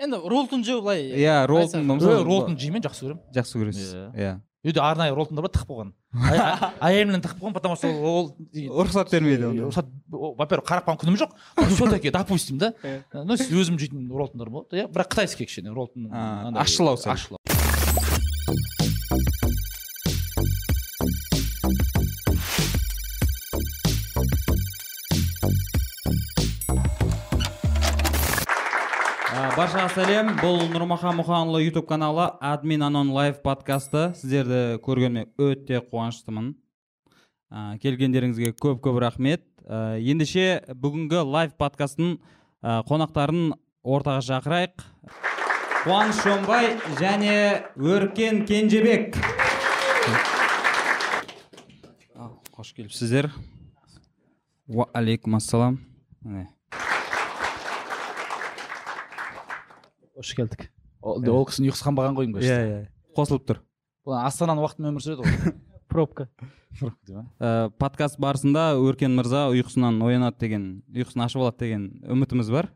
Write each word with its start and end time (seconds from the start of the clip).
енді 0.00 0.16
роллтон 0.24 0.64
жеу 0.64 0.80
былай 0.82 1.04
Иә, 1.12 1.46
роллтон, 1.46 1.90
роллтон 2.00 2.56
жеймін 2.58 2.82
жақсы 2.86 3.04
көремін. 3.06 3.20
Жақсы 3.36 3.60
көресіз 3.60 3.90
Иә. 3.94 4.06
иә. 4.16 4.38
Үйде 4.60 4.80
арнайы 4.84 5.14
роллтондар 5.16 5.46
бар 5.46 5.52
тығып 5.54 5.70
қойған 5.72 5.92
әйелімнен 6.84 7.22
тығып 7.24 7.38
қойған 7.40 7.54
потому 7.56 7.76
что 7.80 7.88
ол 7.88 8.26
рұқсат 8.84 9.08
бермейді 9.12 9.46
оны. 9.48 9.62
рұқсат 9.70 9.88
во 10.12 10.46
первых 10.46 10.68
қарап 10.68 10.84
қалған 10.84 11.00
күнім 11.00 11.16
жоқ. 11.16 11.32
Все 11.72 11.88
таки 11.88 12.10
допустим 12.12 12.58
да? 12.58 12.74
Ну 13.14 13.34
өзім 13.40 13.78
жейтін 13.80 14.10
роллтондар 14.12 14.50
болады. 14.52 14.82
Иә 14.82 14.88
бірақ 14.92 15.14
қытайский 15.16 15.46
кішкене 15.48 15.72
роллтон 15.72 16.10
ащылау 16.60 16.98
ащылау 17.00 17.39
баршаға 29.80 29.94
сәлем. 29.94 30.30
Бұл 30.36 30.58
нұрмахан 30.74 31.14
мұханұлы 31.16 31.62
ютуб 31.64 31.86
каналы 31.88 32.26
админ 32.44 32.82
анон 32.84 33.12
лайв 33.14 33.38
подкасты. 33.40 34.10
Сіздерді 34.18 34.76
көргеніме 34.84 35.30
өте 35.40 35.80
қуаныштымын. 35.80 36.50
Ә, 37.48 37.78
келгендеріңізге 37.80 38.52
көп 38.60 38.82
көп 38.84 38.98
рахмет. 39.00 39.46
Ә, 39.64 39.96
ендеше 40.04 40.60
бүгінгі 40.68 41.22
лайв 41.24 41.56
подкасттың 41.56 42.18
ә, 42.60 42.82
қонақтарын 42.90 43.54
ортаға 43.80 44.20
шақырайық. 44.28 44.84
Қуаныш 45.86 46.20
шонбай 46.26 46.76
және 47.00 47.64
өркен 47.80 48.44
кенжебек. 48.44 49.16
Қош 52.52 52.74
келіпсіздер. 52.76 53.32
Уағалейкум 54.68 55.40
ассалам 55.40 55.80
қош 60.20 60.36
келдік. 60.36 60.68
Ол, 61.00 61.22
кісінің 61.48 61.70
ұйқысы 61.70 61.86
қанбаған 61.86 62.16
ғой 62.18 62.28
деймін 62.28 62.44
иә 62.44 62.56
иә 62.60 62.80
қосылып 63.16 63.46
тұр. 63.48 63.60
Бұл 64.04 64.18
астананың 64.20 64.64
уақытымен 64.66 64.92
өмір 64.92 65.04
сүреді 65.04 65.24
ғой. 65.24 65.54
Пробка. 65.90 66.28
Подкаст 67.80 68.20
барысында 68.22 68.76
өркен 68.78 69.16
мырза 69.16 69.48
ұйқысынан 69.50 69.98
оянады 70.06 70.38
деген 70.44 70.66
ұйқысын 70.92 71.24
ашып 71.24 71.42
алады 71.42 71.64
деген 71.64 71.86
үмітіміз 72.04 72.52
бар. 72.52 72.68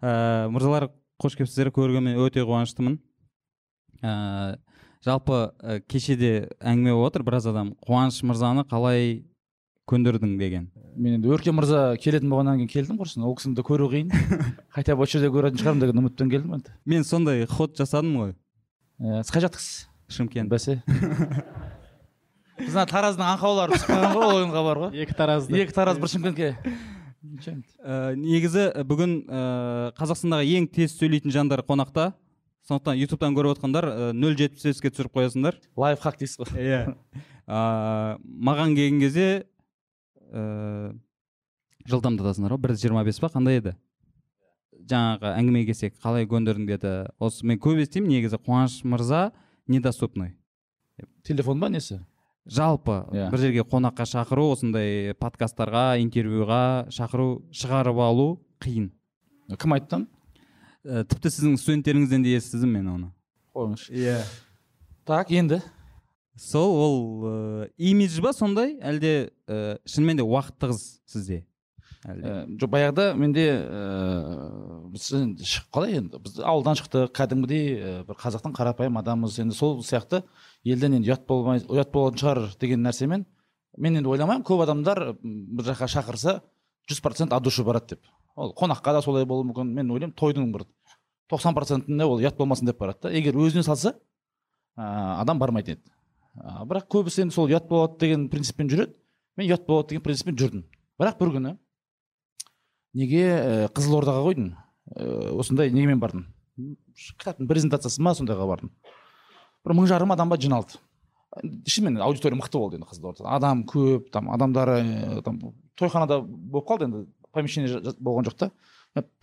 Ә, 0.00 0.48
мырзалар 0.52 0.88
қош 1.22 1.36
келіпсіздер. 1.38 1.70
Көргеніме 1.76 2.16
өте 2.24 2.42
қуаныштымын. 2.48 2.98
Ә, 4.02 4.56
жалпы 5.04 5.38
ә, 5.60 5.78
кешеде 5.86 6.48
әңгіме 6.58 6.96
болып 6.96 7.12
отыр. 7.12 7.26
Біраз 7.28 7.46
адам 7.52 7.74
қуаныш 7.86 8.22
мырзаны 8.26 8.66
қалай 8.66 9.22
көндірдің 9.90 10.38
деген. 10.40 10.68
Мен 10.96 11.18
енді 11.18 11.28
өркен 11.34 11.56
мырза 11.56 11.96
келетін 12.00 12.30
болғаннан 12.32 12.62
кейін 12.62 12.70
келдім 12.70 13.00
құрсын 13.00 13.24
ол 13.26 13.34
кісіні 13.36 13.58
де 13.58 13.64
көру 13.66 13.90
қиын. 13.92 14.12
Хотя 14.72 14.96
бы 14.96 15.04
осы 15.04 15.18
жерде 15.18 15.30
көретін 15.34 15.60
шығармын 15.60 15.82
деген 15.82 16.00
үмітпен 16.00 16.30
келдім 16.32 16.54
енді. 16.56 16.72
Мен 16.88 17.04
сондай 17.04 17.44
ход 17.50 17.76
жасадым 17.76 18.16
ғой. 18.20 18.32
Ә, 19.02 19.20
сіз 19.26 19.34
қай 19.34 19.44
жақтықсыз? 19.44 19.74
Шымкент. 20.14 20.48
Бәсе. 20.52 20.78
Біз 22.60 22.76
ана 22.78 22.86
тараздың 22.88 23.26
аңқаулары 23.34 23.74
түсіп 23.74 23.90
қалған 23.90 24.14
ғой 24.14 24.24
ол 24.24 24.36
ойынға 24.38 24.64
бар 24.68 24.82
ғой. 24.84 24.98
Екі 25.04 25.16
таразды. 25.18 25.58
Екі 25.58 25.74
тараз 25.74 25.98
бір 25.98 26.12
шымкентке. 26.14 26.52
Ә, 27.82 28.14
негізі 28.14 28.68
ә, 28.70 28.84
бүгін 28.86 29.16
қазақстандағы 29.98 30.60
ең 30.60 30.68
тез 30.72 30.94
сөйлейтін 31.00 31.34
жандар 31.34 31.64
қонақта. 31.66 32.12
Сондықтан 32.64 32.96
ютубтан 32.96 33.34
көріп 33.36 33.58
отқандар 33.58 34.14
нөл 34.16 34.38
жетпіс 34.38 34.70
беске 34.70 34.88
түсіріп 34.94 35.18
қоясыңдар. 35.18 35.58
Лайфхак 35.76 36.16
дейсіз 36.22 36.38
ғой. 36.40 36.54
Иә. 36.62 36.78
А, 37.44 38.16
маған 38.48 38.72
келген 38.78 39.02
кезде 39.02 39.26
ыыы 40.34 40.94
жылдамдатасыңдар 41.88 42.54
ғой 42.54 42.62
бір 42.64 42.74
жиырма 42.80 43.04
бес 43.06 43.20
па 43.22 43.30
қандай 43.32 43.60
еді? 43.60 43.74
Жаңағы 44.90 45.30
әңгімеге 45.38 45.72
келсек 45.72 45.94
қалай 46.02 46.26
көндірдің 46.28 46.66
деді. 46.68 46.94
Осы 47.22 47.46
мен 47.46 47.60
көп 47.62 47.78
естимін 47.80 48.16
негізі 48.16 48.40
қуаныш 48.42 48.80
мырза 48.84 49.30
недоступный. 49.68 50.34
Телефон 51.24 51.60
ба 51.60 51.70
несі? 51.72 52.00
Жалпы 52.44 53.06
Иә. 53.12 53.30
бір 53.32 53.38
жерге 53.40 53.62
қонаққа 53.64 54.04
шақыру 54.04 54.50
осындай 54.52 55.14
подкасттарға 55.16 55.96
интервьюға 56.02 56.90
шақыру 56.92 57.40
шығарып 57.52 58.00
алу 58.04 58.26
қиын. 58.60 58.90
Кім 59.56 59.72
айтты 59.78 60.04
Ә, 60.84 61.00
тіпті 61.08 61.30
сіздің 61.32 61.54
студенттеріңізден 61.56 62.24
де 62.26 62.34
естідім 62.36 62.74
мен 62.76 62.88
оны. 62.92 63.06
Қойыңызшы. 63.56 63.94
Иә. 63.96 64.18
Так 65.08 65.30
енді? 65.32 65.62
Сол 66.36 66.76
ол 66.76 66.96
ыыы 67.24 67.72
имидж 67.78 68.20
ба 68.20 68.32
сондай? 68.32 68.78
Әлде 68.82 69.32
ә, 69.46 69.78
шынымен 69.86 70.18
де 70.18 70.26
уақытты 70.26 70.72
қыз 70.72 70.80
сізде? 71.06 71.44
Жоқ 72.04 72.68
баяғыда 72.68 73.14
менде 73.16 73.44
ыыы 73.64 74.90
біз 74.92 75.06
қалай 75.72 76.00
енді 76.02 76.18
біз 76.20 76.40
ауылдан 76.44 76.76
шықтық 76.76 77.14
кәдімгідей 77.16 78.02
бір 78.04 78.18
қазақтың 78.20 78.52
қарапайым 78.58 78.98
адамымыз. 79.00 79.38
Енді 79.40 79.56
сол 79.56 79.78
сияқты 79.80 80.20
елден 80.64 80.98
енді 80.98 81.14
ұят 81.14 81.24
болмай 81.28 81.62
ұят 81.64 81.94
болатын 81.94 82.20
шығар 82.20 82.42
деген 82.60 82.84
нәрсемен 82.84 83.24
мен 83.78 83.96
енді 83.96 84.12
ойламаймын 84.12 84.44
көп 84.44 84.66
адамдар 84.66 85.14
бір 85.22 85.70
жаққа 85.70 85.88
шақырса 85.96 86.42
жүз 86.90 87.00
процент 87.00 87.32
от 87.32 87.42
души 87.42 87.64
барады 87.64 87.94
деп. 87.96 88.04
Ол 88.36 88.52
қонаққа 88.52 88.98
да 88.98 89.02
солай 89.02 89.24
болуы 89.24 89.48
мүмкін. 89.48 89.72
Мен 89.72 89.90
ойлаймын 89.90 90.14
тойдың 90.18 90.52
бір 90.52 90.66
тоқсан 91.32 91.56
процентінде 91.56 92.04
ол 92.04 92.20
ұят 92.20 92.36
болмасын 92.36 92.68
деп 92.68 92.78
барады 92.78 93.08
да. 93.08 93.16
Егер 93.16 93.34
өзіне 93.40 93.64
салса 93.64 93.94
ә, 94.76 95.22
адам 95.22 95.38
бармайтын 95.38 95.78
еді. 95.78 95.93
Ә, 96.38 96.64
бірақ 96.68 96.88
көбісі 96.92 97.24
енді 97.24 97.34
сол 97.34 97.50
ұят 97.50 97.68
болады 97.68 97.98
деген 98.00 98.28
принциппен 98.32 98.70
жүреді. 98.70 98.94
Мен 99.36 99.48
ұят 99.48 99.66
болады 99.66 99.94
деген 99.94 100.04
принциппен 100.04 100.38
жүрдім. 100.38 100.64
Бірақ 101.00 101.18
бір 101.20 101.34
күні 101.38 101.56
неге 102.94 103.24
ә, 103.26 103.68
қызылордаға 103.74 104.24
қойдың? 104.28 104.52
Ә, 104.94 105.06
осындай 105.34 105.72
немен 105.74 106.00
бардым 106.02 106.28
кітаптың 106.94 107.48
презентациясы 107.50 108.02
ма 108.04 108.12
сондайға 108.14 108.46
бардым 108.46 108.70
бір 109.64 109.74
мың 109.74 109.88
жарым 109.90 110.12
адам 110.14 110.30
ба 110.30 110.38
жиналды. 110.38 110.78
Шынымен 111.66 111.98
аудитория 112.04 112.38
мықты 112.38 112.60
болды 112.60 112.78
енді 112.78 112.86
қызылордада. 112.86 113.26
Адам 113.34 113.64
көп 113.66 114.10
там 114.14 114.30
адамдары 114.30 114.76
ә, 114.84 115.22
там 115.26 115.40
тойханада 115.74 116.20
болып 116.22 116.68
қалды 116.68 116.86
енді 116.86 117.04
помещение 117.34 117.94
болған 117.98 118.28
жоқ 118.28 118.38
та. 118.38 118.50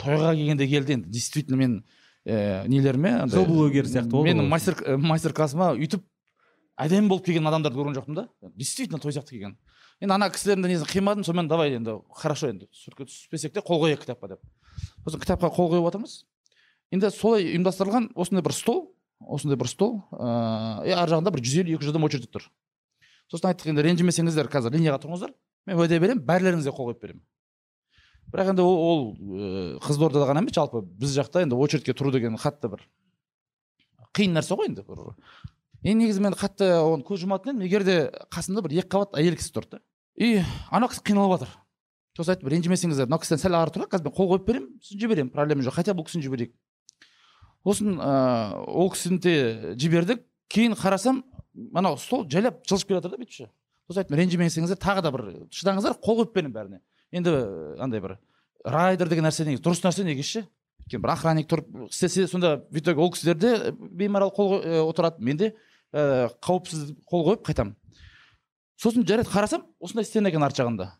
Тойға 0.02 0.34
келгенде 0.36 0.68
келді 0.68 0.98
енді 0.98 1.14
действительно 1.14 1.62
мен 1.62 1.78
ә, 2.26 2.68
нелеріме 2.68 3.28
Зоблогер 3.32 3.88
сияқты 3.88 4.12
болды 4.12 4.34
менің 4.34 4.50
мастер 4.52 4.76
мастер 4.98 5.32
классыма 5.32 5.72
өйтіп 5.78 6.04
әдемі 6.82 7.12
болып 7.12 7.26
келген 7.28 7.48
адамдарды 7.48 7.78
көрген 7.78 7.98
жоқпын 8.00 8.18
да. 8.18 8.28
Действительно 8.56 9.00
той 9.00 9.14
сияқты 9.14 9.36
келген. 9.36 9.58
Енді 10.02 10.16
ана 10.16 10.30
кісілердің 10.34 10.72
несін 10.72 10.90
қимадым 10.90 11.26
сонымен 11.28 11.50
давай 11.52 11.76
енді 11.78 12.00
хорошо 12.18 12.50
енді 12.50 12.68
суретке 12.74 13.06
түспесек 13.06 13.54
те 13.54 13.62
қол 13.62 13.84
қояйық 13.84 14.02
кітапқа 14.02 14.34
деп. 14.34 14.42
Сосын 15.06 15.22
кітапқа 15.22 15.52
қол 15.54 15.70
қойып 15.76 15.86
жатырмыз 15.86 16.16
енді 16.92 17.12
солай 17.14 17.46
ұйымдастырылған 17.52 18.10
осындай 18.16 18.42
бір 18.42 18.56
стол 18.58 18.82
осындай 19.22 19.60
бір 19.62 19.70
стол 19.70 20.00
ыыы 20.18 20.96
ар 20.98 21.12
жағында 21.12 21.34
бір 21.36 21.46
жүз 21.46 21.60
елу 21.62 21.76
екі 21.76 21.86
жүз 21.86 21.94
адам 21.94 22.08
очередьте 22.10 22.32
тұр. 22.34 22.48
Сосын 23.30 23.52
айттық 23.52 23.70
енді 23.76 23.86
ренжімесеңіздер 23.86 24.50
қазір 24.50 24.74
линияға 24.74 25.04
тұрыңыздар. 25.06 25.36
Мен 25.70 25.78
уәде 25.78 26.02
беремін 26.02 26.26
барларыңызға 26.26 26.74
қол 26.74 26.90
қойып 26.90 27.06
беремін. 27.06 27.22
Бірақ 28.34 28.52
енді 28.56 28.64
ол, 28.66 28.78
ол 28.82 29.02
ыыы, 29.14 29.78
қызылордада 29.86 30.26
ғана 30.30 30.42
емес 30.42 30.56
жалпы 30.56 30.82
біз 30.82 31.14
жақта 31.20 31.44
енді 31.46 31.58
очередьке 31.60 31.94
тұру 31.94 32.12
деген 32.16 32.38
қатты 32.40 32.72
бір 32.72 32.84
қиын 34.18 34.34
нәрсе 34.36 34.56
ғой 34.58 34.72
енді. 34.72 34.86
бір 34.88 35.14
енді 35.84 36.06
негізі 36.06 36.22
мен 36.22 36.36
қатты 36.38 36.68
оған 36.78 37.04
көз 37.06 37.24
жұматын 37.26 37.56
едім. 37.56 37.66
Егер 37.66 37.84
де 37.84 37.96
қасымда 38.34 38.62
бір 38.66 38.78
екі 38.82 38.90
қабат 38.92 39.18
әйел 39.18 39.38
кісі 39.38 39.54
тұрды 39.56 39.78
да 39.78 39.82
и 40.16 40.44
ана 40.70 40.88
кісі 40.92 41.02
қиналып 41.08 41.40
жатыр. 41.40 41.56
Сосын 42.18 42.36
айттым 42.36 42.52
ренжімесеңіздер. 42.52 43.08
Кісіден 43.08 43.42
сәл 43.42 43.56
ары 43.56 43.72
тұрайық 43.72 43.94
қазір 43.94 44.10
мен 44.10 44.16
қол 44.18 44.30
қойып 44.34 44.46
беремін 44.46 44.70
сосын 44.84 45.00
жіберемін 45.00 45.32
проблема 45.32 45.64
жоқ. 45.64 45.78
Хотя 45.80 45.96
бұл 45.96 46.06
кісіні 46.06 46.26
жіберейік. 46.28 46.52
Сосын 47.64 47.96
ыыы 47.96 48.66
ол 48.68 48.92
кісіні 48.92 49.20
де 49.24 49.36
жібердік. 49.80 50.26
Кейін 50.52 50.76
қарасам 50.76 51.24
анау 51.74 51.98
стол 51.98 52.28
жайлап 52.30 52.60
жылжып 52.68 52.92
келе 52.92 53.00
жатыр 53.00 53.16
да 53.16 53.22
бүйтіп 53.22 53.32
ше. 53.32 53.48
Сосын 53.88 54.04
айттым 54.04 54.20
ренжімесеңіздер 54.20 54.82
тағы 54.84 55.06
да 55.06 55.12
бір 55.16 55.24
шыдаңыздар 55.56 55.96
қол 56.04 56.20
қойып 56.20 56.36
беремін 56.36 56.56
бәріне. 56.58 56.82
Енді 57.16 57.32
андай 57.80 58.04
бір 58.04 58.18
райдер 58.66 59.08
деген 59.08 59.26
нәрсе 59.26 59.48
негізі 59.48 59.64
дұрыс 59.64 59.82
нәрсе 59.88 60.04
негізі 60.04 60.28
ше? 60.28 60.44
Өйткені 60.84 61.04
бір 61.06 61.14
охранник 61.16 61.48
тұрып 61.48 61.88
істесе 61.88 62.28
сонда 62.28 62.58
в 62.70 62.78
итоге 62.78 63.00
ол 63.00 63.12
кісілер 63.12 63.38
де 63.40 63.72
беймарал 63.72 64.32
қол 64.36 64.60
ә, 64.60 64.82
отырады. 64.84 65.24
Мен 65.24 65.38
де 65.38 65.54
ә, 65.94 66.30
қауіпсіз 66.44 66.96
қол 67.08 67.26
қойып 67.28 67.46
қайтамын. 67.48 67.76
Сосын 68.82 69.06
жарайды 69.06 69.30
қарасам 69.30 69.68
осындай 69.80 70.06
стена 70.06 70.32
екен 70.32 70.44
арт 70.44 70.58
жағында. 70.58 70.92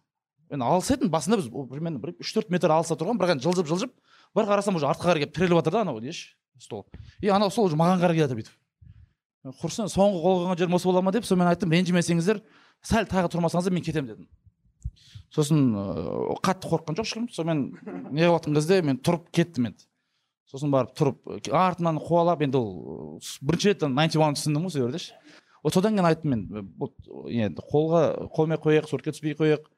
Мен 0.52 0.62
алыс 0.62 0.92
едім 0.92 1.10
басында 1.12 1.40
біз 1.40 1.48
примерно 1.50 2.00
бір 2.04 2.14
үш 2.20 2.34
төрт 2.36 2.52
метр 2.52 2.72
алыста 2.76 2.98
тұрған 3.00 3.18
бірақ 3.18 3.38
енді 3.38 3.46
жылжып 3.48 3.70
жылжып 3.72 3.94
бір 4.36 4.50
қарасам 4.50 4.76
уже 4.76 4.86
артқа 4.90 5.08
қарай 5.08 5.24
келіп 5.24 5.36
тіреліп 5.36 5.62
жатыр 5.62 5.78
да 5.78 5.82
анау 5.86 6.02
неші 6.04 6.36
стол. 6.60 6.86
И 7.22 7.30
анау 7.32 7.50
стол 7.50 7.70
уже 7.70 7.80
маған 7.80 8.04
қарай 8.04 8.20
келе 8.20 8.28
жатыр 8.28 8.42
бүйтіп. 8.42 8.58
Құрсын 9.64 9.90
соңғы 9.90 10.22
қол 10.22 10.44
қойған 10.44 10.60
жерім 10.60 10.76
осы 10.78 10.86
бола 10.86 11.02
ма 11.02 11.12
деп 11.16 11.26
сонымен 11.26 11.50
айттым 11.50 11.72
ренжімесеңіздер 11.74 12.44
сәл 12.86 13.08
тағы 13.10 13.32
тұрмасаңыздар 13.34 13.74
мен 13.74 13.86
кетемін 13.88 14.12
дедім. 14.12 14.28
Сосын 15.34 15.72
қатты 16.44 16.70
қорыққан 16.70 17.00
жоқ 17.00 17.08
ешкім 17.08 17.30
сонымен 17.32 18.12
не 18.12 18.28
қылып 18.28 18.52
кезде 18.54 18.82
мен 18.86 19.00
тұрып 19.02 19.32
кеттім 19.34 19.72
енді. 19.72 19.88
Сосын 20.52 20.72
барып 20.74 20.92
тұрып 21.00 21.52
артымнан 21.56 22.00
қуалап 22.04 22.44
енді 22.44 22.60
ол 22.60 23.20
бірінші 23.42 23.72
рет 23.72 23.86
найнти 23.88 24.20
уан 24.20 24.36
түсіндім 24.36 24.68
ғой 24.68 24.74
сол 24.74 24.86
жерде 24.86 25.00
ше. 25.00 25.16
Вот 25.64 25.74
содан 25.74 25.96
кейін 25.96 26.10
айттым 26.10 26.34
мен 26.34 26.72
бұл 26.78 26.92
енді 27.32 27.64
қолға 27.72 28.02
қоймай 28.36 28.60
қояйық 28.60 28.90
суретке 28.90 29.14
түспей 29.16 29.38
қояйық 29.40 29.70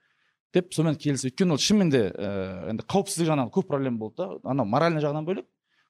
деп 0.54 0.74
сонымен 0.74 0.98
келісіп 1.02 1.34
өйткені 1.34 1.54
ол 1.54 1.62
шынымен 1.62 1.92
де 1.94 2.06
ііі 2.10 2.72
енді 2.74 2.86
қауіпсіздік 2.90 3.30
жағынан 3.30 3.52
көп 3.54 3.68
проблема 3.70 3.98
болды 4.02 4.24
да. 4.24 4.40
Анау 4.50 4.66
моральный 4.70 5.04
жағынан 5.04 5.28
бөлек 5.28 5.46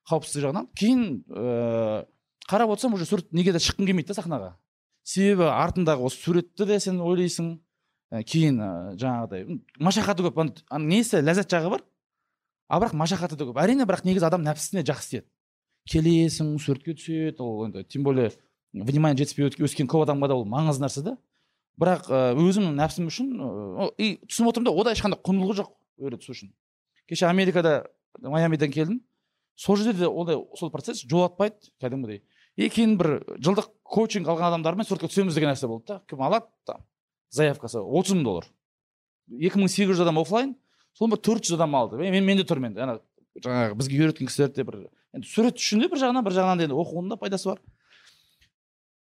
қауіпсіздік 0.09 0.47
жағынан. 0.47 0.69
Кейін 0.75 1.23
ыыы 1.29 2.05
қарап 2.49 2.73
отырсам 2.73 2.95
уже 2.97 3.05
сурет 3.05 3.31
неге 3.31 3.53
де 3.53 3.61
шыққым 3.63 3.85
келмейді 3.85 4.11
да 4.11 4.17
сахнаға. 4.17 4.51
Себебі 5.03 5.47
артындағы 5.51 6.07
осы 6.09 6.19
суретті 6.23 6.65
де 6.65 6.79
сен 6.79 6.99
ойлайсың. 7.03 7.59
Кейін 8.27 8.59
жаңағыдай 8.99 9.59
машақаты 9.79 10.25
көп. 10.25 10.41
Несі? 10.79 11.21
Ләззат 11.23 11.51
жағы 11.53 11.75
бар? 11.75 11.83
А 12.67 12.79
бірақ 12.79 12.95
машақаты 12.97 13.37
да 13.37 13.47
көп. 13.49 13.59
Әрине 13.59 13.87
бірақ 13.87 14.05
негізі 14.07 14.27
адам 14.29 14.43
нәпсісіне 14.45 14.83
жақсы 14.87 15.09
тиеді 15.09 15.27
келесің 15.89 16.55
суретке 16.63 16.95
түседі 16.95 17.43
ол 17.43 17.65
енді 17.67 17.83
тем 17.83 18.03
более 18.03 18.31
внимание 18.73 19.19
жетіспей 19.19 19.49
өскен 19.67 19.89
көп 19.91 20.05
адамға 20.05 20.29
да 20.31 20.37
ол 20.37 20.45
маңызды 20.47 20.85
нәрсе 20.85 21.03
да 21.03 21.17
бірақ 21.79 22.07
ә, 22.07 22.21
өзімнің 22.39 22.77
нәпсім 22.79 23.09
үшін 23.09 23.33
ә, 23.35 23.89
и 23.97 24.15
түсініп 24.29 24.53
отырмын 24.53 24.69
да 24.69 24.75
ода 24.75 24.93
ешқандай 24.95 25.19
құндылығы 25.19 25.57
жоқ 25.59 25.73
өрет 25.99 26.23
түсу 26.23 26.35
үшін. 26.35 26.53
Кеше 27.09 27.27
америкада 27.27 27.83
майамиден 28.21 28.71
келдім. 28.71 29.01
Сол 29.55 29.77
жерде 29.77 30.05
де 30.05 30.07
ондай 30.07 30.39
сол 30.57 30.71
процесс 30.71 31.03
жолатпайды 31.03 31.73
кәдімгідей. 31.81 32.23
И 32.55 32.69
кейін 32.69 32.95
бір 32.97 33.19
жылдық 33.41 33.69
коучинг 33.83 34.29
алған 34.29 34.53
адамдармен 34.53 34.87
суретке 34.87 35.09
түсеміз 35.11 35.35
деген 35.35 35.51
нәрсе 35.51 35.67
болды 35.67 35.93
да. 35.93 36.01
Кім 36.09 36.21
алады? 36.21 36.47
Там 36.65 36.85
заявкасы 37.33 37.81
отыз 37.81 38.15
мың 38.15 38.23
доллар. 38.23 38.47
Екі 39.29 39.61
мың 39.61 39.69
сегіз 39.73 39.97
жүз 39.97 40.05
адам 40.05 40.21
оффлайн 40.21 40.55
соны 40.97 41.13
бір 41.15 41.21
төрт 41.25 41.45
жүз 41.47 41.55
адам 41.57 41.75
алды. 41.75 41.97
Мен, 41.97 42.23
мен 42.25 42.37
де 42.37 42.43
тұрмын 42.47 42.71
енді 42.73 42.83
ана 42.85 42.99
жаңағы 43.41 43.77
бізге 43.79 43.99
үйреткен 44.01 44.27
кісілер 44.29 44.51
де 44.53 44.63
бір 44.63 44.79
енді 45.13 45.27
сурет 45.27 45.57
үшін 45.57 45.81
де 45.83 45.89
бір 45.89 46.01
жағынан 46.03 46.25
бір 46.25 46.35
жағынан 46.37 46.57
да 46.61 46.67
енді 46.67 46.77
оқудың 46.77 47.09
да 47.13 47.17
пайдасы 47.17 47.49
бар. 47.49 47.61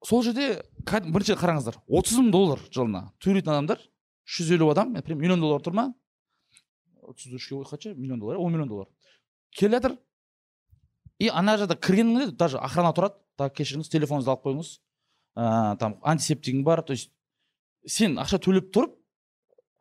Сол 0.04 0.22
жерде 0.22 0.62
кәдім- 0.86 1.12
бірінші 1.12 1.38
қараңыздар 1.40 1.78
отыз 1.88 2.18
мың 2.20 2.30
доллар 2.30 2.60
жылына 2.70 3.08
төлейтін 3.24 3.54
адамдар 3.54 3.80
үш 3.80 4.40
жүз 4.42 4.52
елу 4.54 4.68
адам 4.70 4.92
миллион 4.94 5.40
доллар 5.40 5.60
тұр 5.64 5.74
ма? 5.74 5.94
отыз 7.02 7.32
үшке 7.32 7.56
қанша? 7.64 7.94
миллион 7.94 8.20
доллар 8.20 8.36
он 8.36 8.52
миллион 8.52 8.68
доллар. 8.68 8.86
Келе 9.50 9.80
жатыр. 9.80 9.96
И 11.18 11.28
ана 11.28 11.56
жақта 11.56 11.74
кіргеніңде 11.80 12.36
даже 12.36 12.58
охрана 12.58 12.92
тұрады. 12.92 13.16
Так 13.36 13.54
кешіріңіз 13.56 13.88
телефоныңызды 13.90 14.28
алып 14.28 14.44
қойыңыз. 14.44 14.78
Ыыы 15.38 15.76
там 15.78 15.96
антисептигің 16.02 16.62
бар. 16.62 16.82
То 16.82 16.92
есть 16.92 17.10
сен 17.86 18.18
ақша 18.18 18.38
төлеп 18.38 18.70
тұрып 18.70 18.97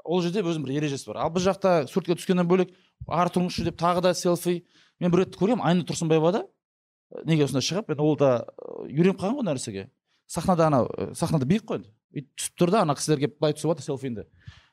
ол 0.08 0.22
жерде 0.24 0.42
өзінің 0.42 0.66
бір 0.66 0.78
ережесі 0.80 1.10
бар. 1.12 1.20
Ал 1.26 1.32
біз 1.36 1.46
жақта 1.48 1.74
суретке 1.92 2.16
түскеннен 2.18 2.48
бөлек 2.48 2.72
ары 3.08 3.34
тұрыңызшы 3.36 3.68
деп 3.68 3.78
тағы 3.80 4.04
да 4.06 4.14
селфи. 4.16 4.62
Мен 5.00 5.14
бір 5.14 5.26
рет 5.26 5.36
көргенмін 5.38 5.66
айнұр 5.68 5.88
тұрсынбаевада 5.92 6.44
э, 6.46 7.24
неге 7.30 7.46
осындай 7.46 7.66
шығып? 7.68 7.92
Енді 7.94 8.06
ол 8.08 8.18
да 8.18 8.32
э, 8.48 8.88
үйреніп 8.88 9.20
қалған 9.22 9.42
ғой 9.42 9.48
нәрсеге. 9.52 9.88
Сахнада 10.26 10.68
анау 10.72 10.90
э, 10.98 11.12
сахнада 11.14 11.46
биік 11.46 11.68
қой 11.68 11.82
енді. 11.82 11.94
Өйтіп 12.16 12.34
түсіп 12.40 12.58
тұр 12.64 12.74
да 12.74 12.82
ана 12.86 12.96
кісілер 12.98 13.22
келіп 13.26 13.38
былай 13.38 13.54
түсіп 13.58 13.74
жатыр 13.74 13.86
селфиінде. 13.86 14.26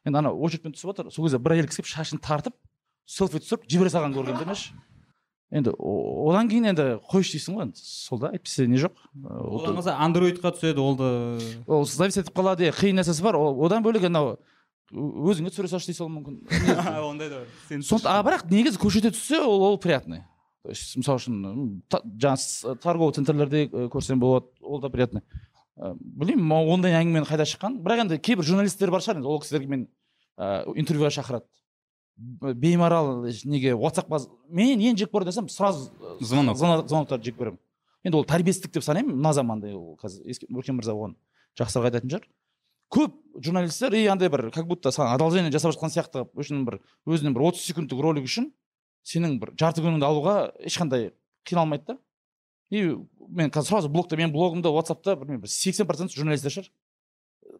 Енді 0.06 0.22
ана 0.22 0.32
очередьпен 0.32 0.72
түсіп 0.78 0.94
жатыр 0.94 1.12
сол 1.12 1.26
кезде 1.26 1.42
бір 1.42 1.58
әйел 1.58 1.68
кісі 1.68 1.82
келіп 1.82 1.92
шашын 1.92 2.22
тартып 2.24 2.56
селфи 3.04 3.42
түсіріп 3.42 3.68
жібере 3.68 3.92
салғанын 3.92 4.16
көргенмін 4.16 4.46
демеші 4.46 4.72
енді 5.54 5.74
одан 5.78 6.48
кейін 6.50 6.70
енді 6.72 6.86
қойшы 7.10 7.36
дейсің 7.36 7.58
ғой 7.58 7.66
енді 7.68 7.78
сол 7.78 8.18
да 8.22 8.32
әйтпесе 8.34 8.66
не 8.66 8.80
жоқ. 8.80 8.96
Ол- 9.22 9.86
андроидқа 9.92 10.50
түседі 10.56 10.82
ол 10.82 10.96
да. 10.98 11.10
Ол 11.66 11.84
завис 11.86 12.18
етіп 12.18 12.34
қалады 12.34 12.66
иә 12.66 12.74
қиын 12.74 12.98
нәрсесі 12.98 13.22
бар. 13.22 13.38
Одан 13.38 13.84
бөлек 13.84 14.08
анау 14.08 14.34
өзіңе 14.92 15.50
түсіре 15.54 15.68
салшы 15.70 15.86
дей 15.92 15.96
салуы 15.96 16.12
мүмкін. 16.18 16.36
Ондай 17.08 17.30
да. 17.30 17.38
Бар 17.44 17.46
Сен 17.68 17.82
Сонда- 17.82 18.18
а 18.18 18.22
бірақ 18.26 18.44
негізі 18.50 18.78
көшеде 18.82 19.10
түссе 19.14 19.40
ол 19.40 19.62
ол 19.62 19.78
приятный. 19.78 20.24
То 20.62 20.70
есть 20.70 20.96
мысалы 20.96 21.18
үшін 21.20 21.82
жаңағы 22.20 22.36
с- 22.40 22.76
торговый 22.82 23.12
центрлерде 23.14 23.66
э, 23.66 23.88
көрсем 23.88 24.18
болады 24.20 24.46
ол 24.60 24.80
да 24.80 24.88
приятный. 24.88 25.22
Э, 25.76 25.94
білмеймін 26.00 26.52
ондай 26.74 26.92
әңгіменің 27.00 27.26
қайда 27.28 27.44
шыққан? 27.48 27.80
Бірақ 27.84 28.04
енді 28.06 28.18
кейбір 28.18 28.44
журналистер 28.44 28.90
бар 28.90 29.00
шығар 29.04 29.18
енді 29.20 29.28
ол 29.28 29.40
кісілерге 29.42 29.68
мен 29.68 29.88
ә, 30.38 30.64
интервьюға 30.76 31.10
шақырады. 31.16 31.44
Беймарал 32.16 33.24
неге 33.44 33.74
ватсапқа 33.74 34.20
мен 34.48 34.78
ең 34.78 34.96
жек 35.00 35.10
көретін 35.10 35.32
нәрсем 35.32 35.48
сразу 35.50 35.90
э, 36.00 36.16
Звонок. 36.24 36.56
звонок- 36.56 36.86
звоноктарды 36.88 37.24
жек 37.26 37.36
көремін 37.40 37.58
енді 38.04 38.16
ол 38.20 38.24
тәрбиесіздік 38.24 38.70
деп 38.76 38.84
санаймын 38.86 39.16
мына 39.18 39.32
заманда 39.34 39.72
ол 39.74 39.96
қазір 39.98 40.22
өркен 40.54 40.76
мырза 40.78 40.92
оған 40.94 41.16
жақсырақ 41.58 41.88
айтатын 41.90 42.10
шығар. 42.14 42.28
Көп 42.94 43.16
журналистер 43.42 43.94
и 43.94 44.06
андай 44.06 44.30
бір 44.30 44.50
как 44.54 44.68
будто 44.70 44.92
саған 44.94 45.14
одолжение 45.16 45.50
жасап 45.52 45.74
жатқан 45.74 45.90
сияқты 45.90 46.22
қылып 46.22 46.40
үшін 46.44 46.64
бір 46.68 46.78
өзінің 47.10 47.34
бір 47.34 47.48
отыз 47.50 47.66
секундтық 47.66 48.02
ролик 48.04 48.28
үшін 48.28 48.52
сенің 49.04 49.38
бір 49.42 49.54
жарты 49.58 49.82
күніңді 49.82 50.06
алуға 50.06 50.36
ешқандай 50.62 51.10
қиналмайды 51.44 51.94
да. 51.94 51.98
И 52.70 52.96
мен 53.28 53.50
қазір 53.50 53.74
сразу 53.74 53.90
блогта 53.92 54.16
менің 54.16 54.32
блогымда 54.32 54.70
ватсапта 54.72 55.16
білмеймін 55.18 55.42
бір 55.44 55.52
сексен 55.52 55.86
процент 55.86 56.14
журналистер 56.14 56.54
шығар. 56.54 56.70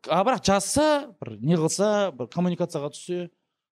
А 0.08 0.22
бірақ 0.24 0.44
жазса 0.46 0.86
бір 1.20 1.36
не 1.40 1.58
қылса 1.58 2.12
бір 2.16 2.30
коммуникацияға 2.32 2.92
түссе 2.94 3.28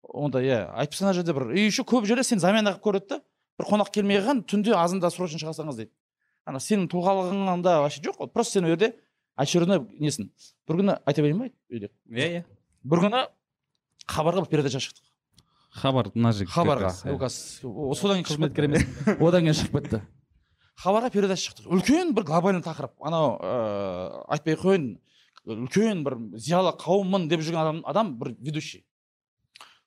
онда 0.07 0.43
иә 0.45 0.61
айтыпсың 0.77 1.09
ана 1.09 1.17
жерде 1.17 1.35
бір 1.35 1.51
и 1.57 1.67
еще 1.67 1.83
көп 1.83 2.07
жерде 2.07 2.25
сені 2.25 2.45
замена 2.45 2.77
қылып 2.77 2.85
көреді 2.87 3.09
да. 3.17 3.21
Бір 3.59 3.71
қонақ 3.73 3.91
келмей 3.91 4.21
қалған 4.21 4.45
түнде 4.47 4.77
азында 4.77 5.11
срочно 5.11 5.41
шыға 5.41 5.73
дейді. 5.73 5.91
Ана 6.47 6.61
сенің 6.63 6.87
тұлғалығыңда 6.93 7.81
вообще 7.83 8.03
жоқ 8.05 8.21
қой 8.21 8.31
просто 8.31 8.61
сен 8.61 8.69
ол 8.69 8.77
жерде 8.77 8.95
очередной 9.37 9.81
несін 10.01 10.31
бір 10.69 10.81
күні 10.81 10.97
айта 11.07 11.23
берейін 11.23 11.39
ба 11.39 11.49
иә 11.77 11.91
иә. 12.11 12.45
Бір 12.85 13.03
күні 13.07 13.23
хабарға 14.09 14.45
бір 14.45 14.51
передача 14.51 14.81
шықтық 14.81 15.05
хабар 15.77 16.11
мына 16.15 16.33
жерге 16.33 16.53
хабарға 16.53 16.93
о- 16.93 17.95
содан 17.95 18.23
кейін 18.23 18.29
Қызметкер 18.31 18.69
кетті 18.73 19.17
одан 19.21 19.45
кейін 19.47 19.59
шығып 19.61 19.81
кетті 19.81 20.01
хабарға 20.83 21.11
передача 21.13 21.51
шықтық 21.51 21.69
үлкен 21.73 22.15
бір 22.17 22.25
глобальный 22.29 22.63
тақырып. 22.65 22.93
Анау 23.01 23.37
ыыы 23.41 24.25
айтпай 24.37 24.55
ақ 24.57 24.63
қояйын 24.65 24.89
үлкен 25.47 26.03
бір 26.05 26.17
зиялы 26.39 26.73
қауыммын 26.81 27.29
деп 27.29 27.41
жүрген 27.41 27.61
адам, 27.63 27.83
адам 27.87 28.15
бір 28.19 28.35
ведущий. 28.41 28.85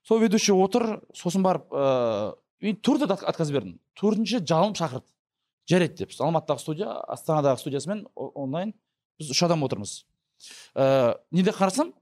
Сол 0.03 0.19
ведущий 0.19 0.53
отыр 0.55 1.01
сосын 1.13 1.43
барып 1.43 1.71
ыыы 1.73 2.35
мен 2.61 2.75
төрт 2.81 3.01
рет 3.05 3.11
от- 3.11 3.23
отказ 3.23 3.51
бердім. 3.51 3.79
Төртінші 3.99 4.41
жалынып 4.45 4.77
шақырды. 4.79 5.05
Жарайды 5.69 5.97
деп. 6.05 6.11
Алматыдағы 6.11 6.59
студия 6.59 6.87
астанадағы 7.07 7.59
студиясымен 7.61 8.07
онлайн. 8.15 8.73
Біз 9.19 9.31
үш 9.33 9.43
адам 9.43 9.63
отырмыз. 9.67 10.05
Ыыы 10.75 11.15
неде 11.35 11.51
қарасам 11.51 11.93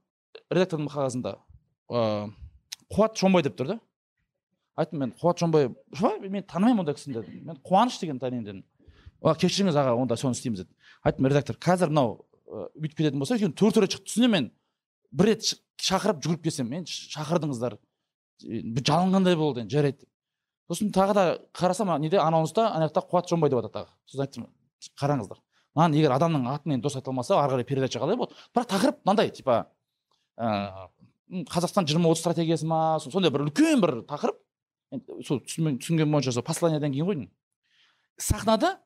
редактордың 0.50 0.88
қағазында 0.92 1.34
ыыы 1.90 2.32
қуат 2.94 3.18
шонбай 3.18 3.42
деп 3.42 3.58
тұр 3.58 3.74
да. 3.74 3.78
Айттым 4.78 5.00
мен 5.02 5.12
қуат 5.18 5.40
«Шонбай, 5.42 5.68
мен 6.30 6.44
танымаймын 6.46 6.84
ондай 6.84 6.94
кісіні 6.94 7.18
дедім. 7.18 7.46
Мен 7.50 7.56
қуаныш 7.66 7.98
деген 7.98 8.20
танимын 8.22 8.44
дедім 8.46 8.64
кешіріңіз 9.18 9.74
аға 9.74 9.96
онда 9.98 10.16
соны 10.16 10.36
істейміз 10.38 10.62
деді. 10.62 10.74
Айттым 11.02 11.26
редактор 11.26 11.58
қазір 11.58 11.90
мынау 11.90 12.20
бүйтіп 12.78 13.00
кететін 13.00 13.18
болса 13.18 13.34
өйткені 13.34 13.56
төрт 13.58 13.80
рет 13.82 13.96
шықты 13.96 14.06
түсіне 14.06 14.28
мен 14.30 14.46
бір 15.10 15.32
рет 15.32 15.42
шақырып 15.82 16.22
жүгіріп 16.22 16.44
келсем 16.46 16.70
мен 16.70 16.86
шақырдыңыздар. 16.86 17.74
Жалынғандай 18.38 19.34
болды 19.34 19.64
енді 19.64 19.74
жарайды 19.74 20.06
сосын 20.70 20.94
тағы 20.94 21.18
да 21.18 21.26
қарасам 21.50 21.90
неде 21.98 22.22
анонста 22.22 22.68
ана 22.70 22.86
жақта 22.86 23.02
қуат 23.10 23.28
шонбай 23.28 23.50
деп 23.50 23.58
жатады 23.58 23.82
тағы. 23.82 23.90
Сосын 24.06 24.24
айттым 24.28 24.46
қараңыздар 24.94 25.42
маған 25.76 25.94
егер 25.96 26.14
адамның 26.16 26.46
атын 26.54 26.72
енді 26.76 26.86
дұрыс 26.86 26.96
айта 26.98 27.10
алмаса 27.10 27.36
ары 27.38 27.52
қарай 27.58 27.64
передача 27.68 28.00
қалай 28.00 28.16
болады? 28.16 28.34
Бірақ 28.54 28.68
тақырып 28.72 29.00
мынандай 29.04 29.30
типа 29.30 29.66
ыыы 30.38 31.44
қазақстан 31.50 31.86
жиырма 31.88 32.08
отыз 32.12 32.22
стратегиясы 32.24 32.66
ма? 32.66 32.98
Со- 33.00 33.10
сондай 33.10 33.30
бір 33.30 33.46
үлкен 33.48 33.80
бір 33.82 34.02
тақырып. 34.08 34.38
Сол 35.26 35.42
түсінген 35.44 35.78
түсінген 35.82 36.10
бойынша 36.10 36.32
сол 36.32 36.42
посланиедан 36.46 36.92
кейін 36.92 37.06
ғой 37.06 37.18
деймін. 37.18 37.30
Сахнада 38.18 38.78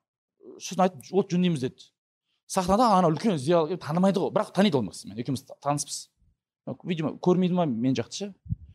сосын 0.59 0.83
айтып 0.89 1.13
вот 1.13 1.31
жөндейміз 1.31 1.61
деді. 1.63 1.87
Сахнада 2.51 2.89
ана 2.99 3.09
үлкен 3.13 3.39
зиялы 3.39 3.77
танымайды 3.79 4.19
ғой. 4.21 4.33
Бірақ 4.35 4.51
таниды 4.53 4.77
ол 4.81 4.89
кісімен 4.91 5.19
екеуміз 5.23 5.45
та- 5.47 5.55
таныспыз. 5.63 6.09
Видимо 6.85 7.15
көрмейді 7.23 7.55
ма? 7.55 7.67
Мен 7.67 7.95
жақты 7.95 8.13
ше 8.13 8.35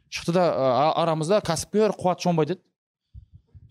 шықты 0.09 0.31
да 0.33 0.93
арамызда 0.95 1.41
кәсіпкер 1.43 1.91
қуат 1.99 2.23
шонбай 2.23 2.45
деді. 2.45 2.61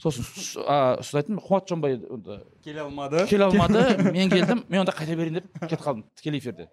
Сосын 0.03 0.25
сосын 0.25 1.21
айттым 1.21 1.38
қуат 1.41 1.73
онда. 1.73 2.43
Келе 2.65 2.81
алмады. 2.83 3.26
Келе 3.26 3.45
алмады 3.45 4.12
мен 4.12 4.31
келдім 4.31 4.65
мен 4.69 4.81
онда 4.81 4.93
қайта 4.93 5.17
берейін 5.17 5.41
деп 5.41 5.47
кетіп 5.62 5.81
қалдым 5.81 6.05
тікелей 6.17 6.38
эфирде. 6.41 6.69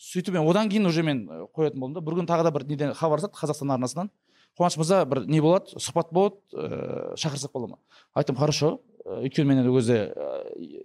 Сөйтіп 0.00 0.34
мен 0.34 0.48
одан 0.48 0.68
кейін 0.68 0.86
уже 0.86 1.02
мен 1.02 1.26
қоятын 1.54 1.78
болдым 1.78 1.94
да 1.94 2.00
бір 2.00 2.18
күні 2.18 2.28
тағы 2.30 2.44
да 2.44 2.50
бір 2.50 2.66
неден 2.66 2.94
хабарласады 2.94 3.36
қазақстан 3.36 3.74
арнасынан. 3.74 4.10
Қуаныш 4.58 4.78
мырза 4.80 5.04
бір 5.06 5.26
не 5.26 5.40
болады 5.40 5.78
сұхбат 5.78 6.10
болады 6.10 6.40
ыыы 6.52 7.16
шақырсақ 7.20 7.52
бола 7.52 7.68
ма? 7.68 7.78
Айттым 8.14 8.36
хорошо 8.36 8.80
өйткені 9.04 9.46
мен 9.46 9.68
ол 9.68 9.76
кезде 9.78 10.12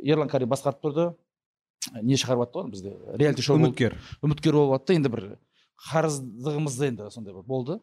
ерлан 0.04 0.30
карим 0.30 0.52
басқарып 0.52 0.84
тұрды. 0.84 1.08
Не 2.02 2.16
шығарып 2.20 2.46
жатты 2.46 2.60
ғой 2.62 2.70
бізде 2.72 2.94
реалити 3.18 3.42
шоу 3.42 3.58
үміткер. 3.58 3.98
Үміткер 4.22 4.54
болып 4.54 4.80
жатты 4.80 5.00
енді 5.00 5.10
бір 5.16 5.28
қарыздығымыз 5.90 6.80
енді 6.88 7.10
сондай 7.12 7.34
бір 7.34 7.44
болды. 7.48 7.80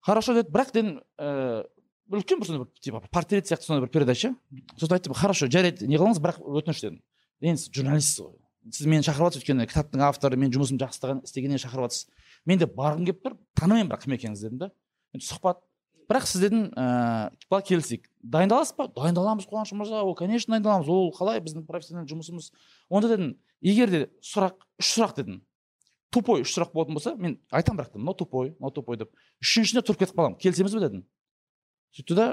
Хорошо 0.00 0.34
деді. 0.34 0.50
Бірақ 0.54 0.72
дедім 0.72 1.00
ііі 1.18 1.64
үлкен 2.12 2.40
бір 2.40 2.46
сондай 2.46 2.64
бір 2.64 2.70
типа 2.80 3.00
портрет 3.10 3.46
сияқты 3.48 3.66
сондай 3.66 3.84
бір 3.86 3.92
передача. 3.92 4.34
Сосын 4.78 4.96
айттым 4.96 5.14
хорошо 5.14 5.48
жарайды 5.50 5.86
не 5.86 5.98
қылыңыз 5.98 6.20
бірақ 6.22 6.40
өтініш 6.42 6.82
дедім 6.84 7.00
енді 7.42 7.62
сіз 7.62 7.72
журналистсіз 7.74 8.20
ғой 8.24 8.34
сіз 8.72 8.86
мені 8.90 9.06
шақырып 9.06 9.28
жатсыз 9.30 9.42
өйткені 9.42 9.66
кітаптың 9.70 10.02
авторы 10.06 10.36
мен 10.40 10.50
жұмысымды 10.54 10.86
жақсы 10.86 10.98
істеген- 10.98 11.22
істегеннен 11.26 11.60
шақырып 11.62 11.86
жатсыз 11.86 12.08
мен 12.46 12.58
де 12.58 12.66
барғым 12.66 13.06
келіп 13.06 13.22
тұр 13.26 13.36
танымаймын 13.58 13.90
бірақ 13.92 14.02
кім 14.06 14.14
екеніңізді 14.16 14.46
дедім 14.46 14.58
да. 14.58 14.70
Енді 15.14 15.26
сұхбат. 15.26 15.60
Бірақ 16.06 16.26
сіз 16.30 16.42
дедің 16.46 16.64
ііі 16.70 17.46
былай 17.50 17.62
келісейік 17.66 18.04
дайындаласыз 18.22 18.76
ба? 18.78 18.86
Дайындаламыз 18.94 19.46
қуаныш 19.50 19.72
мырза. 19.74 20.02
Ол 20.06 20.14
конечно 20.14 20.54
дайындаламыз. 20.54 20.86
Ол 20.86 21.10
қалай? 21.14 21.40
Біздің 21.42 21.64
профессиональный 21.66 22.06
жұмысымыз. 22.10 22.52
Онда 22.90 23.10
дедім 23.10 23.32
егер 23.60 23.90
де 23.90 24.00
сұрақ 24.22 24.54
үш 24.78 24.92
сұрақ 24.94 25.16
дедім 25.18 25.40
тупой 26.14 26.42
үш 26.46 26.54
сұрақ 26.54 26.70
болатын 26.72 26.94
болса 26.94 27.14
мен 27.18 27.40
айтамын 27.50 27.82
бірақ 27.82 27.98
мынау 27.98 28.14
тупой 28.14 28.54
мынау 28.60 28.70
тупой 28.70 28.96
деп. 29.02 29.10
Үшіншісіне 29.42 29.82
тұрып 29.82 30.04
кетіп 30.04 30.14
қаламын. 30.14 30.38
Келісеміз 30.38 30.74
бе? 30.78 30.80
дедім. 30.86 31.02
Сөйтті 31.96 32.14
да 32.14 32.26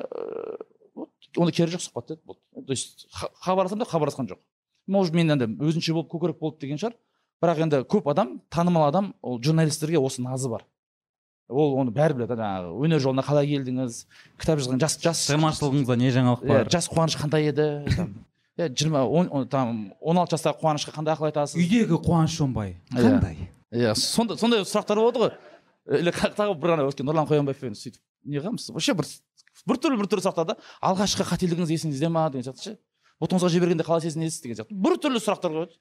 вот 0.95 1.09
онда 1.37 1.51
керегі 1.55 1.77
жоқ 1.77 1.85
сұхбат 1.87 2.07
деді 2.13 2.21
болды 2.27 2.41
то 2.67 2.73
есть 2.73 3.07
ха- 3.11 3.31
хабарласам 3.41 3.79
да 3.79 3.85
хабарласқан 3.85 4.27
жоқ. 4.29 4.39
Может 4.87 5.13
мен 5.15 5.31
енді 5.31 5.47
өзінше 5.63 5.93
болып 5.95 6.11
көкірек 6.11 6.39
болды 6.39 6.59
деген 6.65 6.77
шығар. 6.77 6.93
Бірақ 7.41 7.61
енді 7.63 7.79
көп 7.87 8.09
адам 8.11 8.41
танымал 8.49 8.87
адам 8.87 9.13
ол 9.21 9.39
журналистерге 9.41 9.99
осы 9.99 10.21
назы 10.21 10.49
бар. 10.49 10.65
Ол 11.49 11.75
оны 11.79 11.91
бәрі 11.91 12.13
біледі 12.19 12.35
жаңағы 12.39 12.75
өнер 12.85 13.01
жолына 13.03 13.23
қалай 13.25 13.47
келдіңіз 13.49 13.97
кітап 14.39 14.59
жазған 14.59 14.79
жас 14.79 14.95
жас 15.01 15.23
шығармашылығыңызда 15.27 15.97
не 15.99 16.11
жаңалық 16.15 16.43
иә, 16.43 16.47
бар? 16.47 16.69
жас 16.71 16.87
қуаныш 16.89 17.17
қандай 17.19 17.49
еді? 17.49 17.67
Иә 18.57 18.69
жиырма 18.69 19.03
он 19.05 19.47
там 19.49 19.93
он 19.99 20.17
алты 20.21 20.37
жастағы 20.37 20.61
қуанышқа 20.61 20.93
қандай 20.95 21.15
ақыл 21.17 21.27
айтасыз? 21.31 21.57
Үйдегі 21.59 21.97
қуаныш 21.99 22.37
шонбай 22.37 22.77
Иә. 22.93 23.01
қандай? 23.01 23.37
Иә 23.73 23.95
сондай 23.95 24.37
сондай 24.37 24.63
сұрақтар 24.63 25.01
болады 25.03 25.19
ғой. 25.19 25.31
Или 25.99 26.11
тағы 26.15 26.55
бір 26.55 26.75
ана 26.77 26.87
өткен 26.87 27.05
нұрлан 27.09 27.27
қоянбаевпен 27.27 27.75
сөйтіп. 27.75 27.99
Не 28.23 28.39
қыламыз 28.39 28.69
вообще 28.71 28.93
бір 28.93 29.03
біртүрлі 29.69 29.99
біртүрлі 30.01 30.23
сұрақтар 30.25 30.47
да 30.51 30.57
алғашқы 30.83 31.25
қателігіңіз 31.29 31.73
есіңізде 31.77 32.09
ма? 32.11 32.29
деген 32.33 32.47
сияқты 32.47 32.63
ше. 32.63 32.77
Ботаңызға 33.21 33.49
жібергенде 33.53 33.85
қалай 33.87 34.03
сезінесіз 34.03 34.41
деген 34.43 34.59
сияқты. 34.59 34.75
Біртүрлі 34.75 35.21
сұрақтар 35.23 35.53
қояды 35.55 35.77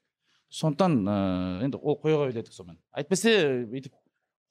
сондықтан 0.53 0.99
ыыы 1.01 1.65
енді 1.65 1.79
ол 1.81 1.97
қоя 1.97 2.19
қой 2.21 2.33
дедік 2.35 2.53
сонымен. 2.53 2.77
Әйтпесе 2.93 3.33
бүйтіп 3.71 3.95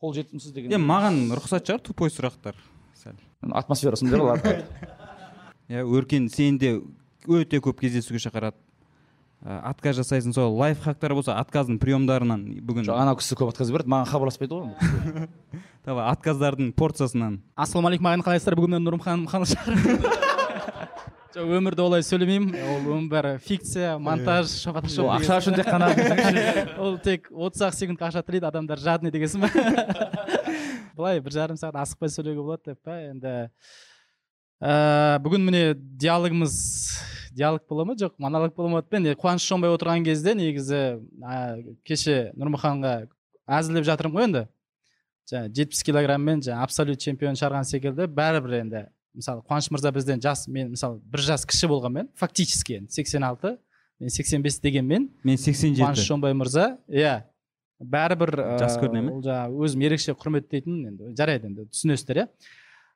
қол 0.02 0.14
жетімсіз 0.16 0.52
деген 0.52 0.74
е 0.74 0.80
маған 0.82 1.30
рұқсат 1.38 1.68
шығар 1.68 1.84
тупой 1.86 2.10
сұрақтар 2.10 2.58
сәл. 2.98 3.14
Атмосфера 3.54 3.96
сондай 3.96 4.18
ғой 4.18 4.64
иә 5.70 5.84
өркен 5.86 6.26
сені 6.28 6.58
де 6.58 6.72
өте 7.30 7.62
көп 7.62 7.78
кездесуге 7.84 8.18
шақырады. 8.18 8.58
Отказ 9.42 9.96
жасайсың 9.98 10.34
сол 10.36 10.54
лайфхактар 10.54 11.14
болса 11.16 11.34
отказдың 11.40 11.80
приемдарынан 11.82 12.44
бүгін. 12.62 12.86
Жоқ 12.86 13.00
анау 13.02 13.18
кісі 13.18 13.34
көп 13.38 13.50
отказ 13.50 13.72
береді 13.74 13.90
маған 13.90 14.10
хабарласпайды 14.12 14.54
ғой 14.54 15.28
давай 15.86 16.10
отказдардың 16.12 16.70
порциясынан. 16.78 17.40
Ассалаумағалейкум 17.58 18.06
ағайын 18.06 18.26
қалайсыздар? 18.26 18.58
Бүгін 18.60 18.76
мен 18.76 18.86
нұрмұхан 18.86 19.24
мұханов 19.24 19.50
жоқ 21.34 21.50
өмірде 21.58 21.82
олай 21.82 22.04
сөйлемеймін. 22.06 22.54
Ол 22.54 22.86
оның 22.92 23.08
бәрі 23.10 23.32
фикция 23.42 23.96
монтаж 23.98 24.52
фотошоп 24.68 25.08
ол 25.08 25.14
ақша 25.16 25.38
үшін 25.40 25.56
тек 25.58 25.70
қана 25.72 25.88
ол 26.84 26.98
тек 27.02 27.26
отыз 27.32 27.64
ақ 27.66 27.78
секундқа 27.78 28.10
ақша 28.12 28.22
тілейді 28.26 28.46
адамдар 28.50 28.78
жадный 28.78 29.10
дегенсің 29.14 29.42
ба? 29.42 29.50
Былай 30.94 31.22
бір 31.24 31.34
жарым 31.34 31.58
сағат 31.58 31.80
асықпай 31.82 32.12
сөйлеуге 32.12 32.44
болады 32.44 32.74
деп 32.74 32.82
па 32.84 32.98
енді 33.00 33.34
ә, 34.60 35.18
бүгін 35.24 35.48
міне 35.48 35.62
диалогымыз 35.74 36.52
диалог 37.36 37.64
бола 37.68 37.84
ма 37.84 37.94
жоқ 37.98 38.14
монолог 38.18 38.54
бола 38.54 38.68
ма 38.68 38.82
мен 38.90 39.14
қуаныш 39.14 39.46
шонбай 39.46 39.72
отырған 39.72 40.04
кезде 40.04 40.34
негізі 40.34 40.80
ә, 41.22 41.62
кеше 41.84 42.32
нұрмұханға 42.36 43.08
әзілдеп 43.46 43.88
жатырмын 43.88 44.18
ғой 44.18 44.28
енді 44.28 44.44
жаңағы 45.30 45.54
жетпіс 45.58 45.82
килограмммен 45.88 46.44
жаңағы 46.44 46.68
абсолют 46.68 47.02
чемпион 47.02 47.38
шығарған 47.38 47.68
секілді 47.68 48.08
бәрібір 48.12 48.58
енді 48.60 48.84
мысалы 49.14 49.42
қуаныш 49.48 49.70
мырза 49.72 49.92
бізден 49.92 50.22
жас 50.22 50.46
мен 50.48 50.72
мысалы 50.76 51.00
бір 51.02 51.24
жас 51.32 51.46
кіші 51.48 51.72
болғанмен 51.72 52.08
фактически 52.18 52.80
енді 52.80 52.92
сексен 52.92 53.24
алты 53.24 53.56
мен 54.00 54.10
сексен 54.10 54.42
бес 54.42 54.60
дегенмен 54.60 55.10
мен 55.24 55.36
87 55.36 55.76
қуаныш 55.80 56.06
шонбай 56.06 56.34
мырза 56.34 56.76
иә 56.88 57.22
бәрібір 57.82 58.32
ә, 58.38 58.58
Жас 58.60 58.76
көріне 58.80 59.02
ме? 59.02 59.12
ол 59.16 59.22
жаңағы 59.24 59.66
өзім 59.66 59.84
ерекше 59.86 60.14
құрметтейтін 60.18 60.78
енді 60.92 61.12
жарайды 61.18 61.48
енді 61.50 61.66
түсінесіздер 61.72 62.22
иә. 62.22 62.26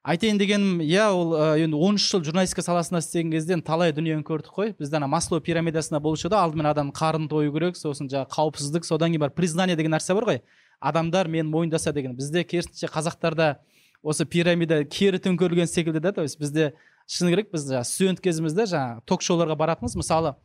Айтайын 0.06 0.38
дегенім 0.38 0.80
иә 0.86 1.08
ол 1.10 1.34
енді 1.58 1.78
он 1.82 1.96
үш 1.98 2.04
жыл 2.12 2.22
журналистика 2.22 2.62
саласында 2.62 3.00
істеген 3.02 3.32
кезде 3.34 3.56
талай 3.58 3.90
дүниені 3.92 4.22
көрдік 4.22 4.54
қой. 4.54 4.74
Бізде 4.78 5.00
ана 5.00 5.08
маслоу 5.10 5.40
пирамидасында 5.42 5.98
болушы 6.00 6.28
еді. 6.28 6.38
Алдымен 6.38 6.68
адамның 6.70 6.94
қарны 6.94 7.26
тою 7.28 7.50
керек 7.52 7.76
сосын 7.76 8.06
жаңағы 8.12 8.30
қауіпсіздік 8.36 8.86
содан 8.86 9.10
кейін 9.10 9.24
барып 9.24 9.34
признание 9.34 9.76
деген 9.76 9.96
нәрсе 9.96 10.14
бар 10.14 10.28
ғой. 10.30 10.40
Адамдар 10.78 11.26
мені 11.26 11.48
мойындаса 11.50 11.92
деген. 11.92 12.14
Бізде 12.14 12.44
керісінше 12.44 12.86
қазақтарда 12.86 13.56
осы 14.02 14.24
пирамида 14.24 14.84
кері 14.84 15.18
төңкерілген 15.18 15.66
секілді 15.66 16.00
да 16.00 16.12
то 16.12 16.22
есть 16.22 16.38
бізде 16.38 16.74
шыны 17.10 17.34
керек 17.34 17.50
біз 17.50 17.66
жаңағы 17.66 17.90
студент 17.90 18.22
кезімізде 18.22 18.70
жаңағы 18.70 19.02
ток 19.06 19.26
шоуларға 19.26 19.58
баратынбыз. 19.58 19.98
Мысалы 19.98 20.36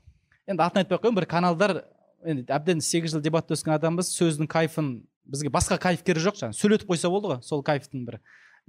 енді 0.49 0.63
атын 0.65 0.81
айтпай 0.81 0.97
ақ 0.97 1.05
қояйын 1.05 1.21
бір 1.21 1.29
каналдар 1.29 1.83
енді 2.25 2.49
әбден 2.49 2.81
сегіз 2.81 3.13
жыл 3.13 3.21
дебатта 3.21 3.53
өскен 3.53 3.75
адамбыз. 3.77 4.09
Сөздің 4.17 4.49
кайфын 4.49 5.03
бізге 5.25 5.53
басқа 5.53 5.77
кайф 5.77 6.01
керегі 6.01 6.31
жоқ 6.31 6.41
жаңағы 6.41 6.57
сөйлетіп 6.57 6.89
қойса 6.89 7.11
болды 7.13 7.35
ғой 7.35 7.43
сол 7.45 7.61
кайфтың 7.61 8.07
бір. 8.07 8.21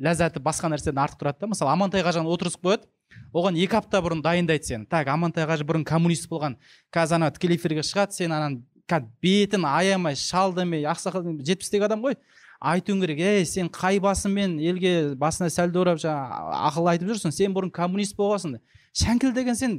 Ләззаты 0.02 0.42
басқа 0.42 0.71
нәрседен 0.73 0.99
артық 1.02 1.21
тұрады 1.21 1.44
да 1.44 1.49
мысалы 1.52 1.73
амантай 1.73 2.02
қажыны 2.02 2.26
отырғызып 2.32 2.64
қояды 2.66 2.88
оған 3.32 3.59
екі 3.61 3.78
апта 3.78 4.00
бұрын 4.02 4.23
дайындайды 4.25 4.66
сені 4.66 4.87
так 4.90 5.09
амантай 5.12 5.47
қажы 5.47 5.66
бұрын 5.68 5.85
коммунист 5.87 6.28
болған 6.30 6.56
қазір 6.94 7.21
ана 7.21 7.30
тікелей 7.30 7.61
эфирге 7.61 7.85
шығады 7.87 8.16
сен 8.18 8.35
ананы 8.35 8.62
кәдімгі 8.90 9.12
бетін 9.23 9.66
аямай 9.68 10.16
шал 10.18 10.54
демей 10.56 10.85
ақсақал 10.90 11.23
жетпістегі 11.47 11.87
адам 11.87 12.02
ғой 12.02 12.16
айтуың 12.62 13.00
керек 13.04 13.23
ей 13.23 13.47
сен 13.47 13.71
қай 13.73 14.00
басыңмен 14.02 14.59
елге 14.62 15.14
басына 15.18 15.50
сәлде 15.50 15.80
орап 15.82 16.02
жаңағы 16.02 16.59
ақыл 16.71 16.90
айтып 16.92 17.12
жүрсің 17.12 17.35
сен 17.35 17.54
бұрын 17.54 17.73
коммунист 17.75 18.16
болғансың 18.18 18.59
шәңкіл 18.99 19.35
деген 19.35 19.59
сен 19.59 19.78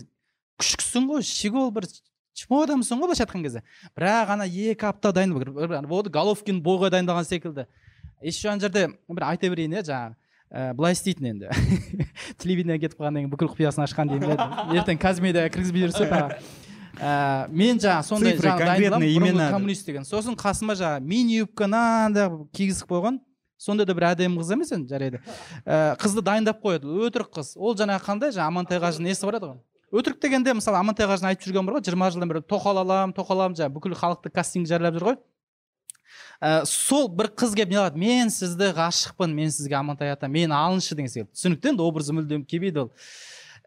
күшіксің 0.60 1.08
ғой 1.12 1.24
щегол 1.28 1.72
бір 1.76 1.88
чмо 2.34 2.64
адамсың 2.66 3.00
ғой 3.00 3.08
былайша 3.08 3.28
айтқан 3.28 3.46
кезде 3.46 3.64
бірақ 3.98 4.34
ана 4.36 4.48
екі 4.48 4.88
апта 4.90 5.14
бір- 5.14 5.88
болды 5.88 6.10
головкин 6.10 6.62
бойға 6.66 6.90
дайындалған 6.96 7.28
секілді 7.30 7.68
еще 8.24 8.50
ана 8.50 8.64
жерде 8.64 8.88
бір 9.10 9.26
айта 9.28 9.50
берейін 9.52 9.78
иә 9.78 9.84
жаңағы 9.88 10.16
ә, 10.54 10.74
былай 10.78 10.94
істейтін 10.96 11.32
енді. 11.34 11.50
Телевидениеге 12.42 12.88
кетіп 12.88 13.00
қалғаннан 13.00 13.24
кейін 13.24 13.34
бүкіл 13.34 13.52
құпиясын 13.54 13.86
ашқан 13.88 14.12
деймін 14.12 14.36
иә 14.36 14.78
ертең 14.80 15.02
казмедиаға 15.02 15.52
кіргізбей 15.56 15.88
жүрсе 15.90 16.08
ә, 17.02 17.50
мен 17.50 17.82
жаңағы 17.82 18.08
сондай 18.08 18.38
жаңағы 18.38 19.50
коммунист 19.52 19.88
деген. 19.90 20.06
Сосын 20.06 20.38
қасыма 20.38 20.78
жаңағы 20.78 21.08
мини 21.10 21.42
юбканы 21.42 21.80
анда 22.06 22.30
кигізіп 22.54 22.92
қойған. 22.94 23.20
Сондай 23.58 23.88
да 23.88 23.96
бір 23.96 24.10
әдемі 24.12 24.42
қыз 24.42 24.54
емес 24.54 24.74
енді 24.76 24.92
жарайды. 24.92 25.22
Ә, 25.66 25.96
қызды 26.02 26.22
дайындап 26.26 26.60
қояды. 26.62 26.90
Өтірік 27.08 27.32
қыз. 27.34 27.54
Ол 27.56 27.78
жаңағы 27.80 28.04
қандай? 28.06 28.34
Жаңағы 28.36 28.52
амантай 28.52 28.82
қажының 28.84 29.10
несі 29.10 29.26
бар 29.26 29.40
еді 29.40 29.54
ғой? 29.54 29.62
Өтірік 29.94 30.20
дегенде 30.20 30.56
мысалы 30.58 30.80
амантай 30.82 31.08
қажыны 31.08 31.32
айтып 31.32 31.48
жүрген 31.48 31.68
бар 31.70 31.78
ғой 31.78 31.86
жиырма 31.86 32.10
жылдан 32.12 32.32
бері 32.32 32.42
тоқал 32.50 32.82
аламын 32.82 33.14
тоқал 33.14 33.38
аламын 33.38 33.60
жаңағы 33.60 33.76
бүкіл 33.78 33.94
халықты 34.00 34.32
кастинг 34.34 34.68
жариялап 34.68 34.98
жүр 34.98 35.06
ғой. 35.12 35.18
Ә, 36.42 36.64
сол 36.66 37.10
бір 37.10 37.30
қыз 37.36 37.54
келіп 37.58 37.70
не 37.70 37.78
қылады? 37.78 38.00
Мен 38.00 38.34
сізді 38.34 38.72
ғашықпын 38.78 39.34
мен 39.34 39.52
сізге 39.52 39.78
амантай 39.78 40.14
ата 40.14 40.28
мені 40.28 40.54
алыңызшы 40.54 40.96
деген 40.96 41.12
секілді 41.12 41.32
түсінікті 41.34 41.74
енді 41.74 41.86
образы 41.86 42.16
мүлдем 42.16 42.46
келмейді 42.46 42.86
ол. 42.86 42.92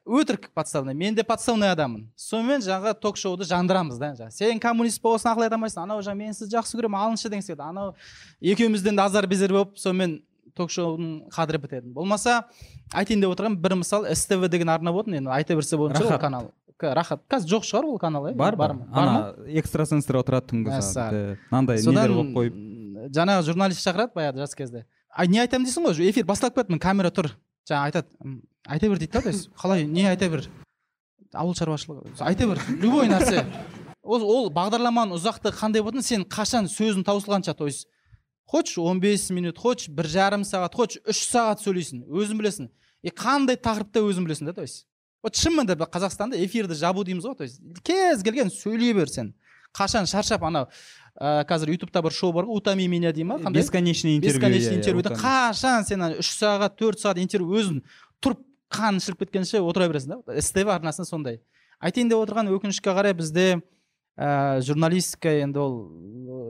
Өтірік 0.06 0.52
подставный. 0.54 0.94
Мен 0.94 1.16
де 1.16 1.24
подставный 1.26 1.72
адаммын. 1.74 2.04
Сонымен 2.14 2.62
жаңағы 2.62 2.92
ток 3.02 3.16
шоуды 3.18 3.42
жандырамыз 3.42 3.98
да. 3.98 4.12
Жаңағы 4.14 4.36
сен 4.36 4.60
коммунист 4.62 5.02
болсаң 5.02 5.34
ақыл 5.34 5.48
айта 5.48 5.58
алмайсың 5.58 5.82
анау 5.82 5.98
жаңағы 5.98 6.20
мен 6.20 6.36
сізді 6.36 6.54
жақсы 6.54 6.78
көремін 6.78 7.00
алыңызшы 7.00 7.32
деген 7.32 7.42
секілді 7.42 7.64
анау 7.66 7.94
екеумізден 8.38 8.94
де 8.94 9.02
азар 9.02 9.26
безер 9.26 9.50
болып 9.50 9.74
сонымен 9.82 10.20
ток 10.54 10.70
шоудың 10.70 11.26
қадірі 11.34 11.58
бітеді. 11.64 11.90
Болмаса 11.90 12.44
айтайын 12.94 13.24
деп 13.24 13.34
отырғаным 13.34 13.58
бір 13.58 13.80
мысал 13.82 14.06
ств 14.14 14.46
деген 14.46 14.70
арна 14.70 14.94
болатын. 14.94 15.18
Енді 15.18 15.34
айта 15.34 15.58
берсе 15.58 15.76
болатын 15.76 16.06
шығар 16.06 16.22
канал. 16.22 16.52
Рахат. 16.82 17.22
Қазір 17.30 17.56
жоқ 17.56 17.64
шығар 17.64 17.84
ол 17.88 17.98
канал 17.98 18.26
иә? 18.28 18.34
Бар 18.36 18.56
бар 18.56 18.74
ма? 18.74 18.86
Ана 18.92 19.34
экстрасенстер 19.46 20.16
отырады 20.20 20.52
түнгі 20.52 20.80
сағат 20.82 21.38
мынандай 21.50 21.80
нелер 21.80 22.10
содан 22.12 22.32
қойып. 22.34 22.54
жаңағы 23.16 23.42
журналист 23.46 23.84
шақырады 23.86 24.12
баяғыда 24.14 24.44
жас 24.44 24.54
кезде. 24.54 24.86
Ай 25.16 25.28
не 25.28 25.40
айтамын 25.40 25.66
дейсің 25.66 25.86
ғой? 25.88 26.10
Эфир 26.10 26.24
басталып 26.26 26.54
кетті 26.60 26.78
камера 26.78 27.10
тұр. 27.10 27.30
Жаңағы 27.68 27.90
айтады 27.90 28.06
«М, 28.24 28.42
айта 28.66 28.88
бер 28.88 28.98
дейді 28.98 29.12
да 29.12 29.22
то 29.22 29.28
есть 29.28 29.50
қалай 29.56 29.84
не 29.86 30.04
айта 30.06 30.28
бер? 30.28 30.48
Ауыл 31.32 31.54
шаруашылығы. 31.54 32.14
Айта 32.20 32.46
бер 32.46 32.60
любой 32.68 33.08
нәрсе. 33.08 33.44
Ол, 34.02 34.22
ол 34.22 34.50
бағдарламаның 34.54 35.16
ұзақтығы 35.18 35.56
қандай 35.58 35.82
болатын 35.82 36.02
сен 36.02 36.22
қашан 36.24 36.68
сөзің 36.70 37.02
таусылғанша 37.04 37.54
то 37.56 37.66
есть 37.66 37.88
хочешь 38.46 38.78
он 38.78 39.00
бес 39.00 39.30
минут 39.30 39.58
хочешь 39.58 39.88
бір 39.88 40.06
жарым 40.06 40.44
сағат 40.46 40.74
хочешь 40.76 41.02
үш 41.08 41.24
сағат 41.26 41.58
сөйлейсің 41.64 42.04
өзің 42.06 42.38
білесің. 42.38 42.68
И 43.02 43.10
қандай 43.10 43.56
тақырыпта 43.58 44.04
өзің 44.06 44.28
білесің 44.28 44.46
да 44.46 44.52
то 44.52 44.62
есть. 44.62 44.86
Вот 45.26 45.34
шын 45.34 45.58
мәнінде 45.58 45.74
қазақстанда 45.90 46.38
эфирді 46.38 46.78
жабу 46.78 47.02
дейміз 47.04 47.26
ғой. 47.26 47.36
То 47.36 47.44
есть 47.44 47.60
кез 47.82 48.22
келген 48.22 48.48
сөйлей 48.54 48.94
бер 48.94 49.10
сен 49.10 49.34
қашан 49.76 50.06
шаршап 50.06 50.44
анау 50.46 50.68
ә, 51.20 51.44
қазір 51.48 51.74
ютубта 51.74 52.02
бір 52.02 52.14
шоу 52.14 52.32
бар 52.32 52.46
ғой 52.46 52.60
утоми 52.60 52.86
меня 52.86 53.12
дей 53.12 53.24
ма? 53.24 53.36
Қандай? 53.36 53.60
Бесконечный 53.60 54.16
интервью 54.16 54.40
бесконечный 54.40 54.70
иә, 54.70 54.76
иә, 54.76 54.78
интервьюда 54.78 55.10
отан. 55.12 55.22
қашан 55.24 55.84
сен 55.84 56.02
ана 56.02 56.20
үш 56.20 56.30
сағат 56.38 56.76
төрт 56.78 57.02
сағат 57.02 57.20
интервью 57.20 57.58
өзің 57.58 57.82
тұрып 58.22 58.44
қан 58.72 59.00
ішіліп 59.00 59.24
кеткенше 59.24 59.60
отыра 59.60 59.88
бересің 59.90 60.22
да? 60.22 60.40
Ств 60.40 60.70
арнасында 60.72 61.08
сондай. 61.08 61.40
Айтайын 61.80 62.08
деп 62.08 62.22
отырған 62.22 62.52
өкінішке 62.54 62.94
қарай 62.94 63.16
бізде 63.16 63.60
ә, 64.16 64.60
журналистика 64.64 65.32
енді 65.42 65.60
ол 65.60 65.74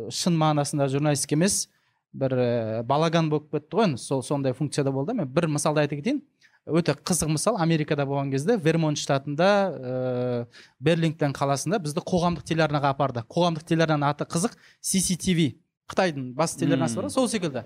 ә, 0.06 0.10
шын 0.14 0.36
мағынасында 0.38 0.88
журналистика 0.92 1.34
емес 1.34 1.66
бір 2.14 2.36
ә, 2.36 2.82
балаган 2.86 3.30
болып 3.30 3.50
кетті 3.50 3.80
ғой 3.80 3.90
енді 3.90 4.02
сол 4.02 4.22
сондай 4.22 4.54
функцияда 4.54 4.92
болды 4.92 5.14
мен. 5.14 5.26
Бір 5.26 5.48
мысалды 5.50 5.82
айта 5.82 5.98
кетейін. 5.98 6.22
Өте 6.66 6.94
қызық 6.98 7.30
мысал. 7.30 7.56
Америкада 7.62 8.04
болған 8.06 8.30
кезде 8.32 8.56
вермонт 8.58 8.98
штатында 8.98 9.48
ә, 9.70 10.46
берлингтон 10.82 11.34
қаласында 11.36 11.78
бізді 11.82 12.02
қоғамдық 12.06 12.46
телеарнаға 12.48 12.90
апарды. 12.94 13.22
Қоғамдық 13.30 13.66
телеарнаның 13.70 14.08
аты 14.10 14.26
қызық. 14.26 14.56
CCTV 14.82 15.52
қытайдың 15.90 16.32
бас 16.34 16.56
телеарнасы 16.58 16.98
бар 16.98 17.06
ғой 17.06 17.14
сол 17.14 17.28
секілді. 17.30 17.62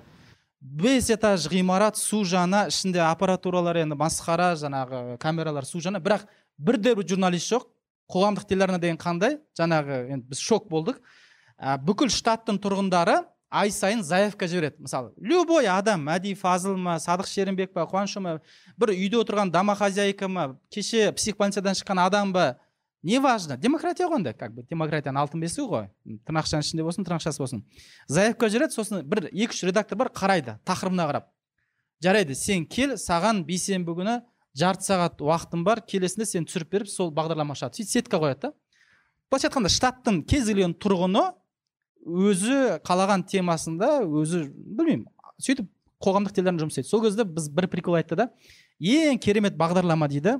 Бес 0.60 1.08
этаж 1.10 1.48
ғимарат 1.48 1.96
су 1.96 2.20
жаңа 2.28 2.66
ішінде 2.68 3.00
аппаратуралар 3.06 3.80
енді 3.80 3.96
масқара 3.96 4.52
жаңағы 4.60 5.16
камералар 5.22 5.64
су 5.64 5.80
жаңа. 5.80 6.02
Бірақ 6.04 6.28
бірде 6.58 6.94
бір 6.94 7.08
журналист 7.08 7.54
жоқ. 7.54 7.64
Қоғамдық 8.10 8.44
телеарна 8.50 8.78
деген 8.82 9.00
қандай? 9.00 9.38
Жаңағы 9.56 10.02
енді 10.12 10.28
біз 10.28 10.44
шок 10.44 10.68
болдық. 10.68 11.00
Ә, 11.56 11.78
бүкіл 11.80 12.12
штаттың 12.12 12.60
тұрғындары 12.60 13.22
ай 13.50 13.70
сайын 13.70 14.02
заявка 14.02 14.46
жібереді. 14.46 14.78
Мысалы 14.86 15.12
любой 15.18 15.66
адам 15.66 16.06
мәди 16.06 16.34
фазыл 16.38 16.76
ма 16.78 16.96
садық 17.02 17.26
шерімбек 17.26 17.72
па 17.74 17.82
қуаныш 17.90 18.16
ма 18.22 18.38
бір 18.78 18.94
үйде 18.94 19.18
отырған 19.18 19.50
домохозяйка 19.50 20.28
ма 20.28 20.56
кеше 20.70 21.10
психбольницадан 21.12 21.74
шыққан 21.74 22.00
адам 22.06 22.32
ба 22.32 22.56
неважно 23.02 23.56
демократия 23.56 24.06
ғой 24.06 24.20
енді 24.20 24.34
как 24.38 24.54
бы 24.54 24.62
демократияның 24.70 25.20
алтын 25.24 25.42
бесігі 25.42 25.66
ғой. 25.66 25.90
Тырнақшаның 26.26 26.62
ішінде 26.62 26.86
болсын 26.86 27.04
тырнақшасы 27.04 27.42
болсын. 27.42 27.64
Заявка 28.06 28.48
жібереді 28.48 28.78
сосын 28.78 29.02
бір 29.02 29.26
екі 29.32 29.50
үш 29.50 29.64
редактор 29.66 29.98
бар 29.98 30.12
қарайды 30.14 30.58
тақырыбына 30.64 31.08
қарап. 31.10 31.30
Жарайды 32.00 32.34
сен 32.38 32.66
кел 32.66 32.94
саған 32.96 33.42
бейсенбі 33.44 33.96
күні 33.98 34.20
жарты 34.54 34.86
сағат 34.86 35.20
уақытым 35.20 35.64
бар 35.64 35.82
келесіңде 35.82 36.26
сен 36.26 36.46
түсіріп 36.46 36.70
беріп 36.70 36.88
сол 36.88 37.10
бағдарлама 37.14 37.54
шығады 37.58 37.80
сөйтіп 37.80 37.90
сетка 37.90 38.20
қояды 38.22 38.48
да. 38.48 38.52
Былайша 39.30 39.48
айтқанда 39.48 39.70
штаттың 39.70 40.22
кез 40.26 40.48
келген 40.48 40.74
тұрғыны 40.74 41.22
өзі 42.10 42.80
қалаған 42.86 43.24
темасында 43.30 44.00
өзі 44.04 44.46
білмеймін 44.50 45.06
сөйтіп 45.40 45.68
қоғамдық 46.00 46.34
телеарна 46.36 46.62
жұмыс 46.62 46.78
істейді. 46.78 46.88
Сол 46.88 47.04
кезде 47.04 47.24
біз 47.28 47.48
бір 47.52 47.68
прикол 47.72 47.98
айтты 47.98 48.16
да 48.16 48.30
ең 48.80 49.20
керемет 49.20 49.56
бағдарлама 49.60 50.08
дейді. 50.08 50.38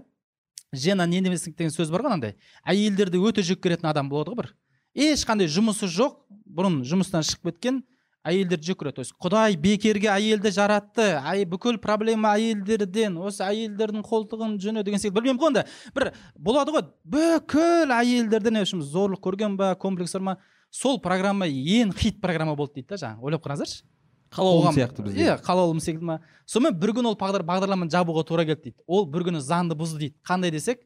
Жена 0.72 1.06
ненавистник 1.06 1.56
деген 1.58 1.72
сөз 1.74 1.90
бар 1.90 2.06
ғой 2.06 2.14
андай 2.14 2.36
әйелдерді 2.64 3.18
өте 3.18 3.42
жек 3.42 3.60
көретін 3.64 3.90
адам 3.90 4.08
болады 4.08 4.30
ғой 4.30 4.42
бір 4.42 4.50
ешқандай 4.94 5.50
жұмысы 5.50 5.88
жоқ. 5.90 6.20
Бұрын 6.50 6.80
жұмыстан 6.86 7.26
шығып 7.26 7.50
кеткен 7.50 7.82
әйелдерді 8.26 8.70
жек 8.70 8.78
көреді. 8.80 9.00
То 9.00 9.04
есть 9.04 9.14
құдай 9.20 9.56
бекерге 9.60 10.10
әйелді 10.12 10.52
жаратты. 10.54 11.06
Әй 11.26 11.44
бүкіл 11.48 11.78
проблема 11.82 12.34
әйелдерден 12.36 13.18
осы 13.18 13.44
әйелдердің 13.46 14.04
қолтығын 14.06 14.56
жүні 14.62 14.84
деген 14.86 15.02
секілді. 15.02 15.20
Білмеймін 15.20 15.40
ғой 15.40 15.52
енді 15.52 15.64
бір 15.96 16.12
болады 16.36 16.74
ғой. 16.74 16.86
Бүкіл 17.04 17.94
әйелдерден 17.96 18.60
общем 18.60 18.82
зорлық 18.82 19.22
көрген 19.24 19.56
ба 19.58 19.74
комплекс 19.74 20.14
бар 20.18 20.26
ма? 20.26 20.36
Сол 20.70 21.00
программа 21.02 21.46
ең 21.46 21.94
хит 21.96 22.20
программа 22.20 22.54
болды 22.56 22.80
дейді 22.80 22.94
да 22.94 23.00
жаңағы. 23.02 23.26
Ойлап 23.26 23.44
қараңыздаршы. 23.46 23.82
Қалауым 24.30 24.76
сияқты 24.76 25.02
бізде 25.02 25.24
иә 25.26 25.40
қалауым 25.42 25.80
секілді 25.82 26.06
ма? 26.06 26.20
Сонымен 26.46 26.78
бір 26.78 26.92
күні 26.94 27.10
ол 27.10 27.16
бағдар 27.18 27.42
бағдарламаны 27.42 27.90
жабуға 27.90 28.22
тура 28.28 28.44
келді 28.46 28.70
дейді. 28.70 28.78
Ол 28.86 29.08
бір 29.10 29.26
күні 29.26 29.42
заңды 29.42 29.74
бұзды 29.74 30.04
дейді. 30.04 30.14
Қандай 30.22 30.52
десек 30.54 30.84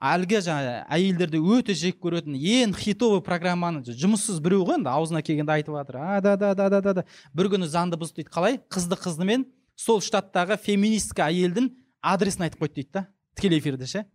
әлгі 0.00 0.38
жаңағы 0.46 0.76
әйелдерді 0.94 1.40
өте 1.56 1.74
жек 1.74 1.98
көретін 2.00 2.38
ең 2.38 2.76
хитовый 2.78 3.20
программаны 3.26 3.82
жұмыссыз 3.82 4.38
біреу 4.40 4.62
ғой 4.68 4.78
енді 4.78 4.88
аузына 4.94 5.20
келгенде 5.20 5.58
айтып 5.58 5.74
жатыр. 5.76 5.98
А 5.98 6.20
да 6.20 6.36
да 6.36 6.54
да 6.54 6.68
да 6.70 6.80
да 6.80 6.94
да. 7.00 7.04
Бір 7.34 7.50
күні 7.52 7.66
заңды 7.68 7.98
бұзды 8.00 8.22
дейді. 8.22 8.30
Қалай? 8.30 8.60
Қызды 8.70 8.96
қыздымен 9.02 9.44
сол 9.74 10.00
штаттағы 10.00 10.56
феминистка 10.62 11.26
әйелдің 11.26 11.72
адресін 12.00 12.46
айтып 12.46 12.62
қойды 12.62 12.80
дейді 12.80 12.94
да. 12.94 13.06
Тікелей 13.34 13.58
эфирде 13.58 13.86
ше. 13.90 14.06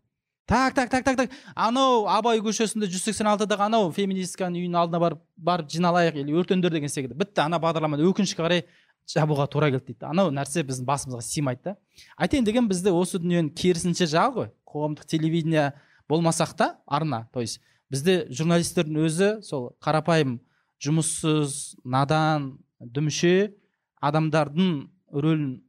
Так 0.45 0.73
так 0.73 0.89
так 0.89 1.03
так 1.03 1.17
так. 1.17 1.29
Анау 1.55 2.05
абай 2.07 2.39
көшесінде 2.39 2.87
жүз 2.91 3.07
сексен 3.09 3.27
алтыдағы 3.31 3.65
анау 3.65 3.91
феминистканың 3.91 4.61
үйінің 4.61 4.79
алдына 4.79 5.01
барып 5.01 5.21
барып 5.37 5.69
жиналайық 5.73 6.19
или 6.21 6.35
өртеңдер 6.37 6.73
деген 6.73 6.89
секілді. 6.89 7.17
Бітті 7.17 7.45
ана 7.45 7.59
бағдарламаны 7.61 8.05
өкінішке 8.05 8.43
қарай 8.43 8.63
жабуға 9.09 9.47
тура 9.49 9.71
келді 9.73 9.93
дейді. 9.93 10.05
Анау 10.05 10.29
нәрсе 10.33 10.63
біздің 10.65 10.85
басымызға 10.85 11.21
сыймайды 11.25 11.71
да. 11.71 11.75
Айтайын 12.17 12.45
деген 12.45 12.69
бізде 12.69 12.93
осы 12.93 13.17
дүниенің 13.21 13.53
керісінше 13.57 14.05
жағы 14.11 14.35
ғой. 14.37 14.51
Қоғамдық 14.69 15.09
телевидение 15.09 15.73
болмасақ 16.09 16.55
та 16.55 16.75
арна 16.85 17.27
то 17.33 17.41
есть 17.41 17.61
бізде 17.89 18.25
журналистердің 18.29 19.05
өзі 19.05 19.29
сол 19.41 19.71
қарапайым 19.81 20.39
жұмыссыз 20.83 21.77
надан 21.83 22.57
дүмше 22.79 23.55
адамдардың 24.01 24.89
рөлін 25.13 25.61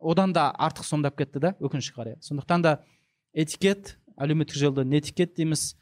одан 0.00 0.32
да 0.32 0.50
артық 0.50 0.86
сомдап 0.86 1.18
кетті 1.18 1.40
да 1.40 1.54
өкінішке 1.60 1.96
қарай. 1.96 2.16
Сондықтан 2.20 2.62
да 2.62 2.78
этикет 3.32 3.98
әлеуметтік 4.20 4.56
желіде 4.58 4.84
нетикет 4.84 5.34
дейміз. 5.36 5.74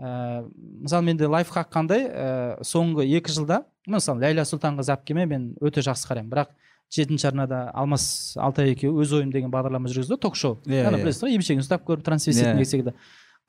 Ә, 0.00 0.44
мысалы 0.84 1.04
менде 1.04 1.26
лайфхак 1.28 1.70
қандай? 1.72 2.06
Ә, 2.08 2.60
соңғы 2.64 3.04
екі 3.18 3.32
жылда 3.34 3.64
мысалы 3.86 4.22
ләйла 4.24 4.44
сұлтанқызы 4.48 4.94
әпкеме 4.94 5.26
мен 5.26 5.50
өте 5.60 5.82
жақсы 5.84 6.08
қараймын. 6.08 6.30
Бірақ 6.32 6.54
жетінші 6.90 7.28
арнада 7.30 7.70
алмас 7.74 8.36
алтай 8.40 8.72
екеуі 8.72 9.02
өз 9.04 9.12
ойым 9.18 9.30
деген 9.32 9.50
бағдарлама 9.52 9.90
жүргізді 9.92 10.16
ток 10.20 10.36
шоу. 10.36 10.58
Иә, 10.66 10.86
иә. 10.88 10.96
білесіз 11.02 11.22
ғой 11.22 11.36
емшегін 11.36 11.62
ұстап 11.62 11.84
көріп 11.86 12.02
трансвестит 12.06 12.46
Иә. 12.46 12.54
деген 12.54 12.66
секілді 12.66 12.94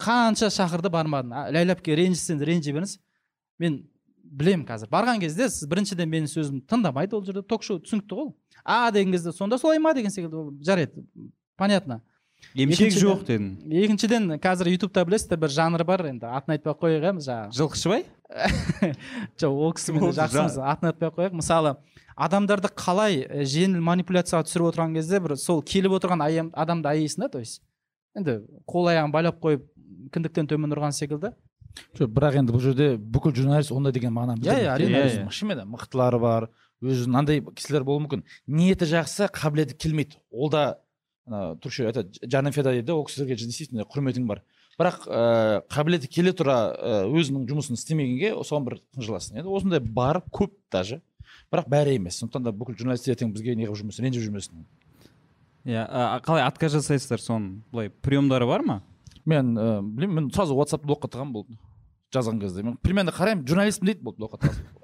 қанша 0.01 0.49
шақырды 0.49 0.89
бармадым 0.89 1.33
«А, 1.33 1.47
ләйлә 1.53 1.75
әпке 1.75 1.95
ренжісеңіз 1.97 2.45
ренжи 2.45 2.73
беріңіз. 2.73 2.97
Мен 3.59 3.83
білемін 4.23 4.65
қазір. 4.65 4.89
Барған 4.89 5.19
кезде 5.21 5.49
сіз 5.49 5.67
біріншіден 5.69 6.09
менің 6.09 6.29
сөзімді 6.31 6.65
тыңдамайды 6.69 7.17
ол 7.17 7.25
жерде 7.25 7.43
ток 7.45 7.63
шоу 7.63 7.79
түсінікті 7.83 8.15
ғой 8.17 8.29
ол. 8.31 8.35
а 8.65 8.91
деген 8.91 9.11
кезде 9.13 9.31
сонда 9.31 9.57
солай 9.57 9.79
ма 9.79 9.93
деген 9.93 10.11
секілді 10.11 10.35
ол 10.35 10.51
жарайды. 10.61 11.03
Понятно. 11.57 12.01
Емшек 12.55 12.93
жоқ 12.95 13.23
дедің 13.27 13.49
екіншіден 13.83 14.27
қазір 14.43 14.69
ютубта 14.73 15.03
білесіздер 15.07 15.39
бір 15.41 15.53
жанр 15.55 15.83
бар 15.87 16.03
енді. 16.09 16.25
Атын 16.27 16.55
айтпай 16.57 16.73
ақ 16.73 16.81
қояйық 16.83 17.05
иә 17.07 17.13
жаңағы 17.27 17.55
жылқышыбай 17.59 18.05
жоқ 19.41 19.51
ол 19.65 19.73
кісімен 19.77 20.11
жақсымыз 20.15 20.57
атын 20.63 20.91
айтпай 20.91 21.09
ақ 21.09 21.17
қояйық. 21.19 21.35
Мысалы 21.39 21.75
адамдарды 22.15 22.69
қалай 22.75 23.21
жеңіл 23.47 23.81
манипуляцияға 23.85 24.45
түсіріп 24.47 24.71
отырған 24.71 24.95
кезде 24.97 25.19
бір 25.23 25.35
сол 25.39 25.61
келіп 25.63 25.95
отырған 25.99 26.25
адамды 26.53 26.89
аяйсың 26.91 27.25
да 27.25 27.29
то 27.29 27.39
есть. 27.39 27.61
Енді 28.15 28.41
қол 28.67 28.89
аяғын 28.91 29.11
байлап 29.13 29.39
қойып 29.43 29.63
кіндіктен 30.11 30.47
төмен 30.51 30.73
ұрған 30.75 30.91
секілді. 30.95 31.31
Жоқ 31.95 32.11
бірақ 32.11 32.35
енді 32.41 32.51
бұл 32.51 32.59
жерде 32.65 32.87
бүкіл 32.99 33.31
журналист 33.35 33.71
ондай 33.71 33.93
деген 33.95 34.11
мағынаны 34.11 34.43
Иә, 34.43 34.57
иә, 34.59 34.73
әрине. 34.75 35.05
білдірмейді. 35.05 35.31
шынымен 35.31 35.61
де 35.61 35.63
мықтылары 35.71 36.19
бар 36.19 36.49
өзі 36.83 37.07
мынандай 37.07 37.39
кісілер 37.39 37.85
болуы 37.87 38.03
мүмкін. 38.03 38.23
Ниеті 38.47 38.89
жақсы 38.91 39.29
қабілеті 39.31 39.77
келмейді. 39.79 40.19
Ол 40.31 40.49
да 40.51 40.80
ана 41.27 41.55
түркше 41.61 41.87
айтады 41.89 42.27
жаным 42.27 42.53
феда 42.55 42.73
дейді 42.75 42.95
ол 42.95 43.05
кісілерге 43.05 43.37
действительно 43.39 43.85
құрметің 43.85 44.27
бар 44.29 44.41
бірақ 44.79 45.05
ыыы 45.05 45.61
қабілеті 45.71 46.09
келе 46.11 46.33
тұра 46.33 46.57
ы, 46.73 46.93
өзінің 47.19 47.47
жұмысын 47.49 47.77
істемегенге 47.77 48.33
соған 48.47 48.67
бір 48.67 48.77
қынжыласың 48.97 49.41
енді 49.41 49.53
осындай 49.53 49.79
бар 49.81 50.21
көп 50.33 50.55
даже 50.71 51.01
бірақ 51.51 51.67
бәрі 51.69 51.97
емес. 51.99 52.17
Сондықтан 52.21 52.47
да 52.47 52.53
бүкіл 52.55 52.77
журналистер 52.79 53.13
ертең 53.15 53.33
бізге 53.35 53.55
не 53.55 53.67
қылып 53.67 53.81
жүрмесін 53.81 54.07
ренжіп 54.07 54.25
жүрмесін. 54.25 54.63
Иә 55.67 55.83
қалай 56.25 56.45
отказ 56.47 56.77
жасайсыздар 56.77 57.21
соның 57.21 57.61
былай 57.71 57.91
приемдары 57.91 58.47
бар 58.49 58.63
ма? 58.65 58.81
Мен 59.25 59.53
ыыы 59.57 59.81
білмеймін 59.83 60.23
мен 60.23 60.31
сразу 60.33 60.55
ватсапты 60.57 60.87
блокқа 60.89 61.11
тығамын 61.11 61.35
болды. 61.35 61.59
Жазған 62.15 62.39
кезде. 62.41 62.63
Мен 62.63 62.79
примерно 62.81 63.13
қараймын 63.13 63.45
журналистпін 63.47 63.91
дейді 63.91 64.07
болды 64.07 64.23
блокқа 64.23 64.41
тығасың 64.41 64.81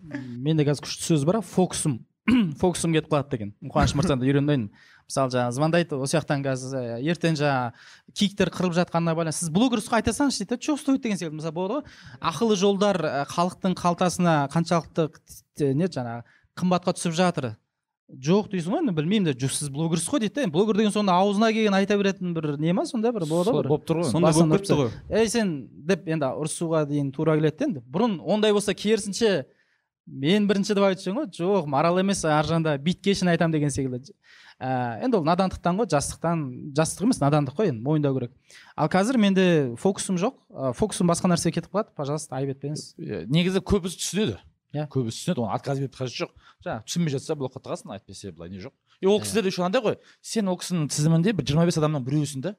менде 0.00 0.64
қазір 0.64 0.86
күшті 0.86 1.10
сөз 1.10 1.26
бар 1.28 1.40
фокусым. 1.44 2.00
Фокусым 2.60 2.94
кетіп 2.94 3.10
қалады 3.12 3.32
деген. 3.34 3.52
Қуаныш 3.64 3.94
мырзадан 3.98 4.22
үйренгенмін 4.24 4.68
мысалы 5.10 5.34
жаңағы 5.34 5.56
звондайды 5.58 5.98
осы 5.98 6.16
жақтан 6.16 6.44
қазір 6.46 6.78
ә, 6.78 6.98
ертең 7.02 7.38
жаңағы 7.40 8.14
киіктер 8.14 8.50
қырылып 8.54 8.78
жатқанына 8.78 9.16
байланысты. 9.18 9.44
Сіз 9.44 9.54
блогерсіз 9.54 9.92
айта 9.92 10.14
салыңызшы 10.14 10.46
дейді 10.46 10.62
что 10.62 10.76
стоит? 10.78 11.02
деген 11.02 11.18
секілді 11.18 11.40
мысалы 11.40 11.54
болады 11.56 11.80
ғой. 11.80 11.96
Ақылы 12.22 12.56
жолдар 12.56 13.00
ә, 13.02 13.24
халықтың 13.28 13.74
қалтасына 13.74 14.36
қаншалықты 14.54 15.74
не 15.74 15.90
жаңағы 15.90 16.22
қымбатқа 16.54 16.94
түсіп 16.94 17.18
жатыр. 17.18 17.56
Жоқ 18.10 18.48
дейсің 18.50 18.72
ғой 18.74 18.80
енді 18.82 18.92
білмеймін 18.96 19.30
де 19.38 19.48
сіз 19.48 19.68
блогерсіз 19.70 20.08
ғой 20.10 20.24
дейді 20.24 20.34
да 20.34 20.42
енді 20.42 20.54
блогер 20.56 20.80
деген 20.80 20.90
сонда 20.90 21.14
аузына 21.14 21.52
келген 21.54 21.76
айта 21.78 21.94
беретін 21.94 22.32
бір 22.34 22.56
не 22.58 22.72
ма 22.74 22.82
сонда 22.82 23.12
бір 23.14 23.22
болады 23.30 23.52
ғой 23.54 23.68
болып 23.70 23.84
тұр 23.86 24.00
ғой 24.00 24.10
сонда 24.10 24.32
басынан 24.32 24.50
болып 24.50 24.64
кетті 24.64 24.78
ғой. 24.80 24.90
Ей 25.14 25.28
сен 25.30 25.52
деп 25.86 26.08
енді 26.10 26.32
ұрысуға 26.34 26.82
дейін 26.90 27.12
тура 27.14 27.36
келеді 27.38 27.60
де 27.60 27.68
енді. 27.68 27.82
Бұрын 27.86 28.18
ондай 28.18 28.50
болса 28.50 28.74
керісінше 28.74 29.44
мен 30.10 30.48
бірінші 30.50 30.74
деп 30.74 30.88
айтып 30.88 31.06
жүрмін 31.06 31.28
ғой. 31.28 31.30
Жоқ 31.38 31.70
марал 31.70 32.02
емес 32.02 32.24
ар 32.26 32.50
жағында 32.50 32.74
бүйткешін 32.82 33.30
айтамын 33.30 33.54
деген 33.54 33.70
секілді. 33.70 34.16
Ә, 34.60 35.00
енді 35.04 35.16
ол 35.16 35.24
надандықтан 35.24 35.80
ғой 35.80 35.88
жастықтан 35.90 36.44
жастық 36.76 37.08
емес 37.08 37.20
надандық 37.22 37.56
қой 37.56 37.70
енді 37.72 37.82
мойындау 37.82 38.14
керек. 38.18 38.32
Ал 38.76 38.90
қазір 38.92 39.16
менде 39.18 39.74
фокусым 39.80 40.20
жоқ. 40.20 40.36
Ә, 40.52 40.72
фокусым 40.76 41.08
басқа 41.08 41.32
нәрсеге 41.32 41.58
кетіп 41.58 41.72
қалады. 41.72 41.94
Пожалуйста 41.96 42.36
айып 42.36 42.54
етпеңіз 42.54 42.84
Иә, 43.00 43.24
негізі 43.26 43.64
көбісі 43.64 43.98
түсінеді. 44.02 44.38
Иә. 44.76 44.86
көбісі 44.92 45.24
түсінеді. 45.24 45.46
Оны 45.46 45.54
отказ 45.56 45.80
беріп 45.80 45.96
қажеті 45.96 46.26
жоқ. 46.26 46.34
Жаңағы 46.66 46.86
түсінбей 46.86 47.14
жатса 47.16 47.34
блокқа 47.40 47.64
тығасың 47.64 47.94
әйтпесе 47.96 48.32
былай 48.36 48.50
не 48.50 48.60
жоқ. 48.60 48.76
И 49.00 49.06
ол 49.06 49.20
кісілер 49.20 49.48
еще 49.48 49.64
андай 49.64 49.80
ғой. 49.82 49.96
Сен 50.20 50.48
ол 50.48 50.58
кісінің 50.60 50.90
тізімінде 50.92 51.32
бір 51.32 51.48
жиырма 51.48 51.64
бес 51.64 51.80
адамның 51.80 52.04
біреуісің 52.04 52.44
да 52.44 52.54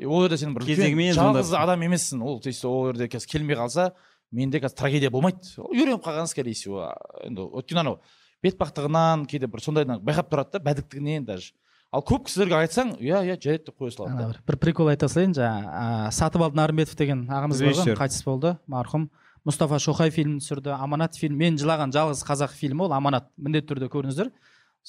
и 0.00 0.06
ол 0.06 0.22
жерде 0.24 0.38
сен 0.40 0.54
бір 0.56 0.64
жалғыз 0.64 1.52
адам 1.58 1.82
емессің. 1.84 2.22
Ол 2.24 2.40
то 2.40 2.48
есть 2.48 2.64
ол 2.64 2.86
жерде 2.88 3.08
қазір 3.12 3.28
келмей 3.28 3.56
қалса 3.58 3.90
менде 4.32 4.60
қазір 4.60 4.78
трагедия 4.78 5.10
болмайды. 5.10 5.44
Ол 5.58 5.74
үйреніп 5.74 6.06
қалған 6.06 6.30
скорее 6.30 6.54
всего 6.54 6.94
енді 7.26 7.44
өйткені 7.50 7.82
анау 7.82 7.98
бетпақтығынан 8.44 9.26
кейде 9.30 9.48
бір 9.50 9.62
сондайдан 9.64 10.00
байқап 10.04 10.30
тұрады 10.32 10.56
да 10.56 10.62
бәдіктігінен 10.64 11.26
даже. 11.28 11.52
Ал 11.90 12.04
көп 12.06 12.28
кісілерге 12.28 12.54
айтсаң 12.60 12.92
иә 13.02 13.24
иә 13.26 13.34
жарайды 13.34 13.66
деп 13.66 13.80
қоя 13.80 13.90
салады. 13.90 14.28
Бір, 14.30 14.42
бір 14.46 14.58
прикол 14.62 14.92
айта 14.92 15.08
салайын 15.10 15.34
жаңағы 15.34 15.72
ә, 15.74 16.12
сатыбалды 16.14 16.60
нарымбетов 16.60 16.94
деген 16.96 17.24
ағамыз 17.26 17.64
бар 17.64 17.74
ғой 17.80 17.96
қайтыс 17.98 18.22
болды 18.24 18.54
марқұм. 18.70 19.08
Мұстафа 19.48 19.80
шоқай 19.82 20.12
фильмін 20.14 20.38
түсірді 20.38 20.76
аманат 20.76 21.16
фильм 21.18 21.38
мен 21.40 21.56
жылаған 21.58 21.90
жалғыз 21.96 22.22
қазақ 22.28 22.54
фильмі 22.54 22.84
ол 22.86 22.94
аманат 22.94 23.26
міндетті 23.40 23.72
түрде 23.72 23.88
көріңіздер. 23.90 24.30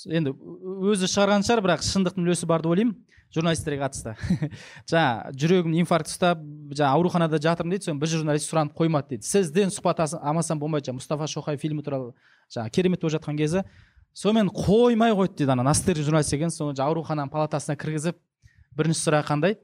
Енді 0.08 0.34
өзі 0.92 1.10
шығарған 1.12 1.44
шығар 1.46 1.62
бірақ 1.66 1.84
шындықтың 1.86 2.26
үлесі 2.26 2.48
бар 2.50 2.64
деп 2.64 2.72
ойлаймын. 2.74 2.96
Журналистерге 3.32 3.80
қатысты. 3.86 4.14
Жаңа 4.92 5.32
жүрегім 5.40 5.76
инфаркт 5.80 6.10
ұстап 6.12 6.42
жаңа 6.76 6.90
ауруханада 6.98 7.40
жатырмын 7.40 7.78
дейді 7.78 7.88
соны 7.88 8.02
бір 8.02 8.12
журналист 8.12 8.50
сұранып 8.52 8.76
қоймады 8.76 9.14
дейді. 9.14 9.24
Сізден 9.24 9.72
сұхбат 9.72 10.02
аса- 10.04 10.20
алмасам 10.20 10.60
болмайды 10.60 10.90
жаңа 10.90 11.00
мұстафа 11.00 11.30
шоқай 11.32 11.56
фильмі 11.62 11.80
туралы 11.86 12.12
жаңа 12.52 12.68
керемет 12.76 13.00
болып 13.00 13.16
жатқан 13.16 13.40
кезі. 13.40 13.64
Сонымен 14.12 14.52
қоймай 14.52 15.16
қойды 15.16 15.38
дейді 15.46 15.54
ана 15.56 15.64
настырный 15.64 16.04
журналист 16.04 16.36
екен. 16.36 16.52
Соны 16.52 16.76
аурухананың 16.76 17.32
палатасына 17.32 17.78
кіргізіп 17.80 18.20
бірінші 18.76 19.06
сұрақ 19.06 19.30
қандай? 19.32 19.56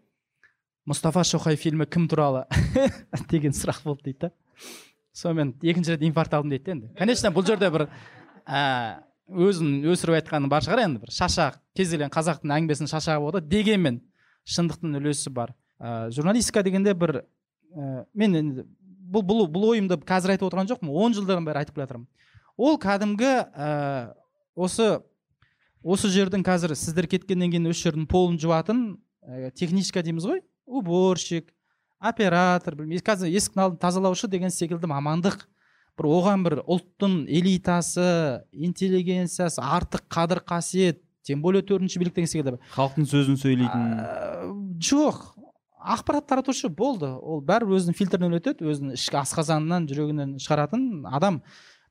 Мұстафа 0.88 1.26
шоқай 1.28 1.60
фильмі 1.60 1.84
кім 1.92 2.08
туралы? 2.08 2.46
деген 3.34 3.52
сұрақ 3.52 3.84
болды 3.84 4.08
дейді 4.14 4.30
да. 4.30 4.32
Сонымен 5.12 5.58
екінші 5.60 5.98
рет 5.98 6.08
инфаркт 6.08 6.40
алдым 6.40 6.56
дейді 6.56 6.72
енді. 6.72 6.94
Конечно 6.96 7.34
бұл 7.36 7.44
жерде 7.44 7.68
бір 7.74 7.90
өзін 9.28 9.82
өсіріп 9.92 10.22
айтқаны 10.22 10.50
бар 10.52 10.64
шығар 10.66 10.84
енді 10.86 11.02
бір 11.04 11.14
шашақ 11.14 11.58
кез 11.76 11.92
келген 11.92 12.12
қазақтың 12.14 12.54
әңгімесінің 12.58 12.92
шашағы 12.92 13.24
болады 13.24 13.50
дегенмен 13.52 14.00
шындықтың 14.48 14.96
үлесі 15.02 15.34
бар. 15.36 15.54
Ә, 15.80 16.10
журналистика 16.16 16.64
дегенде 16.64 16.94
бір 16.94 17.22
ә, 17.76 18.06
мен 18.14 18.38
енді 18.40 18.66
бұл, 19.12 19.26
бұл, 19.28 19.44
бұл 19.52 19.72
ойымды 19.74 20.00
қазір 20.08 20.36
айтып 20.36 20.48
отырған 20.48 20.72
жоқпын 20.72 20.90
он 20.92 21.16
жылдан 21.18 21.46
бері 21.46 21.64
айтып 21.64 21.76
келе 21.76 21.86
жатырмын 21.86 22.08
ол 22.58 22.80
кәдімгі 22.82 23.34
ә, 23.52 24.14
осы 24.56 25.02
осы 25.84 26.10
жердің 26.12 26.44
қазір 26.48 26.74
сіздер 26.76 27.08
кеткеннен 27.12 27.52
кейін 27.54 27.70
осы 27.72 27.90
жердің 27.90 28.08
полын 28.10 28.40
жуатын 28.42 28.82
ә, 29.22 29.52
техничка 29.52 30.02
дейміз 30.04 30.26
ғой 30.26 30.42
уборщик 30.66 31.52
оператор 32.00 32.76
білмеймін 32.78 33.06
қазір 33.06 33.32
есіктің 33.34 33.64
алдын 33.64 33.80
тазалаушы 33.82 34.28
деген 34.30 34.52
секілді 34.54 34.90
мамандық. 34.90 35.46
Бір 35.98 36.08
оған 36.14 36.46
бір 36.46 36.60
ұлттың 36.64 37.26
элитасы 37.26 38.44
интеллигенциясы 38.54 39.62
артық 39.64 40.06
қадір 40.14 40.44
қасиет 40.46 41.02
тем 41.28 41.42
более 41.42 41.62
төртінші 41.66 42.00
билік 42.00 42.16
деген 42.16 42.30
секілді 42.32 42.60
халықтың 42.76 43.08
сөзін 43.10 43.40
сөйлейтін. 43.42 43.88
Ә, 44.00 44.52
жоқ. 44.80 45.34
Ақпарат 45.78 46.28
таратушы 46.30 46.70
болды. 46.70 47.10
Ол 47.10 47.42
бәрібір 47.46 47.78
өзінің 47.80 47.98
фильтрінен 47.98 48.38
өтеді 48.40 48.68
өзінің 48.68 48.96
ішкі 48.96 49.20
асқазанынан 49.22 49.88
жүрегінен 49.92 50.38
шығаратын 50.44 51.06
адам. 51.12 51.42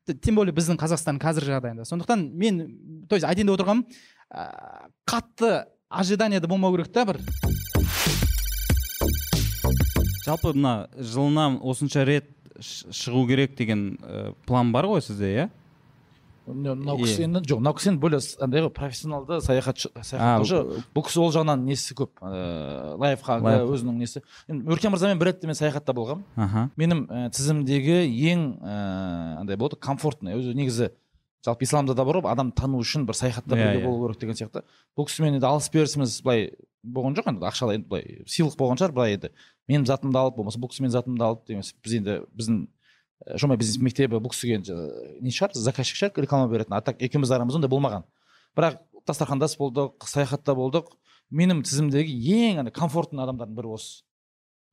Тем 0.07 0.39
более 0.39 0.55
біздің 0.57 0.79
қазақстан 0.81 1.21
қазіргі 1.21 1.53
жағдайында. 1.57 1.85
Сондықтан 1.85 2.29
мен 2.33 3.07
то 3.09 3.17
есть 3.17 3.27
айтайын 3.27 3.51
деп 3.51 3.59
отырғаным 3.59 3.85
ә, 4.31 4.89
қатты 5.09 5.67
ожиданиеде 5.91 6.47
болмау 6.47 6.77
керек 6.77 6.93
та 6.93 7.05
бір. 7.05 7.21
Жалпы 10.27 10.53
мына 10.55 10.89
жылына 10.99 11.59
осынша 11.61 12.05
рет 12.05 12.36
шығу 12.63 13.27
керек 13.29 13.57
деген 13.59 13.97
ә, 14.03 14.35
план 14.47 14.73
бар 14.73 14.87
ғой 14.91 15.03
сізде 15.05 15.31
иә? 15.37 15.47
Мынау 16.47 16.95
кісі 17.01 17.25
енді 17.27 17.41
жоқ 17.43 17.59
мынау 17.59 17.75
кісі 17.75 17.89
енді 17.91 18.01
более 18.05 18.21
андай 18.45 18.63
ғой 18.63 18.71
профессионалды 18.71 19.41
саяхатшы 19.43 19.91
саяхаттаушы 19.99 20.85
бұл 20.95 21.05
кісі 21.09 21.19
ол 21.25 21.33
жағынан 21.35 21.65
несі 21.67 21.97
көп? 21.99 22.13
Ыыы 22.23 22.95
лайфхагы 23.03 23.43
Лайф. 23.49 23.73
өзінің 23.75 23.97
несі? 23.99 24.23
Енді 24.47 24.71
өркен 24.71 24.95
мырзамен 24.95 25.19
бір 25.19 25.33
ретте 25.33 25.51
мен 25.51 25.59
саяхатта 25.59 25.91
болғанмын 25.97 26.71
менің 26.79 27.03
ә, 27.11 27.25
тізімдегі 27.35 27.99
ең 28.31 28.47
ә, 28.63 28.77
андай 29.43 29.59
болады 29.59 29.75
комфортный 29.83 30.39
өзі 30.39 30.55
негізі 30.55 30.93
жалпы 31.47 31.67
исламда 31.67 31.95
да 31.99 32.05
бар 32.07 32.21
ғой 32.23 32.31
адам 32.31 32.53
тану 32.55 32.79
үшін 32.79 33.09
бір 33.11 33.19
саяхатта 33.19 33.55
Иә, 33.59 33.67
бірге 33.67 33.83
иә. 33.83 33.85
болу 33.91 34.07
керек 34.07 34.21
деген 34.23 34.39
сияқты. 34.39 34.63
Бұл 34.97 35.07
кісімен 35.11 35.37
енді 35.41 35.47
алыс 35.51 35.67
берісіміз 35.75 36.21
былай 36.23 36.53
болған 36.95 37.17
жоқ 37.19 37.29
енді 37.33 37.47
ақшалай 37.49 37.81
енді 37.81 37.89
былай 37.91 38.25
сыйлық 38.31 38.57
болған 38.59 38.81
шығар 38.81 38.95
былай 38.95 39.17
енді. 39.17 39.31
Менің 39.71 39.87
затымды 39.89 40.21
алып 40.21 40.37
болмаса 40.39 40.61
бұл 40.63 40.71
кісі 40.71 40.91
затымды 40.95 41.25
алып 41.27 41.47
деген 41.49 41.65
біз 41.83 41.97
енді 41.99 42.17
біздің 42.37 42.61
жұмай 43.41 43.59
бизнес 43.61 43.81
мектебі 43.83 44.21
бұл 44.21 44.33
кісіге 44.33 44.61
не 45.21 45.33
шығар 45.35 45.57
заказчик 45.57 45.99
шығар 45.99 46.23
реклама 46.25 46.51
беретін. 46.53 46.77
А 46.77 46.81
так 46.81 47.01
екеуміз 47.03 47.33
арамызда 47.33 47.59
ондай 47.61 47.73
болмаған. 47.73 48.07
Бірақ 48.57 48.79
дастархандас 49.07 49.57
болдық 49.59 50.07
саяхатта 50.07 50.55
болдық. 50.55 50.93
Менің 51.31 51.65
тізімдегі 51.67 52.13
ең 52.37 52.63
андай 52.63 52.75
комфортный 52.75 53.25
адамдардың 53.25 53.57
бірі 53.57 53.75
осы. 53.75 54.05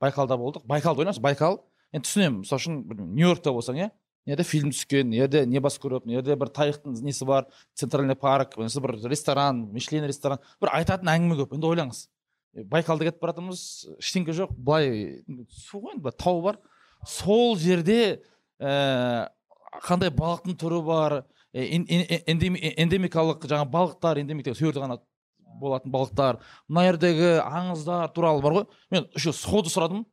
Байкалда 0.01 0.37
болдық. 0.37 0.67
Байкалды 0.69 1.01
ойлаңызшы 1.01 1.23
байкал 1.23 1.63
енді 1.93 2.05
түсінемін 2.05 2.43
мысалы 2.43 2.61
үшін 2.61 2.79
нью 3.15 3.31
йоркта 3.31 3.53
болсаң 3.55 3.79
иә? 3.79 3.89
Мына 4.25 4.35
жерде 4.35 4.43
фильм 4.47 4.71
түскен 4.71 5.07
мына 5.09 5.25
жерде 5.25 5.45
небоскреб 5.45 6.05
мына 6.05 6.21
жерде 6.21 6.35
бір 6.39 6.49
тарихтың 6.55 6.95
несі 7.03 7.25
бар 7.25 7.47
центральный 7.75 8.15
парк 8.15 8.57
осы 8.57 8.81
бір 8.81 8.95
ресторан 9.09 9.69
мишлен 9.73 10.05
ресторан. 10.07 10.39
Бір 10.61 10.71
айтатын 10.79 11.11
әңгіме 11.11 11.39
көп 11.41 11.55
енді 11.57 11.67
ойлаңыз. 11.67 12.07
Байкалда 12.69 13.09
кетіп 13.09 13.21
бара 13.21 13.33
жатырмыз 13.33 13.61
ештеңе 13.99 14.35
жоқ 14.37 14.53
былай 14.55 15.23
су 15.51 15.81
ғой 15.83 15.97
енді 15.97 16.15
тау 16.17 16.41
бар. 16.41 16.59
Сол 17.07 17.57
жерде 17.57 18.21
ііі 18.61 19.27
қандай 19.83 20.13
балықтың 20.13 20.55
түрі 20.61 20.83
бар 20.85 21.23
эндемикалық 21.53 23.43
жаңағы 23.43 23.69
балықтар 23.73 24.21
эндемик 24.21 24.47
сол 24.53 24.69
жерде 24.69 24.79
ғана 24.83 24.99
болатын 25.59 25.91
балықтар. 25.91 26.39
Мына 26.69 26.87
жердегі 26.87 27.35
аңыздар 27.43 28.13
туралы 28.13 28.41
бар 28.41 28.53
ғой. 28.53 28.65
Мен 28.91 29.09
еще 29.15 29.33
сходу 29.33 29.69
сұрадым. 29.69 30.05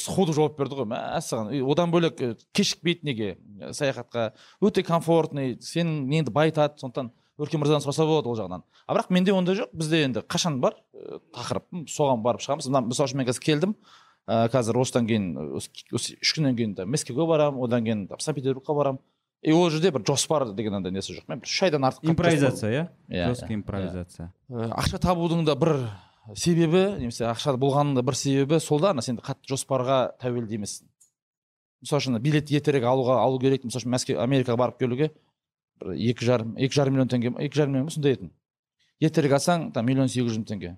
Сходу 0.00 0.34
жауап 0.36 0.58
берді 0.58 0.78
ғой. 0.80 0.88
Мәссаған 0.92 1.50
одан 1.72 1.92
бөлек 1.92 2.20
е, 2.22 2.30
кешікпейді 2.56 3.08
неге? 3.08 3.30
Е, 3.60 3.72
саяхатқа 3.76 4.32
өте 4.62 4.84
комфортный 4.86 5.56
сенің 5.60 6.06
неңді 6.10 6.34
байытады 6.34 6.80
сондықтан 6.82 7.12
өркен 7.42 7.62
мырзадан 7.62 7.84
сұраса 7.84 8.06
болады 8.08 8.30
ол 8.30 8.38
жағынан. 8.38 8.64
А 8.86 8.96
бірақ 8.96 9.12
менде 9.12 9.34
ондай 9.36 9.58
жоқ. 9.58 9.72
Бізде 9.76 10.04
енді 10.06 10.24
қашан 10.26 10.60
бар? 10.62 10.76
Е, 10.94 11.20
тақырып. 11.36 11.68
Соған 11.90 12.22
барып 12.24 12.44
шығамыз. 12.44 12.70
Мына 12.70 12.86
мысалы 12.88 13.10
үшін 13.10 13.22
мен 13.22 13.28
қазір 13.28 13.46
келдім. 13.48 13.76
Ә, 14.22 14.46
қазір 14.52 14.78
осыдан 14.78 15.08
кейін 15.08 15.32
осы 15.58 16.14
үш 16.14 16.36
күннен 16.36 16.54
кейін 16.54 16.76
там 16.78 16.92
мәскеуге 16.94 17.26
барамын 17.26 17.64
одан 17.66 17.82
кейін 17.82 18.04
санкт 18.20 18.38
петербургқа 18.38 18.76
барамын 18.78 19.00
и 19.42 19.52
ол 19.52 19.70
жерде 19.70 19.90
бір 19.90 20.04
жоспар 20.06 20.46
деген 20.54 20.76
андай 20.78 20.92
несі 20.94 21.16
жоқ. 21.16 21.26
Мен 21.26 21.40
бір 21.42 21.50
үш 21.50 21.62
айдан 21.66 21.86
артық 21.88 22.12
импровизация 22.12 22.70
иә? 22.70 22.84
Иә, 23.10 23.28
жестко 23.32 23.50
иә, 23.50 23.56
импровизация. 23.58 24.28
Э, 24.48 24.68
ақша 24.70 25.00
табудың 25.02 25.42
да 25.44 25.56
бір 25.58 25.74
себебі 26.36 26.84
немесе 27.00 27.26
ақша 27.28 27.56
болғанның 27.58 27.98
да 27.98 28.06
бір 28.06 28.16
себебі 28.16 28.60
сол 28.60 28.80
да 28.80 28.94
сен 29.02 29.18
қатты 29.18 29.54
жоспарға 29.54 30.16
тәуелді 30.22 30.60
емессің 30.60 30.92
мысалы 31.82 32.00
үшін 32.00 32.18
билет 32.22 32.50
ертерек 32.50 32.84
алуға 32.86 33.18
алу 33.22 33.40
керек. 33.42 33.64
Мысалы 33.64 33.82
үшін 33.82 33.94
мәскеу 33.96 34.20
америкаға 34.22 34.58
барып 34.60 34.78
келуге 34.78 35.10
бір 35.82 35.96
екі 35.96 36.26
жарым 36.28 36.54
екі 36.56 36.78
жарым 36.78 36.94
миллион 36.96 37.10
теңге 37.10 37.32
екі 37.42 37.58
жарым 37.58 37.74
миллион 37.74 37.88
ба 37.88 37.94
сондай 37.94 38.14
етін 38.16 38.30
ертерек 39.02 39.34
алсаң 39.38 39.72
там 39.74 39.86
миллион 39.86 40.08
сегіз 40.08 40.30
жүз 40.30 40.38
мың 40.42 40.46
теңге. 40.52 40.76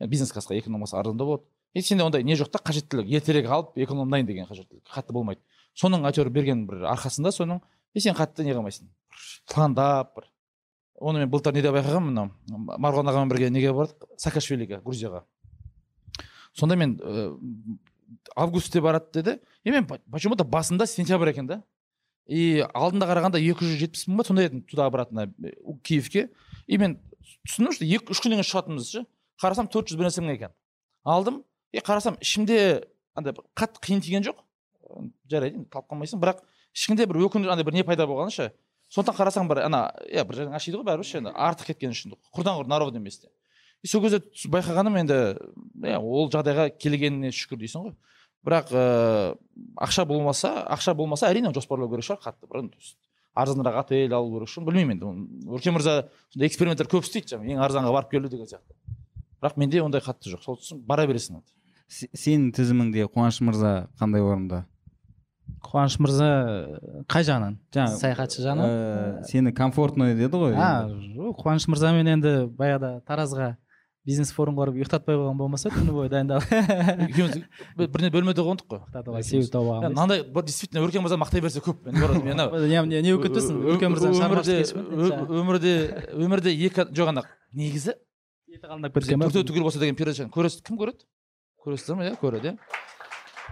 Енді 0.00 0.10
бизнес 0.10 0.32
классқа 0.32 0.56
экономасы 0.56 0.96
арзандау 0.96 1.26
болады. 1.26 1.44
И 1.74 1.82
сенде 1.82 2.04
ондай 2.04 2.24
не 2.24 2.36
жоқ 2.36 2.50
та? 2.50 2.58
Қажеттілік. 2.64 3.08
Ертерек 3.12 3.50
алып 3.50 3.76
экономдайын 3.76 4.26
деген 4.26 4.48
қажеттілік. 4.48 4.80
Қатты 4.88 5.12
болмайды. 5.12 5.42
Соның 5.76 6.06
әйтеуір 6.08 6.30
берген 6.32 6.64
бір 6.68 6.86
арқасында 6.88 7.32
соның 7.36 7.60
и 7.92 8.00
сен 8.00 8.16
қатты 8.16 8.44
не 8.44 8.54
қылмайсың? 8.56 8.88
Пландап 9.52 10.16
бір 10.16 10.30
оны 11.00 11.22
мен 11.22 11.30
былтыр 11.30 11.54
неде 11.54 11.72
байқағанмын 11.74 12.12
мынау 12.12 12.78
марғұлан 12.80 13.10
ағамен 13.12 13.30
бірге 13.30 13.50
неге 13.50 13.72
бардық? 13.76 14.08
Саакашвилиге 14.16 14.80
грузияға. 14.84 15.24
Сонда 16.56 16.76
мен 16.76 16.96
ә, 16.96 17.32
августте 18.36 18.80
барады 18.80 19.22
деді. 19.22 19.40
И 19.64 19.70
мен 19.70 19.86
почему 19.86 20.36
то 20.36 20.44
басында 20.44 20.86
сентябрь 20.86 21.30
екен 21.30 21.46
да. 21.46 21.62
И 22.26 22.64
алдында 22.74 23.06
қарағанда 23.06 23.40
екі 23.40 23.64
жүз 23.64 23.78
жетпіс 23.80 24.06
мың 24.08 24.16
ба 24.16 24.24
сондай 24.24 24.48
еді 24.48 24.62
туда 24.66 24.86
обратно 24.86 25.28
э, 25.42 25.52
киевке. 25.82 26.30
И 26.66 26.78
мен 26.78 26.98
түсіндім 27.46 27.72
что 27.76 27.84
екі 27.84 28.10
үш 28.10 28.22
күннен 28.22 28.40
кейін 28.40 28.50
шығатынбыз 28.50 28.90
ше. 28.90 29.04
Қарасам 29.42 29.68
төрт 29.70 29.90
жүз 29.90 29.98
бір 29.98 30.08
нәрсе 30.08 30.24
мың 30.24 30.34
екен. 30.34 30.54
Алдым. 31.04 31.42
И 31.72 31.78
қарасам 31.78 32.16
ішімде 32.22 32.86
андай 33.14 33.36
қатты 33.54 33.82
қиын 33.84 34.02
тиген 34.02 34.26
жоқ. 34.26 34.40
Жарайды 35.30 35.60
енді 35.60 35.70
талып 35.70 35.90
қалмайсың. 35.92 36.22
Бірақ 36.22 36.42
ішіңде 36.74 37.06
бір 37.06 37.26
өкініш 37.28 37.52
андай 37.52 37.66
бір 37.66 37.78
не 37.78 37.84
пайда 37.86 38.08
болған 38.08 38.32
ше. 38.32 38.50
Сондықтан 38.92 39.16
қарасаң 39.18 39.48
бір 39.50 39.62
ана 39.66 39.80
иә 40.06 40.24
бір 40.26 40.40
жерің 40.40 40.56
ашиды 40.56 40.78
ғой 40.78 40.86
бәрібір 40.86 41.08
ше 41.08 41.18
енді 41.20 41.32
артық 41.32 41.72
кеткен 41.72 41.94
үшін 41.94 42.14
құрдан 42.34 42.60
құр 42.60 42.70
народный 42.70 43.00
емес 43.00 43.18
те. 43.18 43.28
И 43.82 43.88
сол 43.88 44.02
кезде 44.04 44.22
байқағаным 44.52 44.98
енді 45.00 45.18
иә 45.82 45.98
ол 45.98 46.30
жағдайға 46.30 46.68
келгеніне 46.78 47.32
шүкір 47.34 47.60
дейсің 47.64 47.88
ғой. 47.88 47.96
Бірақ 48.46 48.70
ыыы 48.70 49.34
ақша 49.82 50.06
болмаса 50.06 50.52
ақша 50.70 50.94
болмаса 50.94 51.30
әрине 51.30 51.52
жоспарлау 51.54 51.90
керек 51.90 52.06
шығар 52.06 52.22
қатты 52.28 52.46
бір 52.46 52.70
арзанырақ 53.34 53.80
отель 53.82 54.14
алу 54.14 54.32
керек 54.38 54.52
шығар 54.54 54.70
білмеймін 54.70 54.96
енді. 54.96 55.50
Өркен 55.50 55.74
мырза 55.76 56.06
сондай 56.30 56.48
эксперименттер 56.48 56.88
көп 56.88 57.04
істейді 57.04 57.34
жаңағы 57.34 57.56
ең 57.56 57.66
арзанға 57.66 57.92
барып 57.98 58.14
келу 58.14 58.30
деген 58.32 58.46
сияқты. 58.46 58.78
Бірақ 59.42 59.58
менде 59.60 59.82
ондай 59.82 60.00
қатты 60.00 60.32
жоқ 60.32 60.46
сол 60.46 60.56
үшін 60.56 60.80
бара 60.86 61.04
бересің 61.10 61.42
сенің 61.86 62.50
тізіміңде 62.56 63.06
қуаныш 63.12 63.42
мырза 63.46 63.88
қандай 64.00 64.24
орында? 64.24 64.64
Қуаныш 65.66 65.98
мырза 66.02 66.30
қай 67.10 67.26
жағынан? 67.26 67.58
Жаңағы 67.74 68.00
саяхатшы 68.00 68.42
жағынан? 68.46 68.66
ә, 68.66 69.28
сені 69.28 69.52
комфортный 69.56 70.14
деді 70.18 70.40
ғой 70.40 70.56
а 70.56 70.88
жоқ 70.88 71.42
қуаныш 71.42 71.68
мырзамен 71.70 72.10
енді 72.16 72.34
баяғыда 72.56 73.00
таразға 73.06 73.54
бизнес 74.06 74.30
форумға 74.30 74.62
барып 74.62 74.76
ұйықтатпай 74.78 75.16
қойған 75.18 75.38
болмаса 75.40 75.70
түні 75.74 75.90
бойы 75.94 76.10
дайындалып 76.12 76.46
екеуміз 77.08 77.40
біріне 77.74 78.10
бөлмеде 78.14 78.44
қондық 78.46 78.68
қой. 78.70 79.22
Себеп 79.26 79.50
тауып 79.50 79.72
алған 79.74 79.96
мынандай 79.96 80.22
действительно 80.22 80.84
өркен 80.86 81.02
мырза 81.02 81.18
мақтай 81.18 81.42
берсе 81.42 81.62
көп 81.64 81.82
не 81.90 82.06
болып 82.06 83.26
кетпесін 83.26 83.58
үлкен 83.66 83.96
мырзаның 83.96 84.20
өмірде 85.42 85.74
өмірде 86.14 86.54
екі 86.54 86.86
жоқ 86.94 87.10
ана 87.16 87.26
негізі? 87.50 87.96
Еті 88.46 88.70
қалыңдап 88.70 88.94
кеткен 88.94 89.18
ба 89.18 89.26
төртеу 89.26 89.50
түгел 89.50 89.66
болса 89.66 89.82
деген 89.82 89.98
передачаны 89.98 90.30
көресіз? 90.30 90.62
Кім 90.62 90.78
көреді? 90.78 91.02
Көресіздер 91.66 91.98
ма 91.98 92.06
иә 92.06 92.14
көреді 92.20 92.52
иә. 92.52 92.58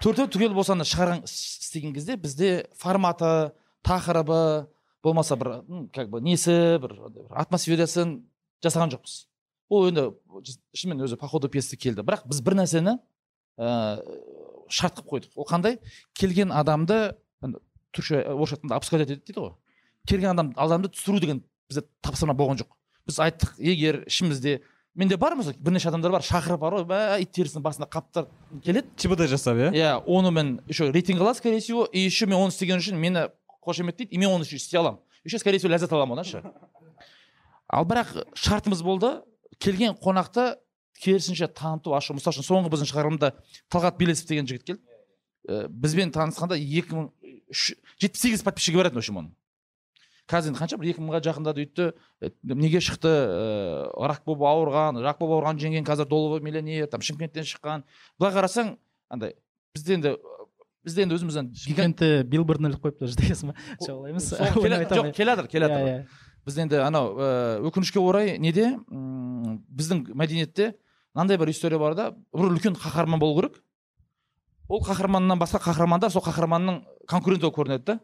Төртеу 0.05 0.29
түгел 0.29 0.53
болсаны 0.53 0.85
шығарған 0.85 1.25
іс- 1.25 1.65
істеген 1.65 1.95
кезде 1.97 2.17
бізде 2.21 2.67
форматы 2.77 3.53
тақырыбы 3.87 4.67
болмаса 5.03 5.37
бір 5.41 5.63
как 5.97 6.11
бы 6.13 6.21
несі 6.21 6.77
бір 6.83 6.93
атмосферасын 7.33 8.19
жасаған 8.65 8.93
жоқпыз. 8.95 9.15
Ол 9.73 9.89
енді 9.89 10.11
шынымен 10.77 11.07
өзі 11.07 11.17
по 11.17 11.29
ходу 11.29 11.49
пьесы 11.49 11.79
келді. 11.81 12.05
Бірақ 12.05 12.27
біз 12.29 12.43
бір 12.45 12.59
нәрсені 12.61 12.99
ыыы 13.57 14.69
шарт 14.69 15.01
қылып 15.01 15.09
қойдық. 15.09 15.33
Ол 15.37 15.49
қандай? 15.49 15.79
Келген 16.13 16.53
адамды 16.53 17.17
ана 17.41 17.61
түркше 17.97 18.23
орысша 18.29 18.59
айтқанда 18.59 18.77
обсуждать 18.77 19.09
етеді 19.09 19.25
дейді 19.25 19.41
ғой. 19.41 19.55
Келген 20.07 20.33
адам 20.37 20.53
адамды 20.57 20.93
түсіру 20.93 21.21
деген 21.21 21.43
бізде 21.69 21.87
тапсырма 22.03 22.37
болған 22.37 22.61
жоқ. 22.61 22.73
Біз 23.09 23.21
айттық 23.21 23.57
егер 23.61 24.03
ішімізде 24.09 24.61
менде 24.95 25.17
бар 25.17 25.35
мысалы 25.35 25.57
бірнеше 25.59 25.89
адамдар 25.91 26.13
бар 26.15 26.23
шақырып 26.23 26.61
бар 26.61 26.77
ғой 26.79 27.23
ит 27.23 27.33
терісінің 27.35 27.63
басында 27.65 27.89
қаптар 27.91 28.29
келеді. 28.63 28.89
Чбд 28.97 29.27
жасап 29.29 29.59
иә? 29.59 29.73
Иә 29.75 29.91
оны 30.07 30.31
мен 30.31 30.61
еще 30.69 30.91
рейтинг 30.93 31.21
алады 31.21 31.39
скорее 31.39 31.61
всего 31.61 31.85
и 31.85 31.99
еще 31.99 32.27
мен 32.27 32.39
оны 32.39 32.55
істеген 32.55 32.79
үшін 32.79 32.99
мені 32.99 33.29
қошеметтейді 33.67 34.15
и 34.15 34.19
мен 34.19 34.31
оны 34.31 34.45
еще 34.45 34.57
істей 34.57 34.79
аламын. 34.79 35.01
Еще 35.25 35.39
скорее 35.39 35.59
всего 35.59 35.73
ләззат 35.75 35.93
аламын 35.93 36.21
одан 36.21 36.25
ше 36.25 36.43
ал 37.69 37.85
бірақ 37.85 38.15
шартымыз 38.35 38.83
болды. 38.83 39.23
Келген 39.59 39.95
қонақты 39.99 40.57
керісінше 41.03 41.49
таныту 41.49 41.95
ашу 41.95 42.15
мысалы 42.15 42.39
үшін 42.39 42.47
соңғы 42.47 42.71
біздің 42.75 42.91
шығарылымда 42.91 43.33
талғат 43.71 43.99
белесов 43.99 44.29
деген 44.29 44.47
жігіт 44.47 44.65
келді. 44.67 44.83
Ә, 45.49 45.69
бізбен 45.69 46.13
танысқанда 46.15 46.57
екі 46.59 46.95
мың 46.95 47.09
жетпіс 47.51 48.21
сегіз 48.21 48.43
подписчигі 48.47 48.79
бар 48.79 48.89
еді 48.91 48.97
в 48.97 49.03
общем 49.03 49.19
оның 49.21 49.33
қазір 50.31 50.53
енді 50.53 50.61
қанша 50.61 50.79
бір 50.81 50.89
екі 50.93 51.03
мыңға 51.05 51.21
жақындады 51.27 51.65
өйтті 51.65 51.87
Э, 52.25 52.31
неге 52.45 52.81
шықты 52.81 53.11
ыыы 53.11 54.09
рак 54.09 54.23
болып 54.25 54.45
ауырған 54.49 55.01
рак 55.05 55.19
болып 55.21 55.37
ауырған 55.37 55.59
жеңген 55.61 55.85
қазір 55.85 56.07
доллар 56.09 56.41
миллионер 56.41 56.87
там 56.89 57.01
шымкенттен 57.05 57.45
шыққан. 57.45 57.83
Былай 58.19 58.33
қарасаң 58.33 58.77
андай 59.11 59.35
бізде 59.75 59.95
енді 59.99 60.15
бізде 60.85 61.03
енді 61.05 61.19
өзімізден 61.19 61.51
гигант 61.53 61.99
шымкентте 62.01 62.23
билбордын 62.25 62.71
іліп 62.73 62.81
қойыпты 62.87 63.05
уже 63.05 63.17
дегенсің 63.21 63.53
ба 63.53 63.55
келе- 64.63 64.79
жоқ 65.03 65.13
келатыр 65.17 65.49
келатыр. 65.49 65.77
Иә, 65.85 65.99
иә. 66.01 66.07
бізде 66.47 66.63
енді 66.65 66.81
анау 66.85 67.13
ыыы 67.19 67.69
өкінішке 67.69 68.01
орай 68.01 68.39
неде? 68.39 68.79
М, 68.91 69.61
біздің 69.69 70.07
мәдениетте 70.17 70.75
мынандай 71.15 71.37
бір 71.39 71.51
история 71.53 71.79
бар 71.79 71.95
да 71.95 72.11
бір 72.33 72.49
үлкен 72.55 72.77
қаһарман 72.81 73.21
болу 73.21 73.41
керек. 73.43 73.61
Ол 74.69 74.81
қаһарманнан 74.81 75.39
басқа 75.39 75.61
қаһармандар 75.61 76.11
сол 76.11 76.23
қаһарманның 76.25 76.83
конкуренті 77.09 77.43
болып 77.45 77.57
көрінеді 77.59 77.85
да. 77.85 77.99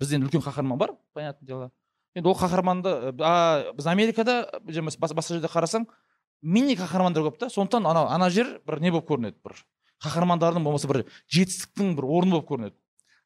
Бізде 0.00 0.16
енді 0.16 0.28
үлкен 0.28 0.44
қаһарман 0.44 0.78
бар 0.78 0.94
понятное 1.14 1.46
дело. 1.46 1.70
Енді 2.14 2.28
ол 2.28 2.36
қаһарманды 2.36 3.14
а, 3.20 3.72
біз 3.76 3.86
америкада 3.86 4.48
басқа 4.64 5.34
жерде 5.34 5.48
қарасаң 5.48 5.86
мини 6.42 6.76
қаһармандар 6.76 7.24
көп 7.26 7.38
та. 7.38 7.50
Сондықтан 7.50 7.86
анау 7.86 8.08
ана 8.08 8.30
жер 8.30 8.60
бір 8.66 8.80
не 8.80 8.90
болып 8.90 9.08
көрінеді 9.10 9.36
бір. 9.44 9.64
Қаһармандардың 10.04 10.64
болмаса 10.64 10.88
бір 10.88 11.04
жетістіктің 11.32 11.94
бір 11.96 12.04
орны 12.04 12.36
болып 12.36 12.48
көрінеді. 12.48 12.76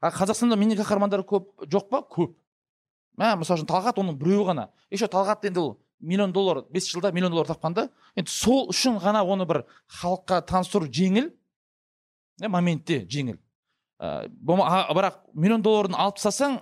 А 0.00 0.11
қазақстанда 0.11 0.56
мини 0.56 0.76
қаһармандар 0.78 1.22
көп 1.26 1.66
жоқ 1.66 1.90
па? 1.90 2.02
Көп. 2.02 2.35
Мә 3.18 3.35
мысалы 3.37 3.61
үшін 3.61 3.68
талғат 3.68 3.98
оның 4.00 4.16
біреуі 4.18 4.46
ғана. 4.48 4.70
Еще 4.90 5.09
талғат 5.11 5.44
енді 5.44 5.61
ол 5.61 5.72
миллион 6.00 6.33
доллар 6.33 6.64
бес 6.70 6.88
жылда 6.88 7.12
миллион 7.12 7.33
доллар 7.35 7.50
тапқан 7.50 7.74
да. 7.74 7.88
Енді 8.16 8.30
сол 8.33 8.70
үшін 8.72 8.98
ғана 9.02 9.22
оны 9.26 9.46
бір 9.46 9.64
халыққа 10.00 10.40
таныстыру 10.48 10.88
жеңіл 10.88 11.30
иә 12.40 12.48
моментте 12.48 13.04
жеңіл. 13.04 13.38
Ә, 14.00 14.28
бірақ 14.32 15.20
миллион 15.34 15.62
долларын 15.62 15.94
алып 15.94 16.16
тастасаң 16.16 16.60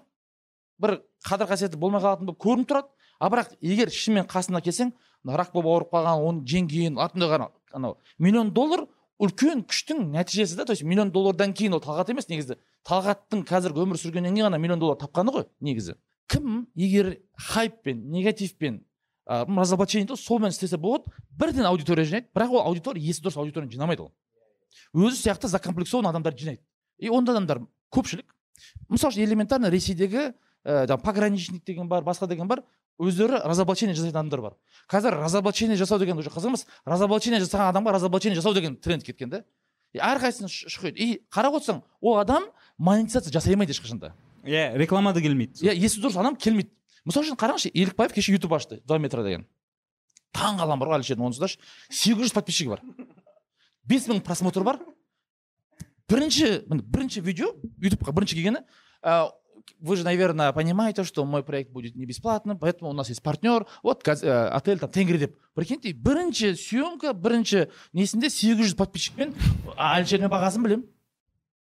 бір 0.82 0.98
қадір 1.26 1.50
қасиеті 1.52 1.78
болмай 1.78 2.02
қалатын 2.02 2.28
болып 2.28 2.42
көрініп 2.42 2.68
тұрады. 2.70 2.90
А 3.18 3.30
бірақ 3.30 3.54
егер 3.60 3.90
шынымен 3.90 4.28
қасына 4.30 4.62
келсең 4.62 4.92
рак 5.26 5.52
болып 5.54 5.66
ауырып 5.72 5.94
қалған 5.94 6.22
оны 6.22 6.44
жеңген 6.46 6.98
артында 7.02 7.50
анау 7.74 7.96
миллион 8.18 8.52
доллар 8.54 8.86
үлкен 9.18 9.64
күштің 9.66 10.12
нәтижесі 10.14 10.56
да. 10.56 10.64
То 10.64 10.72
есть 10.72 10.82
миллион 10.82 11.10
доллардан 11.10 11.52
кейін 11.52 11.74
ол 11.74 11.82
талғат 11.82 12.10
емес 12.12 12.28
негізі. 12.28 12.56
Талғаттың 12.86 13.42
қазіргі 13.48 13.82
өмір 13.82 13.98
сүргеннен 13.98 14.34
кейін 14.34 14.46
ғана 14.46 14.60
миллион 14.62 14.78
доллар 14.78 14.98
тапқаны 15.00 15.34
ғой 15.34 15.48
негізі. 15.60 15.96
Кім 16.30 16.68
егер 16.76 17.16
хайппен 17.34 18.04
негативпен 18.12 18.84
ә, 19.26 19.44
разоблачение 19.58 20.16
солмен 20.16 20.54
істесе 20.54 20.78
болады 20.78 21.10
бірден 21.30 21.66
аудитория 21.66 22.04
жинайды. 22.04 22.28
Бірақ 22.34 22.54
ол 22.54 22.66
аудитория 22.70 23.02
есі 23.02 23.24
дұрыс 23.24 23.40
аудиторияны 23.40 23.72
жинамайды 23.72 24.06
ол. 24.06 24.12
Өзі 24.94 25.18
сияқты 25.18 25.48
закомплексованный 25.48 26.10
адамдарды 26.10 26.44
жинайды. 26.44 26.62
И 26.98 27.08
ондай 27.08 27.36
адамдар 27.36 27.62
көпшілік 27.94 28.26
мысалы 28.88 29.14
үшін 29.14 29.24
элементарно 29.24 29.70
ресейдегі 29.70 30.32
ә, 30.64 30.86
жаңағы 30.86 31.02
пограничник 31.02 31.64
деген 31.64 31.88
бар 31.88 32.04
басқа 32.04 32.28
деген 32.28 32.48
бар 32.48 32.64
өздері 32.98 33.40
разоблачение 33.46 33.94
жасайтын 33.94 34.18
адамдар 34.18 34.40
бар. 34.42 34.54
Қазір 34.90 35.20
разоблачение 35.22 35.76
жасау 35.76 35.98
деген 35.98 36.18
уже 36.18 36.30
қызық 36.30 36.50
емес 36.50 36.66
разоблачение 36.84 37.40
жасаған 37.40 37.70
адамға 37.70 37.94
разоблачение 37.94 38.36
жасау 38.36 38.54
деген 38.54 38.76
тренд 38.76 39.04
кеткен 39.06 39.30
да 39.30 39.44
и 39.94 40.00
әрқайсысын 40.02 40.50
шұқиды 40.50 40.98
и 40.98 41.06
қарап 41.30 41.60
отырсаң 41.60 41.82
ол 42.00 42.18
адам 42.18 42.48
монетизация 42.76 43.32
жасай 43.32 43.54
алмайды 43.54 43.72
ешқашан 43.72 44.00
да. 44.02 44.12
Иә 44.44 44.76
реклама 44.76 45.12
да 45.14 45.22
келмейді. 45.22 45.62
Иә 45.62 45.76
есі 45.78 46.02
дұрыс 46.02 46.18
адам 46.18 46.36
келмейді. 46.36 46.72
Мысалы 47.06 47.28
үшін 47.28 47.38
қараңызшы 47.38 47.70
елікбаев 47.72 48.12
кеше 48.12 48.34
ютуб 48.34 48.52
ашты 48.54 48.82
два 48.84 48.98
метра 48.98 49.22
деген. 49.22 49.46
Таң 50.34 50.58
қаламын 50.58 50.82
бар 50.82 50.90
ғой 50.92 50.98
әлішердің 50.98 51.30
онсыздашы 51.30 51.58
сегіз 51.88 52.26
жүз 52.26 52.34
подписчигі 52.36 52.74
бар. 52.74 52.82
Бес 53.88 54.08
мың 54.10 54.20
просмотр 54.26 54.66
бар. 54.66 54.82
Бірінші 56.08 56.62
бірінші 56.68 57.20
видео 57.20 57.54
ютубқа 57.82 58.12
бірінші 58.12 58.36
келгені 58.36 58.60
вы 59.80 59.96
же 59.96 60.04
наверное 60.04 60.52
понимаете 60.52 61.04
что 61.04 61.24
мой 61.24 61.42
проект 61.42 61.70
будет 61.70 61.94
не 61.94 62.06
бесплатным 62.06 62.58
поэтому 62.58 62.90
у 62.90 62.92
нас 62.92 63.08
есть 63.08 63.22
партнер. 63.22 63.66
Вот 63.82 64.06
ә, 64.08 64.48
отель 64.48 64.78
там 64.78 64.90
тенгри 64.90 65.18
деп. 65.18 65.36
Прикиньте 65.54 65.92
бірінші 65.92 66.56
съемка 66.56 67.12
бірінші 67.12 67.66
несінде 67.92 68.30
сегіз 68.30 68.72
жүз 68.72 68.76
подписчикпен 68.76 69.34
әлішердің 69.76 70.32
бағасын 70.32 70.64
білемін. 70.64 70.86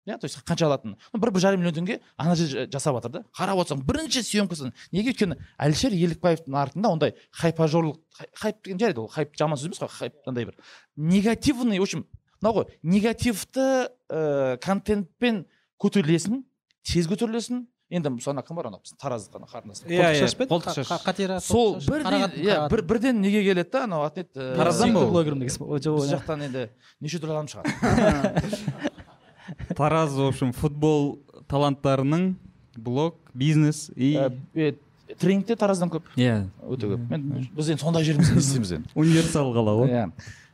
Иә 0.06 0.18
то 0.18 0.26
есть 0.26 0.38
қанша 0.46 0.68
алатынын. 0.68 0.96
Бір 1.18 1.32
бір 1.34 1.40
жарым 1.42 1.60
миллион 1.60 1.74
теңге 1.74 1.98
ана 2.16 2.36
жер 2.38 2.68
жасап 2.70 2.94
жатыр 2.94 3.10
да. 3.10 3.24
Қарап 3.34 3.58
отырсаң 3.58 3.82
бірінші 3.82 4.22
съемкасын 4.22 4.72
неге 4.92 5.10
өйткені 5.10 5.36
әлішер 5.58 5.90
елікбаевтың 5.90 6.54
артында 6.54 6.92
ондай 6.94 7.14
хайпажорлық 7.34 7.98
хай- 8.14 8.30
хайп 8.32 8.62
деген 8.62 8.78
жарайды 8.78 9.02
ол 9.02 9.08
хайп 9.10 9.34
жаман 9.34 9.58
сөз 9.58 9.66
емес 9.66 9.82
қой 9.82 9.90
хайп 9.90 10.14
андай 10.24 10.46
бір 10.46 10.54
негативный 10.94 11.80
в 11.80 11.82
общем 11.82 12.06
мынау 12.40 12.60
ғой 12.60 12.66
негативті 12.82 13.88
ыыы 14.10 14.58
контентпен 14.64 15.44
көтерілесің 15.82 16.42
тез 16.86 17.08
көтерілесің. 17.10 17.64
Енді 17.86 18.10
мысалы 18.16 18.42
кім 18.42 18.56
бар 18.58 18.66
анау 18.66 18.80
біздің 18.82 18.98
тараздық 18.98 19.38
ана 19.38 19.46
қарындас 19.46 19.84
Иә, 19.86 20.08
иә, 20.18 20.26
қолтық 20.50 20.74
шаш. 20.74 20.88
Қатира 21.04 21.36
сол 21.38 21.76
бірден 21.86 22.32
иә 22.34 22.64
бір 22.72 22.82
бірден 22.82 23.20
неге 23.22 23.44
келеді 23.46 23.70
да 23.70 23.84
анау 23.84 24.02
аты 24.02 24.24
еді 24.24 24.56
Тараздан 24.58 24.94
ба? 24.96 25.04
Блогерім 25.06 25.44
жоқ, 25.46 26.00
жақтан 26.10 26.42
енді 26.48 26.64
неше 26.98 27.20
түрлі 27.22 27.36
адам 27.36 27.46
шығады. 27.46 28.42
Тараз 29.78 30.16
в 30.18 30.26
общем 30.26 30.50
футбол 30.52 31.20
таланттарының 31.46 32.34
блог 32.76 33.20
бизнес 33.34 33.86
и 33.94 34.16
Ә, 34.18 34.32
е, 34.54 34.74
тренингте 35.14 35.54
тараздан 35.54 35.90
көп. 35.92 36.10
Иә. 36.18 36.48
Өте 36.66 36.90
көп. 36.90 37.06
Мен 37.10 37.46
біз 37.54 37.70
енді 37.70 37.82
сондай 37.82 38.04
жеріміз 38.04 38.32
не 38.34 38.42
істейміз 38.42 38.72
енді. 38.80 38.90
Универсал 38.98 39.52
қала 39.54 39.76
ғой 39.78 39.94
иә. 39.94 40.08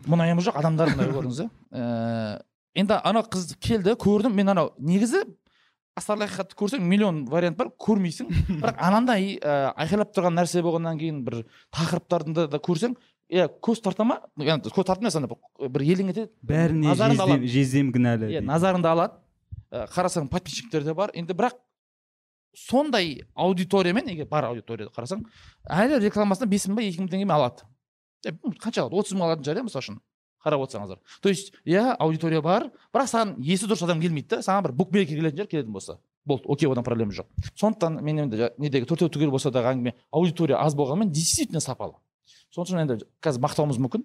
Мұнайымыз 0.08 0.48
жоқ 0.48 0.58
адамдар 0.60 0.92
мына 0.96 1.06
көрдіңіз 1.12 1.40
ба 1.42 1.48
ііі 1.72 2.82
енді 2.82 2.98
ана 3.04 3.22
қыз 3.28 3.54
келді 3.60 3.94
көрдім. 4.00 4.32
Мен 4.32 4.48
анау 4.48 4.72
негізі 4.80 5.22
астарлы 5.98 6.24
ақиқатты 6.24 6.56
көрсең 6.56 6.84
миллион 6.88 7.24
вариант 7.28 7.58
бар 7.58 7.68
көрмейсің. 7.76 8.30
Бірақ 8.62 8.78
анандай 8.80 9.34
ә, 9.36 9.74
айқайлап 9.76 10.14
тұрған 10.16 10.38
нәрсе 10.40 10.62
болғаннан 10.64 10.96
кейін 11.00 11.18
бір 11.26 11.42
тақырыптарды 11.76 12.46
да, 12.48 12.60
көрсең 12.64 12.94
иә 13.28 13.50
көз 13.60 13.82
тарта 13.84 14.06
ма? 14.08 14.22
Көз 14.40 14.86
тартып 14.88 15.04
емес 15.04 15.18
ана 15.20 15.28
бір- 15.28 15.84
елең 15.84 16.14
етеді 16.14 16.32
бәріне 16.40 16.94
жездем, 17.44 17.92
кінәлі 17.92 18.32
иә 18.32 18.40
назарыңды 18.40 18.88
алады. 18.88 19.20
Ә, 19.68 19.84
қарасаң 19.92 20.30
подписчиктер 20.32 20.84
де 20.84 20.94
бар. 20.96 21.12
Енді 21.12 21.36
бірақ 21.36 21.60
сондай 22.56 23.22
аудиториямен 23.36 24.08
егер 24.12 24.26
бар 24.28 24.44
аудиторияда 24.50 24.92
қарасаң 24.96 25.22
әлі 25.68 26.00
рекламасына 26.04 26.48
бес 26.48 26.66
мың 26.68 26.76
ба 26.80 26.82
екі 26.84 27.00
мың 27.04 27.12
теңге 27.12 27.32
алады. 27.32 27.68
Қанша 28.24 28.87
алады 28.87 29.02
отыз 29.02 29.16
мың 29.16 29.28
алатын 29.28 29.48
шығар 29.48 29.62
иә 29.62 29.66
мысалы 29.68 29.85
үшін 29.85 30.00
қарап 30.42 30.64
отырсаңыздар 30.66 31.18
то 31.22 31.28
есть 31.28 31.52
иә 31.64 31.96
аудитория 31.98 32.42
бар 32.42 32.70
бірақ 32.94 33.11
саған 33.11 33.37
есі 33.42 33.68
дұрыс 33.70 33.85
адам 33.85 34.00
келмейді 34.02 34.37
да 34.37 34.42
саған 34.42 34.68
бір 34.68 34.76
букмекер 34.78 35.18
келетін 35.18 35.42
шығар 35.42 35.50
келетін 35.50 35.72
болса 35.72 35.98
болды 36.24 36.44
окей 36.46 36.68
одан 36.70 36.85
проблема 36.85 37.12
жоқ. 37.12 37.26
Сондықтан 37.58 38.00
мен 38.02 38.18
енді 38.26 38.50
недегі 38.58 38.87
төртеу 38.87 39.11
түгел 39.11 39.30
болса 39.30 39.50
дағы 39.50 39.72
әңгіме 39.72 39.94
аудитория 40.12 40.61
аз 40.62 40.74
болғанымен 40.74 41.11
действительно 41.11 41.61
сапалы. 41.61 41.94
Сол 42.50 42.64
үшін 42.64 42.85
енді 42.85 43.00
қазір 43.22 43.42
мақтауымыз 43.42 43.80
мүмкін. 43.82 44.04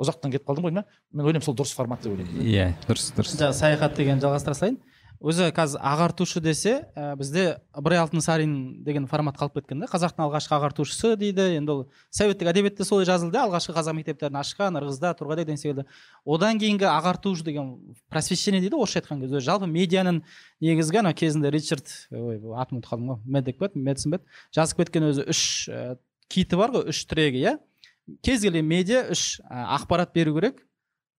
Ұзақтан 0.00 0.32
кетіп 0.32 0.48
қалдым 0.48 0.64
ғой 0.64 0.72
деймін 0.72 0.86
мен 1.12 1.26
ойлаймын 1.26 1.44
сол 1.44 1.56
дұрыс 1.58 1.74
формат 1.76 2.00
деп 2.00 2.14
ойлаймын. 2.14 2.40
Иә 2.40 2.70
дұрыс 2.88 3.10
дұрыс. 3.12 3.36
Жаңағы 3.36 3.58
саяхат 3.58 3.96
деген 3.98 4.22
жалғастыра 4.22 4.56
салайын. 4.56 4.78
Өзі 5.22 5.48
қазір 5.54 5.80
ағартушы 5.80 6.40
десе 6.42 6.72
ә, 6.96 7.14
бізде 7.16 7.58
ыбырай 7.76 8.00
алтынсарин 8.02 8.82
деген 8.84 9.06
формат 9.06 9.36
қалып 9.38 9.60
кеткен 9.60 9.80
да 9.80 9.88
қазақтың 9.88 10.24
алғашқы 10.26 10.56
ағартушысы 10.56 11.14
дейді. 11.20 11.46
Енді 11.58 11.72
ол 11.72 11.82
советтік 12.10 12.50
әдебиетте 12.50 12.84
солай 12.84 13.06
жазылды. 13.08 13.38
Алғашқы 13.40 13.74
қазақ 13.76 13.96
мектептерін 14.00 14.40
ашқан 14.40 14.78
ырғызда 14.80 15.14
турғайда 15.18 15.44
деген 15.44 15.60
секілді. 15.60 15.86
Одан 16.24 16.58
кейінгі 16.58 16.88
ағартушы 16.90 17.44
деген 17.46 17.96
просвещение 18.10 18.60
дейді 18.60 18.76
орысша 18.76 19.00
айтқан 19.00 19.22
кезде. 19.22 19.40
Жалпы 19.40 19.70
медианың 19.70 20.22
негізгі 20.60 21.00
ана 21.00 21.14
кезінде 21.14 21.50
ричард 21.54 21.88
ой 22.10 22.42
атын 22.58 22.82
ұмытып 22.82 22.90
қалдым 22.90 23.14
ғой 23.14 23.68
еді 23.70 23.80
медицин 23.80 24.16
ба 24.16 24.20
еді 24.20 24.28
жазып 24.58 24.82
кеткен 24.82 25.08
өзі 25.08 25.28
үш 25.30 25.42
ә, 25.70 25.96
киті 26.28 26.60
бар 26.60 26.74
ғой 26.74 26.90
үш 26.92 27.04
тірегі 27.08 27.40
иә. 27.44 27.56
Кез 28.20 28.42
келген 28.44 28.66
медиа 28.68 29.06
үш 29.14 29.40
ә, 29.40 29.78
ақпарат 29.78 30.12
беру 30.12 30.34
керек. 30.36 30.64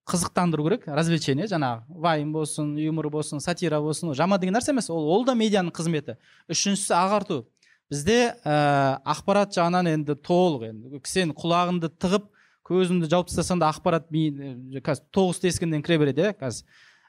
Қызықтандыру 0.06 0.64
керек. 0.68 0.86
Развлечение 0.86 1.46
жаңағы 1.50 1.82
вайм 1.88 2.32
болсын 2.32 2.76
юмор 2.78 3.08
болсын 3.10 3.40
сатира 3.40 3.80
болсын 3.82 4.14
жаман 4.14 4.40
деген 4.40 4.54
нәрсе 4.54 4.70
емес. 4.70 4.88
Ол 4.90 5.08
ол 5.10 5.24
да 5.26 5.34
медианың 5.34 5.72
қызметі. 5.74 6.16
Үшіншісі 6.48 6.94
ағарту. 6.94 7.44
Бізде 7.90 8.34
ә, 8.44 9.00
ақпарат 9.04 9.54
жағынан 9.54 9.90
енді 9.92 10.14
толық 10.18 10.68
енді. 10.70 11.00
Сен 11.06 11.30
құлағыңды 11.34 11.90
тығып 11.98 12.30
көзіңді 12.66 13.10
жауып 13.10 13.28
тастасаң 13.30 13.60
да 13.62 13.68
ақпарат 13.70 14.08
ми- 14.10 14.80
қазір 14.82 15.04
тоғыз 15.14 15.38
тескіннен 15.42 15.82
кіре 15.82 15.98
береді 15.98 16.22
иә 16.30 16.32
қазір. 16.38 16.64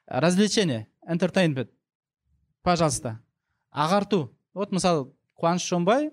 Развлечение 0.08 0.88
entertainment. 1.08 1.70
Пожалуйста. 2.64 3.20
Ағарту. 3.74 4.30
Вот 4.54 4.72
мысалы 4.72 5.12
қуаныш 5.42 5.66
шонбай 5.66 6.12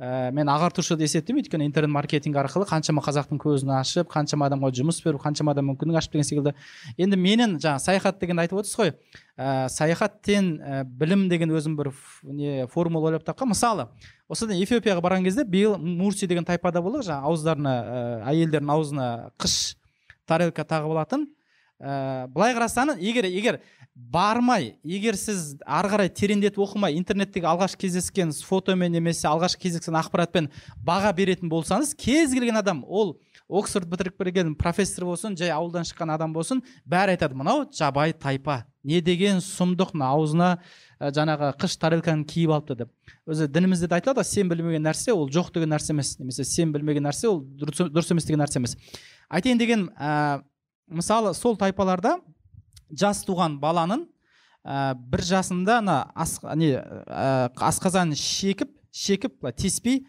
ә, 0.00 0.30
мен 0.34 0.48
ағартушы 0.50 0.96
деп 0.96 1.06
есептеймін 1.06 1.44
өйткені 1.44 1.66
интернет 1.68 1.92
маркетинг 1.94 2.38
арқылы 2.40 2.66
қаншама 2.66 3.02
қазақтың 3.04 3.38
көзін 3.42 3.70
ашып 3.78 4.10
қаншама 4.10 4.48
адамға 4.48 4.72
жұмыс 4.74 4.98
беріп 5.04 5.22
қаншама 5.22 5.54
адам 5.54 5.70
мүмкіндік 5.70 5.98
ашып 6.00 6.16
деген 6.16 6.28
секілді. 6.28 6.54
Енді 6.98 7.18
менің 7.20 7.56
жаңағы 7.62 7.84
саяхат 7.84 8.18
дегенді 8.18 8.44
айтып 8.44 8.58
отырсыз 8.62 8.80
ғой. 8.80 8.94
Ә, 9.38 9.68
саяхаттен 9.70 10.50
ә, 10.58 10.82
білім 10.84 11.28
деген 11.30 11.54
өзім 11.54 11.76
бір 11.78 11.92
не 12.24 12.66
формула 12.72 13.12
ойлап 13.12 13.24
тапқан. 13.26 13.52
Мысалы 13.54 13.88
осыдан 14.28 14.58
эфиопияға 14.58 15.04
барған 15.04 15.28
кезде 15.28 15.44
биыл 15.44 15.78
мурси 15.78 16.26
деген 16.26 16.44
тайпада 16.44 16.82
болдық. 16.82 17.06
Жаңағы 17.06 17.30
ауыздарына 17.30 17.74
ә, 17.74 18.04
әйелдердің 18.34 18.74
аузына 18.74 19.08
қыш 19.38 19.76
тарелка 20.26 20.66
тағып 20.66 20.94
алатын. 20.96 21.28
Ә, 21.80 22.26
былай 22.30 22.54
қарасаңыз 22.56 23.00
егер 23.02 23.28
егер 23.30 23.60
бармай 23.94 24.74
егер 24.82 25.18
сіз 25.18 25.54
ары 25.66 25.90
қарай 25.92 26.10
тереңдетіп 26.10 26.58
оқымай 26.64 26.96
интернеттегі 26.98 27.46
алғаш 27.50 27.76
кездескен 27.78 28.32
фотомен 28.46 28.92
немесе 28.92 29.28
алғаш 29.30 29.56
кездескен 29.60 29.98
ақпаратпен 30.00 30.50
баға 30.86 31.12
беретін 31.14 31.52
болсаңыз 31.52 31.94
кез 31.98 32.34
келген 32.34 32.58
адам 32.58 32.84
ол 32.86 33.16
оксфорд 33.48 33.88
бітіріп 33.90 34.18
келген 34.18 34.54
профессор 34.58 35.04
болсын 35.06 35.36
жай 35.36 35.52
ауылдан 35.54 35.84
шыққан 35.86 36.14
адам 36.14 36.32
болсын 36.32 36.62
бәрі 36.86 37.14
айтады 37.14 37.36
мынау 37.38 37.66
жабай 37.70 38.12
тайпа 38.12 38.64
не 38.84 39.00
деген 39.04 39.40
сұмдық 39.44 39.94
мына 39.94 40.10
аузына 40.14 40.48
ә, 41.00 41.10
жаңағы 41.14 41.52
қыш 41.60 41.76
тарелканы 41.80 42.26
киіп 42.28 42.52
алыпты 42.52 42.76
деп. 42.82 42.90
Өзі 43.28 43.48
дінімізде 43.48 43.88
де 43.88 43.96
айтылады 43.96 44.20
ғой 44.20 44.28
сен 44.28 44.50
білмеген 44.50 44.84
нәрсе 44.84 45.12
ол 45.12 45.28
жоқ 45.32 45.52
деген 45.54 45.72
нәрсе 45.72 45.92
емес 45.94 46.14
немесе 46.18 46.44
сен 46.44 46.72
білмеген 46.72 47.06
нәрсе 47.08 47.30
ол 47.30 47.40
дұрыс 47.44 48.12
емес 48.12 48.28
деген 48.28 48.44
нәрсе 48.44 48.60
емес 48.60 48.76
айтайын 49.28 49.60
деген 49.60 49.88
ә, 49.96 50.42
мысалы 50.88 51.34
сол 51.34 51.56
тайпаларда 51.56 52.18
жас 52.90 53.22
туған 53.26 53.58
баланың 53.62 54.04
ә, 54.64 54.94
бір 54.94 55.24
жасында 55.24 55.78
ана 55.82 55.98
ас, 56.14 56.38
не 56.56 56.74
ә, 56.76 57.50
асқазанын 57.54 58.18
шекіп 58.18 58.72
шекіп 58.94 59.40
былай 59.40 59.56
тиіспей 59.56 60.02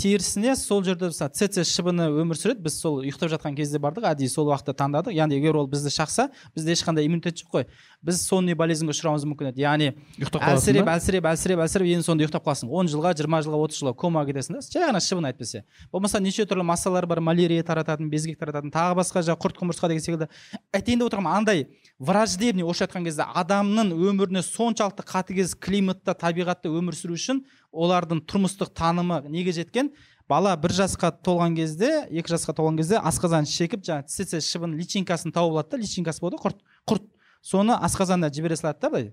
терісіне 0.00 0.54
сол 0.56 0.82
жерде 0.84 1.10
мысалы 1.10 1.30
цц 1.36 1.60
шыбыны 1.68 2.06
өмір 2.22 2.38
сүреді. 2.38 2.62
Біз 2.64 2.78
сол 2.80 3.00
ұйықтап 3.02 3.30
жатқан 3.34 3.56
кезде 3.56 3.78
бардық. 3.82 4.06
Әдейі 4.08 4.30
сол 4.32 4.48
уақытта 4.48 4.72
таңдадық. 4.78 5.12
Яғни 5.12 5.36
егер 5.36 5.58
ол 5.60 5.68
бізді 5.68 5.92
шақса 5.92 6.30
бізде 6.56 6.72
ешқандай 6.72 7.04
иммунитет 7.04 7.36
жоқ 7.42 7.50
қой. 7.52 7.66
Біз 8.00 8.22
сонный 8.24 8.56
болезньге 8.56 8.94
ұшырауымыз 8.94 9.26
мүмкін 9.28 9.50
еді. 9.52 9.60
Яғни 9.66 9.90
әлсіреп 10.20 10.88
әлсіреп 10.88 11.28
әлсіреп 11.28 11.60
әлсіреп 11.66 11.90
енді 11.92 12.06
сонда 12.06 12.24
ұйықтап 12.24 12.46
қаласың. 12.48 12.72
Он 12.72 12.88
жылға 12.88 13.12
жиырма 13.18 13.42
жылға 13.44 13.60
отыз 13.66 13.82
жылға 13.82 13.94
комаға 14.00 14.30
кетесің 14.32 14.56
да. 14.56 14.64
Жай 14.64 14.88
ғана 14.88 15.04
шыбын 15.04 15.28
әйтпесе. 15.28 15.64
Болмаса 15.92 16.20
неше 16.20 16.46
түрлі 16.48 16.64
массалар 16.64 17.06
бар. 17.06 17.20
Малярия 17.20 17.62
тарататын 17.62 18.08
безгек 18.08 18.40
тарататын 18.40 18.72
тағы 18.72 18.96
басқа 19.02 19.20
жаңағы 19.28 19.44
құрт 19.44 19.60
құмырсқа 19.60 19.92
деген 19.92 20.04
секілді. 20.06 20.30
Айтайын 20.72 21.02
деп 21.02 21.10
отырғаным 21.10 21.30
андай 21.34 21.66
враждебный 22.00 22.64
орысша 22.64 22.88
айтқан 22.88 23.04
кезде 23.04 23.26
адамның 23.36 23.92
өміріне 23.92 24.40
соншалықты 24.46 25.04
қатыгез 25.04 25.52
климатта 25.60 26.14
табиғатта 26.16 26.72
өмір 26.72 26.96
сүру 26.96 27.18
үшін 27.18 27.44
олардың 27.72 28.22
тұрмыстық 28.26 28.72
танымы 28.74 29.22
неге 29.28 29.52
жеткен? 29.54 29.92
Бала 30.30 30.52
бір 30.56 30.74
жасқа 30.74 31.10
толған 31.26 31.56
кезде 31.58 32.04
екі 32.10 32.34
жасқа 32.34 32.54
толған 32.54 32.78
кезде 32.78 33.00
асқазанын 33.02 33.48
шекіп 33.50 33.82
жаңағы 33.86 34.10
цц 34.10 34.38
шыбын 34.46 34.76
личинкасын 34.78 35.34
тауып 35.34 35.56
алады 35.56 35.74
да 35.74 35.80
личинкасы 35.82 36.22
болады 36.22 36.38
құрт 36.42 36.60
құрт. 36.86 37.08
Соны 37.42 37.74
асқазанына 37.74 38.30
жібере 38.30 38.56
салады 38.56 38.78
да 38.82 38.90
былай. 38.90 39.08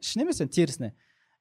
Ішіне 0.00 0.24
емес 0.24 0.40
терісіне? 0.40 0.94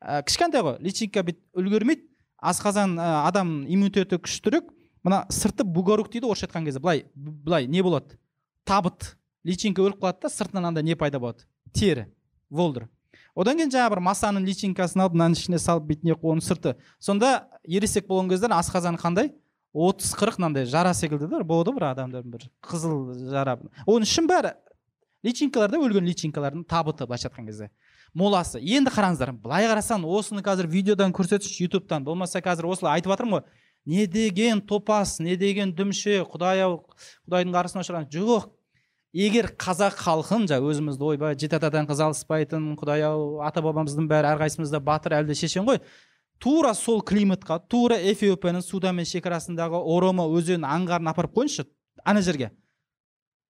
Ә, 0.03 0.23
кішкентай 0.27 0.63
ғой 0.65 0.79
личинка 0.83 1.23
бүйтіп 1.23 1.61
үлгермейді 1.61 2.09
асқазан 2.43 2.97
ә, 2.99 3.23
адам 3.29 3.61
иммунитеті 3.63 4.19
күштірек. 4.19 4.67
Мына 5.03 5.23
сырты 5.31 5.63
бугорук 5.63 6.09
дейді 6.11 6.27
орысша 6.27 6.49
айтқан 6.49 6.65
кезде. 6.67 6.81
Былай 6.83 7.05
былай 7.15 7.67
не 7.67 7.83
болады? 7.83 8.17
Табыт. 8.67 9.15
Личинка 9.43 9.83
өліп 9.83 10.01
қалады 10.03 10.25
да 10.25 10.33
сыртынан 10.33 10.67
андай 10.71 10.83
не 10.83 10.95
пайда 10.99 11.19
болады? 11.19 11.47
Тері 11.71 12.09
волдыр. 12.49 12.89
Одан 13.35 13.57
кейін 13.57 13.71
жаңағы 13.73 13.95
бір 13.95 14.03
масаның 14.09 14.45
личинкасын 14.47 15.05
алып 15.05 15.15
мынаның 15.17 15.37
ішіне 15.39 15.59
салып 15.61 15.87
бүйтіп 15.89 16.09
не 16.09 16.13
қылып 16.13 16.33
оның 16.33 16.45
сырты. 16.45 16.75
Сонда 16.99 17.47
ересек 17.65 18.07
болған 18.07 18.29
кезде 18.29 18.51
асқазаны 18.53 19.01
қандай? 19.01 19.33
отыз 19.73 20.13
қырық 20.13 20.37
мынандай 20.37 20.67
жара 20.69 20.93
секілді 20.93 21.27
да 21.31 21.41
болады 21.41 21.73
бір 21.73 21.87
адамдардың 21.89 22.29
бір 22.29 22.45
қызыл 22.61 23.09
жара. 23.31 23.57
Оның 23.89 24.05
ішін 24.05 24.27
бәрі 24.29 24.53
личинкалар 25.25 25.71
да 25.73 25.79
өлген 25.81 26.05
личинкалардың 26.05 26.65
табыты 26.69 27.07
былайша 27.07 27.31
айтқан 27.31 27.47
кезде. 27.49 27.69
Моласы. 28.13 28.61
Енді 28.61 28.93
қараңыздар 28.93 29.33
былай 29.33 29.65
қарасаң 29.65 30.05
осыны 30.05 30.43
қазір 30.45 30.69
видеодан 30.69 31.13
көрсетші 31.15 31.65
ютубтан 31.65 32.05
болмаса 32.05 32.41
қазір 32.45 32.69
осылай 32.69 32.99
айтып 32.99 33.15
жатырмын 33.15 33.39
ғой. 33.39 33.47
Не 33.85 34.05
деген 34.05 34.61
топас 34.61 35.17
не 35.19 35.35
деген 35.35 35.73
дүмше 35.73 36.21
құдай 36.29 36.61
ау 36.67 36.83
құдайдың 37.25 37.55
қарғысына 37.57 37.81
ұшыраған 37.81 38.11
жоқ 38.13 38.51
егер 39.13 39.51
қазақ 39.61 39.99
халқын 40.01 40.47
жаңа 40.49 40.71
өзімізді 40.71 41.05
ойбай 41.13 41.37
жеті 41.37 41.59
атадан 41.59 41.85
қыз 41.89 42.01
алыспайтын 42.01 42.71
құдай 42.79 43.05
ау 43.05 43.43
ата 43.45 43.61
бабамыздың 43.61 44.07
бәрі 44.09 44.33
әрқайсымыз 44.33 44.73
да 44.73 44.81
батыр 44.81 45.19
әлде 45.19 45.37
шешен 45.37 45.67
ғой. 45.67 45.79
Тура 46.41 46.73
сол 46.73 47.03
климатқа 47.05 47.59
тура 47.69 47.99
эфиопияның 48.01 48.65
суданмен 48.65 49.05
шекарасындағы 49.07 49.79
оромо 49.79 50.25
өзенінің 50.33 50.65
аңғарын 50.65 51.11
апарып 51.13 51.37
қойыңызшы 51.37 51.67
ана 52.03 52.21
жерге. 52.25 52.49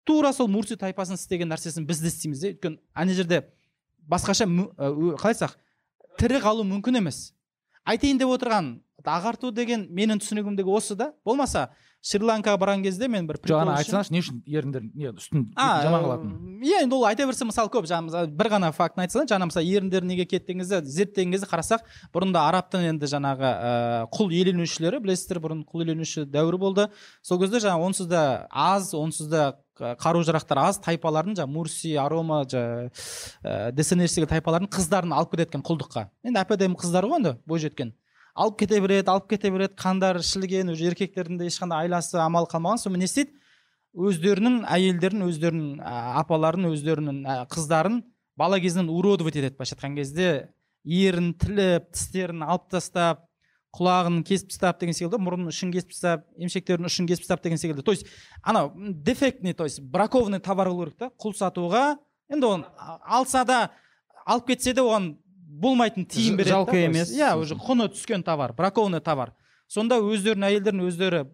Тура 0.04 0.34
сол 0.36 0.52
мурси 0.52 0.76
тайпасының 0.76 1.18
істеген 1.18 1.50
нәрсесін 1.50 1.88
біз 1.88 2.04
де 2.04 2.12
істейміз 2.12 2.44
де. 2.44 2.52
Өйткені 2.54 2.78
ана 2.94 3.16
жерде 3.16 3.40
басқаша 4.04 4.46
ә, 4.46 4.92
қалай 5.16 5.32
айтсақ 5.32 5.56
тірі 6.20 6.44
қалу 6.44 6.68
мүмкін 6.68 7.00
емес. 7.00 7.32
Айтайын 7.88 8.20
деп 8.20 8.36
отырған 8.36 8.76
ағарту 9.04 9.52
деген 9.56 9.88
менің 9.92 10.20
түсінігімдегі 10.22 10.76
осы 10.76 10.96
да. 11.00 11.14
Болмаса 11.26 11.70
шри 12.04 12.26
ланкаға 12.28 12.60
барған 12.60 12.84
кезде 12.84 13.08
мен 13.08 13.28
бір 13.30 13.38
жоқ 13.48 13.62
ана 13.64 13.78
айтсаңызшы 13.80 14.12
не 14.12 14.20
үшін 14.20 14.42
еріндер 14.44 14.84
не 14.92 15.12
үстін 15.14 15.46
жаман 15.56 16.04
қылатын 16.04 16.34
иә 16.60 16.82
енді 16.84 16.98
ол 16.98 17.06
айта 17.08 17.24
берсе 17.30 17.48
мысалы 17.48 17.72
көп 17.72 17.88
мысалы 17.88 18.28
бір 18.28 18.50
ғана 18.52 18.74
фактіні 18.76 19.06
айтса 19.06 19.24
жаңа 19.24 19.48
мысалы 19.48 19.72
еріндер 19.72 20.04
неге 20.04 20.26
кетті 20.28 20.52
деген 20.52 20.66
кезде 20.66 20.82
зерттеген 20.84 21.32
кезде 21.32 21.48
қарасақ 21.48 21.88
бұрында 22.12 22.44
арабтың 22.50 22.90
енді 22.92 23.08
жаңағы 23.08 23.48
ә, 23.48 23.72
құл 24.12 24.36
иеленушілері 24.36 25.00
білесіздер 25.06 25.40
бұрын 25.44 25.64
құл 25.64 25.86
иеленуші 25.86 26.28
дәуірі 26.28 26.60
болды 26.60 26.90
сол 27.24 27.40
кезде 27.40 27.64
жаңағы 27.64 27.88
онсыз 27.88 28.12
да 28.12 28.24
аз 28.52 28.92
онсыз 28.94 29.32
да 29.32 29.54
қару 29.80 30.28
жарақтар 30.28 30.60
аз 30.68 30.84
тайпалардың 30.84 31.40
жаңағы 31.40 31.56
мурси 31.56 31.96
арома 31.98 32.44
жаңағы 32.44 32.92
ә, 33.48 34.28
тайпалардың 34.36 34.70
қыздарын 34.76 35.16
алып 35.16 35.34
кетеді 35.34 35.54
екен 35.56 35.64
құлдыққа 35.66 36.10
енді 36.28 36.44
әп 36.44 36.54
әдемі 36.54 36.78
қыздар 36.78 37.08
ғой 37.08 37.24
енді 37.24 37.38
бойжеткен 37.50 37.96
алып 38.34 38.60
кете 38.60 38.80
береді 38.82 39.12
алып 39.12 39.30
кете 39.30 39.52
береді. 39.52 39.76
Қандары 39.80 40.24
ішілген 40.24 40.72
уже 40.74 40.90
еркектердің 40.90 41.40
де 41.40 41.48
ешқандай 41.50 41.86
айласы 41.86 42.18
амалы 42.22 42.50
қалмаған 42.52 42.82
сонымен 42.82 43.06
не 43.06 43.10
істейді. 43.10 43.36
Өздерінің 43.94 44.64
әйелдерін 44.74 45.28
өздерінің 45.28 45.84
апаларын 46.22 46.72
өздерінің 46.72 47.20
қыздарын 47.52 48.02
бала 48.36 48.60
кезінен 48.60 48.90
уродовать 48.90 49.38
етеді. 49.38 49.54
Былайша 49.58 49.78
айтқан 49.78 49.96
кезде 50.00 50.30
ерін 50.84 51.34
тіліп 51.38 51.92
тістерін 51.94 52.42
алып 52.48 52.72
тастап 52.74 53.28
құлағын 53.74 54.24
кесіп 54.26 54.52
тастап 54.52 54.82
деген 54.82 54.98
секілді 54.98 55.18
мұрнын 55.22 55.50
ұшын 55.50 55.72
кесіп 55.74 55.94
тастап 55.94 56.26
емшектерінің 56.38 56.90
ұшын 56.90 57.08
кесіп 57.10 57.24
тастап 57.26 57.44
деген 57.46 57.62
секілді. 57.62 57.82
То 57.86 57.92
есть 57.92 58.06
анау 58.42 58.74
дефектный 58.76 59.54
то 59.54 59.64
есть 59.64 59.82
бракованный 59.82 60.40
товар 60.40 60.70
қылу 60.70 60.86
керек 60.86 60.98
та 60.98 61.10
құл 61.18 61.34
сатуға. 61.38 61.98
Енді 62.30 62.46
оны 62.46 62.66
алса 63.06 63.44
да 63.46 63.72
алып 64.26 64.48
кетсе 64.48 64.74
де 64.74 64.82
оған 64.82 65.16
болмайтын 65.62 66.06
тиын 66.10 66.38
береді 66.38 66.56
жалко 66.56 66.78
емес. 66.78 67.12
иә 67.14 67.36
уже 67.38 67.56
құны 67.56 67.90
түскен 67.94 68.24
товар 68.24 68.54
бракованный 68.54 69.02
товар. 69.02 69.34
Сонда 69.68 70.00
өздерінің 70.02 70.50
әйелдерін 70.50 70.86
өздері 70.88 71.26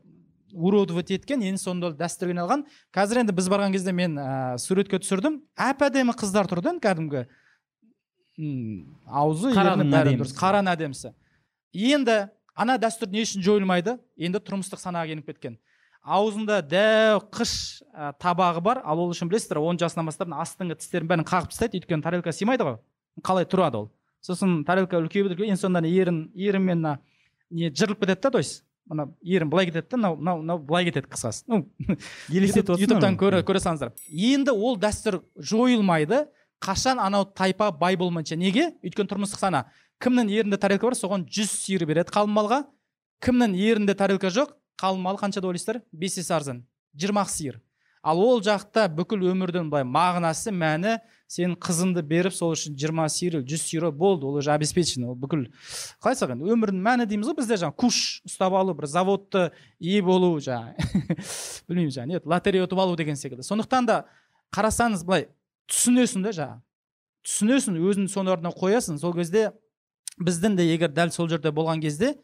уродовать 0.53 1.11
еткен 1.11 1.43
енді 1.45 1.61
сонда 1.61 1.91
дәстүрге 1.95 2.35
айналған. 2.35 2.65
Қазір 2.95 3.23
енді 3.23 3.35
біз 3.37 3.49
барған 3.51 3.73
кезде 3.75 3.93
мен 3.93 4.17
ә, 4.17 4.57
суретке 4.57 4.99
түсірдім. 4.99 5.39
Әп 5.57 5.83
әдемі 5.87 6.15
қыздар 6.17 6.49
тұр 6.49 6.61
да 6.65 6.73
кәдімгі. 6.81 7.25
Аузы 9.07 9.53
дұрыс. 9.53 10.35
Қараның 10.37 10.73
әдемісі. 10.73 11.13
Енді 11.73 12.19
ана 12.55 12.77
дәстүр 12.81 13.11
не 13.11 13.23
үшін 13.25 13.43
жойылмайды? 13.45 13.97
Енді 14.17 14.41
тұрмыстық 14.41 14.81
санаға 14.81 15.11
еніп 15.13 15.29
кеткен. 15.29 15.59
Аузында 15.99 16.61
дәу 16.63 17.21
қыш 17.35 17.83
ә, 17.93 18.13
табағы 18.19 18.63
бар. 18.63 18.81
Ал 18.85 19.03
ол 19.03 19.11
үшін 19.11 19.29
білесіздер 19.29 19.59
он 19.59 19.77
жасынан 19.77 20.07
бастап 20.07 20.31
астыңғы 20.31 20.79
тістерін 20.79 21.11
бәрін 21.11 21.27
қағып 21.27 21.51
тастайды. 21.51 21.81
Өйткені 21.81 22.05
тарелка 22.05 22.33
сыймайды 22.33 22.65
ғой. 22.65 22.79
Қалай 23.21 23.45
тұрады 23.45 23.83
ол? 23.83 23.89
Сосын 24.21 24.63
тарелка 24.67 24.99
үлкейіп 24.99 25.31
үлкейіп 25.31 25.51
енді 25.51 25.61
сонда 25.61 25.83
ана 25.83 25.89
ерін 25.89 26.29
ерін 26.35 26.65
мен 26.65 26.81
мына 26.81 26.97
не 27.49 27.69
жырылып 27.69 28.01
кетеді 28.03 28.21
да 28.21 28.31
то 28.31 28.37
есть 28.37 28.63
мына 28.89 29.07
ерін 29.21 29.49
былай 29.49 29.69
кетеді 29.69 29.87
да 29.91 29.97
мынау 29.97 30.17
мынау 30.17 30.41
мынау 30.41 30.59
былай 30.59 30.85
кетеді 30.89 31.07
қысқасы. 31.07 31.43
Ну 31.47 31.69
елестетіп 32.29 32.79
ютубтан 32.79 33.17
көре, 33.17 33.43
көре 33.45 33.61
салыңыздар 33.63 33.93
енді 34.09 34.51
ол 34.51 34.77
дәстүр 34.77 35.21
жойылмайды. 35.37 36.25
Қашан 36.59 36.99
анау 36.99 37.23
тайпа 37.23 37.71
бай 37.71 37.95
болмайынша? 37.95 38.35
Неге? 38.35 38.73
Өйткені 38.83 39.07
тұрмыстық 39.07 39.39
сана 39.39 39.61
кімнің 40.03 40.27
ерінде 40.27 40.57
тарелка 40.59 40.89
бар 40.89 40.97
соған 40.99 41.23
жүз 41.31 41.53
сиыр 41.55 41.85
береді 41.87 42.11
қалың 42.11 42.33
малға 42.35 42.57
кімнің 43.23 43.55
ерінде 43.55 43.95
тарелка 43.95 44.27
жоқ 44.27 44.51
қалың 44.79 44.99
мал 45.05 45.15
қанша 45.19 45.39
деп 45.39 45.47
ойлайсыздар? 45.47 45.79
Бес 45.91 46.17
есе 46.17 46.33
арзан. 46.35 46.65
Жиырма 46.95 47.23
ақ 47.23 47.31
сиыр. 47.31 47.61
Ал 48.03 48.19
ол 48.19 48.43
жақта 48.43 48.89
бүкіл 48.95 49.23
өмірдің 49.31 49.71
былай 49.71 49.87
мағынасы 49.87 50.51
мәні 50.55 50.97
сен 51.29 51.53
қызыңды 51.61 52.01
беріп 52.01 52.33
сол 52.33 52.55
үшін 52.55 52.73
жиырма 52.79 53.05
сиыр 53.13 53.43
жүз 53.45 53.61
сиыр 53.61 53.91
болды 53.93 54.25
ол 54.25 54.39
уже 54.41 54.49
обеспечен 54.49 55.05
ол 55.05 55.15
бүкіл. 55.15 55.45
Қалай 56.01 56.15
айтсақ 56.15 56.33
енді 56.33 56.49
өмірдің 56.55 56.79
мәні 56.81 57.05
дейміз 57.09 57.29
ғой 57.29 57.37
бізде 57.37 57.59
жаңағы 57.61 57.77
куш 57.77 57.99
ұстап 58.25 58.55
алу 58.57 58.73
бір 58.73 58.89
заводты 58.89 59.43
ие 59.77 60.01
болу 60.01 60.39
жаңағы 60.41 60.89
білмеймін 61.69 61.93
жаңағы 61.93 62.09
не 62.09 62.21
лотерея 62.33 62.65
ұтып 62.65 62.81
алу 62.81 62.97
деген 62.97 63.19
секілді. 63.19 63.45
Сондықтан 63.45 63.85
да 63.85 63.99
қарасаңыз 64.55 65.05
былай 65.05 65.27
түсінесің 65.69 66.25
да 66.25 66.33
жаңағы 66.33 67.29
түсінесің 67.29 67.77
өзіңді 67.77 68.15
соның 68.15 68.39
орнына 68.39 68.55
қоясың. 68.57 68.97
Сол 68.97 69.13
кезде 69.13 69.51
біздің 70.17 70.57
де 70.57 70.65
егер 70.65 70.89
дәл 70.89 71.13
сол 71.13 71.29
жерде 71.29 71.53
болған 71.53 71.81
кезде 71.83 72.15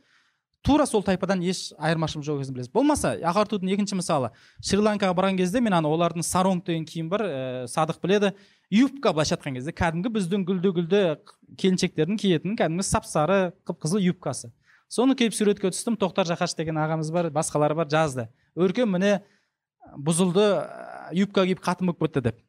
тура 0.65 0.85
сол 0.89 1.03
тайпадан 1.05 1.43
еш 1.45 1.69
айырмашылық 1.77 2.25
жоқ 2.25 2.41
екенін 2.41 2.55
білесіз 2.57 2.71
болмаса 2.73 3.13
ағартудың 3.21 3.69
екінші 3.75 3.99
мысалы 3.99 4.31
шри 4.65 4.81
ланкаға 4.81 5.13
барған 5.17 5.37
кезде 5.37 5.61
мен 5.61 5.75
ана 5.77 5.91
олардың 5.93 6.25
саронг 6.25 6.65
деген 6.65 6.87
киім 6.89 7.09
бар 7.11 7.21
ә, 7.21 7.67
садық 7.69 8.01
біледі. 8.01 8.33
Юбка 8.71 9.13
былайша 9.13 9.35
айтқан 9.35 9.57
кезде 9.57 9.73
кәдімгі 9.75 10.11
біздің 10.15 10.45
гүлді 10.47 10.71
гүлді 10.77 11.01
келіншектердің 11.61 12.19
киетін 12.21 12.55
кәдімгі 12.59 12.85
сап 12.85 13.05
сары 13.05 13.53
қып 13.67 13.83
қызыл 13.83 14.01
юбкасы. 14.01 14.51
Соны 14.89 15.15
киіп 15.17 15.33
суретке 15.33 15.69
түстім 15.73 15.97
тоқтар 16.01 16.27
жақаш 16.29 16.55
деген 16.57 16.77
ағамыз 16.81 17.11
бар 17.13 17.29
басқалары 17.33 17.77
бар 17.77 17.89
жазды. 17.89 18.27
Өркен 18.55 18.89
міне 18.89 19.23
бұзылды 19.97 20.45
ә, 20.45 21.13
юбка 21.13 21.45
киіп 21.45 21.61
қатын 21.61 21.91
болып 21.91 22.05
кетті 22.05 22.25
деп. 22.29 22.41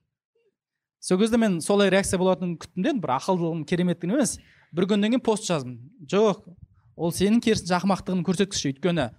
Сол 1.00 1.18
кезде 1.18 1.36
мен 1.36 1.60
солай 1.60 1.90
реакция 1.90 2.18
болатынын 2.18 2.56
күттім 2.60 2.84
де 2.84 2.94
бір 2.96 3.16
ақылдылығым 3.18 3.64
кереметтігін 3.68 4.16
емес. 4.16 4.38
Бір 4.72 4.88
күннен 4.92 5.16
кейін 5.16 5.24
пост 5.24 5.48
жаздым. 5.48 5.78
Жоқ 6.08 6.44
ол 6.96 7.12
сенің 7.12 7.42
керісінше 7.44 7.76
ақымақтығының 7.78 8.24
көрсеткіші 8.26 8.72
өйткені 8.72 9.10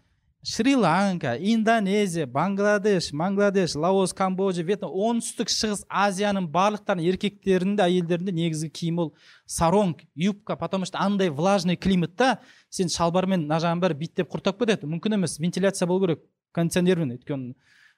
шри 0.47 0.75
ланка 0.75 1.35
индонезия 1.35 2.25
бангладеш 2.25 3.11
мангладеш 3.11 3.75
лаос 3.75 4.13
камбоджа 4.15 4.63
вьетнам 4.63 4.93
оңтүстік 4.95 5.51
шығыс 5.51 5.81
азияның 5.91 6.47
барлықтарының 6.53 7.09
еркектерінің 7.11 7.73
де 7.75 7.83
әйелдерінің 7.83 8.31
де 8.31 8.35
негізгі 8.37 8.69
киімі 8.79 9.01
ол 9.03 9.09
саронг 9.45 10.05
юбка. 10.15 10.55
Потому 10.55 10.85
что 10.85 10.99
андай 10.99 11.29
влажный 11.29 11.75
климатта 11.75 12.39
сен 12.69 12.87
шалбармен 12.87 13.43
мына 13.43 13.59
жағын 13.59 13.83
бәрі 13.83 13.99
биттеп 13.99 14.31
құрттап 14.31 14.63
кетеді. 14.63 14.87
Мүмкін 14.87 15.19
емес 15.19 15.35
вентиляция 15.37 15.85
болу 15.85 16.05
керек 16.05 16.23
кондиционермен 16.55 17.17
өйткені 17.17 17.51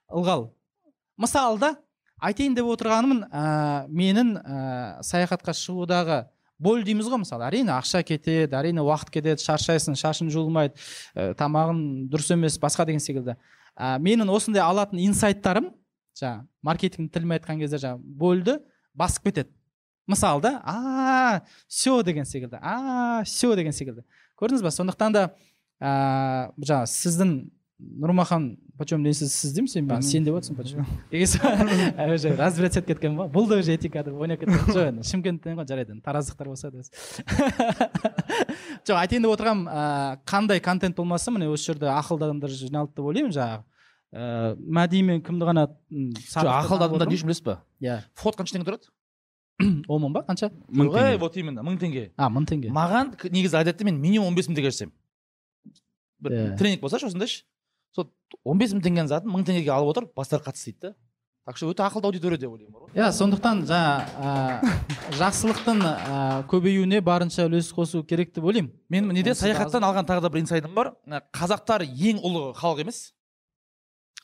ылғал. 0.09 0.49
Мысалы 1.21 1.59
да 1.61 1.75
айтайын 2.17 2.57
деп 2.57 2.65
отырғаным 2.65 3.27
ә, 3.29 3.85
менің 3.93 4.33
ә, 4.41 5.03
саяхатқа 5.05 5.53
шығудағы 5.53 6.23
боль 6.59 6.83
дейміз 6.83 7.07
ғой 7.09 7.21
мысалы. 7.23 7.47
Әрине 7.47 7.73
ақша 7.73 8.01
кетеді 8.05 8.55
әрине 8.59 8.83
уақыт 8.83 9.11
кетеді 9.13 9.43
шаршайсың 9.43 9.97
шашың 9.99 10.31
жуылмайды 10.33 10.75
ә, 11.15 11.33
тамағың 11.39 12.09
дұрыс 12.11 12.33
емес 12.35 12.59
басқа 12.61 12.85
деген 12.89 13.03
секілді. 13.03 13.37
Ә, 13.79 13.95
менің 14.03 14.31
осындай 14.33 14.63
алатын 14.63 14.99
инсайттарым 15.05 15.71
жаңағы 16.19 16.45
маркетинг 16.61 17.13
тілімен 17.13 17.39
айтқан 17.39 17.61
кезде 17.63 17.79
жаңағы 17.79 18.17
больді 18.19 18.57
басып 18.93 19.29
кетеді. 19.29 19.53
Мысалы 20.09 20.41
да 20.41 20.61
а 20.65 21.41
все 21.67 22.01
деген 22.03 22.25
секілді. 22.25 22.59
А 22.61 23.23
все 23.23 23.55
деген 23.55 23.73
секілді. 23.73 24.03
Көрдіңіз 24.39 24.63
ба 24.65 24.71
сондықтан 24.73 25.15
да 25.15 25.23
ә, 25.79 26.51
жаңағы 26.59 26.91
сіздің 26.91 27.33
нұрмахан 27.79 28.57
почем 28.77 29.01
несіз 29.03 29.31
сіз 29.33 29.53
деймін 29.55 29.69
сен? 29.71 29.85
Мхм. 29.87 30.01
сен 30.03 30.23
деп 30.27 30.35
отырсың 30.35 30.55
почем. 30.55 30.85
Уже 31.11 32.35
разбираться 32.35 32.79
етіп 32.81 32.87
кеткен 32.93 33.15
ба? 33.17 33.27
Бұл 33.31 33.47
да 33.47 33.55
уже 33.59 33.73
этика 33.75 34.03
деп 34.03 34.13
ойнап 34.19 34.39
кеткен 34.41 34.59
жоқ 34.75 34.87
енді 34.91 35.03
шымкенттен 35.07 35.55
ғой 35.55 35.67
жарайды 35.67 35.93
енді 35.95 36.03
тараздықтар 36.03 36.47
болса 36.51 36.71
да. 36.71 36.83
Жоқ 38.87 38.95
айтайын 38.99 39.23
деп 39.23 39.31
отырғаным 39.33 39.65
ә, 39.71 40.19
қандай 40.27 40.59
контент 40.63 40.95
болмасын 40.97 41.35
міне 41.35 41.47
осы 41.51 41.71
жерде 41.71 41.87
ақылды 41.91 42.27
адамдар 42.27 42.51
жиналды 42.51 42.95
деп 42.97 43.05
ойлаймын 43.09 43.33
жаңағы 43.35 43.63
ә, 44.11 44.55
мәди 44.59 45.01
мен 45.05 45.21
кімді 45.23 45.47
ғана 45.49 45.67
жоқ 45.89 46.49
ақылды 46.55 46.87
адамдар 46.89 47.11
не 47.11 47.19
үшін 47.19 47.29
білесіз 47.31 47.45
ба 47.45 47.59
иә. 47.83 47.99
Вход 48.15 48.39
қанша 48.39 48.55
теңге 48.57 48.69
тұрады. 48.71 48.91
Он 49.91 50.01
мың 50.05 50.13
ба 50.15 50.23
қанша? 50.27 50.51
Мың 50.71 50.91
теңге. 50.95 51.17
вот 51.19 51.37
именно 51.37 51.63
мың 51.63 51.79
теңге. 51.79 52.09
А 52.17 52.29
мың 52.31 52.47
теңге. 52.49 52.71
Маған 52.75 53.13
негізі 53.29 53.59
әдетте 53.59 53.83
мен 53.87 53.99
минимум 53.99 54.27
он 54.31 54.35
бес 54.35 54.47
мың 54.47 54.55
теңге 54.59 54.71
жасаймын. 54.71 54.95
Бір 56.19 56.31
Иә. 56.35 56.57
тренинг 56.59 56.81
болса 56.81 56.97
осындайшы 56.99 57.43
сол 57.95 58.09
он 58.43 58.57
бес 58.57 58.73
мың 58.73 58.83
теңгенің 58.85 59.09
затын 59.11 59.31
мың 59.33 59.45
теңгеге 59.47 59.71
алып 59.73 59.93
отыр 59.93 60.09
бастары 60.15 60.43
қатысты 60.43 60.73
дейді 60.73 60.89
да. 60.89 60.95
Так 61.45 61.57
что 61.57 61.69
өте 61.71 61.81
ақылды 61.81 62.05
аудитория 62.05 62.37
деп 62.37 62.51
ойлаймын 62.51 62.73
бар 62.73 62.81
ғой 62.83 62.99
иә 62.99 63.11
сондықтан 63.15 63.63
жаңа 63.65 64.03
ә, 64.21 64.73
жақсылықтың 65.17 65.79
ә, 65.81 66.19
көбеюіне 66.51 66.99
барынша 67.01 67.47
үлес 67.47 67.71
қосу 67.73 68.03
керек 68.05 68.35
деп 68.35 68.43
ойлаймын. 68.43 68.69
Мен 68.89 69.07
неде 69.15 69.33
саяхаттан 69.33 69.81
алған 69.87 70.05
тағы 70.05 70.21
да 70.21 70.29
бір 70.29 70.43
инсайдым 70.43 70.75
бар. 70.77 70.91
Қазақтар 71.33 71.87
ең 71.87 72.21
ұлы 72.21 72.53
халық 72.59 72.83
емес. 72.83 73.15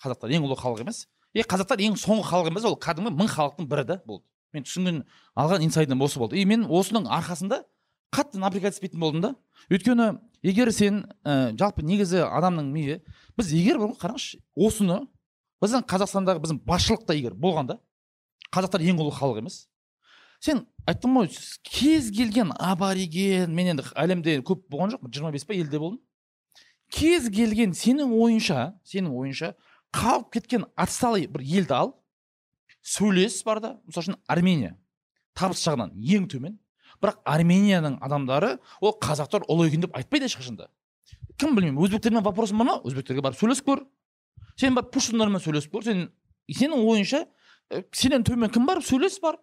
Қазақтар 0.03 0.35
ең 0.37 0.45
ұлы 0.45 0.59
халық 0.59 0.83
емес. 0.85 1.07
Е 1.33 1.41
қазақтар 1.41 1.81
ең 1.81 1.97
соңғы 1.97 2.29
халық 2.29 2.51
емес 2.51 2.67
ол 2.69 2.77
кәдімгі 2.77 3.15
мың 3.17 3.31
халықтың 3.33 3.71
бірі 3.73 3.87
да 3.89 3.97
болды. 4.05 4.23
Мен 4.53 4.67
түсінген 4.67 5.01
алған 5.33 5.65
инсайдым 5.65 6.05
осы 6.05 6.19
болды. 6.19 6.37
И 6.37 6.45
мен 6.45 6.67
осының 6.69 7.09
арқасында 7.09 7.63
қатты 8.13 8.37
напрягаться 8.37 8.79
етпейтін 8.79 9.01
болдым 9.01 9.21
да. 9.25 9.35
Өйткені 9.71 10.13
егер 10.45 10.71
сен 10.73 11.03
ә, 11.25 11.55
жалпы 11.57 11.83
негізі 11.85 12.23
адамның 12.27 12.69
миы 12.73 12.99
біз 13.37 13.51
егер 13.55 13.79
бір 13.81 13.95
қараңызшы 14.01 14.41
осыны 14.55 15.01
біздің 15.63 15.85
қазақстандағы 15.89 16.43
біздің 16.43 16.61
басшылықта 16.67 17.15
егер 17.17 17.33
болғанда 17.33 17.79
қазақтар 18.53 18.83
ең 18.85 19.01
ұлы 19.01 19.13
халық 19.15 19.41
емес. 19.41 19.65
Сен 20.43 20.65
айттым 20.85 21.17
ғой 21.17 21.31
кез 21.65 22.11
келген 22.13 22.51
абориген 22.59 23.53
мен 23.55 23.73
енді 23.73 23.85
әлемде 23.97 24.37
көп 24.45 24.67
болған 24.71 24.93
жоқпын 24.93 25.13
жиырма 25.15 25.31
бес 25.33 25.47
па 25.47 25.55
елде 25.57 25.79
болдым. 25.81 26.01
Кез 26.93 27.29
келген 27.33 27.73
сенің 27.73 28.13
ойынша 28.13 28.75
сенің 28.85 29.15
ойынша 29.15 29.55
қалып 29.95 30.35
кеткен 30.35 30.67
отсталый 30.77 31.25
бір 31.31 31.41
елді 31.41 31.73
ал 31.73 31.95
сөйлес 32.85 33.41
бар 33.47 33.63
да 33.63 33.71
мысалы 33.87 34.05
үшін 34.05 34.19
армения 34.27 34.75
табыс 35.33 35.63
жағынан 35.65 35.95
ең 35.95 36.29
төмен. 36.29 36.59
Бірақ 37.05 37.21
арменияның 37.29 37.99
адамдары 38.03 38.57
ол 38.81 38.97
қазақтар 39.01 39.45
ұлы 39.47 39.69
екен 39.69 39.85
деп 39.85 39.95
айтпайды 39.95 40.27
ешқашан 40.27 40.57
да 40.59 40.69
кім 41.39 41.55
білмеймін 41.55 41.83
өзбектермен 41.83 42.23
вопросың 42.23 42.59
бар 42.59 42.67
ма? 42.69 42.75
Өзбектерге 42.87 43.23
барып 43.23 43.39
сөйлесіп 43.39 43.67
көр. 43.67 43.81
Сен 44.59 44.75
барып 44.75 44.93
пуштундармен 44.95 45.43
сөйлесіп 45.43 45.73
көр. 45.73 45.83
Сен 45.83 46.05
сенің 46.47 46.85
ойынша 46.87 47.25
ә, 47.71 47.83
сенен 47.91 48.23
төмен 48.23 48.51
кім 48.53 48.67
бар 48.67 48.81
сөйлес 48.85 49.19
бар? 49.23 49.37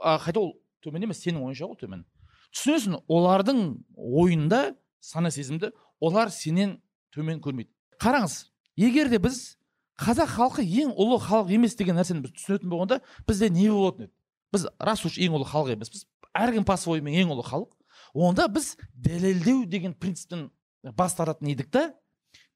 А, 0.00 0.18
хотя 0.18 0.40
ол 0.40 0.54
төмен 0.84 1.04
емес 1.04 1.20
сенің 1.24 1.44
ойынша 1.44 1.68
ол 1.68 1.76
төмен. 1.76 2.04
Түсінесің 2.52 3.02
олардың 3.08 3.62
ойында 3.96 4.62
сана 5.00 5.30
сезімді 5.30 5.72
олар 6.00 6.32
сенен 6.32 6.78
төмен 7.14 7.42
көрмейді. 7.44 7.70
Қараңыз 8.00 8.38
егер 8.80 9.12
де 9.12 9.20
біз 9.22 9.58
қазақ 10.00 10.36
халқы 10.38 10.64
ең 10.64 10.94
ұлы 10.96 11.20
халық 11.22 11.52
емес 11.52 11.76
деген 11.76 11.98
нәрсені 12.00 12.24
біз 12.24 12.34
түсінетін 12.38 12.72
болғанда 12.72 13.00
бізде 13.28 13.50
не 13.52 13.68
болатын 13.70 14.08
еді? 14.08 14.14
Біз 14.52 14.66
рас 14.80 15.04
уж 15.08 15.18
ең 15.20 15.36
ұлы 15.38 15.48
халық 15.48 15.76
емеспіз 15.76 16.06
әркім 16.34 16.64
по 16.64 16.76
своему 16.76 17.08
ең 17.12 17.32
ұлы 17.34 17.44
халық. 17.46 17.70
Онда 18.14 18.48
біз 18.48 18.76
дәлелдеу 18.94 19.64
деген 19.66 19.94
принциптен 19.94 20.50
бас 20.82 21.14
тартатын 21.14 21.48
едік 21.52 21.70
та. 21.70 21.92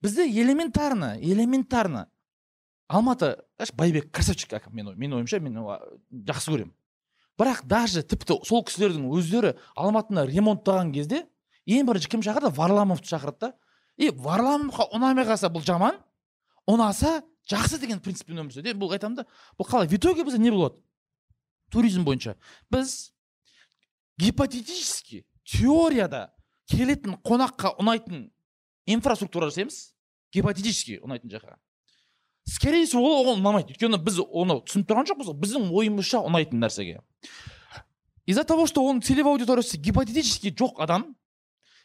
Бізде 0.02 0.26
элементарно 0.28 1.14
элементарно. 1.20 2.06
Алматы 2.88 3.36
байбек 3.74 4.10
красавчик 4.12 4.52
әкім 4.58 4.72
мен 4.72 4.88
ой- 4.92 4.96
менің 4.96 5.16
ойымша 5.22 5.40
мен 5.40 5.56
жақсы 6.28 6.52
көремін. 6.52 6.74
Бірақ 7.36 7.64
даже 7.66 8.02
тіпті 8.02 8.38
сол 8.46 8.62
кісілердің 8.64 9.08
өздері 9.12 9.56
алматыны 9.76 10.22
ремонттаған 10.30 10.92
кезде 10.94 11.26
ең 11.66 11.84
бірінші 11.88 12.08
кім 12.08 12.22
шақырды? 12.22 12.52
Варламовты 12.54 13.08
шақырды 13.10 13.38
да. 13.40 13.54
И 13.96 14.10
варламовқа 14.10 14.86
ұнамай 14.94 15.26
қалса 15.26 15.50
бұл 15.50 15.64
жаман 15.66 15.98
ұнаса 16.68 17.22
жақсы 17.50 17.80
деген 17.80 18.00
принциппен 18.00 18.38
өмір 18.38 18.54
сүреді. 18.54 18.78
Бұл 18.78 18.94
айтамын 18.94 19.16
да 19.22 19.26
бұл 19.58 19.66
қалай? 19.68 19.88
В 19.88 19.94
итоге 19.96 20.24
бізде 20.24 20.38
не 20.38 20.50
болады? 20.50 20.76
Туризм 21.70 22.04
бойынша. 22.04 22.36
Біз 22.70 23.12
гипотетически 24.18 25.24
теорияда 25.44 26.30
келетін 26.70 27.18
қонаққа 27.24 27.76
ұнайтын 27.80 28.26
инфраструктура 28.86 29.50
жасаймыз. 29.50 29.92
Гипотетически 30.34 31.00
ұнайтын 31.04 31.30
жаққа 31.36 31.56
скорее 32.46 32.86
всего 32.86 33.02
ол 33.02 33.24
оған 33.24 33.42
ұнамайды. 33.42 33.74
Өйткені 33.74 33.98
біз 34.02 34.20
оны 34.24 34.60
түсініп 34.66 34.88
тұрған 34.88 35.08
жоқпыз 35.10 35.32
біздің 35.42 35.68
ойымызша 35.74 36.22
ұнайтын 36.24 36.62
нәрсеге. 36.62 37.00
Из 38.26 38.36
за 38.36 38.44
того 38.44 38.66
что 38.66 38.82
оның 38.82 39.02
целевой 39.02 39.34
аудиториясы 39.34 39.76
гипотетически 39.78 40.54
жоқ 40.54 40.80
адам 40.82 41.16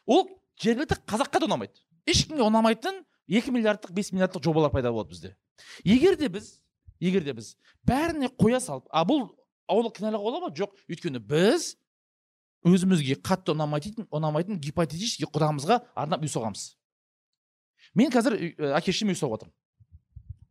ол 0.05 0.27
жергілікті 0.61 1.01
қазаққа 1.05 1.41
да 1.41 1.49
ұнамайды. 1.49 1.81
Ешкімге 2.05 2.45
ұнамайтын 2.45 3.01
екі 3.27 3.53
миллиардтық 3.53 3.93
бес 3.93 4.11
миллиардтық 4.13 4.43
жобалар 4.45 4.71
пайда 4.71 4.91
болады 4.91 5.09
бізде. 5.09 5.35
Егер 5.83 6.15
де 6.17 6.29
біз 6.29 6.61
егер 6.99 7.23
де 7.23 7.33
біз 7.33 7.55
бәріне 7.85 8.29
қоя 8.29 8.61
салып 8.61 8.85
а 8.89 9.03
бұл 9.05 9.29
ауыл 9.67 9.91
кінәлауға 9.93 10.21
бола 10.21 10.41
ма? 10.47 10.53
Жоқ. 10.53 10.73
Өйткені 10.89 11.21
біз 11.21 11.75
өзімізге 12.67 13.17
қатты 13.25 13.55
ұнамайтын 13.55 14.07
ұнамайтын 14.11 14.59
гипотетически 14.61 15.29
құдамызға 15.31 15.81
арнап 15.95 16.21
үй 16.21 16.31
соғамыз. 16.31 16.67
Мен 17.97 18.11
қазір 18.13 18.37
үй- 18.37 18.53
әке 18.77 18.93
шешеме 18.93 19.15
үй 19.15 19.19
соғып 19.19 19.41
жатырмын 19.41 19.57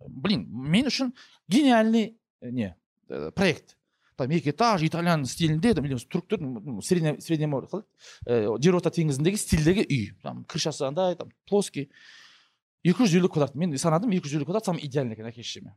блин 0.08 0.46
мен 0.48 0.88
үшін 0.88 1.12
гениальный 1.48 2.16
э, 2.40 2.50
не 2.50 2.76
э, 3.08 3.30
проект. 3.34 3.76
Там 4.16 4.30
екі 4.30 4.52
этаж 4.52 4.82
итальян 4.84 5.24
стилінде 5.24 5.74
там 5.74 5.84
или 5.86 5.96
түріктер 5.96 6.40
ну, 6.40 6.80
средне 6.82 7.20
среднемор 7.20 7.68
қалай? 7.68 7.84
Еді? 8.26 8.56
Э, 8.56 8.56
жерорта 8.62 8.92
теңізіндегі 8.94 9.40
стильдегі 9.40 9.86
үй. 9.86 10.02
Там 10.22 10.44
крышасы 10.44 10.84
андай 10.88 11.16
там 11.16 11.30
плоский. 11.48 11.90
Екі 12.84 13.04
жүз 13.04 13.18
елу 13.20 13.28
квадрат. 13.32 13.54
Мен 13.54 13.76
санадым 13.76 14.12
екі 14.16 14.28
жүз 14.28 14.40
елу 14.40 14.48
квадрат 14.48 14.68
самый 14.68 14.84
идеальный 14.86 15.16
екен 15.16 15.28
әке 15.28 15.42
шешеме 15.42 15.76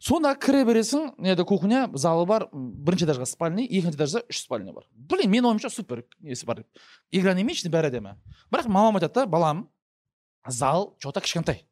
сонда 0.00 0.34
кіре 0.34 0.64
бересің 0.68 1.14
неде 1.18 1.44
кухня 1.44 1.86
залы 1.94 2.26
бар 2.26 2.48
бірінші 2.52 3.06
этажға 3.06 3.26
спальный 3.28 3.66
екінші 3.66 3.96
этажда 3.96 4.22
үш 4.28 4.42
спальный 4.44 4.72
бар. 4.72 4.86
Блин 4.92 5.30
менің 5.30 5.52
ойымша 5.52 5.70
супер 5.70 6.04
несі 6.20 6.46
бар 6.46 6.64
игронемичный 7.10 7.70
бәрі 7.72 7.90
әдемі. 7.90 8.16
Бірақ 8.52 8.68
мамам 8.68 8.98
айтады 9.00 9.22
да 9.22 9.26
балам 9.26 9.68
зал 10.46 10.96
че 11.00 11.12
то 11.12 11.20
кішкентай 11.20 11.64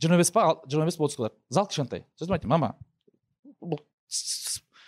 жиырма 0.00 0.18
бес 0.18 0.30
па 0.30 0.60
жиырма 0.66 0.86
бес 0.86 0.96
па 0.96 1.04
отыз 1.04 1.16
квадрат. 1.16 1.38
Зал 1.48 1.66
кішкентай. 1.66 2.06
Сосын 2.18 2.34
айтамын 2.34 2.58
мама 2.58 2.74
бұл 3.60 3.80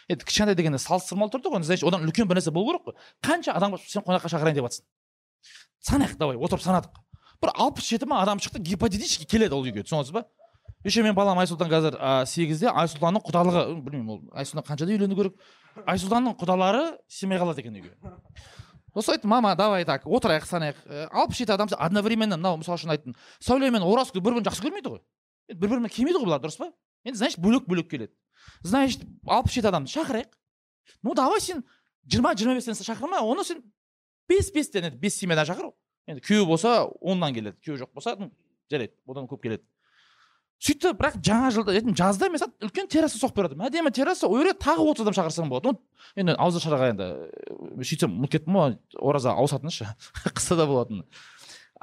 енді 0.09 0.25
кішкентай 0.25 0.57
дегенде 0.57 0.79
салыстырмалы 0.83 1.31
түрде 1.31 1.53
ғой 1.53 1.63
значит 1.63 1.87
одан 1.87 2.03
үлкен 2.09 2.29
бір 2.29 2.41
нәрсе 2.41 2.51
болу 2.51 2.73
керек 2.73 2.89
қой. 2.89 2.99
Қанша 3.23 3.55
адамға 3.55 3.79
сен 3.87 4.03
қонаққа 4.03 4.33
шақырайын 4.33 4.59
деп 4.59 4.67
жатсың 4.67 4.85
санайық 5.83 6.17
давай 6.19 6.37
отырып 6.39 6.63
санадық. 6.63 7.01
Бір 7.43 7.53
алпыс 7.59 7.89
жеті 7.91 8.07
ма 8.07 8.23
адам 8.23 8.39
шықты 8.39 8.61
гипотетически 8.63 9.27
келеді 9.27 9.57
ол 9.57 9.67
үйге 9.67 9.83
түсінесіз 9.83 10.15
ба? 10.15 10.25
Еще 10.85 11.03
менің 11.03 11.15
балам 11.17 11.39
айсұлтан 11.43 11.71
қазір 11.71 11.97
сегізде. 12.27 12.71
Айсұлтанның 12.71 13.23
құдалығы 13.27 13.63
білмеймін 13.85 14.11
ол 14.11 14.21
айсұлтан 14.35 14.67
қаншада 14.67 14.95
үйлену 14.95 15.17
керек. 15.19 15.37
Айсұлтанның 15.87 16.37
құдалары 16.41 16.83
симай 17.09 17.39
қалады 17.41 17.63
екен 17.63 17.77
үйге. 17.79 17.95
Сосын 18.93 19.17
айттым 19.17 19.31
мама 19.33 19.55
давай 19.57 19.87
так 19.89 20.05
отырайық 20.05 20.45
санайық 20.45 20.81
алпыс 21.09 21.39
жеті 21.39 21.55
адам 21.55 21.71
одновременно 21.79 22.37
мынау 22.37 22.59
мысалы 22.61 22.77
үшін 22.77 22.93
айттым. 22.93 23.15
Сәуле 23.41 23.71
мен 23.73 23.87
оразкүл 23.87 24.21
бір 24.21 24.37
бірін 24.37 24.45
жақсы 24.51 24.67
көрмейді 24.67 24.93
ғой. 24.93 25.01
Енді 25.49 25.61
бір 25.63 25.73
бірімен 25.73 25.93
келмейді 25.95 26.19
ғой 26.21 26.27
бұлар 26.27 26.43
дұрыс 26.45 26.59
па? 26.61 26.69
Енді 27.07 27.23
значит 27.23 27.41
бөлек 27.41 27.65
бөлек 27.65 27.89
келеді. 27.89 28.13
Значит 28.61 29.07
алпыс 29.25 29.57
жеті 29.57 29.71
адамды 29.71 29.89
шақырайық. 29.95 30.29
Ну 31.03 31.15
давай 31.15 31.41
сен 31.41 31.65
жиырма 32.05 32.35
жиырма 32.37 32.59
бестен 32.59 32.77
шақырма 32.77 33.23
оны 33.25 33.47
сен 33.49 33.63
бес 34.29 34.53
бестен 34.53 34.91
енді 34.91 35.01
бес 35.01 35.17
семьядан 35.17 35.49
шақыр. 35.49 35.73
Енді 36.07 36.21
күйеу 36.27 36.45
болса 36.47 36.85
оннан 37.01 37.33
келеді 37.33 37.57
күйеу 37.65 37.81
жоқ 37.81 37.95
болса 37.95 38.17
жарайды 38.69 38.93
одан 39.09 39.25
көп 39.31 39.41
келеді. 39.41 39.65
Сөйтті 40.63 40.93
бірақ 40.95 41.17
жаңа 41.27 41.49
жылда 41.51 41.75
жазда 41.99 42.29
мен 42.31 42.39
саған 42.39 42.69
үлкен 42.69 42.89
терраса 42.91 43.19
соғып 43.19 43.41
бердім 43.41 43.65
әдемі 43.67 43.91
терраса 43.95 44.29
ол 44.29 44.39
жерге 44.39 44.55
тағы 44.63 44.85
отыз 44.93 45.03
адам 45.03 45.17
шақырсаң 45.17 45.49
болады. 45.51 45.73
Енді 46.15 46.37
ауызда 46.39 46.61
шараға 46.63 46.91
енді 46.93 47.09
э, 47.09 47.83
сөйтсем 47.83 48.15
ұмытып 48.15 48.37
кеттім 48.37 48.59
ғой. 48.61 48.77
Ораза 49.01 49.35
ауысатыншы 49.35 49.89
қыста 50.37 50.59
да 50.61 50.69
болатын. 50.71 51.03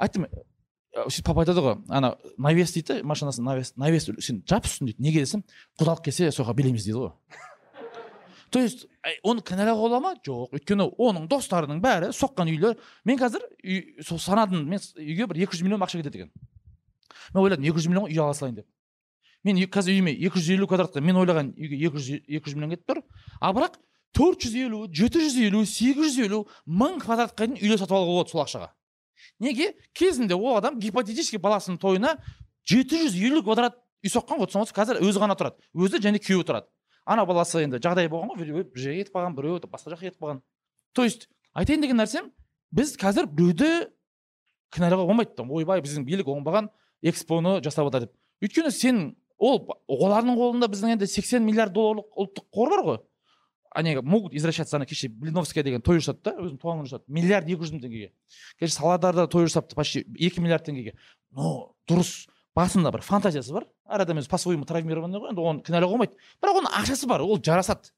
Айттым 0.00 0.24
э, 0.24 0.30
сөйтіп 0.96 1.28
папа 1.28 1.44
айтады 1.44 1.64
ғой 1.66 1.76
ана 1.92 2.14
навес 2.38 2.72
дейді 2.72 3.02
машинасын 3.04 3.44
навес 3.44 3.74
навес 3.76 4.08
сен 4.24 4.40
жап 4.48 4.64
дейді. 4.64 4.96
Неге 4.96 5.26
десем 5.26 5.44
құдалық 5.76 6.00
келсе 6.08 6.30
соға 6.32 6.56
билейміз 6.56 6.88
дейді 6.88 7.04
ғой 7.04 7.12
то 8.50 8.62
есть 8.64 8.86
оны 9.22 9.44
кінәлауға 9.44 9.76
бола 9.76 10.00
ма? 10.00 10.14
Жоқ. 10.24 10.56
Өйткені 10.56 10.88
оның 10.96 11.28
достарының 11.30 11.84
бәрі 11.84 12.14
соққан 12.16 12.48
үйлер. 12.50 12.80
Мен 13.04 13.20
қазір 13.20 13.44
үй, 13.62 14.00
сол 14.02 14.18
санадым 14.18 14.64
мен 14.66 14.80
үйге 14.96 15.28
бір 15.30 15.44
екі 15.44 15.54
жүз 15.54 15.62
миллион 15.68 15.84
ақша 15.86 16.00
кетеді 16.00 16.24
екен. 16.24 16.32
Мен 17.34 17.42
ойладым 17.44 17.66
екі 17.68 17.78
жүз 17.78 17.88
миллионға 17.90 18.10
үй 18.10 18.20
ала 18.20 18.34
салайын 18.34 18.60
деп. 18.60 18.66
Мен 19.44 19.60
қазір 19.72 19.94
үйіме 19.96 20.14
екі 20.16 20.40
жүз 20.40 20.50
елу 20.56 20.68
квадратқа 20.70 21.00
мен 21.00 21.16
ойлаған 21.20 21.52
үйге 21.56 21.78
екі 21.88 21.96
жүз 21.96 22.08
екі 22.28 22.44
жүз 22.50 22.56
миллион 22.58 22.74
кетіп 22.74 22.90
тұр. 22.92 23.02
А 23.40 23.52
бірақ 23.56 23.78
төрт 24.16 24.44
жүз 24.44 24.56
елу 24.66 24.82
жеті 24.92 25.22
жүз 25.24 25.38
елу 25.46 25.62
сегіз 25.64 26.16
жүз 26.16 26.26
елу 26.26 26.42
мың 26.66 27.00
квадратқа 27.04 27.46
дейін 27.46 27.60
үйлер 27.60 27.80
сатып 27.80 27.96
алуға 27.96 28.20
болады 28.20 28.34
сол 28.34 28.44
ақшаға. 28.44 28.68
Неге? 29.40 29.74
Кезінде 29.94 30.34
ол 30.34 30.58
адам 30.58 30.78
гипотетически 30.80 31.40
баласының 31.40 31.80
тойына 31.80 32.16
жеті 32.68 33.06
жүз 33.06 33.16
елу 33.16 33.42
квадрат 33.46 33.80
үй 34.04 34.12
соққан 34.12 34.40
ғой 34.40 34.50
түсініп 34.52 34.76
қазір 34.76 35.00
өзі 35.04 35.24
ғана 35.24 35.36
тұрады. 35.40 35.60
Өзі 35.72 36.00
және 36.04 36.20
күйеуі 36.20 36.46
тұрады. 36.48 36.68
Ана 37.04 37.24
баласы 37.28 37.64
енді 37.64 37.80
жағдай 37.80 38.08
болған 38.12 38.32
ғой 38.34 38.44
біреуі 38.44 38.64
бір 38.72 38.80
жерге 38.80 39.04
кетіп 39.04 39.16
қалған 39.16 39.36
біреуі 39.36 39.68
басқа 39.72 39.94
жаққа 39.94 40.08
кетіп 40.08 40.20
қалған 40.20 40.42
то 40.92 41.04
есть 41.04 41.28
айтайын 41.54 41.82
деген 41.82 42.00
нәрсем 42.00 42.30
біз 42.72 42.94
қазір 42.98 43.28
біреуді 43.30 43.90
кінәлауға 44.74 45.06
болмайды. 45.06 45.42
Ойбай 45.42 45.82
біздің 45.82 46.04
билік 46.06 46.30
оңбаған 46.30 46.70
экспоны 47.02 47.58
жасап 47.64 47.88
жатыр 47.88 48.08
деп 48.08 48.16
өйткені 48.44 48.72
сен 48.74 49.00
ол 49.40 49.62
олардың 49.88 50.36
қолында 50.38 50.68
біздің 50.72 50.96
енді 50.96 51.08
80 51.08 51.44
миллиард 51.44 51.74
долларлық 51.74 52.08
ұлттық 52.16 52.46
қор 52.52 52.72
бар 52.74 52.84
ғой. 52.84 52.98
Они 53.72 53.94
могут 54.02 54.34
извращаться 54.34 54.76
ана 54.76 54.86
кеше 54.86 55.08
блиновская 55.08 55.62
деген 55.62 55.80
той 55.80 56.00
жасады 56.00 56.24
да 56.24 56.32
өзінің 56.32 56.58
туған 56.58 56.80
күнін 56.80 56.88
жасады. 56.90 57.04
Миллиард 57.06 57.48
екі 57.48 57.62
жүз 57.62 57.72
мың 57.76 57.84
теңгеге. 57.84 58.10
Кеше 58.58 58.74
саладарда 58.74 59.28
той 59.30 59.46
жасапты 59.46 59.76
почти 59.78 60.02
екі 60.18 60.42
миллиард 60.42 60.66
теңгеге. 60.66 60.96
Ну 61.30 61.76
дұрыс 61.88 62.26
басында 62.56 62.90
бір 62.90 63.04
фантазиясы 63.06 63.54
бар. 63.54 63.68
Әр 63.86 64.02
адам 64.02 64.18
өзі 64.18 64.28
по 64.32 64.40
своему 64.42 64.66
травмированный 64.66 65.22
ғой 65.22 65.30
енді 65.30 65.46
оны 65.46 65.62
кінәлауға 65.62 65.94
болмайды 65.94 66.18
бірақ 66.42 66.60
оның 66.64 66.74
ақшасы 66.80 67.06
бар 67.06 67.22
ол 67.22 67.38
жарасады. 67.38 67.94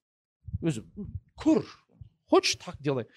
Өзі 0.61 0.85
көр 1.41 1.65
хочешь 2.29 2.59
так 2.61 2.77
делай. 2.79 3.09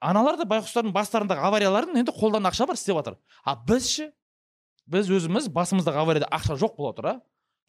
Аналар 0.00 0.40
да 0.40 0.48
байқұстардың 0.48 0.96
бастарындағы 0.96 1.44
аварияларын 1.44 2.00
енді 2.00 2.16
қолдан 2.16 2.48
ақша 2.48 2.66
бар 2.66 2.80
істеп 2.80 2.96
жатыр. 2.96 3.20
А 3.44 3.54
біз 3.54 3.90
ше 3.90 4.12
біз 4.90 5.10
өзіміз 5.10 5.48
басымыздағы 5.54 6.02
аварияда 6.02 6.28
ақша 6.32 6.56
жоқ 6.60 6.76
бола 6.76 6.94
тұра 6.96 7.12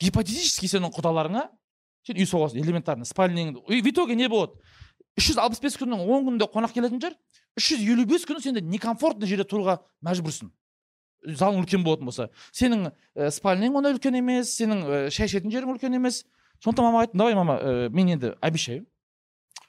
гипотетически 0.01 0.69
сенің 0.71 0.93
құдаларыңа 0.95 1.45
сен 2.07 2.19
үй 2.19 2.27
соғасың 2.27 2.63
элементарно 2.63 3.05
спальныйыңды 3.05 3.61
и 3.69 3.81
в 3.81 3.89
итоге 3.89 4.15
не 4.15 4.27
болады? 4.29 4.57
үш 5.17 5.29
жүз 5.29 5.39
алпыс 5.43 5.61
бес 5.61 5.77
күннің 5.77 6.01
он 6.09 6.25
күнінде 6.25 6.49
қонақ 6.49 6.73
келетін 6.73 7.01
шығар 7.01 7.17
үш 7.59 7.69
жүз 7.69 7.83
елу 7.93 8.05
бес 8.09 8.25
күні 8.25 8.41
сен 8.41 8.57
де 8.57 8.63
некомфортный 8.65 9.29
жерде 9.29 9.45
тұруға 9.45 9.77
мәжбүрсің. 10.05 10.49
Залың 11.37 11.61
үлкен 11.61 11.83
болатын 11.85 12.09
болса. 12.09 12.29
Сенің 12.51 12.89
ә, 12.89 13.29
спальныйың 13.31 13.77
ондай 13.77 13.93
үлкен 13.93 14.17
емес 14.17 14.55
сенің 14.57 14.81
ә, 14.83 14.97
шай 15.13 15.29
ішетін 15.29 15.53
жерің 15.53 15.75
үлкен 15.75 15.93
емес. 15.95 16.23
Сондықтан 16.65 16.89
мамаға 16.89 17.05
айттым 17.05 17.21
давай 17.21 17.37
мама 17.37 17.59
ә, 17.61 17.89
мен 17.93 18.09
енді 18.15 18.33
обещаю. 18.41 18.87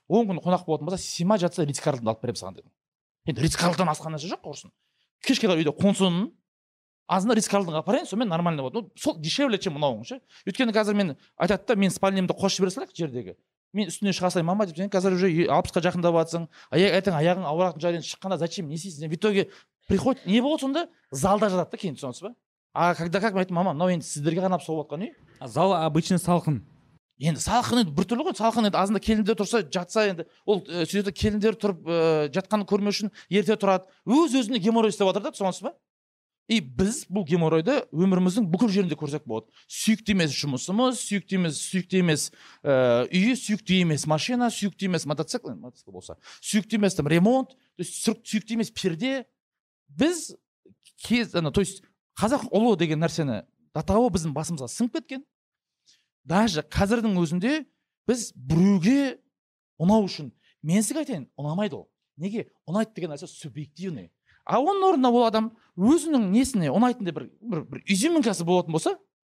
Он 0.08 0.26
күн 0.26 0.40
қонақ 0.42 0.64
болатын 0.66 0.88
болса 0.88 0.98
сима 0.98 1.38
жатса 1.38 1.66
ритс 1.68 1.84
карлтон 1.84 2.08
алып 2.08 2.24
беремін 2.24 2.40
саған 2.40 2.58
дедім. 2.58 2.72
Енді 3.28 3.44
ритс 3.44 3.60
карлтон 3.60 3.92
асқан 3.92 4.16
нәрсе 4.16 4.32
жоқ 4.32 4.42
құрсын 4.48 4.72
кешке 5.24 5.48
қарай 5.48 5.62
үйде 5.62 5.72
қонсын 5.76 6.28
азында 7.08 7.36
ритс 7.36 7.48
карлтонға 7.48 7.82
апарайын 7.84 8.06
сонымен 8.06 8.28
нормально 8.28 8.62
болады. 8.62 8.86
Ну 8.86 8.90
сол 8.96 9.18
дешевле 9.18 9.58
чем 9.58 9.76
мынауың 9.76 10.04
ше 10.04 10.20
өйткені 10.46 10.72
қазір 10.72 10.94
мен 10.94 11.16
айтады 11.36 11.66
да 11.68 11.76
мен 11.76 11.90
спальнямды 11.90 12.34
қосып 12.34 12.64
жібере 12.64 12.74
салайық 12.74 12.96
жердегі 12.96 13.36
мен 13.74 13.90
үстіне 13.90 14.14
шыға 14.14 14.30
салайын 14.30 14.46
мама 14.46 14.66
деп 14.66 14.78
сен 14.78 14.90
қазір 14.92 15.16
уже 15.18 15.28
алпысқа 15.50 15.82
жақындап 15.84 16.14
жатрсың 16.20 16.46
аяқ 16.70 16.98
ертең 17.00 17.16
аяғың 17.18 17.48
ауыратын 17.50 17.82
жайдан 17.82 18.06
шыққанда 18.06 18.38
зачем 18.38 18.68
не 18.68 18.78
істейсің? 18.78 19.10
В 19.10 19.14
итоге 19.14 19.48
приходит 19.88 20.26
не 20.26 20.40
болады 20.40 20.62
сонда? 20.62 20.88
Залда 21.10 21.50
жатады 21.50 21.72
да 21.72 21.76
кейін 21.76 21.98
түсінесіз 21.98 22.22
ба? 22.22 22.34
А 22.72 22.94
когда 22.94 23.20
как 23.20 23.34
мен 23.34 23.42
айттым 23.42 23.56
мама 23.58 23.74
мынау 23.74 23.90
енді 23.90 24.06
сіздерге 24.06 24.46
ғана 24.46 24.60
соғып 24.62 24.86
жатқан 24.86 25.08
үй 25.08 25.12
зал 25.46 25.74
обычно 25.74 26.18
салқын. 26.22 26.62
Енді 27.18 27.40
салқын 27.42 27.82
енді 27.84 27.94
біртүрлі 27.94 28.24
ғой. 28.26 28.34
Салқын 28.38 28.66
енді 28.70 28.78
азында 28.78 29.02
келіндер 29.02 29.36
тұрса 29.38 29.60
жатса 29.62 30.08
енді 30.10 30.26
ол 30.46 30.62
ә, 30.66 30.82
сөйтеді 30.82 31.12
келіндер 31.14 31.54
тұрып 31.54 31.86
ә, 31.86 31.98
жатқанын 32.34 32.66
көрмеу 32.66 32.90
үшін 32.90 33.12
ерте 33.30 33.54
тұрады. 33.54 33.86
Өз 34.06 34.34
өзіне 34.34 34.58
геморрой 34.58 34.90
істеп 34.90 35.06
жатыр 35.06 35.22
да 35.22 35.30
түсінесіз 35.30 35.68
ба? 35.68 35.74
И 36.48 36.60
біз 36.60 37.06
бұл 37.08 37.24
геморройды 37.28 37.78
өміріміздің 37.94 38.46
бүкіл 38.52 38.68
жерінде 38.68 38.96
көрсек 39.00 39.24
болады. 39.24 39.48
Сүйікті 39.70 40.12
емес 40.12 40.34
жұмысымыз 40.36 41.00
сүйікті 41.00 41.38
емес 41.38 41.60
сүйікті 41.64 42.00
емес 42.02 42.26
үйі 42.64 43.32
сүйікті 43.40 43.78
емес 43.86 44.04
машина 44.10 44.50
сүйікті 44.52 44.90
емес 44.90 45.06
мотоцикл 45.08 45.54
мотоцикл 45.56 45.94
болса 45.96 46.18
сүйікті 46.44 46.76
емес 46.76 46.98
там 46.98 47.08
ремонт 47.08 47.56
то 47.56 47.80
есть 47.80 47.96
сүйік- 48.04 48.24
сүйікті 48.28 48.58
емес 48.58 48.70
перде. 48.70 49.24
Біз 49.88 50.36
кез 51.00 51.34
ана 51.34 51.50
то 51.50 51.60
есть 51.60 51.82
қазақ 52.20 52.50
ұлы 52.52 52.76
деген 52.76 53.00
нәрсені 53.00 53.44
до 53.74 53.82
того 53.82 54.10
біздің 54.12 54.34
басымызға 54.36 54.68
сіңіп 54.68 55.00
кеткен. 55.00 55.24
Даже 56.24 56.60
қазірдің 56.60 57.16
өзінде 57.20 57.64
біз 58.06 58.32
біреуге 58.36 59.18
ұнау 59.80 60.04
үшін 60.06 60.30
менсіз 60.62 60.96
айтайын 61.02 61.26
ұнамайды 61.40 61.76
ол. 61.76 61.88
Неге? 62.16 62.46
Ұнайды 62.68 62.94
деген 62.94 63.10
нәрсе 63.12 63.26
субъективный. 63.26 64.10
А 64.44 64.60
оның 64.60 64.88
орнына 64.92 65.10
ол 65.10 65.26
адам 65.26 65.50
өзінің 65.76 66.28
несіне 66.32 66.70
ұнайтындай 66.70 67.14
бір 67.16 67.28
бір, 67.40 67.64
бір 67.64 67.82
изюминкасы 67.90 68.44
болатын 68.44 68.76
болса 68.76 68.94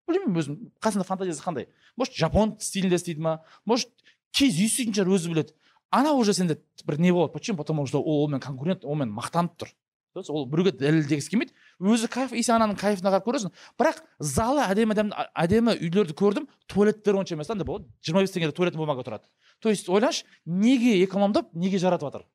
білмеймін 0.07 0.39
өзім 0.39 0.57
қасында 0.83 1.05
фантазиясы 1.07 1.43
қандай? 1.43 1.67
Может 1.97 2.15
жапон 2.15 2.55
стилінде 2.59 2.99
істейді 2.99 3.23
ма? 3.23 3.39
Может 3.65 3.91
киіз 4.35 4.59
үй 4.59 4.67
істейтін 4.67 4.95
шығар 4.95 5.15
өзі 5.17 5.33
біледі. 5.33 5.55
Ана 5.91 6.13
уже 6.13 6.33
сенде 6.33 6.59
бір 6.85 6.99
не 6.99 7.11
болады? 7.11 7.33
Почему? 7.33 7.57
Потому 7.57 7.85
что 7.87 8.01
ол 8.01 8.25
онымен 8.25 8.39
конкурент 8.39 8.85
онымен 8.85 9.11
мақтанып 9.15 9.57
тұр. 9.57 9.73
Есть 10.15 10.29
ол 10.29 10.45
біреуге 10.45 10.71
дәлелдегісі 10.77 11.29
келмейді. 11.29 11.53
Өзі 11.79 12.07
кайф 12.07 12.33
и 12.33 12.43
сен 12.43 12.57
ананың 12.57 12.79
кайфына 12.79 13.11
қарап 13.13 13.27
көресің. 13.27 13.51
Бірақ 13.77 14.01
залы 14.19 14.63
әдемі 14.65 14.95
әдемі, 14.95 15.27
әдемі 15.35 15.75
үйлерді 15.77 16.15
көрдім 16.17 16.47
туалеттер 16.67 17.19
онша 17.19 17.35
емес 17.35 17.47
та 17.47 17.53
андай 17.53 17.67
болады. 17.67 17.85
Жиырма 18.01 18.23
бес 18.25 18.33
теңгеде 18.33 18.55
туалет 18.55 18.75
бумага 18.75 19.05
тұрады. 19.05 19.29
То 19.59 19.69
есть 19.69 19.89
ойлашы 19.89 20.25
неге 20.45 21.03
экономдап 21.03 21.53
неге 21.53 21.77
жаратып 21.77 22.09
жатыр 22.09 22.25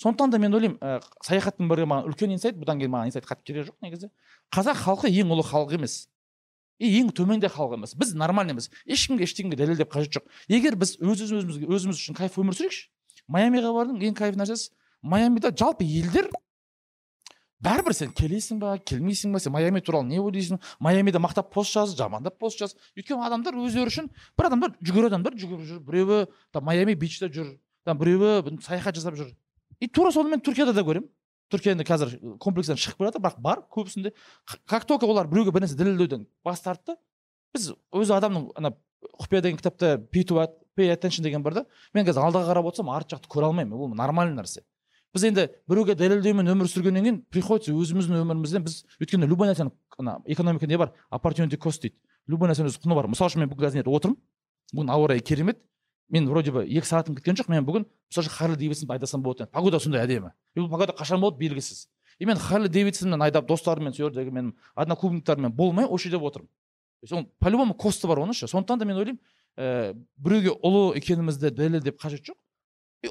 сондықтан 0.00 0.30
да 0.30 0.38
мен 0.38 0.54
ойлаймын 0.54 0.78
ә, 0.80 1.02
саяхаттың 1.22 1.68
бірі 1.70 1.86
маған 1.90 2.10
үлкен 2.10 2.34
инсайт 2.34 2.58
бұдан 2.58 2.80
кейін 2.80 2.94
маған 2.94 3.12
инсайт 3.12 3.28
қатты 3.28 3.46
керегі 3.52 3.68
жоқ 3.70 3.76
негізі. 3.84 4.10
Қазақ 4.54 4.80
халқы 4.82 5.12
ең 5.12 5.30
ұлы 5.30 5.44
халық 5.46 5.76
емес. 5.78 6.08
И 6.82 6.90
ең 6.98 7.12
төменде 7.14 7.46
халық 7.46 7.78
емес. 7.78 7.94
Біз 7.94 8.14
нормальныймыз 8.18 8.70
ешкімге 8.84 9.28
ештеңеге 9.28 9.60
дәлелдеп 9.60 9.92
қажет 9.94 10.18
жоқ. 10.18 10.26
Егер 10.50 10.74
біз 10.74 10.96
өз 10.98 11.22
өзімізге 11.28 11.70
өзіміз 11.70 12.02
үшін 12.02 12.18
кайф 12.18 12.40
өмір 12.42 12.58
сүрейікші 12.58 12.88
майамиға 13.28 13.72
бардым 13.74 14.00
ең 14.04 14.16
кайф 14.16 14.36
нәрсесі 14.36 14.72
майамида 15.02 15.52
жалпы 15.56 15.84
елдер 15.84 16.28
бәрібір 17.64 17.96
сен 17.96 18.12
келесің 18.16 18.60
ба 18.60 18.74
келмейсің 18.76 19.32
ба 19.32 19.40
сен 19.40 19.54
майами 19.54 19.80
туралы 19.80 20.08
не 20.10 20.20
ойлайсың? 20.20 20.60
Майамида 20.80 21.20
мақтап 21.22 21.48
пост 21.52 21.72
жаз 21.72 21.94
жамандап 21.96 22.36
пост 22.38 22.60
жаз 22.60 22.74
өйткені 22.98 23.24
адамдар 23.24 23.56
өздері 23.56 23.92
үшін 23.92 24.10
бір 24.36 24.50
адамдар 24.50 24.74
жүгір 24.84 25.08
адамдар 25.08 25.38
жүгіріп 25.40 25.64
жүр 25.70 25.80
біреуі 25.86 26.26
там 26.52 26.68
майами 26.68 26.94
бичте 26.94 27.30
жүр 27.32 27.54
там 27.88 28.00
біреуі 28.00 28.42
бір 28.44 28.60
саяхат 28.64 28.98
жасап 28.98 29.16
жүр. 29.16 29.32
И 29.80 29.88
тура 29.88 30.12
соны 30.12 30.30
мен 30.30 30.42
түркияда 30.44 30.74
да 30.74 30.84
көремін 30.86 31.08
түркия 31.52 31.74
енді 31.74 31.84
қазір 31.86 32.14
комплекстен 32.40 32.78
шығып 32.80 32.98
бара 32.98 33.10
жатыр 33.12 33.22
бірақ 33.24 33.40
бар 33.40 33.62
көбісінде. 33.70 34.12
Как 34.66 34.86
только 34.86 35.06
олар 35.06 35.28
біреуге 35.28 35.52
бір 35.52 35.66
нәрсе 35.66 35.76
дәлелдеуден 35.78 36.26
бас 36.44 36.62
тартты 36.64 36.96
біз 37.54 37.72
өзі 37.92 38.16
адамның 38.16 38.50
ана 38.56 38.74
құпия 39.20 39.42
деген 39.42 39.58
кітапта 39.58 39.98
pay 40.76 40.90
attention 40.90 41.22
деген 41.22 41.42
бар 41.42 41.54
да. 41.54 41.66
Мен 41.94 42.06
қазір 42.06 42.24
алдыға 42.26 42.48
қарап 42.50 42.68
отырсам 42.70 42.90
арт 42.90 43.12
жақты 43.12 43.28
көре 43.30 43.46
алмаймын 43.46 43.78
ол 43.78 43.94
нормальный 43.94 44.34
нәрсе. 44.34 44.64
Біз 45.14 45.24
енді 45.28 45.46
біреуге 45.70 45.94
дәлелдеумен 45.94 46.50
өмір 46.50 46.66
сүргеннен 46.66 47.04
кейін 47.04 47.20
приходится 47.30 47.70
өзіміздің 47.70 48.24
өмірімізден 48.24 48.64
біз 48.66 48.80
өйткені 48.98 49.28
любой 49.30 49.52
нәрсенің 49.52 49.70
ана 49.98 50.16
экономика 50.26 50.66
не 50.66 50.78
бар? 50.78 50.90
Opportunity 51.12 51.60
cost 51.60 51.82
дейді. 51.82 51.94
Любой 52.26 52.50
нәрсенің 52.50 52.72
өз 52.72 52.80
құны 52.82 52.96
бар. 52.98 53.06
Мысалы 53.06 53.30
үшін 53.30 53.44
мен 53.44 53.52
бүгін 53.52 53.68
қазір 53.68 53.90
отырмын. 53.94 54.18
Бүгін 54.74 54.90
ауа 54.90 55.12
райы 55.12 55.22
керемет. 55.22 55.62
Мен 56.08 56.28
вроде 56.28 56.52
бы 56.52 56.64
екі 56.64 56.86
сағатым 56.86 57.16
кеткен 57.16 57.36
жоқ 57.38 57.50
мен 57.50 57.64
бүгін 57.64 57.86
мысалы 58.10 58.26
үшін 58.26 58.36
харлей 58.36 58.58
дэвидсон 58.60 58.90
айдасам 58.90 59.22
болады 59.22 59.44
еді. 59.44 59.52
погода 59.52 59.80
сондай 59.80 60.04
әдемі. 60.04 60.32
И 60.54 60.60
бұл 60.60 60.70
погода 60.70 60.92
қашан 60.92 61.20
болады 61.20 61.38
белгісіз. 61.38 61.88
И 62.18 62.26
мен 62.26 62.36
харли 62.36 62.68
дэвидсонмен 62.68 63.22
айдап 63.22 63.46
достарыммен 63.48 63.94
сол 63.94 64.10
жердегі 64.10 64.30
менің 64.30 64.52
одноклубниктарыммен 64.74 65.52
болмай 65.52 65.86
осы 65.86 66.08
жерде 66.08 66.18
отырмын. 66.24 66.48
То 66.48 67.04
есть 67.04 67.12
ол 67.12 67.24
по 67.38 67.48
любому 67.48 67.74
косты 67.74 68.06
бар 68.06 68.18
оның 68.18 68.34
ше 68.34 68.46
сондықтан 68.46 68.78
да 68.78 68.84
мен 68.84 68.96
ойлаймын 68.96 69.20
ііі 69.58 69.94
біреуге 70.16 70.54
ұлы 70.62 70.96
екенімізді 70.98 71.50
дәлелдеп 71.50 71.98
қажет 72.00 72.22
жоқ. 72.28 72.38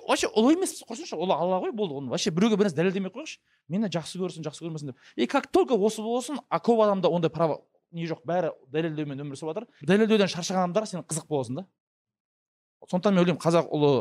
Вообще 0.08 0.28
ұлы 0.28 0.56
емеспіз 0.56 0.86
құрсыншы 0.88 1.18
ұлы 1.18 1.36
алла 1.36 1.60
ғой 1.62 1.72
болды 1.72 2.00
оны 2.00 2.10
вообще 2.10 2.32
біреуге 2.32 2.58
бір 2.58 2.70
нәрсе 2.70 2.80
дәлелдемей 2.80 3.12
ақ 3.12 3.20
қояйықшы 3.20 3.40
мені 3.70 3.92
жақсы 3.94 4.18
көрсін 4.18 4.48
жақсы 4.48 4.66
көрмесін 4.66 4.92
деп. 4.92 4.98
И 5.16 5.28
как 5.28 5.48
только 5.52 5.76
осы 5.76 6.02
болсын 6.02 6.40
а 6.50 6.60
көп 6.60 6.82
адамда 6.84 7.10
ондай 7.10 7.30
право 7.30 7.62
не 7.92 8.08
жоқ 8.08 8.24
бәрі 8.26 8.52
дәлелдеумен 8.74 9.22
өмір 9.22 9.38
сүріп 9.38 9.54
жатыр 9.54 9.68
дәлелдеуден 9.86 10.32
шаршаған 10.32 10.66
адамдарға 10.66 10.90
сен 10.90 11.06
қызық 11.06 11.28
боласың 11.30 11.62
да. 11.62 11.68
Сондықтан 12.90 13.14
мен 13.14 13.24
ойлаймын 13.24 13.42
қазақ 13.42 13.70
ұлы 13.74 13.92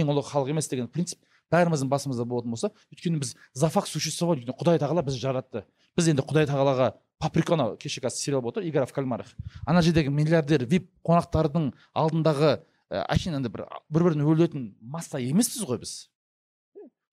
ең 0.00 0.10
ұлы 0.12 0.24
халық 0.24 0.50
емес 0.52 0.68
деген 0.70 0.88
принцип 0.88 1.20
бәріміздің 1.52 1.90
басымызда 1.90 2.24
болатын 2.24 2.54
болса 2.54 2.70
өйткені 2.94 3.20
біз 3.20 3.34
за 3.54 3.68
факт 3.68 3.90
существовать 3.90 4.40
өйткені 4.40 4.56
құдай 4.60 4.80
тағала 4.80 5.02
бізді 5.04 5.20
жаратты. 5.20 5.64
Біз 5.98 6.08
енді 6.12 6.22
құдай 6.22 6.46
тағалаға 6.48 6.92
паприка 7.18 7.54
анау 7.56 7.76
кеше 7.76 8.00
қазір 8.00 8.22
сериал 8.22 8.42
болып 8.42 8.58
отыр 8.58 8.68
игра 8.68 8.86
в 8.86 8.92
кальмарах. 8.92 9.34
Ана 9.66 9.82
жердегі 9.82 10.12
миллиардер 10.14 10.64
вип 10.64 10.88
қонақтардың 11.04 11.72
алдындағы 11.92 12.60
ә, 12.90 13.02
әшейін 13.10 13.40
андай 13.40 13.52
бір 13.52 13.66
бір 13.90 14.06
бірін 14.08 14.24
өлетін 14.24 14.68
масса 14.80 15.18
емеспіз 15.18 15.66
ғой 15.66 15.82
біз. 15.82 15.96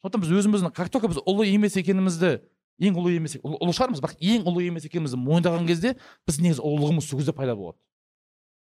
Сондықтан 0.05 0.21
біз 0.21 0.36
өзіміздің 0.38 0.75
как 0.78 0.93
только 0.93 1.09
біз 1.09 1.19
ұлы 1.25 1.49
емес 1.49 1.75
екенімізді 1.82 2.38
ең 2.78 2.97
ұлы 3.01 3.17
емес 3.17 3.39
ұлы, 3.41 3.57
ұлы 3.57 3.73
шығармыз 3.73 4.03
бірақ 4.03 4.21
ең 4.21 4.45
ұлы 4.47 4.67
емес 4.69 4.86
екенімізді 4.86 5.17
мойындаған 5.17 5.65
кезде 5.67 5.95
біз 6.30 6.38
негізі 6.45 6.61
ұлылығымыз 6.61 7.09
сол 7.09 7.19
кезде 7.19 7.34
пайда 7.34 7.57
болады. 7.57 7.82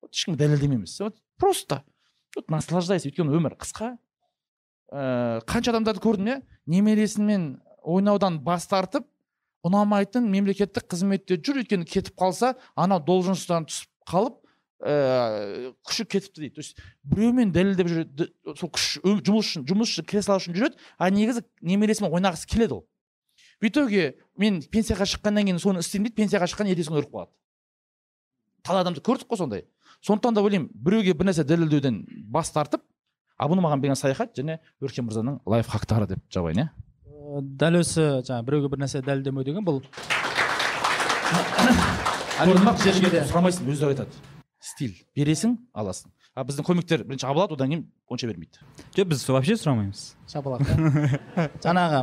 Вот 0.02 0.12
ешкімге 0.12 0.44
дәлелдемейміз. 0.44 1.00
Вот 1.00 1.16
просто. 1.40 1.82
Наслаждайся 2.48 3.10
өйткені 3.10 3.34
өмір 3.36 3.56
қысқа. 3.60 3.96
Ыыы 4.92 5.42
қанша 5.48 5.72
адамдарды 5.72 6.02
көрдім 6.04 6.28
иә? 6.28 6.36
Немересімен 6.66 7.62
ойнаудан 7.82 8.40
бас 8.44 8.66
тартып 8.70 9.06
ұнамайтын 9.66 10.26
мемлекеттік 10.30 10.88
қызметте 10.90 11.38
жүр 11.38 11.62
өйткені 11.62 11.86
кетіп 11.88 12.16
қалса 12.18 12.54
анау 12.76 13.02
должностьтан 13.04 13.66
түсіп 13.70 13.90
қалып 14.10 14.38
ыыы 14.82 15.72
күші 15.86 16.06
кетіпті 16.06 16.40
дейді. 16.40 16.54
То 16.54 16.60
есть 16.60 16.80
біреумен 17.02 17.52
дәлелдеп 17.54 17.88
жүреді 17.88 18.28
сол 18.58 18.72
күш 18.74 18.88
жұмыс 19.02 19.46
үшін 19.46 19.66
жұмыс 19.68 19.92
үшін 19.94 20.08
кресло 20.08 20.38
үшін 20.40 20.56
жүреді 20.58 20.80
а 20.98 21.10
негізі 21.10 21.44
немересімен 21.60 22.12
ойнағысы 22.12 22.48
келеді 22.50 22.80
ол. 22.80 22.86
В 23.62 23.66
итоге 23.70 24.16
мен 24.36 24.58
пенсияға 24.62 25.06
шыққаннан 25.06 25.46
кейін 25.46 25.62
соны 25.62 25.84
істеймін 25.84 26.10
дейді 26.10 26.18
пенсияға 26.18 26.50
шыққан 26.50 26.66
күні 26.66 26.98
өліп 26.98 27.12
қалады. 27.14 27.30
Талай 28.66 28.82
адамды 28.82 29.00
көрдік 29.06 29.30
қой 29.30 29.38
сондай. 29.38 29.64
Сондықтан 30.02 30.34
да 30.34 30.42
ойлаймын 30.42 30.70
біреуге 30.74 31.14
бір 31.14 31.30
нәрсе 31.30 31.44
дәлелдеуден 31.46 32.02
бас 32.30 32.50
тартып 32.54 32.82
а 33.38 33.48
бұны 33.50 33.62
маған 33.64 33.82
берген 33.82 33.98
саяхат 33.98 34.34
және 34.38 34.58
өркен 34.82 35.06
мырзаның 35.08 35.40
лайфхактары 35.46 36.06
деп 36.10 36.20
жабайын 36.32 36.64
иә? 36.64 36.68
Э, 37.06 37.40
дәл 37.42 37.80
осы 37.80 38.02
жаңағы 38.26 38.44
біреуге 38.48 38.68
бір 38.72 38.78
нәрсе 38.84 39.02
дәлелдемеу 39.02 39.44
деген 39.46 39.66
бұл. 39.66 39.82
Сұрамайсың 42.42 43.70
өздері 43.70 43.94
айтады. 43.94 44.12
Стиль. 44.62 44.96
Бересің 45.16 45.56
аласың. 45.74 46.10
А 46.34 46.44
біздің 46.48 46.64
комиктер 46.64 47.02
бірінші 47.04 47.26
абылады 47.28 47.56
одан 47.56 47.68
кейін 47.68 47.82
онша 48.08 48.28
бермейді. 48.30 48.62
Жоқ 48.96 49.08
біз 49.10 49.24
вообще 49.28 49.56
сұрамаймыз. 49.60 50.04
Шапалақ 50.32 50.62
жаңағы 51.64 52.00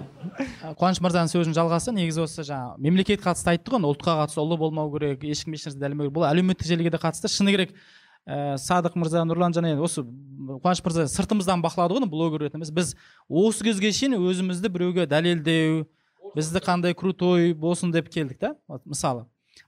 қуаныш 0.78 1.02
мырзаның 1.02 1.32
сөзінің 1.32 1.56
жалғасы 1.58 1.94
негізі 1.96 2.22
осы 2.28 2.46
жаңағы 2.46 2.78
мемлекет 2.86 3.24
қатысты 3.24 3.56
айтты 3.56 3.74
ғой 3.74 3.88
ұлтқа 3.90 4.20
қатысты 4.22 4.44
ұлы 4.44 4.60
болмау 4.62 4.92
керек 4.94 5.26
ешкім 5.26 5.58
ешнәрсе 5.58 5.82
дәлелдемеу 5.82 6.10
керек. 6.10 6.18
Бұл 6.20 6.28
әлеуметтік 6.30 6.70
желіге 6.70 6.94
де 6.94 7.02
қатысты. 7.02 7.32
Шыны 7.34 7.56
керек 7.56 7.74
ә, 8.30 8.54
садық 8.62 9.00
мырза 9.02 9.26
нұрлан 9.26 9.56
және 9.58 9.74
осы 9.82 10.06
қуаныш 10.06 10.84
мырза 10.86 11.08
сыртымыздан 11.10 11.66
бақылады 11.66 11.98
ғой 11.98 12.10
блогер 12.12 12.46
ретінде. 12.46 12.70
Біз 12.70 12.94
осы 13.26 13.66
кезге 13.66 13.90
шейін 13.90 14.20
өзімізді 14.22 14.70
біреуге 14.70 15.10
дәлелдеу 15.10 15.88
бізді 16.36 16.62
қандай 16.62 16.94
крутой 16.94 17.56
болсын 17.58 17.90
деп 17.92 18.14
келдік 18.14 18.38
та. 18.38 18.56
Вот 18.68 18.86
мысалы. 18.86 19.26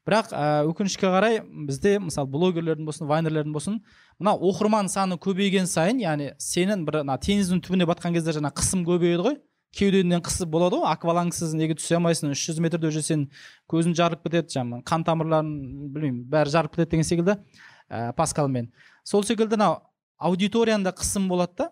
Бірақ 0.07 0.31
ә, 0.33 0.63
өкінішке 0.69 1.09
қарай 1.11 1.39
бізде 1.67 1.97
мысалы 2.01 2.29
блогерлердің 2.31 2.87
болсын 2.87 3.09
вайнерлердің 3.09 3.53
болсын 3.53 3.79
мына 4.19 4.33
оқырман 4.37 4.89
саны 4.91 5.17
көбейген 5.21 5.67
сайын 5.69 6.01
яғни 6.01 6.31
сенің 6.41 6.85
бір 6.87 7.01
мына 7.03 7.17
теңіздің 7.21 7.61
түбіне 7.65 7.87
батқан 7.89 8.15
кезде 8.15 8.35
жаңа 8.37 8.53
қысым 8.55 8.85
көбейеді 8.87 9.25
ғой. 9.27 9.37
Кеудеңнен 9.71 10.19
қысып 10.25 10.49
болады 10.51 10.81
ғой. 10.81 10.89
Аквалангсыз 10.91 11.53
неге 11.55 11.77
түсе 11.79 11.95
алмайсың? 11.95 12.33
үш 12.35 12.41
жүз 12.49 12.59
метрде 12.59 12.91
жүрсең 12.91 13.27
көзің 13.71 13.95
жарылып 13.95 14.25
кетеді 14.27 14.57
жаңағы 14.57 14.83
қан 14.83 15.05
тамырларың 15.07 15.53
білмеймін 15.93 16.25
бәрі 16.31 16.51
жарылып 16.51 16.75
кетеді 16.75 16.91
деген 16.91 17.07
секілді 17.07 17.37
ә, 17.87 18.11
паскалмен. 18.17 18.67
Сол 19.07 19.23
секілді 19.23 19.55
мынау 19.55 19.79
аудиторияңда 20.19 20.91
қысым 20.97 21.29
болады 21.31 21.55
да. 21.63 21.69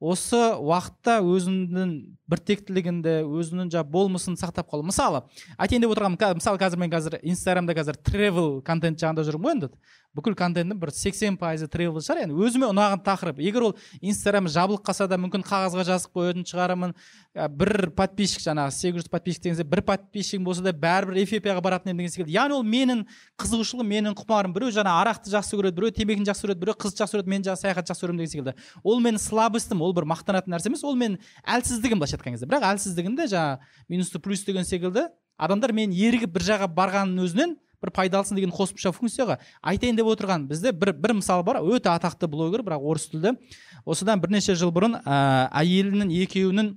Осы 0.00 0.40
уақытта 0.58 1.20
өзіңнің 1.22 1.92
біртектілігіңді 2.30 3.14
өзіңнің 3.24 3.70
жаңағы 3.72 3.92
болмысын 3.94 4.38
сақтап 4.40 4.70
қалу. 4.72 4.84
Мысалы 4.86 5.22
айтайын 5.56 5.84
деп 5.84 5.94
отырғаным 5.94 6.18
мысалы 6.40 6.60
қазір 6.60 6.80
мен 6.80 6.92
қазір 6.92 7.18
инстаграмда 7.22 7.76
қазір 7.76 8.00
тревел 8.02 8.60
контент 8.66 9.00
жағында 9.00 9.24
жүрмін 9.28 9.44
ғой 9.44 9.54
енді. 9.58 9.70
Бүкіл 10.14 10.36
контентім 10.38 10.78
бір 10.78 10.92
сексен 10.94 11.36
пайызы 11.38 11.66
тревел 11.70 11.98
шығар 11.98 12.22
яғни 12.22 12.36
өзіме 12.38 12.68
ұнаған 12.70 13.02
тақырып. 13.04 13.40
Егер 13.42 13.66
ол 13.66 13.72
инстаграм 14.00 14.46
жабылып 14.46 14.84
қалса 14.86 15.08
да 15.10 15.18
мүмкін 15.18 15.42
қағазға 15.46 15.84
жазып 15.88 16.14
қоятын 16.14 16.46
шығармын. 16.46 16.94
Ә, 17.34 17.48
бір 17.50 17.90
подписчик 17.98 18.44
жаңағы 18.44 18.70
сегіз 18.76 19.02
жүз 19.02 19.10
подписчик 19.10 19.42
деген 19.42 19.70
бір 19.70 19.82
подписчигім 19.88 20.44
болса 20.46 20.62
да 20.62 20.70
бәрібір 20.70 21.18
эфиопияға 21.24 21.64
баратын 21.64 21.90
едім 21.90 22.04
деген 22.04 22.14
секілді 22.14 22.36
яғни 22.36 22.54
ол 22.54 22.62
менің 22.62 23.02
қызығушылығым 23.42 23.90
менің 23.90 24.14
құмарым. 24.20 24.54
Біреу 24.54 24.70
жаңағы 24.70 25.02
арақты 25.02 25.34
жақсы 25.34 25.58
көреді 25.58 25.80
біреу 25.80 25.96
темекіні 25.98 26.30
жақсы 26.30 26.46
көреді 26.46 26.62
біреу 26.62 26.78
қызды 26.78 27.02
жақсы 27.02 27.18
көреді 27.18 27.34
мен 27.34 27.42
жаңағы 27.42 27.62
саяхат 27.64 27.90
жақсы 27.90 28.06
көремін 28.06 28.22
деген 28.22 28.32
секілді 28.36 28.54
ол 28.84 29.02
менің 29.02 29.18
слабостьім 29.18 29.82
ол 29.82 29.94
бір 29.98 30.06
мақтанатын 30.14 30.54
нәрсе 30.54 30.70
емес. 30.70 30.86
Ол 30.86 30.94
менің 30.94 31.18
әлсіздігім 31.42 31.98
былайша 31.98 32.20
айтқан 32.20 32.38
кезде. 32.38 32.46
Бірақ 32.46 32.70
әлсіздігімді 32.70 33.26
жаңағы 33.34 33.58
минусты 33.90 34.22
плюс 34.22 34.46
деген 34.46 34.64
секілді 34.64 35.08
адамдар 35.34 35.74
мен 35.74 35.90
ерігіп 35.90 36.30
бір 36.30 36.46
жаққа 36.46 36.70
барғанның 36.70 37.26
өзінен 37.26 37.56
бір 37.84 37.92
пайдалысын 37.94 38.38
деген 38.38 38.54
қосымша 38.54 38.94
функцияға 38.96 39.38
айтайын 39.62 40.00
деп 40.00 40.08
отырған. 40.10 40.48
Бізде 40.48 40.72
бір 40.72 40.94
бір 40.96 41.18
мысал 41.20 41.44
бар 41.46 41.60
өте 41.62 41.92
атақты 41.92 42.28
блогер 42.30 42.64
бірақ 42.66 42.82
орыс 42.82 43.06
тілді. 43.12 43.36
Осыдан 43.84 44.22
бірнеше 44.24 44.56
жыл 44.56 44.72
бұрын 44.74 44.96
ә, 45.04 45.50
әйелінің 45.60 46.10
екеуінің 46.24 46.72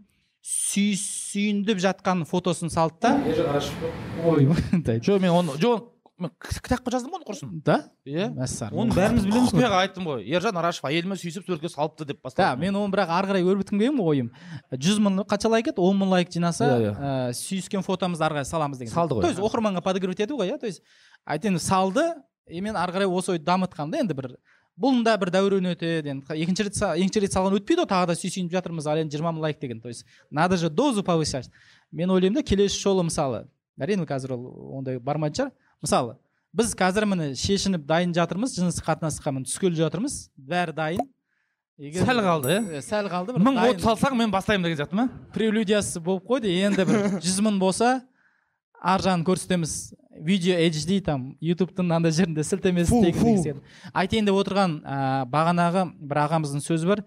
сүй 0.48 0.96
сүйіндіп 1.00 1.82
жатқан 1.84 2.24
фотосын 2.28 2.72
салды 2.72 3.02
да. 3.04 3.12
Ой 4.28 4.48
жоқ 4.48 5.20
мен 5.20 5.34
оны 5.34 5.58
жоқ 5.60 5.90
мен 6.20 6.32
кітапқа 6.42 6.92
жаздым 6.94 7.12
ғой 7.14 7.20
оны 7.20 7.28
құрсын 7.28 7.50
да? 7.66 7.76
Иә. 8.08 8.28
Мәссаған. 8.34 8.74
Оны 8.82 8.96
бәріміз 8.98 9.26
білеміз 9.30 9.52
ғой 9.54 9.66
айттым 9.82 10.08
ғой. 10.10 10.24
Ержан 10.26 10.58
арашев 10.58 10.88
әйелімен 10.90 11.20
сүйісіп 11.22 11.46
суретке 11.46 11.70
салыпты 11.70 12.08
деп 12.10 12.18
да 12.20 12.26
бастадым 12.28 12.64
мен 12.66 12.76
оны 12.80 12.90
бірақ 12.96 13.12
ары 13.14 13.30
қарай 13.32 13.46
өрбіткім 13.46 13.80
келген 13.84 14.02
ойым. 14.02 14.32
Жүз 14.74 14.98
мың 15.06 15.22
қанша 15.30 15.52
лайк 15.54 15.70
еді? 15.70 15.82
Он 15.86 15.98
мың 16.02 16.10
лайк 16.16 16.32
жинаса 16.34 16.66
Иә, 16.74 16.90
иә. 16.90 16.94
ә, 16.98 17.34
сүйіскен 17.38 17.86
фотомызды 17.86 18.26
ары 18.26 18.40
қарай 18.40 18.50
саламыз 18.50 18.82
деген. 18.82 18.94
Салды 18.94 19.14
ғой. 19.20 19.22
то 19.22 19.28
есть 19.30 19.40
оқырманға 19.40 19.82
подогревать 19.86 20.20
ету 20.26 20.38
ғой 20.42 20.50
иә. 20.50 20.58
То 20.58 20.66
есть 20.66 20.82
айтайын 21.26 21.60
салды 21.60 22.02
и 22.50 22.62
мен 22.62 22.76
ары 22.76 22.94
қарай 22.98 23.06
осы 23.08 23.36
ойды 23.38 23.46
дамытқам 23.46 23.92
да 23.92 24.02
енді 24.02 24.18
бір 24.18 24.32
бұның 24.78 25.04
да 25.06 25.18
бір 25.18 25.32
дәурен 25.34 25.70
өтеді. 25.74 26.10
Енді 26.16 26.34
екінші 26.34 26.66
рет 26.68 26.78
екінші 26.82 27.22
рет 27.24 27.34
салған 27.34 27.56
өтпейді 27.58 27.82
ғой 27.86 27.90
тағы 27.94 28.10
да 28.12 28.16
сүйсініп 28.18 28.52
жатырмыз 28.58 28.86
ал 28.90 28.98
енді 29.02 29.18
жиырма 29.18 29.32
мың 29.34 29.42
лайк 29.46 29.60
деген. 29.62 29.82
То 29.82 29.90
есть 29.90 30.06
надо 30.30 30.58
же 30.58 30.70
дозу 30.70 31.04
повышать 31.04 31.50
мен 31.92 32.10
ойлаймын 32.10 32.42
да 32.42 32.44
келесі 32.46 32.78
жолы 32.82 33.04
мысалы. 33.10 33.48
Әрине 33.80 34.06
қазір 34.10 34.34
ол 34.38 34.78
ондай 34.78 34.98
бармайтын 35.00 35.50
шығар. 35.50 35.52
Мысалы 35.84 36.16
біз 36.58 36.72
қазір 36.80 37.06
міне 37.06 37.30
шешініп 37.38 37.84
дайын 37.86 38.14
жатырмыз 38.16 38.56
жыныстық 38.58 38.88
қатынасқа 38.88 39.34
міне 39.36 39.46
түскелі 39.46 39.78
жатырмыз. 39.78 40.16
Бәрі 40.38 40.74
дайын. 40.74 41.04
Егер- 41.78 42.08
сәл 42.08 42.22
қалды. 42.26 42.56
Иә 42.74 42.82
сәл 42.82 43.10
қалды 43.12 43.36
бір 43.36 43.44
мың 43.46 43.60
от 43.62 43.84
салсаң 43.84 44.16
мен 44.18 44.32
бастаймын 44.34 44.66
деген 44.66 44.80
сияқты 44.80 44.98
ма? 44.98 45.06
Прелюдиясы 45.36 46.02
болып 46.02 46.26
қойды 46.26 46.50
енді 46.66 46.86
бір 46.90 47.04
жүз 47.26 47.38
мың 47.46 47.60
болса 47.62 47.92
ар 48.82 49.04
жағын 49.06 49.26
көрсетеміз. 49.28 49.76
Видео 50.18 50.56
HD 50.58 50.98
там 51.06 51.36
ютубтың 51.46 51.92
андай 51.94 52.10
жерінде 52.12 52.42
сілтемесі 52.42 52.90
айтайын 53.94 54.26
деп 54.26 54.34
отырған 54.40 54.80
ә, 54.82 54.98
бағанағы 55.30 55.84
бір 56.02 56.24
ағамыздың 56.24 56.64
сөзі 56.66 56.90
бар. 56.90 57.04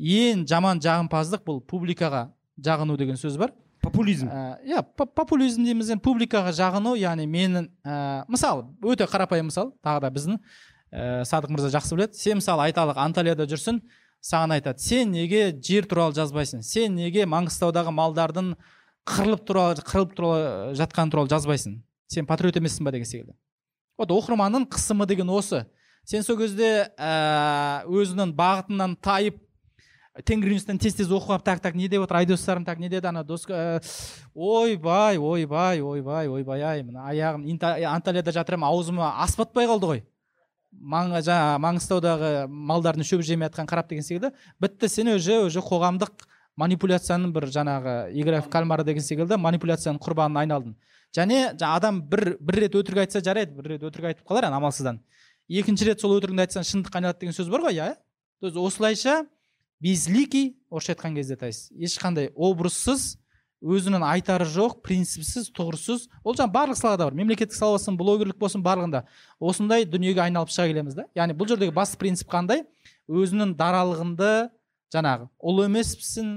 Ең 0.00 0.46
жаман 0.48 0.80
жағымпаздық 0.80 1.44
бұл 1.44 1.60
публикаға 1.60 2.30
жағыну 2.56 2.96
деген 2.96 3.20
сөз 3.20 3.36
бар. 3.36 3.52
Популизм. 3.84 4.28
Иә 4.64 4.82
по- 4.96 5.06
популизм 5.06 5.64
дейміз 5.64 5.90
енді 5.94 6.02
публикаға 6.04 6.52
жағыну 6.56 6.94
яғни 6.98 7.26
менің 7.30 7.68
ә, 7.84 8.24
мысалы 8.28 8.64
өте 8.82 9.06
қарапайым 9.10 9.50
мысал 9.50 9.74
тағы 9.84 10.00
да 10.04 10.10
біздің 10.14 10.38
ә, 10.40 11.22
садық 11.28 11.52
мырза 11.54 11.70
жақсы 11.76 11.94
біледі. 11.94 12.18
Сен 12.18 12.40
мысалы 12.40 12.66
айталық 12.70 12.98
анталияда 13.04 13.46
жүрсің 13.50 13.82
саған 14.24 14.56
айтады 14.56 14.80
сен 14.80 15.12
неге 15.12 15.52
жер 15.60 15.84
туралы 15.84 16.16
жазбайсың? 16.16 16.62
Сен 16.64 16.96
неге 16.96 17.26
маңғыстаудағы 17.28 17.92
малдардың 17.92 18.54
қырылып 19.04 19.44
туралы 19.44 19.84
қырылып 19.84 20.14
туралы 20.16 20.74
жатқаны 20.78 21.12
туралы 21.12 21.28
жазбайсың? 21.28 21.82
Сен 22.08 22.26
патриот 22.26 22.56
емессің 22.56 22.88
ба? 22.88 22.92
деген 22.92 23.04
секілді. 23.04 23.36
Вот 23.98 24.10
оқырманның 24.10 24.66
қысымы 24.72 25.06
деген 25.06 25.28
осы. 25.30 25.66
Сен 26.04 26.22
сол 26.24 26.36
кезде 26.40 26.90
ә, 26.98 27.84
өзінің 27.84 28.32
бағытынан 28.36 28.96
тайып 29.00 29.43
тенгринюстан 30.22 30.78
тез 30.78 30.94
тез 30.94 31.10
оқып 31.10 31.34
алып 31.34 31.44
так 31.44 31.60
так 31.60 31.74
не 31.74 31.88
деп 31.88 32.04
отыр 32.04 32.20
айдостарым 32.20 32.64
так 32.64 32.78
не 32.78 32.88
деді 32.88 33.08
ана 33.08 33.24
дос 33.24 33.46
ойбай 34.34 35.18
ойбай 35.18 35.80
ойбай 35.80 36.28
ойбай 36.28 36.62
ай 36.62 36.82
мына 36.82 37.08
аяғым 37.10 37.48
анталияда 37.90 38.32
жатыр 38.32 38.54
едім 38.54 38.64
аузыма 38.64 39.14
ас 39.18 39.36
батпай 39.36 39.66
қалды 39.66 39.86
ғой 39.86 40.04
Маң, 40.74 41.12
жаңағы 41.22 41.58
маңғыстаудағы 41.62 42.30
малдардың 42.48 43.06
шөп 43.06 43.20
жемей 43.22 43.48
жатқан 43.48 43.66
қарап 43.70 43.88
деген 43.88 44.02
секілді 44.02 44.30
бітті 44.60 44.88
сен 44.88 45.08
уже 45.14 45.38
уже 45.46 45.60
қоғамдық 45.62 46.26
манипуляцияның 46.56 47.30
бір 47.34 47.46
жаңағы 47.54 47.94
игра 48.18 48.40
в 48.42 48.48
кальмара 48.50 48.84
деген 48.84 49.02
секілді 49.02 49.38
манипуляцияның 49.38 50.00
құрбанына 50.02 50.42
айналдым 50.42 50.74
және 51.14 51.54
жаңа 51.54 51.76
адам 51.78 52.02
бір 52.02 52.36
бір 52.40 52.60
рет 52.64 52.74
өтірік 52.74 53.04
айтса 53.04 53.22
жарайды 53.22 53.54
бір 53.54 53.74
рет 53.74 53.86
өтірік 53.86 54.10
айтып 54.10 54.26
қалар 54.26 54.50
амалсыздан 54.50 54.98
екінші 55.48 55.90
рет 55.92 56.02
сол 56.02 56.16
өтірігіңді 56.18 56.46
айтсаң 56.46 56.66
шындыққа 56.66 57.00
айналады 57.00 57.22
деген 57.22 57.38
сөз 57.38 57.50
бар 57.54 57.68
ғой 57.68 57.78
иә 57.78 57.94
то 58.40 58.50
есть 58.50 58.58
осылайша 58.58 59.24
безликий 59.80 60.56
орысша 60.70 60.94
айтқан 60.94 61.14
кезде 61.14 61.36
то 61.36 61.46
ешқандай 61.46 62.30
образсыз 62.34 63.18
өзінің 63.64 64.04
айтары 64.04 64.44
жоқ 64.44 64.82
принципсіз 64.84 65.48
тұғырсыз. 65.56 66.08
Ол 66.22 66.36
жаңағы 66.36 66.52
барлық 66.52 66.78
салада 66.78 67.06
бар. 67.08 67.16
Мемлекеттік 67.16 67.56
сала 67.56 67.78
болсын 67.78 67.96
блогерлік 67.96 68.36
болсын 68.36 68.62
барлығында. 68.64 69.04
Осындай 69.40 69.86
дүниеге 69.88 70.20
айналып 70.26 70.52
шыға 70.52 70.68
келеміз 70.68 70.98
да. 70.98 71.06
Яғни 71.16 71.36
бұл 71.38 71.48
жердегі 71.48 71.72
басты 71.72 71.96
принцип 72.00 72.28
қандай? 72.28 72.66
Өзінің 73.08 73.54
даралығыңды 73.56 74.32
жаңағы 74.92 75.28
ұл 75.40 75.64
емеспісің 75.64 76.30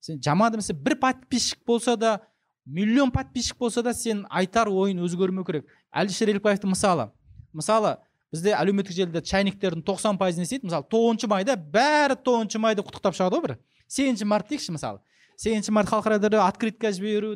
сен 0.00 0.20
жаман 0.24 0.56
емессің 0.56 0.80
бір 0.80 0.96
подписчик 1.00 1.60
болса 1.68 1.96
да 2.00 2.18
миллион 2.64 3.12
подписчик 3.12 3.58
болса 3.58 3.82
да 3.82 3.92
сен 3.94 4.24
айтар 4.30 4.68
ойын 4.72 5.04
өзгермеу 5.04 5.44
керек. 5.44 5.68
Әлішер 5.92 6.32
елікбаевтың 6.32 6.72
мысалы. 6.72 7.10
Мысалы 7.52 7.98
бізде 8.32 8.54
әлеуметтік 8.56 8.94
желіде 8.94 9.22
чайниктердің 9.26 9.84
тоқсан 9.86 10.18
пайызын 10.20 10.46
естиді. 10.46 10.68
Мысалы 10.70 10.86
тоғызыншы 10.90 11.30
майда 11.30 11.56
бәрі 11.58 12.16
тоғызыншы 12.24 12.60
майды 12.62 12.84
құттықтап 12.86 13.16
шығады 13.18 13.36
ғой 13.36 13.44
бір. 13.46 13.56
Сегізінші 13.90 14.28
март 14.30 14.48
дейікші 14.50 14.76
мысалы. 14.76 15.02
Сегізінші 15.40 15.72
март 15.72 15.88
халықаралық 15.90 16.36
открытка 16.44 16.92
жіберу 16.92 17.34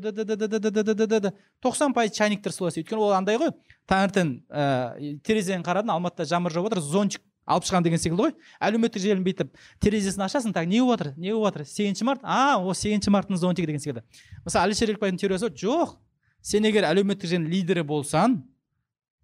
тоқсан 1.65 1.95
пайыз 1.97 2.13
чайниктер 2.13 2.53
солай 2.53 2.71
істейді. 2.71 2.85
Өйткені 2.85 3.01
ол 3.01 3.15
андай 3.17 3.39
ғой. 3.41 3.55
Таңертең 3.89 4.35
ііі 4.45 5.19
терезені 5.25 5.65
қарадың 5.65 5.95
алматыда 5.95 6.29
жаңбыр 6.29 6.53
жауып 6.53 6.69
жатыр 6.69 6.85
зонтик 6.85 7.25
алып 7.49 7.65
шығамын 7.65 7.89
деген 7.89 8.01
секілді 8.01 8.27
ғой. 8.27 8.35
Әлеуметтік 8.61 9.01
желіні 9.01 9.25
бүйтіп 9.25 9.57
терезесін 9.81 10.25
ашасың 10.29 10.53
так 10.53 10.69
не 10.69 10.81
болып 10.85 11.01
жатыр 11.01 11.17
не 11.17 11.33
болып 11.33 11.57
жатыр 11.57 11.67
сегізінші 11.69 12.05
март? 12.05 12.21
А 12.23 12.61
о 12.61 12.75
сегізінші 12.77 13.13
марттың 13.13 13.41
зонтигі 13.41 13.73
деген 13.73 13.81
секілді. 13.81 14.05
Мысалы 14.45 14.69
әлішер 14.69 14.93
елікбаевтың 14.93 15.21
теориясы 15.21 15.49
жоқ. 15.65 15.97
Сен 16.45 16.65
егер 16.69 16.85
әлеуметтік 16.89 17.29
желінің 17.29 17.53
лидері 17.53 17.85
болсаң 17.89 18.43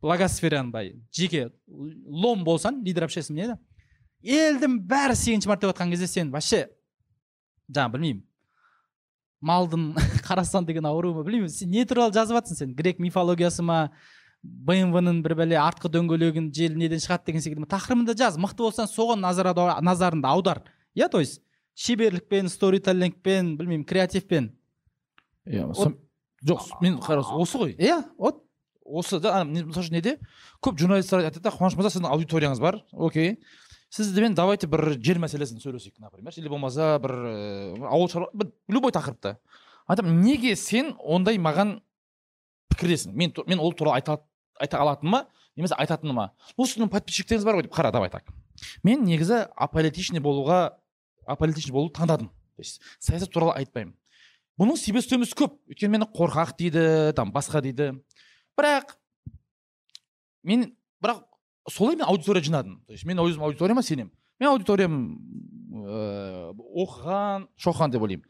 благосфераның 0.03 0.73
былай 0.73 0.95
жеке 1.13 1.51
лом 1.67 2.45
болсаң 2.45 2.83
лидер 2.85 3.05
общественный 3.05 3.57
не 4.23 4.35
елдің 4.37 4.81
бәрі 4.89 5.17
сегізінші 5.17 5.49
март 5.49 5.63
деп 5.63 5.73
жатқан 5.73 5.95
кезде 5.95 6.07
сен 6.07 6.31
вообще 6.33 6.67
жаңағы 7.71 7.97
білмеймін 7.97 8.27
малдың 9.41 9.93
қарасан 10.29 10.67
деген 10.69 10.87
ауру 10.87 11.15
ма 11.15 11.25
білмеймін. 11.25 11.51
Сен 11.53 11.71
не 11.73 11.85
туралы 11.89 12.15
жазып 12.15 12.39
жатрсың 12.39 12.59
сен? 12.59 12.75
Грек 12.77 13.01
мифологиясы 13.01 13.65
ма 13.65 13.91
бмв 14.43 15.01
ның 15.05 15.23
бір 15.25 15.37
бәле 15.43 15.59
артқы 15.61 15.91
дөңгелегін 15.93 16.51
жел 16.57 16.77
неден 16.77 17.01
шығады 17.03 17.29
деген 17.29 17.45
секілді 17.45 17.69
тақырыбында 17.73 18.17
жаз 18.17 18.39
мықты 18.41 18.65
болсаң 18.65 18.89
соған 18.89 19.21
назар 19.25 19.53
назарыңды 19.85 20.29
аудар. 20.29 20.63
Иә 20.97 21.09
то 21.13 21.21
есть 21.21 21.43
шеберлікпен 21.75 22.49
сторителлингпен 22.49 23.57
білмеймін 23.59 23.85
креативпен. 23.89 24.53
Иә 25.47 25.69
жоқ 26.45 26.71
мен 26.81 27.01
қара 27.01 27.25
осы 27.37 27.59
ғой. 27.59 27.77
Иә 27.77 28.03
вот 28.19 28.45
осы 28.91 29.21
да 29.23 29.43
мысалы 29.45 29.85
үшін 29.85 29.97
неде? 29.97 30.17
Көп 30.65 30.79
журналисттер 30.81 31.23
айтады 31.25 31.45
да 31.45 31.53
қуаныш 31.55 31.77
мырза 31.79 31.93
сіздің 31.95 32.11
аудиторияңыз 32.11 32.61
бар 32.63 32.81
окей. 32.93 33.39
Сізбен 33.91 34.35
давайте 34.39 34.69
бір 34.71 34.97
жер 34.99 35.19
мәселесін 35.23 35.63
сөйлесейік 35.63 35.99
например. 35.99 36.35
Или 36.37 36.49
болмаса 36.49 36.99
бір 37.03 37.15
ыыы, 37.15 37.87
ауыл 37.87 38.09
шаруа 38.11 38.31
бір 38.33 38.53
любой 38.69 38.93
тақырыпта 38.95 39.37
айтамын 39.91 40.21
неге 40.23 40.55
сен 40.57 40.95
ондай 40.99 41.39
маған 41.39 41.81
пікірдесің? 42.75 43.15
Мен 43.15 43.35
мен 43.47 43.59
ол 43.59 43.73
туралы 43.73 43.99
айта 43.99 44.21
айта 44.61 44.79
алатыныма 44.79 45.25
немесе 45.57 45.75
айтатыныма. 45.75 46.31
Бұл 46.59 46.69
сіздің 46.71 46.91
подписчиктеріңіз 46.93 47.47
бар 47.47 47.59
ғой 47.59 47.67
деп 47.67 47.75
қара 47.75 47.91
давай 47.93 48.11
так. 48.11 48.29
Мен 48.85 49.03
негізі 49.05 49.47
аполитичный 49.57 50.23
болуға 50.23 50.77
аполитичный 51.27 51.75
болуды 51.75 51.99
таңдадым. 51.99 52.29
То 52.29 52.63
есть 52.63 52.81
саясат 52.99 53.33
туралы 53.33 53.57
айтпаймын. 53.59 53.95
Бұның 54.61 54.77
себеп 54.77 55.05
көп. 55.39 55.57
Өйткені 55.73 55.97
мені 55.97 56.07
қорқақ 56.13 56.57
дейді 56.59 57.13
там 57.17 57.33
басқа 57.33 57.63
дейді. 57.65 57.95
Бірақ 58.61 58.95
мен 60.45 60.71
бірақ 61.03 61.25
солай 61.71 61.97
мен 61.97 62.07
аудитория 62.07 62.43
жинадым. 62.45 62.81
То 62.87 62.93
есть 62.93 63.05
мен 63.05 63.19
өзім 63.19 63.43
аудиторияма 63.45 63.83
сенемін. 63.83 64.13
Мен 64.39 64.51
аудиториям 64.51 65.19
ыыы 65.73 66.55
оқыған 66.85 67.47
шоқан 67.57 67.93
деп 67.93 68.03
ойлаймын. 68.03 68.25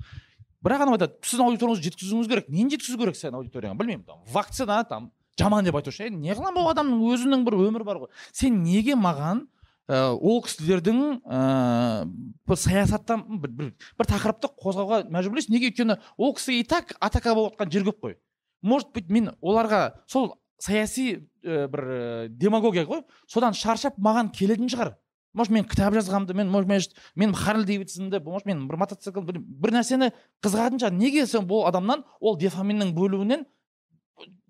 Бірақ 0.61 0.83
анау 0.85 0.97
айтады 0.99 1.17
сіздің 1.25 1.49
аудиторияңызды 1.49 1.89
жеткізуіңіз 1.89 2.29
керек. 2.29 2.51
Нені 2.53 2.75
жеткізу 2.75 2.99
керек 3.01 3.17
сен 3.17 3.35
аудиторияңа? 3.35 3.79
Білмеймін 3.79 4.05
там 4.07 4.21
вакцина 4.29 4.83
там 4.85 5.11
жаман 5.39 5.65
деп 5.65 5.79
айту 5.79 5.91
үшін 5.91 6.21
не 6.21 6.35
қыламын 6.37 6.61
ол 6.61 6.71
адамның? 6.75 7.01
Өзінің 7.15 7.47
бір 7.47 7.57
өмірі 7.57 7.87
бар 7.87 8.03
ғой. 8.03 8.11
Сен 8.33 8.61
неге 8.63 8.97
маған 8.99 9.47
ә, 9.89 10.13
ол 10.13 10.43
кісілердің 10.45 11.23
ә, 11.25 12.05
саясаттан 12.53 13.25
бір, 13.41 13.51
бір, 13.51 13.71
бір 13.97 14.11
тақырыпты 14.13 14.53
қозғауға 14.61 15.07
мәжбүрлейсің? 15.09 15.55
Неге 15.57 15.71
өйткені 15.73 15.97
ол 16.19 16.35
кісі 16.37 16.61
и 16.61 16.67
так 16.69 16.93
атака 17.01 17.35
болып 17.35 17.57
жатқан 17.57 17.73
жер 17.73 17.89
көп 17.89 18.05
қой. 18.05 18.19
Может 18.63 18.93
быть 18.95 19.09
мен 19.11 19.31
оларға 19.41 20.03
сол 20.07 20.35
саяси 20.61 21.29
ә, 21.45 21.69
бір 21.69 21.81
ә, 21.81 22.29
демагогия 22.29 22.85
ғой 22.87 23.05
содан 23.27 23.55
шаршап 23.55 23.99
маған 23.99 24.33
келетін 24.35 24.69
шығар. 24.69 24.95
Может 25.33 25.53
мен 25.55 25.65
кітап 25.65 25.95
жазғанымды 25.95 26.35
мен 26.35 26.51
может 26.51 26.69
мен 26.69 26.83
мен 27.17 27.35
харли 27.35 27.65
дэвидсонды 27.65 28.21
может 28.21 28.47
мен 28.47 28.67
бір 28.69 28.77
мотоцикл 28.83 29.21
бір, 29.21 29.39
бір 29.39 29.77
нәрсені 29.79 30.11
қызығатын 30.43 30.81
шығар. 30.83 30.97
Неге 30.97 31.27
сен 31.27 31.47
бұл 31.47 31.69
адамнан 31.69 32.05
ол 32.21 32.37
дофаминнің 32.37 32.93
бөлуінен 32.97 33.47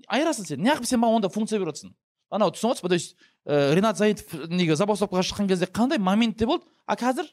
айырасың 0.09 0.49
сен? 0.49 0.65
Неғып 0.65 0.89
сен 0.89 1.03
маған 1.03 1.21
онда 1.21 1.29
функция 1.29 1.61
беріп 1.61 1.75
жатрсың 1.75 1.93
анау 2.31 2.55
түсініп 2.55 2.71
отырсыз 2.71 2.83
ба? 2.83 2.89
То 2.89 2.95
есть 2.95 3.17
ә, 3.45 3.75
ренат 3.75 3.99
заитов 3.99 4.49
неге 4.49 4.77
забастовкаға 4.77 5.23
шыққан 5.27 5.49
кезде 5.49 5.67
қандай 5.67 5.99
моментте 5.99 6.47
болды? 6.47 6.65
А 6.87 6.97
қазір 6.97 7.29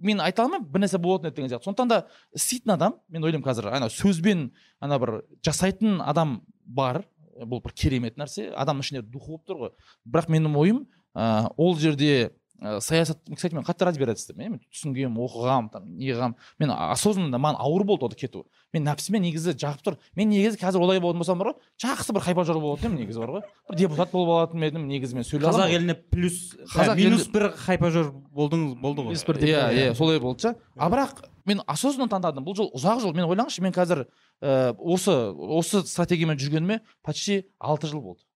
мен 0.00 0.20
айта 0.24 0.44
алмаймын 0.44 0.66
бір 0.72 0.84
нәрсе 0.84 0.98
болатын 0.98 1.30
еді 1.30 1.36
деген 1.36 1.50
сияқты. 1.52 1.68
Сондықтан 1.68 1.90
да 1.90 2.00
істейтін 2.36 2.74
адам 2.74 2.96
мен 3.08 3.24
ойлаймын 3.24 3.46
қазір 3.46 3.70
ана 3.70 3.90
сөзбен 3.92 4.50
ана 4.80 4.98
бір 4.98 5.14
жасайтын 5.46 6.00
адам 6.02 6.40
бар 6.64 7.02
бұл 7.40 7.62
бір 7.64 7.74
керемет 7.76 8.18
нәрсе. 8.20 8.50
Адамның 8.54 8.86
ішінде 8.86 9.02
духы 9.02 9.36
болып 9.36 9.46
тұр 9.48 9.62
ғой. 9.64 9.72
Бірақ 10.04 10.30
менің 10.32 10.56
ойым 10.60 10.82
ә, 11.14 11.50
ол 11.56 11.76
жерде 11.78 12.32
ә, 12.60 12.80
саясат 12.80 13.18
кстати 13.34 13.54
мен 13.54 13.64
қатты 13.64 13.86
разбирательство 13.88 14.36
мен 14.36 14.58
түсінгенмін 14.68 15.16
оқығанмын 15.24 15.70
там 15.72 15.86
неғылғанмын 15.96 16.36
мен 16.60 16.72
осознанно 16.74 17.40
маған 17.40 17.58
ауыр 17.64 17.84
болды 17.88 18.06
ода 18.06 18.18
кету 18.20 18.44
мен 18.74 18.84
нәпсіме 18.84 19.20
негізі 19.24 19.54
жағып 19.56 19.84
тұр 19.86 19.98
мен 20.16 20.30
негізі 20.30 20.60
қазір 20.60 20.84
олай 20.84 21.00
болатын 21.00 21.24
болсам 21.24 21.40
бар 21.40 21.52
ғой 21.52 21.72
жақсы 21.80 22.14
бір 22.16 22.26
хайпажор 22.28 22.60
болатын 22.60 22.92
едім 22.92 23.00
негізі 23.00 23.24
бар 23.24 23.34
ғой 23.38 23.44
бір 23.70 23.80
депутат 23.80 24.12
болып 24.12 24.34
алатын 24.36 24.68
едім 24.68 24.86
негізі 24.90 25.18
мен 25.18 25.26
сөйлей 25.26 25.48
қазақ 25.48 25.74
еліне 25.74 25.96
плюс 26.12 26.38
Қазақ 26.74 27.00
минус 27.00 27.28
бір 27.32 27.50
хайпажор 27.56 28.12
болдыңыз 28.36 28.76
болды 28.80 29.08
ғой 29.08 29.20
бір 29.32 29.44
иә 29.48 29.66
иә 29.74 29.94
солай 29.98 30.20
болды 30.20 30.48
ша 30.48 30.54
а 30.76 30.90
бірақ 30.92 31.24
мен 31.48 31.62
осознанно 31.66 32.10
таңдадым 32.12 32.46
бұл 32.46 32.56
жол 32.58 32.72
ұзақ 32.76 33.00
жол 33.02 33.14
мен 33.16 33.26
ойлаңызшы 33.26 33.64
мен 33.64 33.74
қазір 33.74 34.04
ә, 34.40 34.74
осы 34.76 35.14
осы 35.58 35.82
стратегиямен 35.88 36.38
жүргеніме 36.38 36.80
почти 37.02 37.46
алты 37.58 37.90
жыл 37.90 38.04
болды 38.04 38.29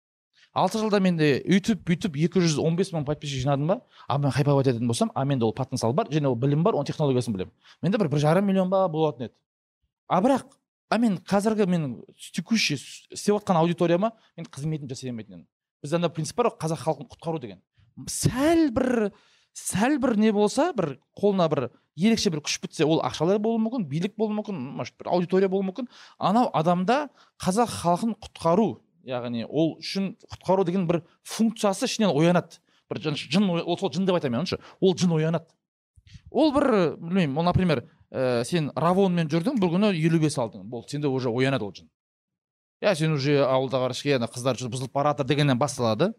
алты 0.55 0.79
жылда 0.79 1.01
менде 1.03 1.29
өйтіп 1.43 1.83
бүйтіп 1.89 2.17
екі 2.29 2.43
жүз 2.45 2.59
он 2.63 2.77
бес 2.79 2.93
мың 2.95 3.05
подписчик 3.09 3.43
жинадым 3.43 3.73
ба 3.73 3.77
а 4.07 4.19
мен 4.19 4.31
хайповать 4.31 4.69
ететін 4.71 4.87
болсам 4.87 5.11
а 5.15 5.25
менде 5.25 5.45
ол 5.45 5.53
потенциал 5.53 5.93
бар 5.93 6.09
және 6.13 6.31
ол 6.31 6.37
білім 6.39 6.63
бар 6.63 6.79
оның 6.79 6.87
технологиясын 6.93 7.35
білемін. 7.35 7.53
Менде 7.83 7.99
бір 7.99 8.09
бір 8.09 8.23
жарым 8.23 8.47
миллион 8.47 8.71
ба 8.71 8.87
болатын 8.89 9.27
еді. 9.27 9.35
А 10.09 10.21
бірақ 10.23 10.47
а 10.91 10.99
мен 10.99 11.19
қазіргі 11.19 11.67
менің 11.67 11.97
текущий 12.33 12.79
істеп 12.79 13.41
жатқан 13.41 13.59
аудиторияма 13.59 14.13
мен 14.37 14.47
қызметін 14.47 14.89
жасай 14.89 15.11
алмайтын 15.11 15.41
едім. 15.41 15.47
Бізде 15.83 15.99
андай 15.99 16.11
принцип 16.15 16.39
бар 16.39 16.53
ғой 16.53 16.59
қазақ 16.63 16.85
халқын 16.87 17.11
құтқару 17.11 17.41
деген. 17.43 17.63
Сәл 18.07 18.71
бір 18.75 19.11
сәл 19.55 19.99
бір 19.99 20.17
не 20.19 20.31
болса 20.35 20.71
бір 20.77 20.99
қолына 21.19 21.49
бір 21.51 21.69
ерекше 21.97 22.31
бір 22.31 22.45
күш 22.47 22.61
бітсе 22.63 22.87
ол 22.87 23.03
ақшалай 23.03 23.39
болуы 23.43 23.63
мүмкін 23.67 23.89
билік 23.91 24.15
болуы 24.19 24.39
мүмкін 24.39 24.59
может 24.79 24.95
бір 24.99 25.11
аудитория 25.15 25.49
болуы 25.49 25.67
мүмкін. 25.71 25.91
Анау 26.19 26.51
адамда 26.55 27.09
қазақ 27.43 27.71
халқын 27.83 28.17
құтқару 28.19 28.69
яғни 29.07 29.45
ол 29.45 29.77
үшін 29.79 30.15
құтқару 30.33 30.65
деген 30.65 30.87
бір 30.89 31.03
функциясы 31.23 31.89
ішінен 31.89 32.13
оянады. 32.13 32.61
Бір 32.91 33.01
жын, 33.01 33.49
ол 33.51 33.79
сол 33.79 33.93
жын 33.93 34.07
деп 34.07 34.19
айтамын 34.19 34.45
мен 34.45 34.65
ол 34.81 34.97
жын 34.97 35.15
оянады. 35.17 35.47
Ол 36.31 36.53
бір 36.53 36.97
білмеймін 36.99 37.39
ол 37.39 37.47
например 37.49 37.85
ә, 38.11 38.45
сен 38.45 38.71
равонмен 38.77 39.31
жүрдің 39.31 39.61
бір 39.61 39.73
күні 39.77 39.93
елу 39.97 40.21
бес 40.21 40.37
алдың 40.39 40.67
болды 40.69 40.93
сенде 40.95 41.09
уже 41.09 41.31
оянады 41.31 41.65
ол 41.65 41.73
жын. 41.75 41.89
Иә 42.83 42.95
сен 42.95 43.15
уже 43.17 43.39
ауылда 43.45 43.81
қарашке 43.81 44.17
ана 44.17 44.29
қыздар 44.29 44.59
бұзылып 44.59 44.93
бара 44.93 45.15
жатыр 45.15 45.27
дегеннен 45.31 45.59
басталады. 45.59 46.13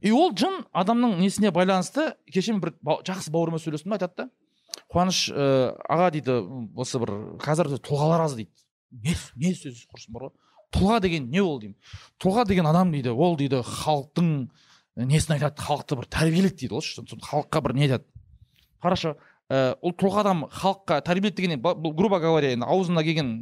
И 0.00 0.10
ол 0.14 0.32
жын 0.34 0.64
адамның 0.72 1.18
несіне 1.18 1.50
байланысты 1.54 2.12
кеше 2.32 2.54
бір 2.58 2.74
ба- 2.82 3.00
жақсы 3.06 3.30
бауырыммен 3.34 3.62
сөйлестім 3.62 3.96
айтады 3.96 4.24
да. 4.24 4.28
Қуаныш 4.92 5.28
ә, 5.32 5.74
аға 5.88 6.10
дейді 6.14 6.38
осы 6.78 7.00
бір 7.02 7.14
қазір 7.42 7.72
тұлғалар 7.82 8.24
аз 8.26 8.36
дейді. 8.38 8.54
Не, 8.90 9.14
не 9.36 9.52
сөз 9.54 9.84
құрсын 9.90 10.14
бар 10.14 10.28
ғой. 10.28 10.34
Тұлға 10.74 11.00
деген 11.04 11.30
не 11.30 11.42
ол 11.42 11.58
деймін? 11.62 11.76
Тұлға 12.20 12.46
деген 12.48 12.68
адам 12.68 12.92
дейді 12.92 13.14
ол 13.14 13.36
дейді 13.38 13.62
халықтың 13.64 14.30
несін 15.08 15.36
айтады? 15.36 15.62
Халықты 15.62 15.98
бір 15.98 16.08
тәрбиелейді 16.12 16.68
дейді 16.68 16.80
сол 16.84 17.04
халыққа 17.30 17.62
бір 17.64 17.74
не 17.74 17.88
айтады? 17.88 18.04
Қарашы 18.82 19.14
ә, 19.50 19.76
ол 19.80 19.94
тұлға 19.96 20.24
адам 20.24 20.46
халыққа 20.52 21.00
тәрбиелейді 21.06 21.42
деген 21.42 21.62
бұл 21.62 21.94
грубо 21.96 22.20
говоря 22.20 22.52
енді 22.52 22.68
аузына 22.68 23.04
келген 23.06 23.34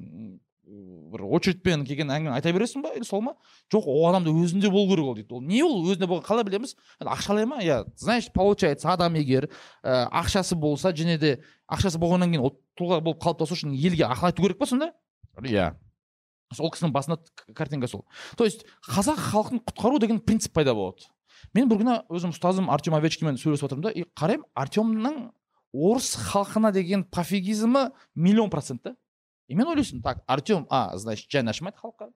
бір 1.17 1.25
очередьпен 1.37 1.85
келген 1.87 2.11
әңгімені 2.11 2.35
айта 2.37 2.53
бересің 2.55 2.83
ба? 2.85 2.93
Или 2.97 3.07
сол 3.07 3.23
ма? 3.25 3.37
Жоқ 3.73 3.87
ол 3.91 4.09
адамда 4.11 4.33
өзінде 4.35 4.71
болу 4.71 4.91
керек 4.91 5.07
ол 5.07 5.15
дейді. 5.15 5.35
Ол 5.35 5.43
не 5.43 5.63
ол? 5.65 5.79
Өзінде 5.87 6.09
болған 6.11 6.27
қалай 6.27 6.47
білеміз? 6.47 6.75
Ақшалай 7.01 7.47
ма 7.47 7.61
иә 7.63 7.85
значит 7.97 8.33
получается 8.35 8.93
адам 8.93 9.15
егер 9.15 9.49
ә, 9.83 10.09
ақшасы 10.11 10.57
болса 10.59 10.93
және 10.93 11.19
де 11.19 11.33
ақшасы 11.71 11.99
болғаннан 12.03 12.33
кейін 12.33 12.45
ол 12.49 12.57
тұлға 12.79 13.01
болып 13.01 13.23
қалыптасу 13.23 13.57
үшін 13.57 13.75
елге 13.75 14.07
ақыл 14.09 14.31
айту 14.31 14.43
керек 14.43 14.59
па 14.59 14.67
сонда? 14.67 14.93
Иә. 15.43 15.75
Ол 16.59 16.71
кісінің 16.71 16.93
басында 16.95 17.19
картинка 17.55 17.89
сол. 17.89 18.05
То 18.37 18.45
есть 18.45 18.65
қазақ 18.87 19.19
халқын 19.33 19.63
құтқару 19.67 19.99
деген 20.01 20.21
принцип 20.21 20.53
пайда 20.53 20.75
болады. 20.75 21.09
Мен 21.55 21.69
бір 21.69 21.83
күні 21.83 21.97
өзім 22.11 22.33
ұстазым 22.35 22.71
артем 22.73 22.95
овечкинмен 22.97 23.39
сөйлесіп 23.41 23.69
отырмын 23.69 23.89
да 23.89 23.93
и 23.93 24.07
қараймын 24.17 24.47
артемнің 24.55 25.19
орыс 25.73 26.15
халқына 26.31 26.73
деген 26.73 27.05
пофигизмі 27.05 27.91
миллион 28.15 28.51
процент 28.51 28.83
та. 28.83 28.95
И 29.49 29.55
мен 29.55 29.67
ойлайсың 29.67 30.03
так 30.03 30.23
артем 30.27 30.67
а 30.71 30.97
значит 30.97 31.31
жай 31.31 31.43
ашымайды 31.43 31.79
халыққа. 31.79 32.11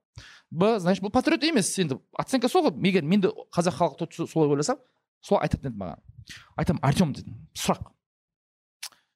Б 0.50 0.78
значит 0.78 1.02
бұл 1.04 1.10
патриот 1.10 1.44
емес 1.44 1.76
енді 1.78 2.00
оценка 2.18 2.48
сол 2.48 2.70
ғой. 2.70 2.88
Егер 2.88 3.02
мен 3.02 3.20
де 3.20 3.30
қазақ 3.54 3.76
халқы 3.76 4.26
солай 4.26 4.48
ойласам 4.48 4.78
солай 5.20 5.46
айтатын 5.46 5.70
еді 5.70 5.78
маған. 5.78 6.00
Айтамын 6.56 6.82
артем 6.82 7.12
дедім 7.12 7.36
сұрақ. 7.54 7.92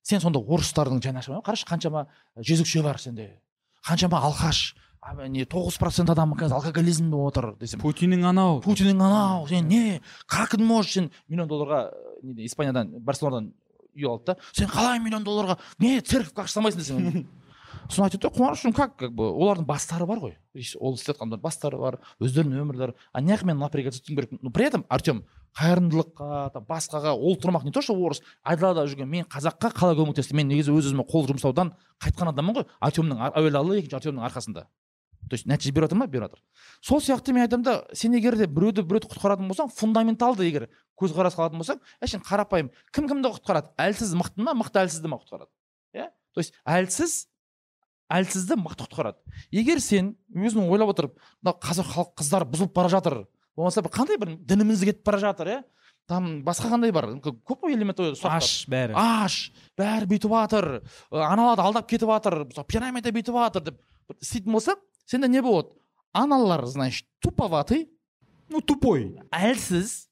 Сен 0.03 0.21
сонда 0.21 0.39
орыстардың 0.39 1.03
жаны 1.03 1.19
ашымай 1.19 1.41
ма? 1.41 1.45
Қарашы 1.47 1.67
қаншама 1.67 2.07
жезөкше 2.37 2.83
бар 2.85 3.01
сенде 3.01 3.41
қаншама 3.89 4.21
алқаш 4.21 4.75
не 5.29 5.45
тоғыз 5.45 5.77
процент 5.79 6.11
адам 6.11 6.33
қазір 6.35 6.57
алкоголизмде 6.57 7.17
отыр 7.17 7.55
десем. 7.61 7.81
Путиннің 7.81 8.25
анау. 8.25 8.61
Путиннің 8.65 9.03
анау 9.05 9.47
сен 9.49 9.69
не 9.69 10.01
как 10.27 10.51
ты 10.51 10.59
можешь 10.63 10.93
сен 10.93 11.11
миллион 11.29 11.49
долларға 11.49 11.91
неде 12.23 12.47
испаниядан 12.47 12.91
барселонадан 13.01 13.53
үй 13.95 14.09
алды 14.09 14.33
да 14.33 14.37
сен 14.53 14.69
қалай 14.69 14.99
миллион 15.01 15.25
долларға 15.25 15.59
не 15.79 16.01
церковьке 16.01 16.43
ақша 16.43 16.57
салмайсың 16.57 16.81
десем 16.81 17.29
сосын 17.89 18.05
айтады 18.07 18.23
да 18.23 18.33
қуаныш 18.33 18.73
как 18.75 18.97
как 18.97 19.13
бы 19.13 19.29
олардың 19.29 19.67
бастары 19.67 20.07
бар 20.07 20.19
ғой. 20.19 20.37
Ол 20.81 20.95
істеп 20.95 21.19
жатқандар 21.19 21.41
бастары 21.41 21.77
бар 21.79 21.99
өздерінің 22.19 22.63
өмірлері. 22.65 22.95
А 23.13 23.21
неғып 23.21 23.45
мен 23.45 23.59
напрягаться 23.59 24.01
етуім 24.01 24.17
керек? 24.17 24.43
Но 24.43 24.51
при 24.51 24.65
этом 24.65 24.87
артем 24.89 25.25
қайырымдылыққа 25.59 26.53
там 26.55 26.65
басқаға 26.65 27.13
ол 27.13 27.37
тұрмақ 27.37 27.65
не 27.65 27.73
то 27.73 27.83
что 27.83 27.93
орыс 27.95 28.23
айдалада 28.43 28.87
жүрген 28.89 29.07
мен 29.07 29.25
қазаққа 29.25 29.75
қалай 29.77 29.99
көмектестім 30.01 30.41
мен 30.41 30.49
негізі 30.49 30.73
өз 30.73 30.89
өзіме 30.89 31.05
қол 31.05 31.29
жұмсаудан 31.29 31.75
қайтқан 32.01 32.33
адаммын 32.33 32.57
ғой 32.57 32.67
артемнің 32.81 33.21
ар- 33.21 33.37
әуелі 33.37 33.79
екінші 33.79 34.01
артемнің 34.01 34.25
арқасында. 34.31 34.65
То 35.29 35.35
есть 35.35 35.47
нәтиже 35.47 35.73
беріп 35.73 35.89
жатыр 35.89 35.99
ма? 35.99 36.07
Беріп 36.07 36.29
жатыр 36.29 36.41
сол 36.85 37.01
сияқты 37.01 37.33
мен 37.33 37.47
айтамын 37.47 37.65
да 37.65 37.75
сен 37.93 38.15
егер 38.15 38.37
де 38.37 38.47
біреуді 38.47 38.85
біреуді 38.85 39.09
құтқаратын 39.13 39.49
болсаң 39.49 39.71
фундаменталды 39.73 40.47
егер 40.47 40.69
көзқарас 41.01 41.39
алатын 41.39 41.63
болсаң 41.63 41.81
әшейін 42.05 42.25
қарапайым 42.25 42.71
кім 42.93 43.09
кімді 43.09 43.33
құтқарады? 43.39 43.73
Әлсіз 43.81 44.15
мықты 44.21 44.45
ма? 44.45 44.55
Мықты 44.59 44.85
әлсізді 44.85 45.11
ма 45.11 45.21
құтқарады? 45.23 45.51
Иә? 45.97 46.11
То 46.35 46.45
есть 46.45 46.55
әлсіз 46.65 47.15
әлсізді 48.13 48.59
мықты 48.61 48.85
құтқарады. 48.85 49.17
Егер 49.51 49.81
сен 49.81 50.15
өзің 50.35 50.69
ойлап 50.69 50.93
отырып 50.93 51.17
мына 51.41 51.57
қазақ 51.57 51.89
халық 51.95 52.13
қыздары 52.21 52.49
бұзылып 52.53 52.75
бара 52.77 52.93
жатыр 52.93 53.25
болмаса 53.57 53.83
бір 53.83 53.95
қандай 53.95 54.21
бір 54.21 54.37
дініміз 54.45 54.85
кетіп 54.85 55.07
бара 55.09 55.23
жатыр 55.25 55.51
иә? 55.55 55.63
Там 56.07 56.43
басқа 56.45 56.69
қандай 56.69 56.93
бар? 56.93 57.07
Көп 57.25 57.65
қой 57.65 57.73
элемент 57.73 58.01
аш 58.29 58.67
бәрі. 58.69 58.93
Аш 58.93 59.53
бәрі 59.79 60.09
бүйтіп 60.11 60.35
жатыр 60.37 60.67
аналарды 61.11 61.65
алдап 61.65 61.89
кетіп 61.89 62.13
жатыр 62.13 62.43
мысалы 62.45 62.69
пирамида 62.69 63.13
бүйтіп 63.15 63.39
жатыр 63.41 63.65
деп. 63.71 63.79
Істейтін 64.21 64.53
болсаң 64.53 64.83
сенде 65.07 65.29
не 65.29 65.43
болады 65.43 65.75
аналар 66.15 66.65
значит 66.67 67.07
туповатый. 67.21 67.91
Ну 68.49 68.61
тупой. 68.61 69.19
Әлсіз. 69.35 70.07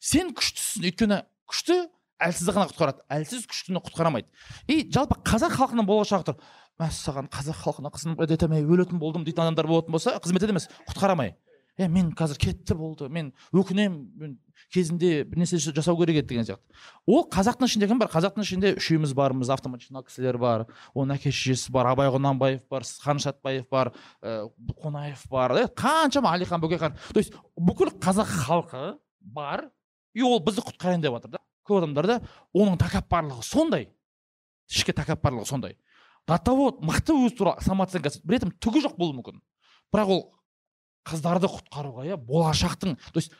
Сен 0.00 0.32
күштісің. 0.34 0.88
Өйткені 0.88 1.20
күшті 1.50 1.76
әлсізді 2.24 2.54
ғана 2.56 2.70
құтқарады. 2.72 3.04
Әлсіз 3.12 3.44
күштіні 3.50 3.82
құтқарамайды. 3.84 4.28
И 4.66 4.88
жалпы 4.88 5.20
қазақ 5.26 5.58
халқының 5.58 5.88
болашағы 5.88 6.30
тұр. 6.30 6.38
Мәссаған 6.80 7.28
қазақ 7.30 7.60
халқына 7.60 7.92
қызмет 7.94 8.24
ете 8.24 8.48
алмай 8.48 8.64
өлетін 8.64 8.98
болдым 8.98 9.26
дейтін 9.26 9.44
адамдар 9.44 9.68
болатын 9.68 9.94
болса 9.94 10.16
қызмет 10.24 10.42
ете 10.42 10.54
емес 10.54 10.68
құтқарамай. 10.88 11.34
Е 11.78 11.88
мен 11.88 12.12
қазір 12.14 12.38
кетті 12.38 12.74
болды. 12.78 13.08
Мен 13.10 13.32
өкінемін. 13.52 14.36
Кезінде 14.72 15.24
бір 15.26 15.42
нәрсе 15.42 15.58
жасау 15.58 15.96
керек 15.98 16.20
еді 16.22 16.28
деген 16.30 16.46
сияқты. 16.46 16.74
Ол 17.06 17.24
қазақтың 17.30 17.66
ішінде 17.66 17.88
кім 17.90 17.98
бар? 17.98 18.10
Қазақтың 18.12 18.46
ішінде 18.46 18.72
үшеуміз 18.78 19.14
бармыз. 19.14 19.50
Автоматчина 19.50 20.04
кісілер 20.06 20.38
бар. 20.38 20.66
Оның 20.94 21.18
әке 21.18 21.32
шешесі 21.34 21.72
бар. 21.74 21.90
Абай 21.90 22.10
құнанбаев 22.14 22.62
бар. 22.70 22.86
Қаныш 22.86 23.26
сәтбаев 23.26 23.66
бар. 23.70 23.90
Ә, 24.22 24.46
қонаев 24.78 25.24
бар. 25.30 25.56
Е, 25.58 25.66
қаншама 25.74 26.36
әлихан 26.38 26.62
бөкейхан 26.62 26.94
то 27.12 27.18
есть 27.18 27.34
бүкіл 27.58 27.90
қазақ 27.98 28.30
халқы 28.46 28.84
бар. 29.20 29.68
И 30.14 30.22
ол 30.22 30.38
бізді 30.38 30.62
құтқарайын 30.62 31.02
деп 31.02 31.18
жатыр 31.18 31.34
да. 31.34 31.42
Көп 31.66 31.82
адамдар 31.82 32.06
да 32.06 32.20
оның 32.54 32.78
тәкаппарлығы 32.78 33.42
сондай. 33.42 33.88
Ішкі 34.70 34.94
тәкаппарлығы 34.94 35.48
сондай. 35.48 35.76
До 36.26 36.38
того 36.38 36.70
мықты 36.80 37.12
өзі 37.18 37.36
туралы 37.36 37.64
самооценкасы. 37.64 38.22
При 38.24 38.38
түгі 38.38 38.86
жоқ 38.86 38.96
болуы 38.96 39.18
мүмкін. 39.18 39.42
Бірақ 39.92 40.12
ол 40.14 40.22
қыздарды 41.04 41.50
құтқаруға 41.50 42.06
иә 42.08 42.16
болашақтың 42.16 42.96
то 42.96 43.20
есть 43.20 43.32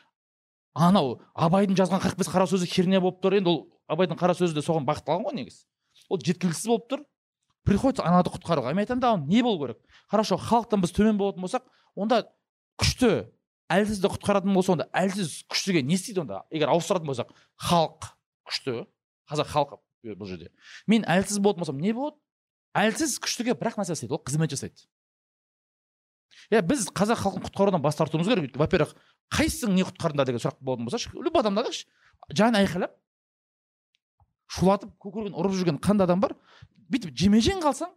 анау 0.74 1.20
абайдың 1.34 1.78
жазған 1.78 2.02
қырық 2.02 2.18
бес 2.18 2.30
қара 2.30 2.46
сөзі 2.50 2.68
херня 2.68 3.00
болып 3.00 3.20
тұр 3.22 3.38
енді 3.38 3.50
ол 3.50 3.60
абайдың 3.88 4.18
қара 4.18 4.34
сөзі 4.36 4.56
де 4.56 4.62
соған 4.64 4.86
бағытталған 4.88 5.28
ғой 5.28 5.36
негізі. 5.38 5.64
Ол 6.08 6.18
жеткіліксіз 6.18 6.66
болып 6.66 6.88
тұр. 6.90 7.04
Приходится 7.64 8.04
ананы 8.04 8.28
құтқаруға. 8.28 8.74
Мен 8.74 8.84
айтамын 8.84 9.00
да 9.00 9.16
не 9.16 9.42
болу 9.42 9.60
керек? 9.62 9.78
Хорошо 10.10 10.36
халықтан 10.36 10.82
біз 10.82 10.92
төмен 10.92 11.16
болатын 11.16 11.44
болсақ 11.44 11.64
онда 11.96 12.24
күшті 12.80 13.30
әлсізді 13.72 14.10
құтқаратын 14.12 14.52
болса 14.52 14.74
онда 14.74 14.88
әлсіз 14.92 15.44
күштіге 15.48 15.82
не 15.82 15.96
істейді 15.96 16.24
онда? 16.24 16.42
Егер 16.50 16.74
ауыстыратын 16.74 17.08
болсақ 17.08 17.32
халық 17.56 18.10
күшті 18.50 18.84
қазақ 19.30 19.48
халқы 19.54 19.80
бұл 20.18 20.28
жерде. 20.28 20.50
Мен 20.86 21.06
әлсіз 21.08 21.40
болатын 21.40 21.64
болсам 21.64 21.80
не 21.80 21.94
болады? 21.96 22.18
Әлсіз 22.76 23.16
күштіге 23.22 23.56
бір 23.56 23.72
ақ 23.72 23.80
нәрсе 23.80 23.96
істейді 23.96 24.18
ол 24.18 24.20
қызмет 24.26 24.52
жасайды. 24.52 24.84
Иә 26.50 26.62
біз 26.66 26.88
қазақ 26.94 27.22
халқын 27.24 27.44
құтқарудан 27.48 27.82
бас 27.82 27.96
тартуымыз 27.96 28.28
керек. 28.28 28.56
Во 28.56 28.68
первых 28.68 28.94
қайсысың 29.32 29.74
не 29.74 29.84
құтқардың 29.84 30.24
деген 30.24 30.42
сұрақ 30.42 30.60
болатын 30.60 30.88
болса 30.88 31.10
любой 31.14 31.40
адамда 31.40 31.66
жан 32.34 32.56
айқайлап 32.56 32.94
шулатып 34.54 34.94
көкірегін 35.02 35.36
ұрып 35.36 35.54
жүрген 35.58 35.80
қандай 35.82 36.06
адам 36.06 36.20
бар. 36.20 36.36
Бүйтіп 36.90 37.14
жеме 37.16 37.40
жең 37.42 37.62
қалсаң 37.64 37.92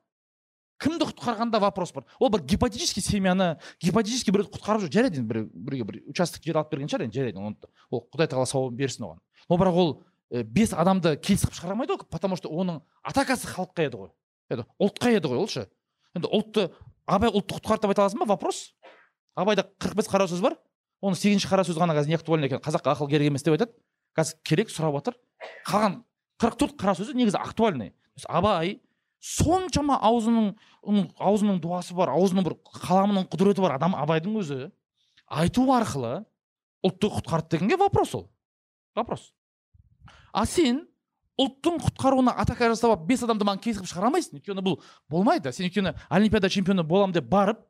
кімді 0.81 1.07
құтқарғанда 1.09 1.59
вопрос 1.61 1.91
бар. 1.93 2.05
Ол 2.19 2.29
бір 2.29 2.43
гипотетический 2.45 3.03
семьяны 3.03 3.57
гипотетически 3.81 4.31
біреуді 4.31 4.53
құтқарып 4.55 4.85
жүр. 4.85 4.91
Жарайды 4.93 5.21
енді 5.21 5.27
бір 5.27 5.39
біреуге 5.53 5.87
бір 5.89 6.01
участок 6.11 6.45
жер 6.45 6.59
алып 6.61 6.71
берген 6.71 6.91
шығар 6.91 7.07
енді 7.07 7.17
жарайды 7.17 7.41
оны 7.41 7.71
ол 7.89 8.05
құдай 8.13 8.29
тағала 8.29 8.45
сауабын 8.49 8.77
берсін 8.77 9.07
оған. 9.07 9.19
Но 9.49 9.57
бірақ 9.57 9.79
ол 9.81 9.91
ә, 10.31 10.43
бес 10.43 10.73
адамды 10.73 11.15
келісіп 11.17 11.55
шығара 11.57 11.73
алмайды 11.73 11.97
ғой 11.97 12.05
потому 12.11 12.37
что 12.37 12.49
оның 12.49 12.83
атакасы 13.01 13.49
халыққа 13.49 13.87
еді 13.89 14.03
ғой. 14.03 14.11
Еді 14.53 14.67
ұлтқа 14.77 15.13
еді 15.17 15.33
ғой 15.33 15.41
ол 15.41 15.49
ше 15.49 15.65
енді 16.13 16.29
ұлтты 16.29 16.69
абай 17.07 17.31
ұлтты 17.31 17.57
құтқарды 17.57 17.87
деп 17.87 17.93
айта 17.93 18.05
аласың 18.05 18.21
ба? 18.21 18.27
Вопрос. 18.35 18.73
Абайда 19.35 19.65
қырық 19.79 19.97
бес 20.01 20.09
қара 20.11 20.27
сөз 20.27 20.41
бар. 20.43 20.57
Оның 21.01 21.17
сегізінші 21.19 21.49
қара 21.49 21.63
сөзі 21.67 21.79
ғана 21.81 21.95
қазір 21.97 22.11
не 22.11 22.17
актуальный 22.17 22.49
екен. 22.49 22.61
Қазаққа 22.63 22.93
ақыл 22.95 23.09
керек 23.09 23.31
емес 23.31 23.45
деп 23.45 23.55
айтады. 23.55 23.73
Қазір 24.17 24.39
керек 24.43 24.71
сұрап 24.73 24.97
жатыр 24.97 25.17
қалған 25.67 26.01
қырық 26.41 26.57
төрт 26.57 26.77
қара 26.79 26.95
сөзі 26.97 27.13
негізі 27.17 27.37
актуальный. 27.37 27.93
Абай 28.27 28.79
соншама 29.21 29.99
аузының 30.01 30.53
аузының 31.17 31.61
дуасы 31.61 31.93
бар 31.97 32.11
аузының 32.15 32.45
бір 32.47 32.57
қаламының 32.81 33.29
құдіреті 33.29 33.61
бар. 33.61 33.77
Адам 33.77 33.95
абайдың 33.97 34.39
өзі 34.41 34.59
айту 35.27 35.67
арқылы 35.73 36.25
ұлтты 36.85 37.11
құтқарды 37.13 37.57
дегенге 37.57 37.77
вопрос 37.77 38.15
ол. 38.15 38.29
Вопрос. 38.95 39.33
А 40.33 40.45
сен 40.45 40.87
ұлттың 41.37 41.79
құтқаруына 41.85 42.33
атака 42.41 42.69
жасап 42.71 42.91
алып 42.91 43.07
бес 43.07 43.23
адамды 43.23 43.45
маған 43.45 43.61
кесіп 43.61 43.85
шығара 43.85 44.09
алмайсың. 44.09 44.39
Өйткені 44.39 44.63
бұл 44.65 44.79
болмайды. 45.09 45.51
Сен 45.53 45.67
өйткені 45.67 45.93
олимпиада 46.09 46.49
чемпионы 46.49 46.83
боламын 46.83 47.13
деп 47.13 47.29
барып 47.29 47.61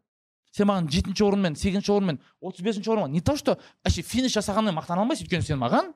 сен 0.56 0.70
маған 0.70 0.88
жетінші 0.92 1.26
орынмен 1.28 1.58
сегізінші 1.60 1.92
орынмен 1.92 2.20
отыз 2.42 2.64
бесінші 2.64 2.92
орынмен 2.94 3.12
не 3.12 3.22
то 3.22 3.36
что 3.36 3.58
вообще 3.84 4.02
финиш 4.02 4.38
жасағанмен 4.38 4.74
мақтана 4.78 5.04
алмайсың 5.04 5.28
өйткені 5.28 5.44
сен 5.46 5.60
маған 5.60 5.92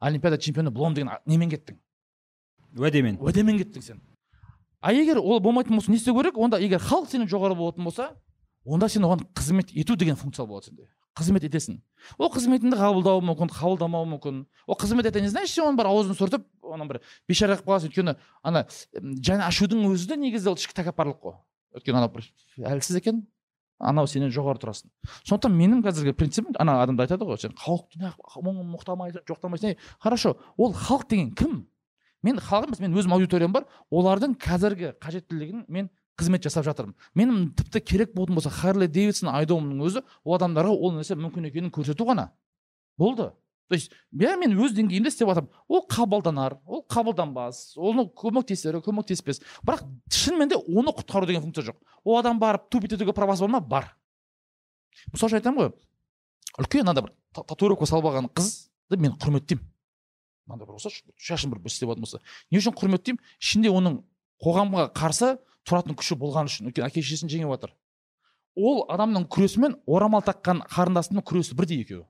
олимпиада 0.00 0.38
чемпионы 0.38 0.70
боламын 0.70 0.94
деген 0.94 1.10
немен 1.26 1.50
кеттің? 1.50 1.80
Уәдемен. 2.78 3.18
Уәдемен 3.20 3.58
кеттің 3.58 3.82
сен. 3.82 4.00
А 4.80 4.92
егер 4.92 5.18
ол 5.18 5.40
болмайтын 5.40 5.74
болса 5.74 5.90
не 5.90 5.96
істеу 5.96 6.14
керек? 6.14 6.38
Онда 6.38 6.60
егер 6.60 6.80
халық 6.80 7.10
сенен 7.10 7.28
жоғары 7.28 7.56
болатын 7.56 7.84
болса 7.84 8.12
онда 8.64 8.88
сен 8.88 9.04
оған 9.04 9.26
қызмет 9.34 9.72
ету 9.74 9.96
деген 9.96 10.16
функция 10.16 10.46
болады 10.46 10.66
сенде. 10.66 10.88
Қызмет 11.16 11.46
етесің. 11.48 11.78
Ол 12.18 12.30
қызметіңді 12.32 12.76
қабылдауы 12.76 13.22
мүмкін 13.24 13.52
қабылдамауы 13.54 14.08
мүмкін. 14.12 14.42
Ол 14.66 14.76
қызмет 14.76 15.08
это 15.08 15.20
не 15.20 15.30
значит 15.32 15.58
оның 15.64 15.78
бір 15.78 15.88
аузын 15.90 16.18
сүртіп 16.18 16.44
оның 16.62 16.90
бір 16.90 17.00
бейшара 17.28 17.56
қылып 17.56 17.70
қаласың. 17.70 17.88
Өйткені 17.90 18.16
ана 18.42 18.66
жан 19.24 19.40
ашудың 19.46 19.86
өзі 19.88 20.10
де 20.12 20.18
негізі 20.20 20.52
ол 20.52 20.60
ішкі 20.60 20.76
тәкаппарлық 20.76 21.18
қой. 21.22 21.38
Өйткені 21.76 22.02
анау 22.02 22.12
бір 22.12 22.28
әлсіз 22.68 23.00
екен 23.00 23.24
анау 23.78 24.08
сенен 24.08 24.32
жоғары 24.32 24.60
тұрасың. 24.60 24.90
Сондықтан 25.24 25.56
менің 25.56 25.82
қазіргі 25.84 26.14
принципім 26.16 26.56
ана 26.60 26.78
адамдар 26.82 27.08
айтады 27.08 27.28
ғой 27.28 27.40
сен 27.40 27.56
халықты 27.60 28.00
неғып 28.00 28.46
мұқтамайсың 28.76 29.26
жоқтамайсың. 29.28 29.76
Хорошо 30.00 30.36
ол 30.56 30.72
халық 30.72 31.08
деген 31.10 31.34
кім? 31.36 31.58
Мен 32.24 32.40
халық 32.40 32.70
емес 32.70 32.80
мен 32.80 32.96
өзім 32.96 33.12
аудиториям 33.16 33.52
бар. 33.52 33.66
Олардың 33.92 34.38
қазіргі 34.40 34.94
қажеттілігін 35.02 35.66
мен 35.68 35.90
қызмет 36.16 36.44
жасап 36.46 36.64
жатырмын. 36.64 36.94
Менің 37.14 37.50
тіпті 37.56 37.80
керек 37.84 38.14
болатын 38.14 38.38
болса 38.38 38.50
харли 38.50 38.88
дэвидсон 38.88 39.28
айдоумның 39.32 39.82
өзі 39.84 40.02
ол 40.24 40.36
адамдарға 40.38 40.72
ол 40.72 40.94
нәрсе 40.96 41.16
мүмкін 41.18 41.50
екенін 41.50 41.72
көрсету 41.74 42.06
ғана. 42.08 42.30
Болды. 42.96 43.32
То 43.68 43.74
есть 43.74 43.90
иә 44.14 44.36
мен 44.38 44.54
өз 44.56 44.72
деңгейімде 44.76 45.10
істеп 45.10 45.28
жатырмын. 45.28 45.50
Ол 45.68 45.84
қабылданар 45.90 46.58
ол 46.64 46.84
қабылданбас 46.88 47.74
оны 47.76 48.06
көмектесер 48.14 48.78
көмектеспес. 48.80 49.42
Бірақ 49.66 49.82
шынымен 50.08 50.48
де 50.48 50.56
оны 50.56 50.94
құтқару 50.94 51.26
деген 51.26 51.42
функция 51.42 51.64
жоқ. 51.66 51.76
Ол 52.04 52.18
адам 52.18 52.38
барып 52.38 52.70
тупить 52.70 52.92
етуге 52.92 53.12
правасы 53.12 53.42
бар 53.42 53.50
ма? 53.50 53.60
Бар. 53.60 53.96
Мысалы 55.12 55.32
үшін 55.34 55.40
айтамын 55.40 55.66
ғой. 55.66 55.72
Үлкен 56.62 56.86
мынандай 56.86 57.02
бір 57.04 57.12
та- 57.34 57.42
татуировка 57.42 57.86
салып 57.86 58.06
алған 58.06 58.30
қызды 58.30 58.96
мен 58.96 59.18
құрметтеймін. 59.18 59.66
Мынандай 60.46 60.66
бір 60.66 60.78
болса 60.78 60.90
шашын 61.18 61.50
бір 61.50 61.66
істеп 61.66 61.90
жататын 61.90 62.06
болса. 62.06 62.20
Не 62.50 62.58
үшін 62.62 62.72
құрметтеймін? 62.72 63.18
Ішінде 63.42 63.74
оның 63.74 63.98
қоғамға 64.40 64.92
қарсы 64.94 65.38
тұратын 65.66 65.96
күші 65.98 66.16
болғаны 66.20 66.50
үшін. 66.50 66.70
Өйткені 66.70 66.86
әке 66.86 67.02
шешесін 67.02 67.30
жеңіп 67.32 67.52
жатыр 67.56 67.74
ол 68.56 68.84
адамның 68.88 69.26
күресі 69.28 69.60
мен 69.60 69.74
орамал 69.86 70.22
таққан 70.24 70.62
қарындасының 70.72 71.24
күресі 71.26 71.56
бірдей 71.58 71.82
екеуі. 71.84 72.06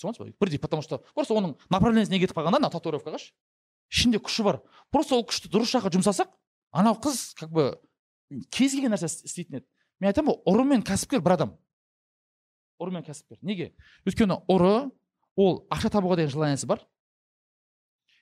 Түсініп 0.00 0.18
ба 0.22 0.30
бірдей 0.40 0.58
потому 0.58 0.82
что 0.82 1.02
просто 1.14 1.34
оның 1.34 1.56
направлениесіне 1.68 2.20
кетіп 2.22 2.38
қалған 2.38 2.56
да 2.56 2.60
мына 2.62 2.70
татуировкаға 2.72 3.18
ше 3.18 3.32
ішінде 3.92 4.18
күші 4.22 4.44
бар. 4.46 4.60
Просто 4.90 5.16
ол 5.18 5.26
күшті 5.28 5.50
дұрыс 5.52 5.74
жаққа 5.74 5.92
жұмсасақ 5.92 6.30
анау 6.72 6.94
қыз 6.96 7.34
как 7.36 7.50
бы 7.52 7.74
кез 8.48 8.72
келген 8.72 8.94
нәрсе 8.94 9.10
іс- 9.10 9.24
істейтін 9.28 9.58
еді. 9.60 9.66
Мен 10.00 10.08
айтамын 10.12 10.36
ғой 10.38 10.54
ұры 10.54 10.64
мен 10.64 10.82
кәсіпкер 10.86 11.20
бір 11.20 11.34
адам. 11.36 11.52
Ұры 12.80 12.92
мен 12.94 13.02
кәсіпкер. 13.04 13.38
Неге? 13.42 13.74
Өйткені 14.06 14.40
ұры 14.48 14.90
ол 15.36 15.66
ақша 15.68 15.90
табуға 15.90 16.16
деген 16.16 16.30
желаниесі 16.32 16.66
бар. 16.66 16.84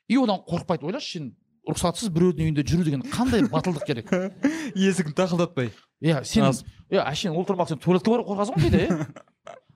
И 0.08 0.16
одан 0.16 0.40
қорықпайды 0.46 0.86
ойлашы 0.86 1.18
сен. 1.18 1.36
Рұқсатсыз 1.66 2.10
біреудің 2.14 2.46
үйінде 2.46 2.64
жүру 2.66 2.84
деген 2.86 3.02
қандай 3.10 3.42
батылдық 3.50 3.86
керек? 3.88 4.10
Есігін 4.78 5.16
тақылдатпай. 5.18 5.72
Иә 6.04 6.22
сен 6.26 6.46
иә 6.92 7.02
әшейін 7.02 7.34
ол 7.34 7.46
тұрмақ 7.48 7.72
сен 7.72 7.80
туалетке 7.82 8.12
барып 8.12 8.28
қорқасың 8.30 8.56
ғой 8.56 8.68
кейде 8.68 8.84
иә. 8.86 9.06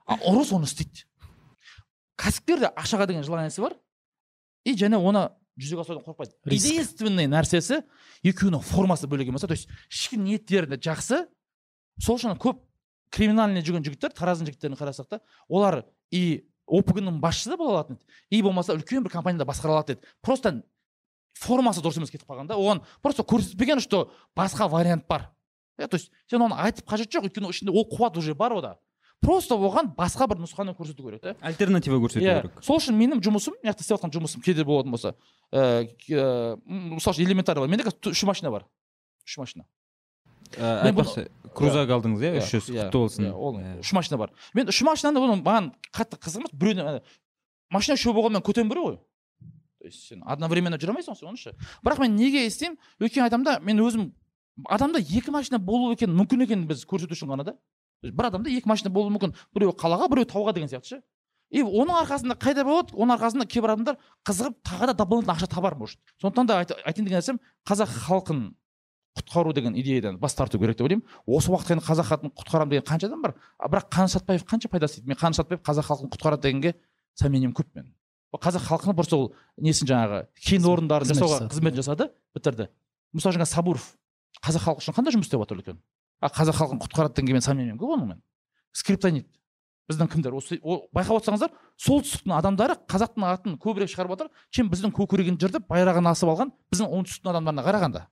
А 0.07 0.17
ұры 0.31 0.45
соны 0.47 0.69
істейді. 0.69 1.03
Кәсіпкер 2.21 2.63
де 2.63 2.71
ақшаға 2.71 3.09
деген 3.11 3.25
желаниесі 3.27 3.65
бар. 3.65 3.75
И 4.63 4.75
және 4.77 4.99
оны 5.01 5.27
жүзеге 5.59 5.83
асырудан 5.83 6.05
қорықпайды. 6.05 6.35
Единственный 6.47 7.27
нәрсесі 7.27 7.81
екеуінің 8.23 8.63
формасы 8.63 9.09
бөлек 9.11 9.31
емес 9.33 9.43
то 9.43 9.51
есть 9.51 9.69
ішкі 9.91 10.21
ниеттері 10.21 10.77
жақсы. 10.77 11.25
Сол 11.99 12.17
үшін 12.17 12.37
көп 12.39 12.61
криминальный 13.11 13.63
жүрген 13.65 13.83
жігіттер 13.85 14.13
тараздың 14.15 14.47
жігіттерін 14.49 14.79
қарасақ 14.79 15.09
та 15.11 15.19
олар 15.49 15.83
и 16.11 16.45
опг 16.65 17.01
ның 17.03 17.19
басшысы 17.21 17.51
да 17.51 17.57
бола 17.59 17.81
алатын 17.81 17.97
еді 17.97 18.37
и 18.37 18.41
болмаса 18.41 18.75
үлкен 18.77 19.03
бір 19.03 19.11
компанияда 19.11 19.45
басқара 19.49 19.75
алатын 19.75 19.97
еді. 19.97 20.07
Просто 20.21 20.61
формасы 21.37 21.81
дұрыс 21.81 21.97
емес 21.97 22.11
кетіп 22.11 22.27
қалған 22.29 22.47
да 22.47 22.55
оған 22.55 22.81
просто 23.01 23.23
көрсетпеген 23.23 23.79
что 23.79 24.11
басқа 24.35 24.67
вариант 24.69 25.07
бар. 25.07 25.31
Иә 25.79 25.87
то 25.87 25.97
есть 25.97 26.11
сен 26.29 26.41
оны 26.41 26.55
айтып 26.55 26.85
қажет 26.87 27.11
жоқ 27.11 27.29
өйткені 27.29 27.49
ішінде 27.49 27.71
ол 27.71 27.87
қуат 27.89 28.17
уже 28.17 28.35
бар 28.35 28.53
ода. 28.53 28.77
Просто 29.21 29.55
оған 29.55 29.95
басқа 29.95 30.27
бір 30.27 30.41
нұсқаны 30.41 30.75
көрсету 30.75 31.05
керек 31.05 31.21
та 31.21 31.35
альтернатива 31.41 31.97
көрсету 31.97 32.25
иә. 32.25 32.41
керек. 32.41 32.63
Сол 32.63 32.77
үшін 32.77 32.97
менің 32.97 33.21
жұмысым 33.21 33.53
мына 33.61 33.71
жақта 33.71 33.81
істеп 33.81 33.97
жатқан 33.97 34.13
жұмысым 34.15 34.41
кейде 34.41 34.63
болатын 34.63 34.91
болса 34.91 35.15
ыыы 35.51 36.57
мысалы 36.65 37.13
үшін 37.13 37.25
элементарный 37.25 37.61
бар. 37.61 37.69
Менде 37.69 37.85
қазір 37.85 38.11
үш 38.11 38.23
машина 38.23 38.51
бар. 38.51 38.65
Үш 39.25 39.37
машина. 39.37 39.65
Айтпақшы 40.57 41.29
крузак 41.55 41.89
алдыңыз 41.95 42.23
иә. 42.25 42.31
Иә, 42.33 42.41
үш 42.41 42.49
жүз 42.51 42.69
иә, 42.73 42.87
құтты 42.89 42.97
болсын 42.97 43.25
иә, 43.29 43.31
ол 43.31 43.59
Иә. 43.59 43.79
үш 43.79 43.93
машина 43.93 44.17
бар. 44.17 44.31
Мен 44.53 44.67
үш 44.67 44.81
машинаны 44.81 45.21
оны 45.21 45.37
маған 45.41 45.71
қатты 45.93 46.17
қызық 46.17 46.41
емес 46.41 46.51
біреуден 46.51 46.87
ана, 46.87 47.01
машина 47.69 47.95
үшеу 47.95 48.13
болғанмен 48.17 48.43
көтеріп 48.43 48.67
беру 48.67 48.83
ғой. 48.89 48.97
То 49.81 49.87
есть 49.87 50.07
сен 50.07 50.21
одновременно 50.23 50.77
жүре 50.77 50.93
алмайсың 50.93 51.15
ғой 51.15 51.19
сен 51.19 51.29
оны 51.33 51.41
ше 51.41 51.55
бірақ 51.81 51.99
мен 52.05 52.15
неге 52.15 52.45
істеймін 52.45 52.77
өйткені 53.01 53.25
айтамын 53.25 53.45
да 53.47 53.59
мен 53.59 53.81
өзім 53.81 54.11
адамда 54.69 54.99
екі 55.01 55.31
машина 55.33 55.57
болу 55.57 55.91
екен 55.95 56.13
мүмкін 56.13 56.45
екенін 56.45 56.67
біз 56.69 56.85
көрсету 56.85 57.15
үшін 57.17 57.33
ғана 57.33 57.45
да. 57.47 57.55
Бір 58.03 58.27
адамда 58.29 58.49
екі 58.49 58.67
машина 58.69 58.91
болуы 58.93 59.13
мүмкін. 59.15 59.33
Біреу 59.55 59.73
қалаға 59.77 60.09
біреу 60.11 60.25
тауға 60.29 60.53
деген 60.53 60.69
сияқты 60.69 60.87
ше. 60.87 61.01
И 61.51 61.61
оның 61.61 61.97
арқасында 62.01 62.37
қайда 62.41 62.63
болады? 62.65 62.93
Оның 62.93 63.15
арқасында 63.17 63.45
кейбір 63.45 63.73
адамдар 63.75 63.97
қызығып 64.27 64.57
тағы 64.65 64.87
да 64.91 64.93
дополнительно 64.93 65.35
ақша 65.35 65.49
табар 65.51 65.75
может. 65.75 65.99
Сондықтан 66.21 66.47
да 66.47 66.59
айт- 66.61 66.75
айтайын 66.85 67.07
деген 67.07 67.19
нәрсем 67.19 67.39
қазақ 67.67 67.89
халқын 68.07 68.53
құтқару 69.17 69.53
деген 69.53 69.75
идеядан 69.75 70.17
бас 70.17 70.35
тарту 70.35 70.59
керек 70.59 70.77
деп 70.77 70.87
ойлаймын. 70.87 71.05
Осы 71.27 71.51
уақытқа 71.51 71.75
дейін 71.75 71.85
қазақ 71.85 72.07
халқын 72.09 72.31
құтқарамын 72.33 72.69
деген 72.69 72.85
қанша 72.87 73.05
адам 73.07 73.21
бар? 73.21 73.35
Бірақ 73.59 73.89
қаныш 73.91 74.17
сәтбаев 74.17 74.45
қанша 74.45 74.69
пайда 74.69 74.85
істейді 74.85 75.07
мен 75.07 75.17
қаныш 75.17 75.41
сәтбаев 75.41 75.61
қазақ 75.61 75.85
халқын 75.91 76.09
құтқарады 76.09 76.41
дегенге 76.41 76.75
сомнением 77.13 77.53
көп 77.53 77.67
мен. 77.75 77.85
Ол 77.85 78.00
қазақ 78.39 78.63
халқына 78.69 78.95
просто 78.95 79.17
ол 79.17 79.33
несін 79.57 79.87
жаңағы 79.91 80.21
кен 80.39 80.65
орындарын 80.65 81.09
жасауға 81.11 81.49
қызмет 81.51 81.75
жасады. 81.75 82.11
бітірді. 82.35 82.69
Мысалы 83.13 83.35
жаңа 83.35 83.45
сабуров 83.45 83.97
қазақ 84.45 84.63
халқы 84.67 84.79
үшін 84.85 84.95
қандай 84.95 85.11
жұмыс 85.11 85.27
істеп 85.27 85.41
жатыр 85.43 85.57
үлкен? 85.59 85.79
А 86.21 86.29
қазақ 86.29 86.55
халқын 86.55 86.79
құтқарады 86.79 87.15
дегенге 87.15 87.33
мен 87.33 87.41
сомнением 87.41 87.77
көп 87.77 87.97
оның 87.97 88.07
мен. 88.07 88.21
Скриптонит. 88.71 89.27
Біздің 89.91 90.07
кімдер? 90.07 90.31
Осы 90.37 90.59
о- 90.63 90.87
байқап 90.95 91.19
отырсаңыздар 91.19 91.51
солтүстіктің 91.75 92.31
адамдары 92.37 92.77
қазақтың 92.87 93.25
атын 93.27 93.57
көбірек 93.59 93.91
шығарып 93.91 94.13
жатыр 94.15 94.29
чем 94.49 94.69
біздің 94.71 94.93
көкірегін 94.95 95.39
жыртып 95.41 95.67
байрағын 95.67 96.07
асып 96.07 96.29
алған 96.31 96.53
біздің 96.71 96.87
оңтүстіктің 96.87 97.33
адамдарына 97.33 97.65
қарағанда. 97.65 98.05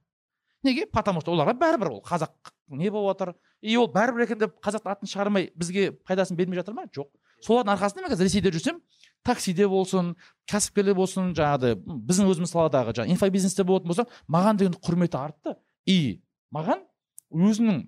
Неге? 0.64 0.86
Потому 0.92 1.22
что 1.22 1.32
оларға 1.32 1.54
бәрібір 1.56 1.92
ол 1.94 2.02
қазақ 2.04 2.52
не 2.68 2.90
болып 2.92 3.16
жатыр. 3.16 3.36
И 3.62 3.78
ол 3.78 3.88
бәрібір 3.88 4.26
екен 4.26 4.40
деп 4.40 4.60
қазақтың 4.60 4.92
атын 4.92 5.08
шығармай 5.08 5.52
бізге 5.56 5.92
пайдасын 6.04 6.36
бермей 6.36 6.60
жатыр 6.60 6.74
ма? 6.74 6.84
Жоқ. 6.92 7.08
Солардың 7.46 7.76
арқасында 7.76 8.04
мен 8.04 8.14
қазір 8.14 8.28
ресейде 8.28 8.52
жүрсем 8.56 8.80
таксиде 9.26 9.68
болсын 9.70 10.14
кәсіпкерлер 10.50 10.96
болсын 10.98 11.34
жаңағыдай 11.38 11.78
біздің 11.80 12.30
өзіміз 12.34 12.54
саладағы 12.54 12.96
жаңағы 12.98 13.16
инфобизнесте 13.16 13.66
болатын 13.68 13.92
болса 13.92 14.06
маған 14.32 14.60
деген 14.60 14.78
құрметі 14.80 15.20
артты. 15.20 15.56
И 15.86 16.22
маған 16.56 16.84
өзінің 17.32 17.84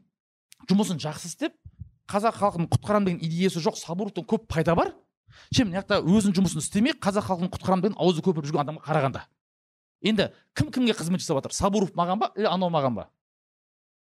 жұмысын 0.70 1.00
жақсы 1.02 1.32
істеп 1.32 1.56
қазақ 2.12 2.38
халқын 2.42 2.68
құтқарамын 2.72 3.12
деген 3.12 3.24
идеясы 3.26 3.64
жоқ 3.64 3.80
сабуровтан 3.80 4.28
көп 4.28 4.48
пайда 4.52 4.76
бар. 4.76 4.94
Чем 5.54 5.72
мына 5.72 5.82
жақта 5.82 6.02
өзінің 6.04 6.36
жұмысын 6.38 6.62
істемей 6.62 6.96
қазақ 7.00 7.30
халқын 7.30 7.52
құтқарамын 7.54 7.88
деген 7.88 7.98
аузы 7.98 8.24
көпіріп 8.26 8.50
жүрген 8.50 8.66
адамға 8.66 8.84
қарағанда. 8.86 9.24
Енді 10.04 10.32
кім 10.58 10.72
кімге 10.76 10.96
қызмет 10.98 11.24
жасап 11.24 11.40
жатыр? 11.40 11.56
Сабуров 11.56 11.94
маған 11.96 12.20
ба 12.20 12.32
или 12.36 12.50
анау 12.50 12.72
маған 12.74 12.98
ба? 12.98 13.08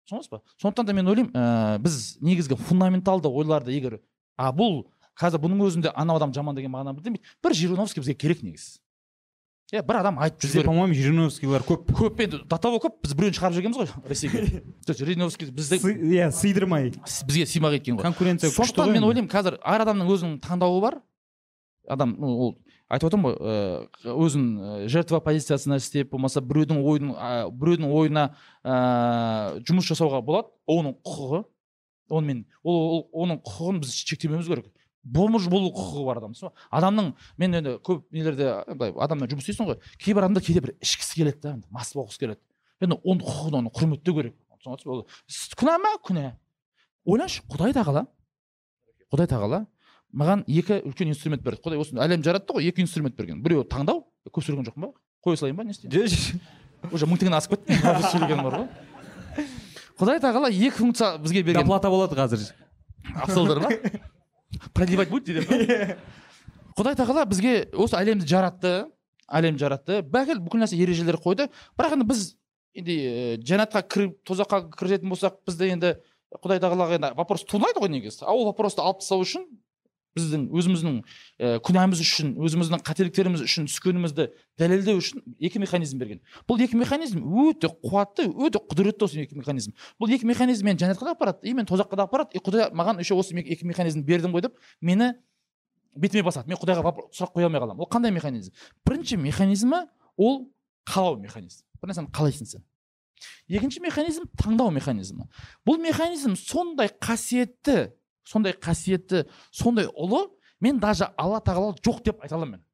Түсіндіңіз 0.07 0.29
ба? 0.31 0.41
Сондықтан 0.57 0.87
да 0.87 0.93
мен 0.93 1.11
ойлаймын 1.11 1.33
ә, 1.35 1.77
біз 1.83 2.17
негізгі 2.23 2.57
фундаменталды 2.57 3.29
ойларды 3.29 3.75
егер 3.75 3.99
а 4.39 4.49
бұл 4.55 4.87
қазір 5.20 5.41
бұның 5.43 5.65
өзінде 5.67 5.91
анау 5.95 6.20
адам 6.20 6.34
жаман 6.36 6.55
деген 6.55 6.72
мағына 6.74 6.95
білдірмейді 6.95 7.36
бір 7.43 7.55
жириновский 7.55 8.03
бізге 8.03 8.15
керек 8.15 8.43
негізі. 8.43 8.80
Иә 9.70 9.84
бір 9.86 9.99
адам 9.99 10.17
айтып 10.17 10.47
жүз 10.47 10.63
по 10.65 10.74
моему 10.74 10.95
жириновскийлар 10.97 11.61
көп. 11.61 11.91
Көп 11.93 12.22
енді 12.24 12.39
до 12.49 12.57
того 12.57 12.80
көп 12.82 12.95
біз 13.03 13.11
біреуін 13.13 13.36
шығарып 13.38 13.57
жібергенбіз 13.59 13.82
ғой 13.84 13.91
ресейге. 14.09 14.63
Жириновский 14.88 15.51
бізді 15.53 15.78
иә 16.09 16.32
сыйдырмай. 16.34 16.89
Бізге 17.28 17.45
сыймақ 17.45 17.78
еткен 17.78 17.99
ғой. 17.99 18.07
Конкуренция 18.07 18.49
сондықтан 18.49 18.95
мен 18.95 19.05
ойлаймын 19.05 19.30
қазір 19.30 19.59
әр 19.61 19.84
адамның 19.86 20.09
өзінің 20.15 20.39
таңдауы 20.41 20.82
бар. 20.82 20.97
Адам 21.86 22.15
ну, 22.17 22.34
ол 22.47 22.55
айтып 22.89 23.11
отырмын 23.11 23.30
ғой 23.30 23.38
ыыы 24.09 24.17
өзін 24.26 24.49
ә, 24.57 24.74
жертва 24.89 25.22
позициясына 25.22 25.78
істеп 25.78 26.09
болмаса 26.15 26.41
біреудің 26.41 26.82
ойын 26.82 27.13
біреудің 27.53 27.93
ойына 27.93 28.26
ыыы 28.65 29.61
жұмыс 29.70 29.93
жасауға 29.93 30.24
болады. 30.26 30.49
Ол 30.65 30.82
оның 30.82 30.97
құқығы 31.05 31.43
онымен 32.09 32.43
ол 32.63 33.05
оның 33.13 33.43
құқығын 33.45 33.84
біз 33.86 33.93
шектемеуіміз 34.01 34.49
керек. 34.49 34.74
Болмыш 35.03 35.47
болу 35.49 35.71
құқығы 35.73 36.03
бар 36.07 36.19
адам 36.21 36.33
түсіндің 36.35 36.51
ба? 36.51 36.67
Адамның 36.79 37.09
мен 37.39 37.57
енді 37.59 37.75
көп 37.85 38.05
нелерде 38.11 38.51
былай 38.73 38.93
адаммен 39.05 39.31
жұмыс 39.31 39.47
істейсің 39.47 39.69
ғой 39.69 39.79
кейбір 39.97 40.27
адамдар 40.27 40.43
кейде 40.43 40.61
бір 40.65 40.75
ішкісі 40.83 41.19
келеді 41.21 41.41
да 41.43 41.55
мас 41.71 41.93
болғысы 41.95 42.19
келеді. 42.19 42.41
Енді 42.83 42.99
оның 43.03 43.23
құқығын 43.25 43.59
оны 43.61 43.73
құрметтеу 43.75 44.15
керек. 44.19 44.35
Түсініп 44.59 44.87
ол 44.91 45.05
күнә 45.59 45.77
ма? 45.79 45.93
күнә 46.03 46.25
ойлашы 47.07 47.43
құдай 47.47 47.73
тағала 47.75 48.05
құдай 49.11 49.29
тағала 49.31 49.65
маған 50.11 50.43
екі 50.47 50.81
үлкен 50.83 51.13
инструмент 51.13 51.43
берді. 51.45 51.61
Құдай 51.63 51.79
осы 51.79 51.95
әлем 51.95 52.23
жаратты 52.25 52.57
ғой 52.57 52.67
екі 52.69 52.83
инструмент 52.83 53.15
берген. 53.15 53.39
Біреуі 53.43 53.67
таңдау 53.69 54.03
көп 54.29 54.43
сөйлеген 54.45 54.67
жоқпын 54.67 54.87
ба? 54.87 54.93
Қоя 55.23 55.39
салайын 55.39 55.57
ба 55.57 55.63
не 55.63 55.75
істейін? 55.75 56.41
Уже 56.91 57.07
мың 57.07 57.19
теңгені 57.19 57.37
асып 57.39 57.57
кетті 57.57 57.79
сөйлегенім 58.11 58.45
бар 58.47 58.55
ғой. 58.61 59.47
Құдай 59.99 60.21
тағала 60.23 60.49
екі 60.51 60.71
функция 60.77 61.17
бізге 61.19 61.43
берген. 61.43 61.65
Доплата 61.67 61.91
болады 61.91 62.15
қазір. 62.15 62.45
Абзалдар 63.19 63.59
ма? 63.65 63.69
Продлевать 64.73 65.09
будете 65.09 65.41
деп 65.41 65.97
құдай 66.79 66.95
тағала 66.95 67.25
бізге 67.27 67.67
осы 67.73 67.97
әлемді 67.99 68.27
жаратты 68.29 68.73
әлем 69.29 69.57
жаратты. 69.59 70.01
Бәрекелді 70.03 70.43
бүкіл 70.45 70.63
нәрсе 70.63 70.77
ережелер 70.79 71.19
қойды. 71.21 71.49
Бірақ 71.77 71.95
енді 71.97 72.07
біз 72.09 72.23
енді 72.77 72.95
жәннатқа 73.45 73.83
кіріп 73.89 74.15
тозаққа 74.27 74.61
кіретін 74.77 75.11
болсақ 75.13 75.39
бізде 75.47 75.71
енді 75.73 75.93
құдай 76.43 76.61
тағалаға 76.63 76.97
енді 76.99 77.11
вопрос 77.17 77.45
туындайды 77.49 77.81
ғой 77.83 77.93
негізі. 77.93 78.23
А 78.25 78.33
ол 78.33 78.47
вопросты 78.49 78.83
алып 78.83 79.01
тастау 79.03 79.23
үшін 79.25 79.45
біздің 80.18 80.45
өзіміздің 80.55 80.95
ә, 81.39 81.60
күнәміз 81.66 82.01
үшін 82.03 82.34
өзіміздің 82.41 82.82
қателіктеріміз 82.88 83.43
үшін 83.45 83.68
түскенімізді 83.70 84.28
дәлелдеу 84.60 84.99
үшін 84.99 85.24
екі 85.38 85.62
механизм 85.62 85.99
берген. 86.01 86.22
Бұл 86.49 86.64
екі 86.66 86.80
механизм 86.80 87.22
өте 87.22 87.70
қуатты 87.70 88.26
өте 88.30 88.62
құдіретті 88.72 89.05
осы 89.05 89.22
екі 89.24 89.38
механизм. 89.38 89.76
Бұл 90.01 90.14
екі 90.16 90.28
механизм 90.30 90.66
мені 90.66 90.82
жәннатқа 90.82 91.12
да 91.12 91.16
апарады 91.16 91.45
и 91.45 91.53
мені 91.53 91.70
тозаққа 91.70 91.99
да 91.99 92.07
апарады 92.10 92.34
и 92.34 92.41
құдай 92.41 92.72
маған 92.74 93.03
еще 93.03 93.16
осы 93.20 93.38
екі 93.38 93.68
механизм 93.70 94.01
бердің 94.07 94.34
ғой 94.34 94.47
деп 94.47 94.57
мені 94.82 95.14
бетіме 95.95 96.24
басады. 96.26 96.49
Мен 96.49 96.57
құдайға 96.57 96.95
сұрақ 97.14 97.36
қоя 97.36 97.49
алмай 97.49 97.62
қаламын. 97.62 97.84
Ол 97.84 97.89
қандай 97.89 98.12
механизм? 98.12 98.53
Бірінші 98.88 99.18
механизмі 99.22 99.86
ол 100.18 100.49
қалау 100.89 101.20
механизм. 101.22 101.64
Бір 101.82 101.93
нәрсені 101.93 102.12
қалайсың 102.14 102.49
сен? 102.49 102.66
Екінші 103.49 103.82
механизм 103.84 104.28
таңдау 104.39 104.72
механизмі. 104.72 105.28
Бұл 105.68 105.80
механизм 105.82 106.36
сондай 106.39 106.91
қасиетті 107.01 107.91
сондай 108.30 108.53
қасиетті 108.53 109.25
сондай 109.49 109.89
ұлы 109.89 110.27
мен 110.61 110.80
даже 110.80 111.09
алла 111.17 111.41
тағала 111.41 111.73
жоқ 111.82 112.03
деп 112.05 112.21
айта 112.21 112.38
аламын. 112.38 112.59
Мен 112.59 112.65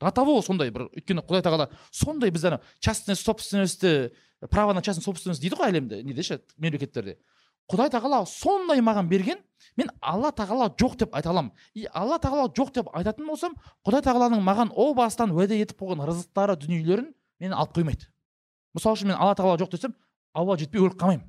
до 0.00 0.10
того 0.12 0.42
сондай 0.44 0.70
бір 0.70 0.90
өйткені 0.92 1.24
құдай 1.24 1.42
тағала 1.42 1.70
сондай 1.90 2.30
біз 2.30 2.44
ана 2.44 2.60
частная 2.80 3.16
собственностьті 3.16 4.12
право 4.50 4.74
на 4.74 4.82
частную 4.82 5.04
собственность 5.04 5.40
дейді 5.40 5.56
ғой 5.56 5.72
әлемде 5.72 6.02
неде 6.04 6.22
ше 6.22 6.40
мемлекеттерде. 6.58 7.16
Құдай 7.70 7.88
тағала 7.90 8.26
сондай 8.26 8.82
маған 8.84 9.08
берген 9.08 9.38
мен 9.76 9.88
алла 10.00 10.30
тағала 10.30 10.68
жоқ 10.76 10.98
деп 10.98 11.14
айта 11.16 11.30
аламын. 11.30 11.52
И 11.74 11.86
алла 11.92 12.18
тағала 12.18 12.52
жоқ 12.52 12.74
деп 12.74 12.90
айтатын 12.92 13.26
болсам 13.26 13.56
құдай 13.86 14.04
тағаланың 14.04 14.44
маған 14.44 14.74
о 14.76 14.92
бастан 14.94 15.32
уәде 15.32 15.56
етіп 15.62 15.80
қойған 15.80 16.04
рызықтары 16.06 16.56
дүниелерін 16.60 17.14
мені 17.40 17.54
алып 17.54 17.78
қоймайды. 17.78 18.06
Мысалы 18.76 19.00
үшін 19.00 19.10
мен 19.10 19.16
алла 19.16 19.34
тағала 19.34 19.56
жоқ 19.58 19.72
десем 19.72 19.96
ауа 20.34 20.58
жетпей 20.60 20.84
өліп 20.84 21.00
қалмаймын? 21.00 21.24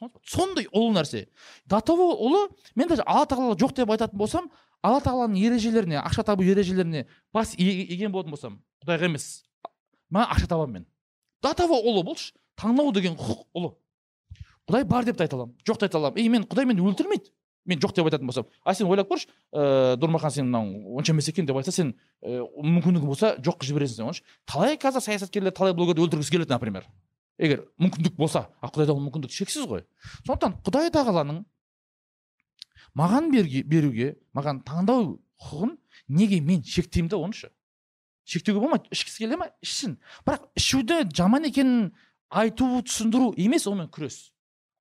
Сондай 0.00 0.66
ұлы 0.72 0.94
нәрсе. 0.98 1.26
До 1.66 1.80
того 1.80 2.12
ұлы 2.18 2.48
мен 2.74 2.88
даже 2.88 3.04
алла 3.06 3.26
тағала 3.26 3.56
жоқ 3.58 3.74
деп 3.76 3.90
айтатын 3.94 4.18
болсам 4.18 4.50
алла 4.82 5.00
тағаланың 5.04 5.38
ережелеріне 5.38 6.00
ақша 6.02 6.24
табу 6.26 6.44
ережелеріне 6.44 7.06
бас 7.32 7.54
иген 7.56 8.12
болатын 8.12 8.34
болсам 8.34 8.58
құдайға 8.84 9.08
емес. 9.10 9.44
Маған 10.10 10.34
ақша 10.34 10.50
табамын 10.50 10.80
мен. 10.80 10.86
До 11.42 11.54
того 11.54 11.78
ұлы 11.80 12.04
болшы 12.04 12.34
таңдау 12.60 12.92
деген 12.94 13.16
құқық 13.18 13.46
ұлы. 13.54 13.72
Құдай 14.68 14.84
бар 14.88 15.04
деп 15.04 15.16
те 15.18 15.26
айта 15.26 15.36
аламын 15.36 15.56
жоқ 15.66 15.80
та 15.80 15.88
айта 15.88 15.98
аламын. 15.98 16.20
И 16.20 16.28
мен 16.28 16.44
құдай 16.44 16.66
мені 16.68 16.84
өлтірмейді. 16.84 17.30
Мен 17.64 17.80
жоқ 17.80 17.94
деп 17.96 18.04
айтатын 18.04 18.28
болсам. 18.28 18.46
А 18.64 18.74
сен 18.74 18.88
ойлап 18.90 19.08
көрші 19.08 19.30
ыыы 19.52 19.96
нұрмахан 20.02 20.30
сен 20.34 20.50
мынау 20.50 20.98
онша 20.98 21.14
емес 21.14 21.28
екен 21.32 21.46
деп 21.46 21.56
айтса 21.56 21.72
сен 21.72 21.94
ә, 22.20 22.44
мүмкіндігің 22.60 23.08
болса 23.08 23.34
жоққа 23.40 23.64
жібересің 23.64 24.12
сен 24.12 24.24
талай 24.44 24.76
қазір 24.76 25.00
саясаткерлер 25.00 25.54
талай 25.56 25.72
блогерді 25.72 26.04
өлтіргісі 26.04 26.36
келеді 26.36 26.52
например. 26.52 26.84
Егер 27.38 27.64
мүмкіндік 27.80 28.16
болса 28.18 28.46
а 28.60 28.70
құдайда 28.70 28.94
ол 28.94 29.02
мүмкіндік 29.04 29.34
шексіз 29.34 29.66
ғой. 29.70 29.84
Сондықтан 30.26 30.58
құдай 30.66 30.92
тағаланың 30.94 31.42
маған 32.94 33.30
берге, 33.32 33.64
беруге 33.66 34.14
маған 34.36 34.62
таңдау 34.66 35.18
құқығын 35.42 35.76
неге 36.08 36.40
мен 36.40 36.62
шектеймін 36.62 37.10
да 37.10 37.18
оны 37.18 37.34
ше 37.34 37.50
шектеуге 38.24 38.62
болмайды 38.62 38.88
ішкісі 38.94 39.24
келе 39.24 39.36
ма 39.40 39.50
ішсін. 39.64 39.98
Бірақ 40.24 40.46
ішуді 40.56 41.02
жаман 41.12 41.48
екенін 41.50 41.90
айту 42.30 42.80
түсіндіру 42.86 43.34
емес 43.36 43.66
онымен 43.68 43.90
күрес. 43.92 44.30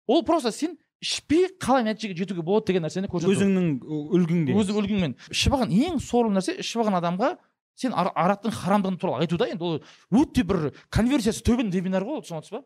Ол 0.08 0.24
просто 0.24 0.52
сен 0.52 0.78
ішпей 1.04 1.50
қалай 1.60 1.84
нәтижеге 1.90 2.16
жетуге 2.24 2.46
болады 2.46 2.72
деген 2.72 2.86
нәрсені 2.88 3.10
көрсету. 3.12 3.34
Өзіңнің 3.34 3.68
үлгіңде. 4.16 4.56
Өз 4.56 4.72
үлгіңмен. 4.72 5.18
Ішіп 5.34 5.58
алған 5.58 5.74
ең 5.76 6.00
сорлы 6.04 6.38
нәрсе 6.38 6.56
ішіп 6.64 6.86
алған 6.86 7.00
адамға 7.02 7.34
сен 7.76 7.94
ар- 7.94 8.14
арақтың 8.14 8.54
харамдығын 8.54 9.00
туралы 9.02 9.26
айту 9.26 9.38
да 9.38 9.48
енді 9.50 9.64
ол 9.64 9.80
өте 10.22 10.44
бір 10.46 10.72
конверсиясы 10.94 11.44
төмен 11.44 11.72
вебинар 11.74 12.04
ғой 12.06 12.20
ол 12.20 12.26
түсініп 12.26 12.44
отырсыз 12.44 12.58
ба? 12.60 12.64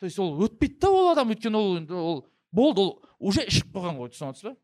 То 0.00 0.06
есть 0.06 0.18
ол 0.18 0.34
өтпейді 0.44 0.80
да 0.80 0.90
ол 0.90 1.10
адам 1.12 1.30
өйткені 1.32 1.56
ол 1.56 1.76
енді 1.78 1.94
ол 1.94 2.24
болды 2.52 2.80
ол 2.80 3.02
уже 3.18 3.46
ішіп 3.46 3.72
қойған 3.74 4.00
ғой 4.00 4.10
түсініп 4.12 4.42
ба? 4.44 4.56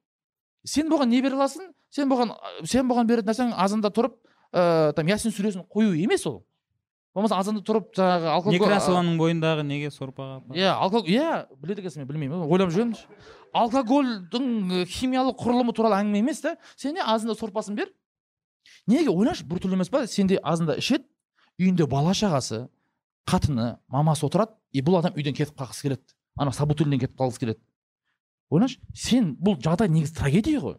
Сен 0.64 0.90
бұған 0.90 1.10
не 1.10 1.22
бере 1.22 1.34
аласың? 1.38 1.72
Сен 1.90 2.10
бұған 2.10 2.34
сен 2.66 2.88
бұған 2.90 3.06
беретін 3.06 3.30
нәрсең 3.32 3.54
азанда 3.56 3.90
тұрып 3.94 4.18
ыыы 4.52 4.92
там 4.96 5.06
ясин 5.08 5.32
сүресін 5.32 5.64
қою 5.70 5.94
емес 5.96 6.26
ол. 6.26 6.42
Болмаса 7.14 7.36
азанда 7.36 7.60
тұрып 7.60 7.90
жаңағы 7.96 8.28
алкоголь 8.32 8.54
некрасованың 8.56 9.18
бойындағы 9.20 9.64
неге 9.68 9.90
сорпаға 9.92 10.38
иә 10.56 10.70
алкоголь 10.72 11.10
иә 11.12 11.46
біледі 11.60 11.82
екенсің 11.82 12.00
мен 12.00 12.08
білмеймін 12.08 12.44
ойлап 12.46 12.70
жүрмін 12.72 12.94
алкогольдің 13.52 14.46
э, 14.72 14.84
химиялық 14.88 15.36
құрылымы 15.42 15.74
туралы 15.76 15.98
әңгіме 16.00 16.22
емес 16.22 16.40
та 16.40 16.54
сен 16.76 16.96
не 16.96 17.04
азында 17.04 17.36
сорпасын 17.36 17.76
бер 17.76 17.90
неге 18.86 19.10
ойлашы 19.10 19.46
біртүрлі 19.46 19.78
емес 19.78 19.90
па? 19.92 20.06
Сенде 20.06 20.38
азында 20.42 20.76
ішеді 20.80 21.06
үйінде 21.60 21.86
бала 21.86 22.14
шағасы 22.16 22.66
қатыны 23.28 23.76
мамасы 23.88 24.26
отырады 24.26 24.56
и 24.72 24.82
бұл 24.82 24.98
адам 24.98 25.14
үйден 25.16 25.36
кетіп 25.36 25.58
қалғысы 25.58 25.86
келеді. 25.86 26.16
Ана 26.36 26.52
собутыльден 26.52 27.00
кетіп 27.00 27.18
қалғысы 27.20 27.42
келеді. 27.42 27.60
Ойлашы 28.50 28.80
сен 28.94 29.34
бұл 29.40 29.58
жағдай 29.62 29.88
негізі 29.92 30.16
трагедия 30.16 30.60
ғой. 30.60 30.78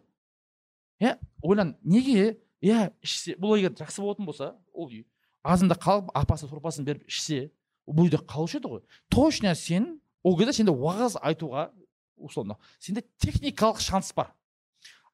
Иә 1.00 1.16
ойлан 1.42 1.76
неге? 1.82 2.38
Иә 2.62 2.92
ішсе 3.02 3.36
бұл 3.40 3.58
егер 3.58 3.74
жақсы 3.78 4.02
болатын 4.02 4.28
болса 4.28 4.54
ол 4.72 4.88
үй 4.88 5.04
азында 5.44 5.76
қалып 5.76 6.12
апасы 6.16 6.48
сорпасын 6.48 6.86
беріп 6.86 7.08
ішсе 7.08 7.50
бұл 7.86 8.08
үйде 8.08 8.20
қалушы 8.24 8.58
еді 8.60 8.70
ғой. 8.72 8.82
Точно 9.12 9.54
сен 9.54 9.98
ол 10.22 10.38
кезде 10.38 10.54
сенде 10.60 10.72
уағыз 10.72 11.18
айтуға 11.20 11.70
условно 12.16 12.56
сенде 12.78 13.04
техникалық 13.20 13.80
шанс 13.80 14.12
бар. 14.16 14.32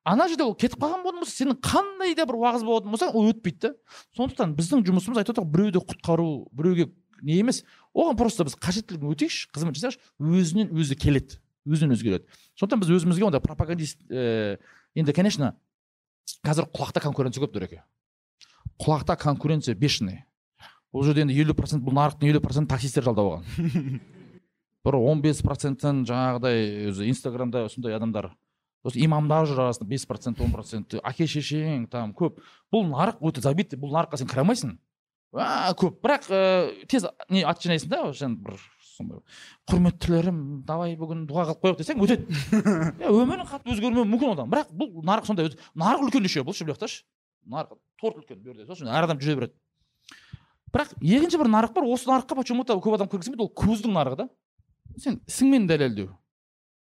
Ана 0.05 0.27
жерде 0.29 0.45
ол 0.47 0.55
кетіп 0.55 0.81
қалған 0.81 1.03
болатын 1.05 1.23
болса 1.25 1.37
сенің 1.37 1.59
қандай 1.65 2.15
да 2.17 2.27
бір 2.29 2.39
уағыз 2.41 2.65
болатын 2.65 2.95
болса 2.95 3.11
ол 3.11 3.31
өтпейді 3.31 3.69
да. 3.69 3.73
Сондықтан 4.17 4.55
біздің 4.59 4.85
жұмысымыз 4.89 5.21
айтып 5.21 5.37
отырмық 5.37 5.53
біреуді 5.55 5.83
құтқару 5.85 6.29
біреуге 6.57 6.89
не 7.23 7.39
емес 7.41 7.63
оған 7.93 8.17
просто 8.17 8.47
біз 8.49 8.57
қажеттілігін 8.57 9.13
өтейікші 9.13 9.51
қызмет 9.53 9.77
жасайықшы 9.77 10.01
өзінен 10.19 10.73
өзі 10.73 10.97
келеді 10.97 11.41
өзінен 11.69 11.95
өзі 11.97 12.07
келеді. 12.09 12.25
Сондықтан 12.57 12.81
біз 12.81 12.95
өзімізге 12.97 13.29
ондай 13.29 13.45
пропагандист 13.45 14.01
ііі 14.09 14.57
енді 14.97 15.13
конечно 15.13 15.53
қазір 16.47 16.71
құлақта 16.73 17.03
конкуренция 17.05 17.45
көп 17.45 17.53
дұреке 17.59 17.83
құлақта 18.81 19.19
конкуренция 19.21 19.77
бешеный 19.77 20.25
бұл 20.95 21.05
жерде 21.07 21.27
енді 21.27 21.37
елу 21.43 21.55
процент 21.55 21.85
бұл 21.85 21.95
нарықтың 21.99 22.31
елу 22.33 22.41
процент 22.43 22.71
таксисттер 22.71 23.05
жалдап 23.07 23.27
алған. 23.27 24.01
Бір 24.85 24.97
он 24.97 25.21
бес 25.23 25.43
процентін 25.45 26.03
жаңағыдай 26.09 26.89
өзі 26.91 27.11
инстаграмда 27.11 27.67
сондай 27.69 27.95
адамдар 27.95 28.31
осы 28.85 29.01
имамдар 29.05 29.49
жүр 29.49 29.65
арасында 29.67 29.89
бес 29.91 30.07
процент 30.09 30.41
он 30.41 30.53
процент. 30.53 30.95
Әке 31.05 31.27
шешең 31.29 31.89
там 31.91 32.15
көп. 32.17 32.41
Бұл 32.73 32.87
нарық 32.89 33.21
өте 33.31 33.43
забит 33.45 33.75
бұл 33.77 33.93
нарыққа 33.97 34.21
сен 34.21 34.31
кіре 34.31 34.45
алмайсың 34.45 34.77
көп. 35.31 36.01
Бірақ 36.03 36.27
ә, 36.31 36.87
тез 36.91 37.07
не 37.31 37.45
ат 37.47 37.63
жинайсың 37.63 37.91
да 37.91 38.03
жаңа 38.17 38.41
бір 38.43 38.57
сондай. 38.97 39.21
Құрметтілерім 39.71 40.41
давай 40.67 40.97
бүгін 40.99 41.27
дұға 41.29 41.47
қылып 41.51 41.63
қояйық 41.63 41.79
десең 41.79 42.03
өтеді. 42.03 42.27
Өмірің 43.21 43.47
қатты 43.49 43.75
өзгермеуі 43.77 44.09
мүмкін 44.11 44.35
одан. 44.35 44.51
Бірақ 44.51 44.73
бұл 44.75 45.05
нарық 45.07 45.29
сондай 45.31 45.53
нарық 45.79 46.09
үлкен 46.09 46.27
еще 46.27 46.43
бұл 46.43 46.57
ше 46.57 46.67
бұл 46.67 46.75
жақташы 46.75 47.05
нарық 47.47 47.79
торт 48.01 48.19
үлкен 48.21 48.43
бұл 48.43 48.59
жерде 48.59 48.75
үшін 48.75 48.91
әр 48.91 49.07
адам 49.07 49.21
жүре 49.23 49.39
береді. 49.39 49.55
Бірақ 50.75 50.97
екінші 50.99 51.41
бір 51.41 51.51
нарық 51.55 51.75
бар 51.79 51.87
осы 51.87 52.11
нарыққа 52.11 52.37
почему 52.43 52.65
то 52.65 52.77
көп 52.79 52.99
адам 52.99 53.11
кіргісі 53.11 53.33
келмейді 53.33 53.47
ол 53.47 53.55
көздің 53.55 53.95
нарығы 53.95 54.25
да. 54.25 54.29
Сен 54.99 55.21
ісіңмен 55.31 55.67
дәлелдеу. 55.71 56.11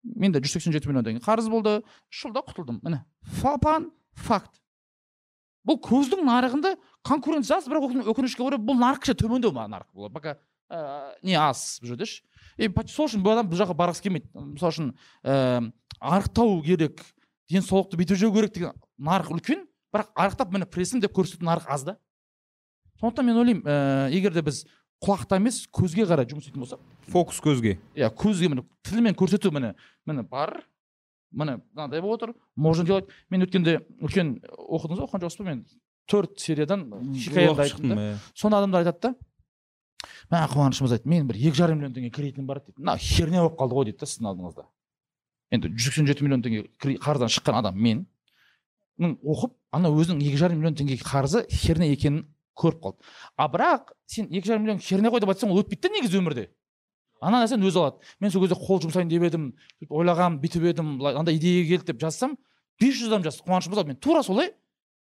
Менде 0.04 0.42
жүз 0.44 0.58
сексен 0.58 0.76
жеті 0.76 0.90
миллионнан 0.90 1.18
кейін 1.18 1.24
қарыз 1.26 1.50
болды. 1.52 1.82
Үш 2.12 2.24
жылда 2.26 2.44
құтылдым. 2.48 2.80
Міне 2.84 3.04
фапан 3.42 3.92
факт. 4.16 4.62
Бұл 5.68 5.80
көздің 5.84 6.24
нарығында 6.24 6.76
конкуренция 7.04 7.58
аз 7.58 7.68
бірақ 7.68 7.90
өкін- 7.90 8.08
өкінішке 8.14 8.44
орай 8.46 8.60
бұл 8.62 8.78
нарық 8.80 9.04
кішкене 9.04 9.20
төмендеу 9.20 9.52
нарық 9.52 9.90
бұл 9.92 10.12
пока 10.14 10.38
ә, 10.72 11.12
не 11.24 11.36
аз 11.36 11.80
бұл 11.82 11.92
жерде 11.92 12.06
ше 12.08 12.24
и 12.58 12.70
сол 12.88 13.10
үшін 13.10 13.24
бұл 13.24 13.36
адам 13.36 13.50
бұл 13.52 13.60
жаққа 13.60 13.76
барғысы 13.76 14.06
келмейді. 14.06 14.32
Мысалы 14.34 14.72
үшін 14.72 14.94
ііі 15.28 15.72
арықтау 16.00 16.62
керек 16.64 17.04
денсаулықты 17.52 18.00
бүйтіп 18.00 18.22
жеу 18.22 18.32
керек 18.34 18.54
деген 18.56 18.80
нарық 18.98 19.34
үлкен 19.36 19.68
бірақ 19.94 20.14
арықтап 20.16 20.52
міне 20.56 20.66
пресім 20.72 21.02
деп 21.04 21.12
көрсететін 21.16 21.52
нарық 21.52 21.68
аз 21.68 21.84
да. 21.84 21.98
Сондықтан 23.02 23.26
мен 23.28 23.38
ойлаймын 23.38 24.10
ііі 24.12 24.18
егер 24.18 24.34
де 24.34 24.42
біз 24.42 24.64
құлақта 25.04 25.38
емес 25.38 25.66
көзге 25.74 26.08
қарай 26.10 26.28
жұмыс 26.30 26.48
істейтін 26.48 26.64
болсақ 26.64 26.82
фокус 27.12 27.42
көзге. 27.44 27.78
Иә 27.96 28.10
көзге 28.14 28.50
міне 28.54 28.64
тілмен 28.88 29.18
көрсету 29.18 29.52
міне 29.54 29.76
міне 30.06 30.24
бар. 30.24 30.64
Міне 31.32 31.60
мынандай 31.76 32.02
болып 32.02 32.22
отыр. 32.22 32.34
Можно 32.56 32.86
делать. 32.86 33.12
Мен 33.30 33.44
өткенде 33.46 33.82
үлкен 34.02 34.38
оқыдыңыз 34.42 35.02
ба 35.02 35.08
оқыған 35.08 35.26
жоқсыз 35.26 35.44
ба 35.44 35.50
мен 35.50 35.66
төрт 36.08 36.40
сериядан 36.40 36.88
хикаямды 37.14 37.62
айттым 37.62 37.90
да. 37.90 37.96
Иә. 37.96 38.18
сонда 38.34 38.58
адамдар 38.64 38.86
айтады 38.86 39.02
да. 39.02 39.16
Мә 40.32 40.48
қуанышымыз 40.54 40.96
айтты. 40.96 41.10
Мен 41.10 41.28
бір 41.28 41.36
екі 41.36 41.58
жарым 41.58 41.82
миллион 41.82 41.94
теңге 41.94 42.12
кредитім 42.16 42.48
бар 42.48 42.64
дейді 42.64 42.80
мына 42.80 42.98
херня 42.98 43.44
болып 43.44 43.60
қалды 43.60 43.76
ғой 43.76 43.90
дейді 43.92 44.00
да 44.00 44.08
сіздің 44.08 44.32
алдыңызда 44.32 44.66
енді 45.52 45.72
жүз 45.76 45.90
сексен 45.90 46.08
жеті 46.08 46.26
миллион 46.26 46.44
теңге 46.44 46.66
қарыздан 47.04 47.32
шыққан 47.32 47.60
адам 47.60 47.78
мен 47.80 48.06
оқып 49.00 49.54
ана 49.72 49.92
өзінің 49.94 50.24
екі 50.26 50.40
жарым 50.40 50.60
миллион 50.60 50.76
теңге 50.80 50.98
қарызы 51.00 51.46
херня 51.52 51.88
екенін 51.94 52.26
көріп 52.58 52.82
қалды. 52.84 53.06
А 53.38 53.48
бірақ 53.52 53.94
сен 54.10 54.28
екі 54.32 54.50
жарым 54.50 54.66
миллион 54.66 54.82
херня 54.84 55.12
ғой 55.14 55.22
деп 55.24 55.32
айтсаң 55.34 55.54
ол 55.54 55.62
өтпейді 55.62 55.88
да 55.88 55.94
негізі 55.96 56.20
өмірде. 56.22 56.48
Ана 57.22 57.42
нәрсені 57.44 57.68
өзі 57.70 57.82
алады. 57.82 58.04
Мен 58.20 58.32
сол 58.32 58.44
кезде 58.46 58.58
қол 58.60 58.82
жұмсайын 58.84 59.10
деп 59.10 59.26
едім 59.30 59.52
ойлағанмын 59.90 60.42
бүйтіп 60.42 60.68
едім 60.72 60.98
былай 61.00 61.18
андай 61.18 61.38
идея 61.38 61.66
келді 61.66 61.92
деп 61.92 62.02
жазсам 62.02 62.38
бес 62.80 62.98
жүз 63.00 63.10
адам 63.10 63.24
жазды 63.26 63.46
қуанышым 63.48 63.74
болды 63.74 63.88
мен 63.94 63.98
тура 63.98 64.22
солай 64.24 64.52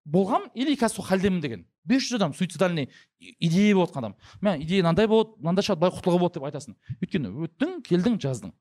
болғам 0.06 0.48
или 0.54 0.78
қазір 0.80 1.02
сол 1.02 1.06
халдемін 1.10 1.42
деген. 1.42 1.66
Бес 1.84 2.06
жүз 2.08 2.20
адам 2.20 2.34
суицидальный 2.34 2.90
идея 3.20 3.76
болып 3.76 3.92
жатқан 3.92 4.06
адам. 4.06 4.16
Мә 4.42 4.56
идея 4.64 4.84
мынандай 4.84 5.08
болады 5.08 5.36
мынандай 5.42 5.66
шығады 5.66 5.82
былай 5.82 5.96
құтылуға 5.98 6.20
болады 6.22 6.40
деп 6.40 6.48
айтасың. 6.48 6.78
Өйткені 7.02 7.34
өттің 7.46 7.76
келдің 7.84 8.20
жаздың. 8.22 8.54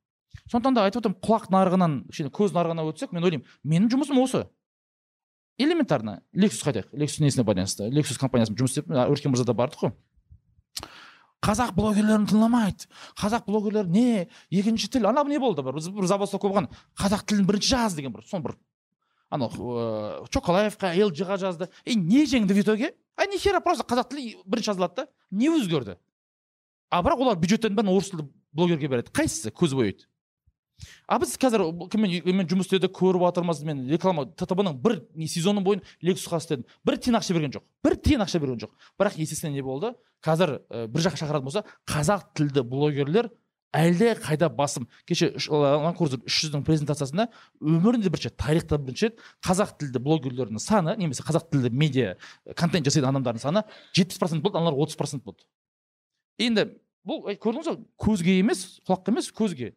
Сондықтан 0.51 0.75
да 0.75 0.85
айтып 0.89 1.05
отырмын 1.05 1.21
құлақ 1.23 1.47
нарығынан 1.55 1.97
кішкене 2.11 2.33
көз 2.35 2.55
нарығына 2.57 2.85
өтсек 2.91 3.13
мен 3.15 3.25
ойлаймын 3.25 3.47
менің 3.63 3.91
жұмысым 3.93 4.19
осы. 4.25 4.45
Элементарно. 5.59 6.23
Лексус 6.33 6.65
қайтайық 6.67 6.93
лексус 6.93 7.21
несіне 7.21 7.45
байланысты 7.45 7.89
лексус 7.91 8.19
компаниясымен 8.19 8.59
жұмыс 8.59 8.77
істеп 8.77 8.91
өркен 8.91 9.35
мырза 9.35 9.45
да 9.45 9.55
бардық 9.55 9.87
қой 9.87 9.93
қазақ 11.45 11.75
блогерлерін 11.77 12.25
тыңдамайды 12.29 12.89
қазақ 13.21 13.45
блогерлер 13.47 13.87
не 13.87 14.29
екінші 14.51 14.89
тіл. 14.89 15.07
Ана 15.11 15.25
не 15.29 15.39
болды 15.39 15.63
бір, 15.63 15.77
бір 15.77 16.07
забастовка 16.09 16.49
болған. 16.49 16.71
Қазақ 16.97 17.27
тілін 17.29 17.45
бірінші 17.49 17.75
жаз 17.75 17.97
деген 17.99 18.15
бір 18.15 18.25
соны 18.29 18.47
бір. 18.47 18.57
Анау 19.31 19.51
ыыы 19.53 20.29
чоколаевқа 20.33 20.95
лжға 20.95 21.37
жазды. 21.43 21.69
И 21.85 21.97
не 21.97 22.25
жеңді 22.25 22.55
в 22.55 22.61
итоге. 22.63 22.95
А 23.17 23.27
ни 23.27 23.39
хера 23.39 23.61
просто 23.61 23.85
қазақ 23.85 24.09
тілі 24.15 24.39
бірінші 24.47 24.73
жазылады 24.73 25.05
да. 25.05 25.07
Не 25.31 25.51
өзгерді. 25.53 25.99
А 26.91 27.03
бірақ 27.03 27.21
олар 27.21 27.37
бюджеттен 27.37 27.77
бәрін 27.77 27.93
орыс 27.93 28.11
тілді 28.11 28.29
блогерге 28.53 28.89
береді. 28.89 29.13
Қайсысы? 29.13 29.53
Көз 29.53 29.75
бояйды. 29.77 30.09
А 31.07 31.19
біз 31.23 31.35
қазір 31.41 31.65
кіммен 31.93 32.49
жұмыс 32.51 32.69
істедік 32.69 32.95
көріп 32.97 33.23
жатырмыз 33.27 33.63
мен 33.67 33.85
реклама 33.91 34.27
ттб 34.33 34.65
ның 34.67 34.79
бір 34.83 34.99
не 35.15 35.29
сезоны 35.31 35.63
бойы 35.65 35.83
лексусқа 36.03 36.41
істедім. 36.43 36.67
Бір 36.85 36.99
тиын 36.99 37.19
ақша 37.21 37.37
берген 37.37 37.55
жоқ. 37.55 37.65
Бір 37.85 37.97
тиын 37.97 38.25
ақша 38.25 38.41
берген 38.43 38.61
жоқ. 38.65 38.75
Бірақ 38.99 39.19
есесіне 39.21 39.53
не 39.55 39.63
болды? 39.63 39.95
Қазір 40.25 40.59
ә, 40.69 40.87
бір 40.89 41.07
жаққа 41.07 41.21
шақыратын 41.23 41.49
болса 41.49 41.65
қазақ 41.87 42.31
тілді 42.35 42.65
блогерлер 42.67 43.31
әлде 43.75 44.15
қайда 44.23 44.49
басым? 44.49 44.87
Кеше 45.07 45.33
ланкурзер 45.51 46.23
үш 46.25 46.45
жүздің 46.45 46.65
презентациясында 46.67 47.29
өмірінде 47.61 48.11
бірінші 48.11 48.31
рет 48.31 48.39
тарихта 48.39 48.79
бірінші 48.79 49.11
рет 49.11 49.21
қазақ 49.45 49.77
тілді 49.81 50.01
блогерлердің 50.05 50.63
саны 50.63 50.97
немесе 50.97 51.27
қазақ 51.27 51.51
тілді 51.51 51.73
медиа 51.75 52.15
контент 52.57 52.87
жасайтын 52.87 53.11
адамдардың 53.11 53.43
саны 53.43 53.65
жетпіс 53.93 54.23
процент 54.23 54.47
болды 54.47 54.63
аналар 54.63 54.79
отыз 54.87 54.97
процент 54.97 55.25
болды. 55.27 55.45
Енді 56.39 56.71
бұл 57.05 57.27
көрдіңіз 57.35 57.69
ғой 57.69 57.81
көзге 58.01 58.39
емес 58.41 58.65
құлаққа 58.87 59.13
емес 59.13 59.33
көзге. 59.35 59.75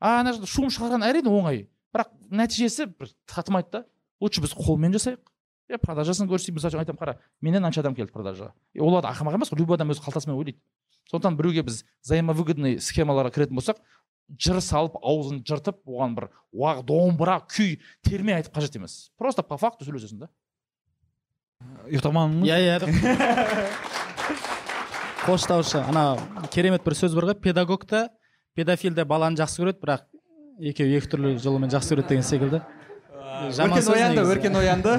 А 0.00 0.20
ана 0.20 0.32
жерде 0.32 0.48
шум 0.48 0.70
шығарған 0.72 1.04
әрине 1.06 1.30
оңай. 1.30 1.66
Бірақ 1.94 2.10
нәтижесі 2.30 2.88
бір 2.90 3.12
татымайды 3.28 3.70
да 3.70 3.84
лучше 4.20 4.42
біз 4.42 4.54
қолмен 4.56 4.94
жасайық. 4.96 5.22
Е 5.70 5.78
продажасын 5.78 6.28
көрсетейік. 6.30 6.56
Мысалы 6.58 6.72
үшін 6.72 6.82
айтамын 6.82 7.00
қара 7.00 7.16
менен 7.40 7.64
анша 7.64 7.84
адам 7.84 7.94
келді 7.94 8.12
продажаға 8.14 8.54
и 8.74 8.80
олар 8.80 9.06
ақымақ 9.12 9.36
емес 9.38 9.52
қой 9.52 9.60
любой 9.60 9.76
адам 9.76 9.92
өз 9.92 10.00
қалтасымен 10.02 10.34
ойлайды. 10.34 10.58
Сондықтан 11.10 11.36
біреуге 11.36 11.62
біз 11.66 11.84
взаимовыгодный 12.02 12.78
схемаларға 12.80 13.30
кіретін 13.34 13.58
болсақ 13.58 13.78
жыр 14.38 14.60
салып 14.62 14.96
аузын 15.02 15.42
жыртып 15.46 15.80
оған 15.86 16.14
бір 16.16 16.28
уақ 16.54 16.84
домбыра 16.86 17.40
күй 17.50 17.78
терме 18.06 18.34
айтып 18.36 18.54
қажет 18.54 18.76
емес. 18.78 19.10
Просто 19.18 19.42
по 19.42 19.58
факту 19.58 19.84
сөйлесесің 19.84 20.24
да. 20.24 20.30
Ұйықтамадың 21.90 22.40
ба 22.40 22.46
иә 22.46 22.58
иә. 22.66 22.76
Қоштаушы. 25.26 25.82
Ана 25.82 26.16
керемет 26.52 26.84
бір 26.86 26.94
сөз 26.96 27.14
бар 27.14 27.30
ғой. 27.32 27.40
Педагог 27.42 27.84
та 28.54 28.62
педофил 28.64 28.94
де 28.94 29.04
баланы 29.04 29.36
жақсы 29.36 29.62
көреді 29.62 29.80
бірақ 29.80 30.00
екеуі 30.60 30.96
екі 30.98 31.08
түрлі 31.10 31.38
жолмен 31.38 31.70
жақсы 31.70 31.94
көреді 31.94 32.08
деген 32.08 32.22
секілді. 32.24 32.60
Өркен 33.40 33.88
оянды 33.94 34.22
өркен 34.26 34.56
оянды. 34.58 34.94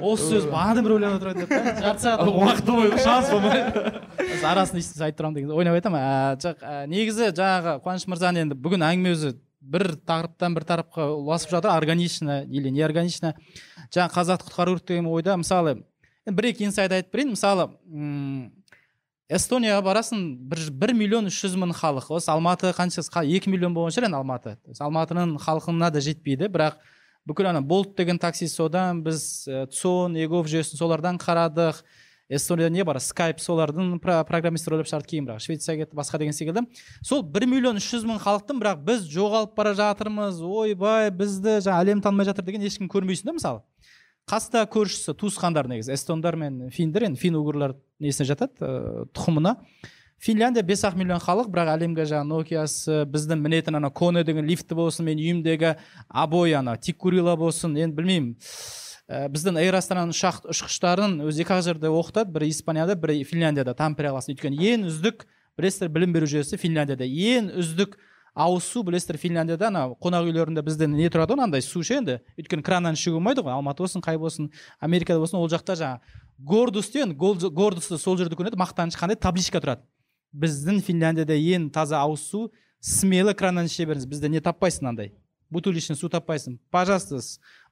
Осы 0.00 0.30
сөз 0.30 0.46
бағана 0.48 0.82
бір 0.84 0.94
ойланып 0.96 1.18
отырады 1.20 1.44
деп 1.44 1.50
жарты 1.82 2.04
сағат 2.04 2.30
уақыты 2.30 2.70
бойы 2.72 2.98
шанс 3.02 3.30
болмайды 3.30 3.82
Осы 4.24 4.46
арасын 4.48 4.78
естісе 4.78 5.04
айтып 5.04 5.20
тұрамын 5.20 5.34
деген 5.34 5.50
ойнап 5.52 5.74
айтамын 5.76 6.00
ә, 6.00 6.38
жоқ 6.40 6.62
ә, 6.62 6.86
негізі 6.88 7.32
жаңағы 7.34 7.74
қуаныш 7.84 8.06
мырзаның 8.08 8.46
енді 8.46 8.58
бүгін 8.64 8.86
әңгіме 8.88 9.12
өзі 9.12 9.34
бір 9.60 9.84
тақырыптан 10.06 10.54
бір 10.56 10.64
тақырыпқа 10.70 11.08
ұласып 11.18 11.52
жатыр. 11.56 11.74
Органично 11.74 12.42
или 12.44 12.70
неорганично 12.70 13.34
жаңағы 13.92 14.14
қазақты 14.16 14.48
құтқару 14.48 14.78
керек 14.78 14.88
деген 14.88 15.10
ойда 15.10 15.36
мысалы 15.36 15.82
бір 16.24 16.50
екі 16.54 16.64
инсайт 16.70 16.92
айтып 16.92 17.12
берейін. 17.12 17.34
Мысалы 17.34 17.68
эстонияға 19.30 19.82
барасың 19.86 20.24
бір, 20.50 20.60
бір 20.70 20.92
миллион 20.94 21.30
үш 21.30 21.38
жүз 21.44 21.56
мың 21.60 21.72
халық. 21.78 22.10
Осы 22.12 22.30
алматы 22.32 22.72
қанша 22.76 23.04
қа- 23.08 23.24
екі 23.24 23.50
миллион 23.52 23.74
болған 23.74 23.94
шығар 23.94 24.08
енді 24.10 24.18
алматы. 24.20 24.56
Алматының 24.78 25.38
халқына 25.40 25.90
да 25.90 26.00
жетпейді 26.04 26.50
бірақ 26.52 26.76
бүкіл 27.26 27.48
ана 27.48 27.62
болт 27.62 27.96
деген 27.96 28.18
такси 28.18 28.48
содан 28.48 29.02
біз 29.02 29.48
ә, 29.48 29.66
цон 29.72 30.16
егов 30.16 30.46
жүйесін 30.46 30.76
солардан 30.76 31.16
қарадық. 31.18 31.80
Эстонияда 32.28 32.72
не 32.72 32.84
бар 32.84 32.96
скайп 33.00 33.40
солардың 33.40 33.98
про- 34.00 34.24
программистер 34.24 34.72
ойлап 34.76 34.88
шығарды 34.88 35.08
кейін 35.08 35.26
бірақ 35.28 35.42
швецияға 35.44 35.84
кетті 35.84 35.96
басқа 35.96 36.18
деген 36.18 36.32
секілді. 36.32 36.62
Сол 37.02 37.22
бір 37.22 37.44
миллион 37.48 37.76
үш 37.76 37.88
жүз 37.92 38.04
мың 38.08 38.20
халықтың 38.20 38.60
бірақ 38.60 38.84
біз 38.84 39.04
жоғалып 39.12 39.52
бара 39.56 39.74
жатырмыз. 39.76 40.40
Ойбай 40.40 41.10
бізді 41.10 41.60
жаңа 41.64 41.80
әлем 41.84 42.00
танымай 42.00 42.24
жатыр 42.28 42.44
деген 42.44 42.64
ешкім 42.64 42.88
көрмейсің 42.88 43.28
да 43.28 43.36
мысалы. 43.36 43.60
Қасында 44.24 44.64
көршісі 44.72 45.12
туысқандар 45.20 45.68
негізі 45.68 45.92
эстондар 45.92 46.32
мен 46.40 46.70
финдер 46.72 47.04
енді 47.04 47.20
фин 47.20 47.34
угрлар 47.36 47.74
несіне 48.00 48.26
жатады 48.28 48.58
ыыы 48.60 49.04
тұқымына. 49.14 49.56
Финляндия 50.24 50.62
бес 50.64 50.84
ақ 50.86 50.96
миллион 50.96 51.20
халық 51.20 51.50
бірақ 51.52 51.74
әлемге 51.74 52.06
жаңағы 52.08 52.30
нокиясы 52.30 53.02
біздің 53.10 53.42
мінетін 53.44 53.76
ана 53.76 53.90
коне 53.90 54.22
деген 54.24 54.46
лифті 54.48 54.76
болсын 54.78 55.04
мен 55.04 55.18
үйімдегі 55.20 55.74
обой 56.08 56.54
ана 56.56 56.76
тиккурила 56.78 57.36
болсын 57.36 57.76
енді 57.76 57.98
білмеймін. 57.98 58.30
Ә, 59.04 59.26
біздің 59.28 59.58
эйр 59.60 59.76
астананың 59.76 60.14
ұшақ 60.14 60.46
ұшқыштарын 60.48 61.18
өзі 61.26 61.44
екі 61.44 61.58
ақ 61.58 61.64
жерде 61.66 61.90
оқытады 61.92 62.32
бірі 62.32 62.48
испанияда 62.48 62.96
бірі 62.96 63.18
финляндияда 63.28 63.74
тампере 63.76 64.14
қаласында 64.14 64.38
өйткені 64.38 64.70
ең 64.70 64.86
үздік 64.88 65.26
білесіздер 65.60 65.92
білім 65.92 66.14
беру 66.16 66.30
жүйесі 66.30 66.56
финляндияда. 66.56 67.04
Ең 67.04 67.52
үздік 67.60 67.98
ауыз 68.34 68.64
су 68.64 68.80
білесіздер 68.82 69.20
финляндияда 69.20 69.68
ана 69.68 69.82
қонақ 70.00 70.30
үйлерінде 70.30 70.64
бізде 70.64 70.88
не 70.88 71.10
тұрады 71.12 71.34
ғой 71.34 71.42
мынандай 71.42 71.62
су 71.62 71.84
ше 71.84 72.00
енді? 72.00 72.16
Өйткені 72.40 72.64
краннан 72.64 72.96
ішуге 72.96 73.20
болмайды 73.20 73.44
ғой 73.44 73.54
алматы 73.54 73.84
болсын 73.84 74.02
қай 74.02 74.16
болсын 74.18 74.48
америкада 74.80 75.20
болсын 75.20 75.38
ол 75.38 75.52
жақта 75.52 75.76
жаңағы 75.78 76.23
гордус 76.38 76.90
деген 76.90 77.16
гордусты 77.16 77.98
сол 77.98 78.16
жерде 78.18 78.36
көрінеді 78.36 78.58
мақтаныш 78.60 78.98
қандай? 78.98 79.16
Табличка 79.16 79.60
тұрады. 79.62 79.84
Біздің 80.34 80.80
финляндияда 80.82 81.36
ең 81.36 81.70
таза 81.70 82.00
ауыз 82.02 82.24
су 82.30 82.48
смело 82.80 83.34
краннан 83.34 83.70
іше 83.70 83.86
беріңіз 83.86 84.08
бізде 84.10 84.28
не 84.28 84.40
таппайсың 84.42 84.90
андай? 84.90 85.12
Бутылочный 85.50 85.94
су 85.96 86.08
таппайсың. 86.10 86.58
Пожалуйста 86.74 87.20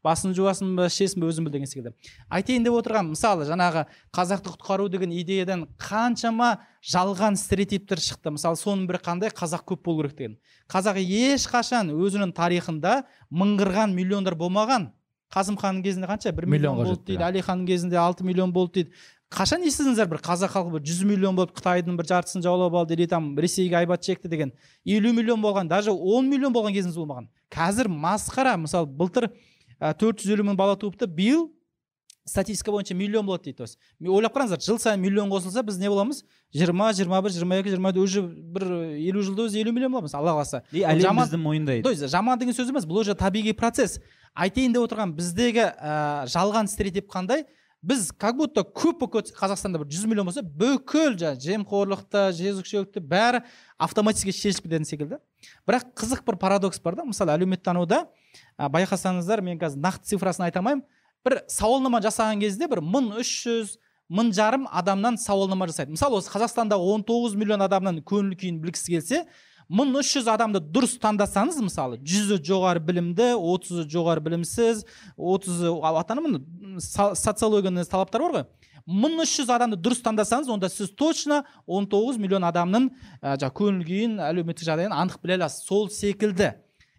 басын 0.03 0.35
жуасың 0.35 0.75
ба 0.77 0.87
ішесің 0.91 1.23
ба 1.23 1.29
өзің 1.31 1.47
біл 1.47 1.55
деген 1.57 1.71
секілді. 1.71 1.93
Айтайын 2.31 2.65
деп 2.67 2.75
отырған 2.79 3.11
мысалы 3.11 3.47
жаңағы 3.49 3.85
қазақты 4.15 4.53
құтқару 4.55 4.89
деген 4.93 5.11
идеядан 5.15 5.67
қаншама 5.79 6.61
жалған 6.83 7.39
стереотиптер 7.39 8.03
шықты. 8.03 8.35
Мысалы 8.35 8.59
соның 8.59 8.87
бірі 8.91 9.03
қандай? 9.03 9.31
Қазақ 9.35 9.67
көп 9.73 9.85
болу 9.87 10.03
керек 10.03 10.17
деген. 10.19 10.39
Қазақ 10.71 10.99
ешқашан 11.03 11.91
өзінің 11.95 12.35
тарихында 12.35 13.03
мыңғырған 13.31 13.95
миллиондар 13.95 14.35
болмаған. 14.39 14.91
Қасым 15.33 15.57
ханның 15.57 15.83
кезінде 15.83 16.07
қанша? 16.07 16.33
бір 16.33 16.47
миллион 16.47 16.77
болды 16.77 17.01
дейді. 17.07 17.23
әлиханның 17.25 17.67
кезінде 17.67 17.97
алты 17.97 18.25
миллион 18.25 18.53
болды 18.53 18.83
дейді. 18.83 18.91
Қашан 19.33 19.65
естідіңіздер 19.65 20.11
бір 20.13 20.21
қазақ 20.21 20.53
халқы 20.53 20.73
бір 20.75 20.83
жүз 20.85 21.05
миллион 21.09 21.37
болып 21.37 21.55
қытайдың 21.57 21.97
бір 21.97 22.05
жартысын 22.05 22.43
жаулап 22.45 22.75
алды 22.77 22.93
или 22.93 23.07
там 23.09 23.39
ресейге 23.39 23.79
айбат 23.81 24.05
шекті 24.05 24.29
деген. 24.29 24.53
елу 24.85 25.13
миллион 25.13 25.41
болған 25.41 25.69
даже 25.69 25.91
он 25.91 26.29
миллион 26.29 26.53
болған 26.53 26.75
кезіміз 26.77 26.97
болмаған. 26.97 27.29
Қазір 27.51 27.89
масқара 27.89 28.59
мысалы 28.61 28.87
былтыр 28.87 29.31
төрт 29.81 30.21
жүз 30.21 30.35
елу 30.37 30.45
мың 30.45 30.57
бала 30.57 30.77
туыпты 30.77 31.07
биыл 31.07 31.51
статистика 32.27 32.71
бойынша 32.71 32.95
миллион 32.95 33.25
болады 33.25 33.45
дейді. 33.45 33.57
То 33.57 33.63
есть 33.65 33.79
ойлап 34.05 34.37
қараңыздар 34.37 34.61
жыл 34.61 34.79
сайын 34.79 35.01
миллион 35.01 35.31
қосылса 35.31 35.63
біз 35.63 35.79
не 35.79 35.89
боламыз? 35.89 36.25
Жиырма 36.55 36.93
жиырма 36.93 37.23
бір 37.25 37.33
жиырма 37.33 37.59
екі 37.61 37.73
жиырма 37.73 37.93
уже 37.97 38.23
бір 38.23 38.65
елу 38.99 39.23
жылда 39.23 39.47
өзі 39.49 39.61
елу 39.63 39.73
миллион 39.73 39.93
боламыз 39.93 40.15
алла 40.15 40.35
қаласа. 40.37 40.63
И 40.73 40.81
әлем 40.85 41.01
жаман- 41.01 41.27
бізді 41.27 41.39
мойындайды. 41.41 41.83
То 41.83 41.91
есть 41.91 42.09
жаман 42.09 42.39
деген 42.39 42.55
сөз 42.55 42.69
емес 42.69 42.85
бұл 42.85 43.01
уже 43.01 43.15
табиғи 43.15 43.55
процесс. 43.55 44.01
Айтайын 44.35 44.73
деп 44.73 44.83
отырған 44.85 45.13
біздегі 45.17 45.73
ә, 45.77 46.27
жалған 46.29 46.69
стереотип 46.69 47.09
қандай? 47.11 47.45
Біз 47.83 48.13
как 48.17 48.37
будто 48.37 48.63
көп 48.63 49.01
болып 49.01 49.33
қазақстанда 49.35 49.81
бір 49.83 49.89
жүз 49.91 50.07
миллион 50.07 50.27
болса 50.29 50.43
бүкіл 50.43 51.17
жаңағы 51.19 51.43
жемқорлықты 51.43 52.31
жезөкшелікті 52.39 53.01
бәрі 53.03 53.41
автоматически 53.77 54.31
шешіліп 54.31 54.69
кететін 54.69 54.87
секілді. 54.87 55.19
Бірақ 55.67 55.91
қызық 55.99 56.23
бір 56.25 56.37
парадокс 56.39 56.79
бар 56.81 56.95
да 56.95 57.03
мысалы 57.03 57.35
әлеуметтануда 57.35 58.07
ә, 58.57 58.69
байқасаңыздар 58.71 59.43
мен 59.43 59.59
қазір 59.59 59.83
нақты 59.83 60.15
цифрасын 60.15 60.47
айта 60.47 60.61
алмаймын. 60.63 60.85
Бір 61.27 61.43
сауалнама 61.51 61.99
жасаған 62.01 62.39
кезде 62.39 62.69
бір 62.71 62.81
мың 62.87 63.19
үш 63.19 63.35
жүз 63.47 63.77
мың 64.13 64.33
жарым 64.37 64.67
адамнан 64.69 65.17
сауалнама 65.17 65.67
жасайды. 65.71 65.95
Мысалы 65.95 66.19
осы 66.21 66.31
қазақстанда 66.33 66.77
19 66.77 67.37
миллион 67.39 67.65
адамның 67.65 68.03
көңіл 68.05 68.37
күйін 68.37 68.61
білгісі 68.61 68.97
келсе 68.97 69.23
мың 69.73 69.95
үш 70.01 70.11
жүз 70.19 70.29
адамды 70.29 70.61
дұрыс 70.61 70.99
таңдасаңыз 71.01 71.61
мысалы 71.65 71.99
жүзі 72.05 72.41
жоғары 72.45 72.83
білімді 72.85 73.33
отызы 73.39 73.87
жоғары 73.89 74.21
білімсіз 74.27 74.85
отызы 75.17 75.73
атанымын 75.93 76.43
социологияның 76.83 77.89
талаптары 77.89 78.27
бар 78.27 78.37
ғой. 78.37 78.47
Мың 78.85 79.23
үш 79.23 79.37
жүз 79.39 79.53
адамды 79.55 79.79
дұрыс 79.81 80.03
таңдасаңыз 80.05 80.51
онда 80.53 80.69
сіз 80.69 80.93
точно 80.99 81.45
19 81.67 82.19
миллион 82.21 82.45
адамның 82.51 82.89
ә, 83.23 83.37
жаңағы 83.39 83.55
көңіл 83.61 83.85
күйін 83.87 84.17
әлеуметтік 84.27 84.67
жағдайын 84.67 84.97
анық 84.97 85.23
біле 85.23 85.39
аласыз. 85.39 85.63
Сол 85.69 85.87
секілді. 85.89 86.51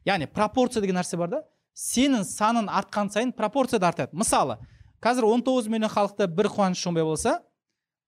Яғни 0.07 0.29
пропорция 0.31 0.81
деген 0.81 0.97
нәрсе 1.01 1.19
бар 1.19 1.29
да 1.29 1.43
сенің 1.75 2.23
саның 2.23 2.69
артқан 2.71 3.11
сайын 3.11 3.33
пропорция 3.35 3.81
да 3.83 3.91
артады. 3.91 4.15
Мысалы 4.15 4.57
қазір 5.03 5.27
19 5.27 5.67
миллион 5.71 5.91
халықта 5.91 6.27
бір 6.31 6.47
қуаныш 6.53 6.79
шомбай 6.79 7.03
болса 7.03 7.41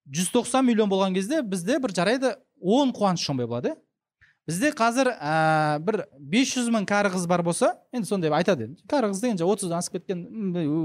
190 0.06 0.62
миллион 0.64 0.90
болған 0.90 1.14
кезде 1.14 1.42
бізде 1.42 1.78
бір 1.82 1.92
жарайды 1.92 2.36
10 2.60 2.94
қуаныш 2.96 3.24
шомбай 3.26 3.46
болады. 3.46 3.74
Бізде 4.46 4.70
қазір 4.78 5.10
ә, 5.10 5.78
бір 5.82 6.04
500 6.32 6.70
мың 6.70 6.86
кәрі 6.86 7.10
қыз 7.10 7.26
бар 7.26 7.42
болса 7.42 7.72
енді 7.92 8.08
сондай 8.08 8.30
айтады 8.30 8.68
енді. 8.68 8.82
Кәрі 8.88 9.10
қыз 9.10 9.20
деген 9.20 9.40
жаңағы 9.40 9.56
отыздан 9.58 9.82
асып 9.82 9.98
кеткен 9.98 10.22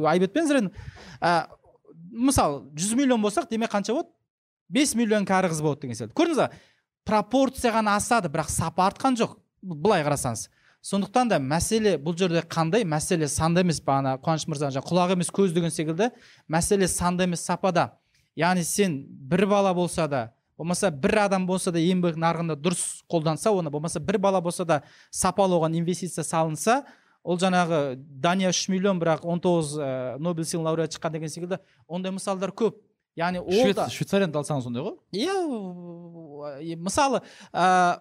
айып 0.10 0.26
етпеңіздер 0.28 0.64
енді 0.64 0.72
ә, 1.22 1.46
мысалы 2.12 2.64
100 2.74 2.98
миллион 2.98 3.22
болсақ 3.22 3.48
демек 3.52 3.72
қанша 3.72 3.94
болады? 3.94 4.10
5 4.74 4.96
миллион 4.98 5.28
кәрі 5.30 5.52
қыз 5.54 5.62
болады 5.62 5.86
деген 5.86 6.00
сияқты. 6.00 6.18
Көрдіңіз 6.18 6.42
ба? 6.42 6.50
Пропорция 7.06 7.72
ғана 7.76 7.96
асады 8.02 8.32
бірақ 8.34 8.50
сапа 8.50 8.90
артқан 8.90 9.20
жоқ. 9.20 9.38
Былай 9.62 10.02
қарасаңыз. 10.08 10.48
Сондықтан 10.82 11.30
да 11.30 11.38
мәселе 11.38 11.96
бұл 12.02 12.18
жерде 12.18 12.42
қандай 12.42 12.84
мәселе 12.84 13.28
санда 13.30 13.62
емес 13.62 13.82
бағана 13.86 14.16
қуаныш 14.22 14.48
мырза 14.50 14.72
жаңа 14.74 14.86
құлақ 14.88 15.16
емес 15.16 15.30
көз 15.30 15.54
деген 15.54 15.74
секілді 15.74 16.10
мәселе 16.50 16.88
санда 16.90 17.28
емес 17.28 17.46
сапада 17.46 17.92
яғни 18.38 18.64
сен 18.66 19.04
бір 19.30 19.46
бала 19.52 19.74
болса 19.78 20.08
да 20.08 20.32
болмаса 20.58 20.92
бір 20.92 21.26
адам 21.28 21.46
болса 21.48 21.72
да 21.72 21.80
еңбек 21.80 22.18
нарығында 22.18 22.58
дұрыс 22.58 23.04
қолданса 23.10 23.54
оны 23.54 23.70
болмаса 23.70 24.00
бір 24.00 24.18
бала 24.18 24.42
болса 24.42 24.66
да 24.66 24.82
сапалы 25.12 25.56
оған 25.58 25.78
инвестиция 25.78 26.24
салынса 26.24 26.84
ол 27.24 27.38
жаңағы 27.38 27.96
дания 27.98 28.50
үш 28.50 28.68
миллион 28.70 29.00
бірақ 29.02 29.26
19 29.26 29.76
ә, 29.78 30.18
нобель 30.18 30.46
сыйлығының 30.46 30.66
лауреаты 30.66 30.98
шыққан 30.98 31.14
деген 31.18 31.30
секілді 31.30 31.60
ондай 31.88 32.14
мысалдар 32.14 32.50
көп 32.50 32.82
яғни 33.18 33.42
ол 33.42 33.74
да 33.78 33.90
швецарияны 33.90 34.34
да 34.34 34.42
алсаңыз 34.42 34.66
сондай 34.66 34.86
ғой 34.86 34.96
иә 35.14 36.78
мысалы 36.78 37.22
ә, 37.54 38.00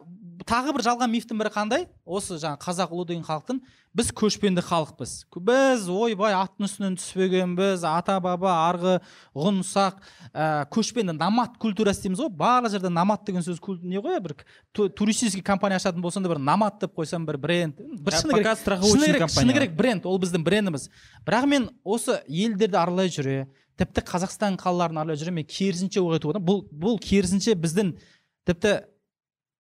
тағы 0.48 0.72
бір 0.76 0.84
жалған 0.86 1.10
мифтің 1.12 1.38
бірі 1.40 1.50
қандай? 1.52 1.84
Осы 2.06 2.38
жаңағы 2.40 2.60
қазақ 2.64 2.92
ұлы 2.94 3.06
деген 3.08 3.24
халықтың 3.26 3.60
біз 3.96 4.10
көшпенді 4.16 4.62
халықпыз. 4.64 5.12
Біз 5.36 5.86
ойбай 5.90 6.34
аттың 6.38 6.66
үстінен 6.68 6.96
түспегенбіз 7.00 7.84
ата 7.84 8.16
баба 8.22 8.52
арғы 8.70 8.94
ғұн 9.34 9.60
ұсақ 9.64 9.98
ә, 10.32 10.64
көшпенді 10.72 11.16
номад 11.18 11.56
культурасы 11.60 12.06
дейміз 12.06 12.22
ғой. 12.22 12.30
Барлық 12.40 12.72
жерде 12.76 12.92
номад 12.92 13.24
деген 13.26 13.42
сөз 13.42 13.58
не 13.82 13.98
ғой 14.00 14.20
бір 14.20 14.36
ту- 14.72 14.88
туристический 14.88 15.42
компания 15.42 15.76
ашатын 15.76 16.00
болсаң 16.00 16.22
да 16.22 16.32
бір 16.32 16.38
номад 16.38 16.78
деп 16.80 16.94
қойсаң 16.94 17.26
бір 17.26 17.36
бренд. 17.36 17.76
Бір 17.76 18.16
шыны 18.20 18.38
керек 18.38 18.62
шыны 18.62 19.06
керек, 19.10 19.30
шыны 19.30 19.52
керек 19.52 19.74
бренд 19.76 20.06
ол 20.06 20.18
біздің 20.22 20.44
брендіміз. 20.46 20.88
Бірақ 21.26 21.46
мен 21.50 21.70
осы 21.84 22.20
елдерді 22.28 22.78
аралай 22.78 23.10
жүре 23.10 23.48
тіпті 23.80 24.04
қазақстан 24.06 24.56
қалаларын 24.60 25.02
аралай 25.02 25.18
жүре 25.18 25.32
мен 25.34 25.46
керісінше 25.48 26.00
ой 26.04 26.18
айтып 26.18 26.34
отырмын 26.34 26.46
бұл 26.46 26.64
бұл 26.68 26.98
керісінше 27.02 27.54
біздің 27.56 27.94
тіпті 28.46 28.74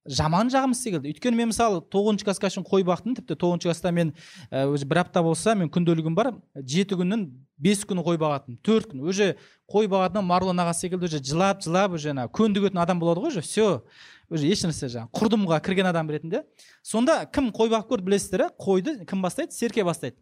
жаман 0.08 0.48
жағымыз 0.48 0.80
секілді 0.80 1.10
өйткені 1.12 1.36
мен 1.36 1.50
мысалы 1.50 1.82
тоғызыншы 1.92 2.24
классқа 2.24 2.48
шейін 2.52 2.64
қой 2.64 2.84
бақтым 2.88 3.16
тіпті 3.18 3.36
тоғызыншы 3.36 3.68
класста 3.68 3.92
мен 3.92 4.14
ә, 4.48 4.64
өзі 4.72 4.88
бір 4.88 5.02
апта 5.02 5.22
болса 5.22 5.52
мен 5.54 5.68
күнделігім 5.68 6.16
бар 6.16 6.32
жеті 6.56 6.96
күннің 6.96 7.26
бес 7.60 7.84
күні 7.84 8.04
қой 8.06 8.16
бағатынмын 8.20 8.58
төрт 8.64 8.88
күн. 8.94 9.04
Уже 9.04 9.36
қой 9.68 9.90
бағатын 9.92 10.24
марлон 10.24 10.62
аға 10.64 10.72
секілді 10.72 11.04
уже 11.04 11.20
жылап 11.20 11.60
жылап 11.60 11.92
уже 11.92 12.14
ана 12.14 12.24
көндігетін 12.32 12.80
адам 12.80 13.00
болады 13.00 13.20
ғой 13.20 13.34
уже 13.34 13.44
все 13.44 13.82
уже 14.30 14.48
ешнәрсе 14.48 14.88
жаңағы 14.88 15.12
құрдымға 15.12 15.60
кірген 15.60 15.90
адам 15.92 16.08
ретінде. 16.08 16.44
Сонда 16.82 17.26
кім 17.28 17.52
қой 17.52 17.68
бағып 17.68 17.92
көрді 17.92 18.08
білесіздер 18.08 18.48
қойды 18.56 19.04
кім 19.04 19.20
бастайды? 19.20 19.52
Серке 19.52 19.84
бастайды. 19.84 20.16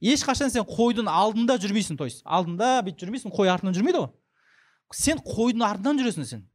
Ешқашан 0.00 0.48
сен 0.48 0.64
қойдың 0.64 1.10
алдында 1.10 1.58
жүрмейсің 1.60 1.98
то 1.98 2.08
есть 2.08 2.22
алдында 2.24 2.78
бүйтіп 2.86 3.04
жүрмейсің 3.04 3.34
қой 3.34 3.50
артынан 3.52 3.76
жүрмейді 3.76 4.06
ғой. 4.06 4.12
Сен 4.94 5.18
қойдың 5.20 5.66
артынан 5.66 5.98
жүресің 6.00 6.24
сен. 6.24 6.46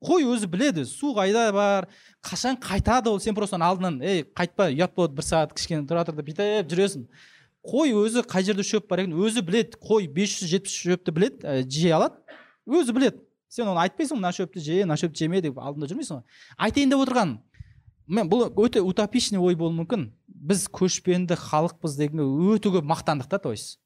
Қой 0.00 0.24
өзі 0.24 0.48
біледі 0.48 0.84
су 0.88 1.12
қайда 1.16 1.50
бар 1.52 1.86
қашан 2.24 2.56
қайтады 2.60 3.10
ол 3.10 3.20
сен 3.20 3.34
просто 3.36 3.58
алдынан 3.60 4.00
ей 4.00 4.22
қайтпа 4.24 4.70
ұят 4.72 4.94
болады 4.96 5.18
бір 5.18 5.26
сағат 5.26 5.52
кішкене 5.56 5.84
тұра 5.88 6.04
тұр 6.08 6.16
деп 6.16 6.30
бүйтіп 6.30 6.70
жүресің. 6.72 7.04
Қой 7.60 7.92
өзі 7.92 8.22
қай 8.24 8.46
жерде 8.46 8.64
шөп 8.64 8.88
бар 8.88 9.02
екенін 9.02 9.20
өзі 9.20 9.42
біледі. 9.44 9.76
Қой 9.76 10.08
500 10.08 10.48
жетпіс 10.54 10.78
шөпті 10.86 11.12
біледі 11.12 11.66
жей 11.68 11.92
алады 11.92 12.16
өзі 12.64 12.96
біледі. 12.96 13.20
Сен 13.52 13.68
оны 13.68 13.82
айтпайсың 13.84 14.16
мына 14.16 14.32
шөпті 14.32 14.62
же 14.64 14.80
мына 14.86 14.96
шөпті 14.96 15.26
жеме 15.26 15.42
деп 15.44 15.58
алдында 15.60 15.90
жүрмейсің 15.90 16.20
ғой. 16.20 16.40
Айтайын 16.56 16.94
деп 16.94 17.04
отырғаным 17.04 17.38
мен 18.06 18.30
бұл 18.30 18.46
өте 18.62 18.80
утопичный 18.80 19.42
ой 19.42 19.58
болуы 19.58 19.82
мүмкін. 19.82 20.08
Біз 20.28 20.64
көшпенді 20.72 21.36
халықпыз 21.36 21.98
дегенге 21.98 22.54
өте 22.54 22.72
көп 22.72 22.86
мақтандық 22.88 23.28
та 23.28 23.38
то 23.38 23.50
есть 23.50 23.79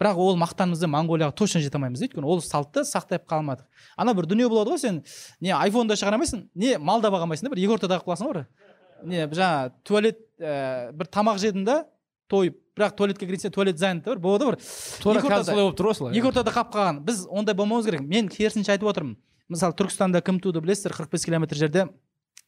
бірақ 0.00 0.16
ол 0.16 0.38
мақтанымызды 0.40 0.88
моңғолияға 0.88 1.34
точно 1.36 1.60
жете 1.60 1.76
алмаймыз. 1.76 2.00
Өйткені 2.06 2.24
ол 2.24 2.40
салтты 2.40 2.86
сақтай 2.88 3.20
қалмадық. 3.20 3.66
Ана 4.00 4.14
бір 4.16 4.26
дүние 4.30 4.48
болады 4.48 4.72
ғой 4.72 4.80
сен 4.80 5.02
не 5.40 5.52
айфон 5.52 5.88
да 5.90 5.98
шығара 6.00 6.16
алмайсың 6.16 6.46
не 6.54 6.78
мал 6.78 7.04
да 7.04 7.12
баға 7.12 7.28
алмайсың 7.28 7.48
да 7.48 7.54
бір 7.54 7.62
екі 7.66 7.76
ортада 7.76 8.00
қалып 8.00 8.08
қаласың 8.08 8.30
ғой 8.30 8.38
бір. 8.38 8.46
Не 9.04 9.26
жаңағы 9.28 9.72
туалет 9.84 10.22
ә, 10.40 10.92
бір 10.96 11.12
тамақ 11.12 11.40
жедің 11.44 11.66
да 11.68 11.76
тойып 12.30 12.56
бірақ 12.76 12.96
туалетке 12.96 13.26
кірген 13.26 13.52
туалет 13.52 13.78
занят 13.78 14.04
бір 14.08 14.18
болады 14.22 14.48
бір. 14.48 14.58
Тура 15.02 15.20
қазір 15.20 15.50
солай 15.50 15.64
болып 15.66 15.78
тұр 15.78 15.90
ғой 15.90 15.98
солай. 15.98 16.16
екі 16.16 16.30
ортада 16.30 16.54
қалып 16.54 16.72
қалған. 16.74 17.00
Біз 17.04 17.26
ондай 17.28 17.54
болмауымыз 17.54 17.90
керек. 17.90 18.00
Мен 18.00 18.28
керісінше 18.28 18.72
айтып 18.72 18.88
отырмын. 18.88 19.18
Мысалы 19.50 19.74
түркістанда 19.76 20.22
кім 20.24 20.40
туды 20.40 20.62
білесіздер? 20.62 20.94
қырық 20.96 21.10
бес 21.12 21.24
километр 21.26 21.56
жерде 21.58 21.88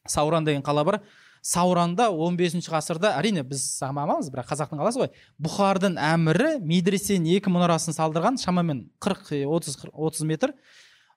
сауран 0.07 0.45
деген 0.45 0.63
қала 0.63 0.85
бар. 0.85 1.01
Сауранда 1.43 2.07
15 2.07 2.39
бесінші 2.39 2.71
ғасырда 2.71 3.11
әрине 3.19 3.43
біз 3.43 3.61
сағмамыз 3.75 4.29
бірақ 4.31 4.47
қазақтың 4.53 4.79
қаласы 4.79 5.01
ғой. 5.01 5.09
Бұхардың 5.43 5.97
әмірі 5.99 6.53
медресенің 6.63 7.35
екі 7.35 7.51
мұнарасын 7.51 7.95
салдырған 7.97 8.39
шамамен 8.39 8.85
40 9.03 9.43
30 9.51 9.89
30 9.91 10.29
метр. 10.29 10.53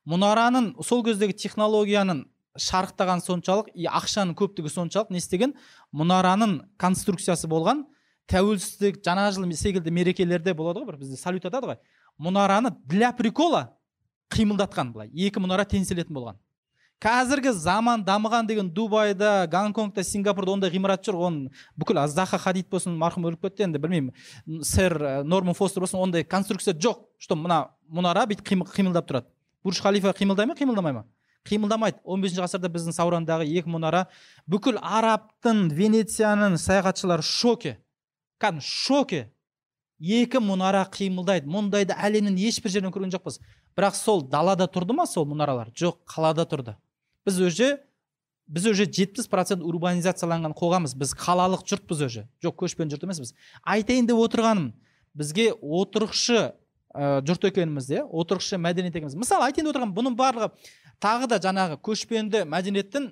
Мұнараның 0.07 0.73
сол 0.87 1.05
кездегі 1.07 1.37
технологияның 1.39 2.25
шарықтаған 2.59 3.23
соншалық 3.23 3.71
и 3.75 3.87
ақшаның 3.87 4.35
көптігі 4.39 4.73
соншалық 4.73 5.13
не 5.15 5.23
істеген? 5.23 5.55
Мұнараның 5.95 6.59
конструкциясы 6.81 7.47
болған. 7.51 7.85
Тәуелсіздік 8.27 8.99
жаңа 9.07 9.29
жыл 9.31 9.47
секілді 9.55 9.93
мерекелерде 9.95 10.55
болады 10.55 10.83
ғой 10.83 10.91
бір 10.91 10.99
бізде 11.05 11.19
салют 11.21 11.47
атады 11.47 11.71
ғой. 11.71 11.79
Мұнараны 12.19 12.73
для 12.83 13.13
прикола 13.15 13.77
қимылдатқан 14.35 14.91
былай. 14.91 15.11
Екі 15.15 15.39
мұнара 15.39 15.67
теңселетін 15.69 16.17
болған. 16.17 16.41
Қазіргі 17.03 17.53
заман 17.53 18.01
дамыған 18.05 18.47
деген 18.49 18.71
дубайда 18.73 19.47
гонконгта 19.53 20.03
сингапурда 20.05 20.55
ондай 20.55 20.71
ғимарат 20.73 21.05
жоқ. 21.05 21.19
Оны 21.29 21.51
бүкіл 21.77 22.01
заха 22.09 22.39
хадид 22.39 22.71
болсын 22.73 22.97
марқұм 22.97 23.29
өліп 23.29 23.43
кетті 23.45 23.67
енді 23.67 23.79
білмеймін. 23.79 24.15
Сэр 24.65 24.97
э, 24.97 25.23
норман 25.23 25.55
фостер 25.55 25.85
болсын 25.85 26.01
ондай 26.01 26.25
конструкция 26.25 26.73
жоқ. 26.75 27.05
Что 27.19 27.37
мына 27.37 27.69
мұнара 27.93 28.25
бүйтіп 28.27 28.49
қимы- 28.49 28.69
қимылдап 28.73 29.09
тұрады. 29.11 29.27
Бурж 29.63 29.81
халифа 29.81 30.15
қимылдай 30.17 30.47
ма 30.47 30.55
қимылдамай 30.57 30.93
ма? 30.93 31.05
Қимылдамайды. 31.45 32.01
15 32.03 32.23
бесінші 32.23 32.43
ғасырда 32.47 32.73
біздің 32.73 32.97
саурандағы 32.97 33.45
екі 33.45 33.69
мұнара 33.69 34.07
бүкіл 34.49 34.81
арабтың 34.81 35.69
венецияның 35.77 36.57
саяхатшылары 36.57 37.23
шоке. 37.23 37.77
Кәдімгі 38.41 38.65
шоке. 38.65 39.29
Екі 40.01 40.41
мұнара 40.41 40.87
қимылдайды. 40.89 41.47
Мұндайды 41.47 41.93
әлемнің 41.93 42.41
ешбір 42.49 42.73
жерінен 42.73 42.93
көрген 42.93 43.13
жоқпыз. 43.15 43.39
Бірақ 43.77 43.95
сол 43.95 44.25
далада 44.25 44.67
тұрды 44.67 44.97
ма 44.97 45.07
сол 45.07 45.29
мұнаралар 45.29 45.71
жоқ 45.77 46.03
қалада 46.09 46.49
тұрды. 46.49 46.75
Біз 47.27 47.41
уже 47.41 47.69
біз 48.47 48.67
уже 48.71 48.87
жетпіс 48.87 49.27
процент 49.27 49.65
урбанизацияланған 49.67 50.55
қоғамбыз 50.55 50.95
біз 50.95 51.15
қалалық 51.19 51.67
жұртпыз 51.67 52.05
уже 52.07 52.27
жоқ 52.45 52.55
көшпенді 52.63 52.95
жұрт 52.95 53.07
емеспіз. 53.09 53.35
Айтайын 53.67 54.07
деп 54.07 54.21
отырғаным 54.23 54.71
бізге 55.19 55.51
отырықшы 55.59 56.53
ә, 56.95 57.21
жұрт 57.27 57.49
екенімізді 57.51 57.99
иә 57.99 58.05
отырықшы 58.07 58.61
мәдениет 58.63 58.95
екеніміз. 58.95 59.19
Мысалы 59.19 59.49
айтайын 59.49 59.67
деп 59.67 59.75
отырғаным 59.75 59.97
бұның 59.99 60.19
барлығы 60.19 60.53
тағы 61.03 61.27
да 61.33 61.41
жаңағы 61.43 61.81
көшпенді 61.83 62.45
мәдениеттің 62.47 63.11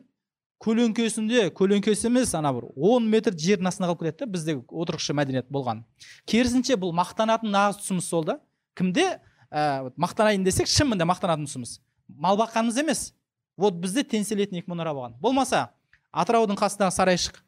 көлеңкесінде 0.63 1.49
көлеңкесі 1.59 2.07
емес 2.09 2.31
ана 2.39 2.55
бір 2.55 2.71
он 2.77 3.11
метр 3.11 3.35
жердің 3.35 3.69
астына 3.69 3.91
қалып 3.91 4.07
кетеді 4.07 4.23
да 4.23 4.31
біздегі 4.31 4.63
отырықшы 4.71 5.17
мәдениет 5.19 5.51
болған. 5.51 5.83
Керісінше 6.31 6.79
бұл 6.79 6.95
мақтанатын 6.95 7.51
нағыз 7.53 7.83
тұсымыз 7.83 8.07
сол 8.07 8.25
да. 8.25 8.39
Кімде? 8.79 9.19
Ә, 9.51 9.91
мақтанайын 9.99 10.47
десек 10.47 10.71
шынымен 10.71 11.03
де 11.03 11.09
мақтанатын 11.11 11.45
тұсымыз. 11.49 11.81
Мал 12.09 12.39
баққанымыз 12.41 12.81
емес. 12.81 13.03
Вот 13.57 13.75
бізде 13.81 14.03
теңселетін 14.03 14.59
екі 14.61 14.71
мұнара 14.73 14.93
болған 14.97 15.15
болмаса 15.23 15.69
атыраудың 16.13 16.59
қасындағы 16.59 16.95
сарайшық 16.95 17.41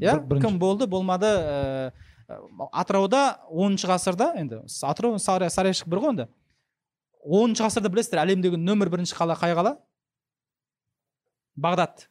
иә 0.00 0.14
Бір- 0.16 0.20
бірінші. 0.28 0.46
кім 0.46 0.58
болды? 0.58 0.86
Болмады 0.86 1.26
ә, 1.26 1.92
атырауда 2.72 3.38
оныншы 3.50 3.88
ғасырда 3.88 4.32
енді 4.40 4.62
атырау 4.82 5.18
сарай- 5.18 5.50
сарайшық 5.52 5.88
бір 5.92 5.98
ғой 6.04 6.12
енді 6.14 6.26
оныншы 7.24 7.64
ғасырда 7.64 7.88
білесіздер 7.92 8.22
әлемдегі 8.24 8.56
нөмір 8.60 8.88
бірінші 8.92 9.16
қала 9.16 9.36
қай 9.36 9.54
қала? 9.56 9.76
Бағдат 11.56 12.08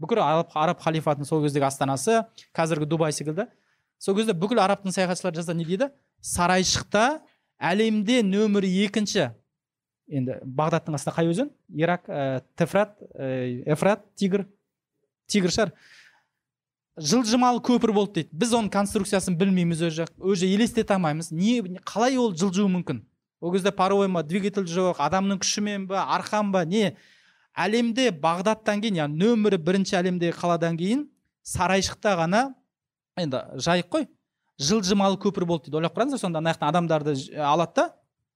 бүкіл 0.00 0.20
араб, 0.24 0.50
араб 0.54 0.80
халифатының 0.82 1.28
сол 1.28 1.42
кездегі 1.44 1.66
астанасы 1.68 2.22
қазіргі 2.56 2.86
дубай 2.88 3.12
секілді. 3.12 3.46
Сол 4.00 4.16
кезде 4.16 4.32
бүкіл 4.32 4.60
арабтың 4.64 4.92
саяхатшылары 4.96 5.36
жазса 5.36 5.54
не 5.54 5.64
дейді? 5.68 5.90
Сарайшықта 6.20 7.20
әлемде 7.60 8.22
нөмір 8.24 8.64
екінші. 8.86 9.30
Енді 10.10 10.40
бағдаттың 10.44 10.96
астында 10.98 11.14
қай 11.16 11.30
өзен? 11.30 11.50
Ирак 11.70 12.08
ә, 12.10 12.42
тефрат 12.58 12.96
ә, 13.14 13.62
эфрат 13.70 14.04
тигр. 14.18 14.46
Тигр 15.30 15.54
шығар 15.54 15.72
жылжымалы 17.00 17.62
көпір 17.64 17.94
болды 17.94 18.20
дейді. 18.20 18.34
Біз 18.36 18.52
оның 18.58 18.70
конструкциясын 18.74 19.36
білмейміз 19.38 19.82
уже 19.86 20.06
уже 20.18 20.50
елестете 20.50 20.94
алмаймыз. 20.94 21.30
Не 21.30 21.60
қалай 21.86 22.18
ол 22.18 22.34
жылжуы 22.34 22.68
мүмкін? 22.68 23.04
Ол 23.40 23.52
кезде 23.54 23.72
паровой 23.72 24.08
ма 24.08 24.22
двигатель 24.22 24.66
жоқ 24.68 25.00
адамның 25.00 25.40
күшімен 25.40 25.86
ба 25.88 26.04
арқан 26.16 26.52
ба 26.52 26.64
не? 26.68 26.96
Әлемде 27.56 28.10
бағдаттан 28.12 28.82
кейін 28.82 29.00
яғни 29.04 29.22
нөмірі 29.22 29.58
бірінші 29.62 29.96
әлемдегі 30.02 30.36
қаладан 30.36 30.76
кейін 30.78 31.06
сарайшықта 31.46 32.16
ғана 32.20 32.42
енді 33.18 33.40
жайық 33.56 33.88
қой 33.90 34.08
жылжымалы 34.60 35.16
көпір 35.22 35.46
болды 35.48 35.70
дейді. 35.70 35.80
Ойлап 35.80 35.96
қараңыздар 35.96 36.20
сонда 36.20 36.42
ана 36.42 36.52
жақтан 36.52 36.68
адамдарды 36.68 37.16
алады 37.40 37.72
да 37.76 37.86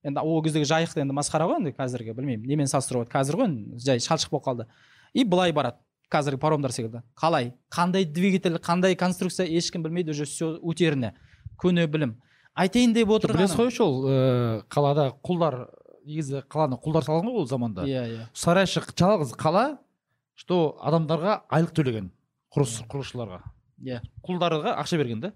енді 0.05 0.21
ол 0.21 0.43
кездегі 0.45 0.67
жайық 0.69 0.93
енді 1.01 1.15
масқара 1.17 1.47
ғой 1.49 1.59
енді 1.59 1.73
қазіргі 1.75 2.13
білмеймін. 2.13 2.45
Немен 2.45 2.69
салыстыруға 2.69 3.05
болады 3.05 3.13
қазір 3.15 3.39
ғой 3.41 3.55
жай 3.81 3.99
шалшық 4.03 4.35
болып 4.35 4.45
қалды. 4.45 4.67
И 5.13 5.23
былай 5.23 5.51
барады. 5.51 5.81
Қазіргі 6.11 6.37
паромдар 6.37 6.71
секілді. 6.71 7.01
Қалай? 7.17 7.53
Қандай 7.73 8.05
двигатель 8.05 8.59
қандай 8.61 8.95
конструкция 8.95 9.47
ешкім 9.49 9.83
білмейді 9.83 10.11
уже 10.11 10.25
все 10.25 10.59
утеряно 10.61 11.15
көне 11.57 11.87
білім. 11.87 12.15
Айтайын 12.53 12.93
деп 12.93 13.09
білесіз 13.09 13.25
отырғаным 13.25 13.57
ғой 13.57 13.71
еще 13.71 13.83
ол 13.83 14.05
ә, 14.05 14.61
қалада 14.69 15.09
құлдар 15.25 15.57
негізі 16.05 16.43
қаланы 16.45 16.77
құлдар 16.79 17.07
салған 17.07 17.31
ғой 17.31 17.41
ол 17.41 17.47
заманда. 17.49 17.87
Иә 17.89 18.05
иә. 18.05 18.27
Сарайшық 18.37 18.93
жалғыз 18.93 19.33
қала 19.35 19.79
что 20.37 20.77
адамдарға 20.85 21.41
айлық 21.49 21.73
төлеген 21.75 22.11
құрылыс 22.53 22.85
құрылысшыларға. 22.85 23.41
Иә. 23.81 24.01
Құлдарға 24.23 24.77
ақша 24.77 25.01
берген 25.01 25.25
да 25.25 25.33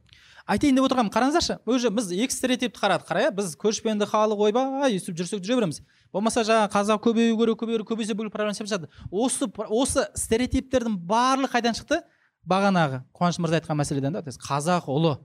айтайын 0.49 0.75
деп 0.79 0.85
отырғаным 0.87 1.11
қараңыздаршы 1.13 1.59
уже 1.69 1.91
біз 1.93 2.09
екі 2.11 2.33
стереотипті 2.33 2.81
қарадық 2.81 3.05
қара 3.05 3.25
иә? 3.27 3.31
Біз 3.37 3.53
көшпенді 3.59 4.07
халық 4.09 4.41
ойбай 4.49 4.95
өйстіп 4.95 5.19
жүрсек 5.19 5.43
жүре 5.45 5.59
береміз. 5.59 5.81
Болмаса 6.11 6.41
жаңағы 6.41 6.73
қазақ 6.73 7.03
көбею 7.05 7.37
керек 7.37 7.59
көбею 7.61 7.85
көбейсе 7.85 8.15
бүкіл 8.17 8.33
проблема 8.33 8.57
жатады. 8.57 8.89
Осы 9.11 9.45
осы 9.69 10.07
стереотиптердің 10.17 10.97
барлығы 11.05 11.53
қайдан 11.53 11.77
шықты? 11.77 12.01
Бағанағы 12.49 13.03
қуаныш 13.13 13.37
мырза 13.37 13.59
айтқан 13.59 13.77
мәселеден 13.77 14.17
да 14.17 14.23
қазақ 14.25 14.89
ұлы. 14.89 15.19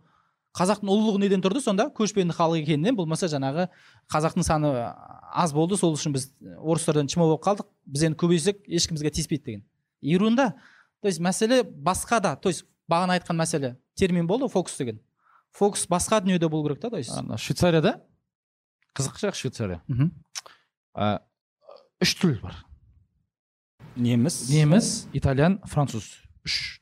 Қазақтың 0.54 0.86
ұлылығы 0.86 1.18
неден 1.24 1.40
тұрды 1.42 1.62
сонда? 1.64 1.88
Көшпенді 1.90 2.36
халық 2.36 2.60
екенінен 2.60 2.94
болмаса 2.94 3.26
жаңағы 3.26 3.64
қазақтың 4.12 4.44
саны 4.46 4.68
аз 5.34 5.54
болды 5.54 5.74
сол 5.80 5.96
үшін 5.96 6.14
біз 6.14 6.28
орыстардан 6.60 7.08
чмо 7.10 7.26
болып 7.26 7.42
қалдық. 7.42 7.66
Біз 7.86 8.04
енді 8.06 8.20
көбейсек 8.20 8.60
ешкім 8.68 8.94
бізге 8.94 9.10
тиіспейді 9.10 9.44
деген. 9.44 9.64
Ерунда 10.02 10.52
то 11.02 11.08
есть 11.08 11.18
мәселе 11.18 11.64
басқа 11.64 12.20
да 12.20 12.36
то 12.36 12.50
есть 12.50 12.66
бағана 12.86 13.18
айтқан 13.18 13.34
мәселе 13.34 13.76
термин 13.96 14.28
болды 14.28 14.46
фокус 14.48 14.76
деген. 14.78 15.00
Фокус 15.54 15.86
басқа 15.88 16.20
дүниеде 16.24 16.48
болу 16.50 16.66
керек 16.68 16.80
та 16.82 16.90
то 16.90 16.98
есть? 16.98 17.10
Ана 17.16 17.38
швейцарияда? 17.38 18.00
Қызық 18.94 19.18
жақ 19.22 19.34
швейцария. 19.38 19.82
Мхм. 19.88 20.10
а, 20.94 21.20
үш 22.02 22.14
тіл 22.18 22.36
бар. 22.42 22.54
Неміс. 23.96 24.48
Неміс 24.50 25.06
итальян 25.14 25.60
француз. 25.70 26.08
Үш. 26.44 26.80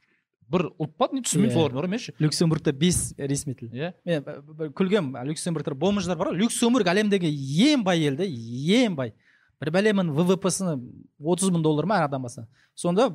Бір 0.52 0.66
ұлт 0.76 0.92
па 1.00 1.08
не 1.12 1.22
түсінбеймін 1.24 1.52
Иә. 1.52 1.56
солардың 1.56 1.78
бәрі 1.78 1.88
меніңше 1.92 2.12
люксембургта 2.20 2.72
бес 2.76 3.14
ресми 3.16 3.54
тіл. 3.56 3.70
Иә. 3.72 3.92
Мен 4.04 4.24
күлгенмін. 4.76 5.16
Люксембургтар 5.30 5.74
бомждар 5.74 6.16
бар 6.20 6.32
ғой. 6.32 6.42
Люксембург 6.42 6.88
әлемдегі 6.92 7.30
ең 7.72 7.84
бай 7.84 8.00
ел 8.04 8.16
да 8.16 8.24
ең 8.28 8.96
бай. 8.96 9.14
Бір 9.62 9.70
бәлемін 9.76 10.10
ввпсыны 10.16 10.74
отыз 11.22 11.52
мың 11.54 11.62
доллар 11.62 11.86
ма 11.86 12.00
әр 12.00 12.08
адам 12.08 12.24
басына 12.26 12.48
сонда 12.74 13.08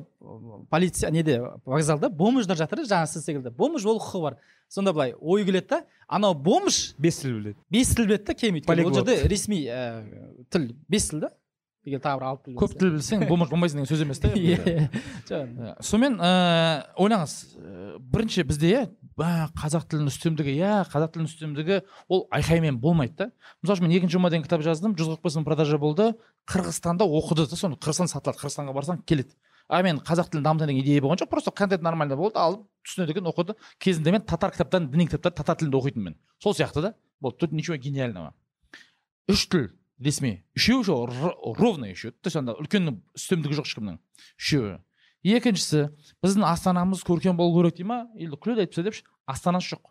полиция 0.70 1.10
неде 1.12 1.38
вокзалда 1.66 2.08
бомждар 2.08 2.56
жатыр 2.56 2.86
жаңағы 2.88 3.12
сіз 3.12 3.26
секілді. 3.26 3.52
Бомж 3.52 3.84
болу 3.84 4.00
құқығы 4.00 4.22
бар. 4.22 4.38
Сонда 4.68 4.94
былай 4.96 5.14
ой 5.20 5.44
келеді 5.44 5.68
да 5.74 5.82
анау 6.08 6.34
бомж 6.34 6.94
бес 6.98 7.20
тіл 7.20 7.36
біледі. 7.38 7.58
бес 7.70 7.94
тіл 7.94 8.06
біледі 8.06 8.24
да 8.24 8.32
өйткені 8.32 8.86
ол 8.86 8.94
жерде 8.94 9.20
ресми 9.28 9.64
ә, 9.68 10.04
тіл 10.50 10.70
бес 10.88 11.10
тіл 11.10 11.20
да? 11.26 11.30
Егер 11.86 12.00
тағы 12.04 12.20
бір 12.20 12.26
алты 12.28 12.50
тіл 12.50 12.58
көп 12.60 12.78
тіл 12.78 12.92
білсең 12.96 13.26
бомж 13.28 13.52
болмайсың 13.52 13.80
деген 13.80 13.88
сөз 13.88 14.02
емес 14.04 14.20
та. 14.20 14.32
Иә. 14.36 14.88
Иә. 15.28 15.74
сонымен 15.88 16.18
ыыы 16.20 16.82
ойлаңыз 17.04 17.36
бірінші 18.12 18.44
бізде 18.48 18.72
иә 18.72 18.82
қазақ 19.18 19.88
тілінің 19.90 20.12
үстемдігі 20.12 20.52
иә 20.54 20.72
қазақ 20.92 21.14
тілінің 21.14 21.28
үстемдігі 21.28 21.78
ол 22.08 22.26
айқаймен 22.30 22.78
болмайды 22.78 23.16
да. 23.18 23.26
Мысалы 23.62 23.78
үшін 23.78 23.88
мен 23.88 23.96
екінші 23.98 24.18
жұма 24.18 24.30
деген 24.30 24.44
кітап 24.46 24.62
жаздым 24.62 24.94
жүз 24.94 25.10
қырық 25.16 25.24
бес 25.26 25.36
мың 25.38 25.46
продажа 25.48 25.78
болды. 25.78 26.12
Қырғызстанда 26.46 27.02
оқыды 27.02 27.48
да 27.50 27.58
соны 27.58 27.78
қырғызстан 27.82 28.10
сатылады 28.12 28.38
қырғызстанға 28.38 28.74
барсаң 28.76 29.02
келеді. 29.02 29.34
А 29.68 29.82
мен 29.82 29.98
қазақ 29.98 30.30
тілін 30.30 30.46
дамытайын 30.46 30.70
деген 30.70 30.84
идея 30.84 31.02
болған 31.02 31.18
жоқ 31.20 31.28
просто 31.28 31.50
контент 31.50 31.82
нормально 31.82 32.16
болды 32.16 32.38
алып 32.38 32.62
түсінеді 32.86 33.16
екен 33.16 33.26
оқыды. 33.28 33.58
Кезінде 33.78 34.14
мен 34.14 34.22
татар 34.22 34.54
кітаптарын 34.54 34.88
діни 34.88 35.08
кітаптарды 35.10 35.36
татар 35.42 35.58
тілінде 35.60 35.76
оқитынмын 35.76 36.14
мен. 36.14 36.16
Сол 36.38 36.54
сияқты 36.54 36.80
да. 36.80 36.94
Болды 37.20 37.38
тут 37.42 37.52
ничего 37.52 37.76
гениального. 37.76 38.32
Үш 39.28 39.48
тіл 39.50 39.68
ресми 39.98 40.44
үшеуі 40.56 40.80
еще 40.80 41.54
ровно 41.58 41.84
еще 41.84 42.12
то 42.12 42.28
есть 42.30 42.36
анда 42.36 42.54
үлкен 42.54 43.02
үстемдігі 43.18 43.58
жоқ 43.58 43.68
ешкімнің. 43.68 43.98
Үшеуі. 44.38 44.78
Екіншісі 45.36 45.88
біздің 46.24 46.46
астанамыз 46.48 47.04
көркем 47.06 47.36
болу 47.36 47.60
керек 47.60 47.76
дей 47.76 47.86
ма? 47.88 48.06
Или 48.14 48.36
күледі 48.36 48.68
тастайды 48.70 48.90
депші 48.90 49.04
астанасы 49.26 49.74
жоқ. 49.74 49.90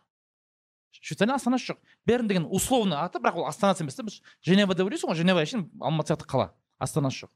Швейцарияның 0.98 1.38
астанасы 1.38 1.72
жоқ. 1.72 1.82
Берн 2.06 2.28
деген 2.28 2.48
условный 2.50 2.98
аты 2.98 3.20
бірақ 3.20 3.42
ол 3.44 3.48
астанасы 3.48 3.84
емес 3.84 3.96
та 3.96 4.04
біз 4.08 4.22
женева 4.42 4.76
деп 4.76 4.88
ойлайсың 4.88 5.12
ғой 5.12 5.20
женева 5.20 5.44
әшейін 5.44 5.68
алматы 5.82 6.14
сияқты 6.14 6.28
қала. 6.30 6.50
Астанасы 6.80 7.26
жоқ. 7.26 7.32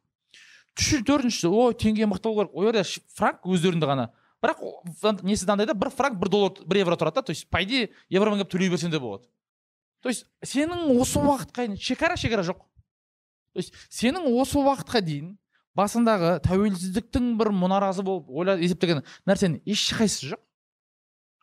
Төртіншісі 0.77 1.51
ой 1.51 1.75
теңге 1.75 2.07
мықты 2.07 2.31
болу 2.31 2.45
керек. 2.45 2.55
Ол 2.55 2.69
жерде 2.71 2.83
франк 3.13 3.45
өздерінде 3.45 3.89
ғана. 3.89 4.09
Бірақ 4.41 5.21
несі 5.21 5.45
андай 5.51 5.67
да 5.67 5.75
бір 5.77 5.91
франк 5.93 6.17
бір 6.17 6.31
доллар 6.31 6.63
бір 6.65 6.81
евро 6.85 6.97
тұрады 6.97 7.19
да. 7.19 7.21
То 7.21 7.31
есть 7.31 7.49
по 7.49 7.61
идее 7.61 7.91
евромен 8.09 8.39
келіп 8.41 8.51
төлей 8.55 8.71
берсең 8.71 8.89
де 8.89 8.99
болады. 8.99 9.27
То 10.01 10.09
есть 10.09 10.25
сенің 10.41 10.97
осы 10.97 11.19
уақытқа 11.19 11.67
дейін 11.67 11.77
шекара 11.77 12.17
шекара 12.17 12.41
жоқ. 12.41 12.63
То 13.53 13.59
есть 13.59 13.73
сенің 13.91 14.31
осы 14.41 14.57
уақытқа 14.57 15.01
дейін 15.01 15.37
басындағы 15.77 16.37
тәуелсіздіктің 16.45 17.35
бір 17.39 17.51
мұнарасы 17.55 18.03
болып 18.05 18.29
ойлап 18.29 18.61
есептеген 18.63 19.03
нәрсенің 19.29 19.61
ешқайсысы 19.65 20.33
жоқ. 20.33 20.41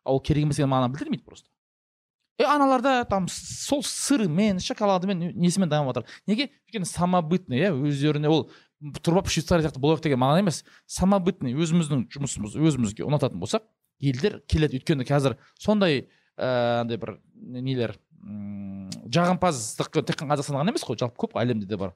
Ол 0.09 0.21
керек 0.25 0.45
емес 0.45 0.59
екенін 0.59 0.73
маған 0.73 0.93
білдірмейді 0.93 1.25
просто. 1.25 1.49
Е 2.39 2.45
аналарда 2.47 3.03
там 3.09 3.27
сол 3.27 3.81
сырымен 3.83 4.61
шоколадымен 4.63 5.33
несімен 5.35 5.69
дамып 5.69 5.91
жатыр 5.91 6.19
неге? 6.29 6.49
Өйткені 6.69 6.87
самобытный 6.87 7.65
иә 7.65 7.73
өздеріне 7.75 8.31
ол 8.31 8.45
тұрып 8.79 9.19
алып 9.19 9.33
швейцария 9.33 9.65
сияқты 9.65 9.81
болайық 9.83 10.05
деген 10.05 10.21
мағына 10.21 10.45
емес. 10.45 10.61
Самобытный 10.87 11.57
өзіміздің 11.59 12.05
жұмысымыз 12.15 12.55
өзімізге 12.55 13.03
ұнататын 13.03 13.41
болсақ 13.43 13.67
елдер 13.99 14.39
келеді. 14.47 14.79
Өйткені 14.79 15.03
қазір 15.09 15.35
сондай 15.59 16.05
ыыы 16.39 16.79
андай 16.85 17.01
бір 17.01 17.17
нелер 17.35 17.97
жағымпаздық 18.19 19.89
тек 20.05 20.17
қана 20.19 20.35
қазақстанда 20.35 20.61
ғана 20.61 20.73
емес 20.73 20.83
қой 20.85 20.97
жалпы 20.99 21.17
көп 21.23 21.35
қой 21.35 21.45
әлемде 21.45 21.67
де 21.69 21.77
бар. 21.79 21.93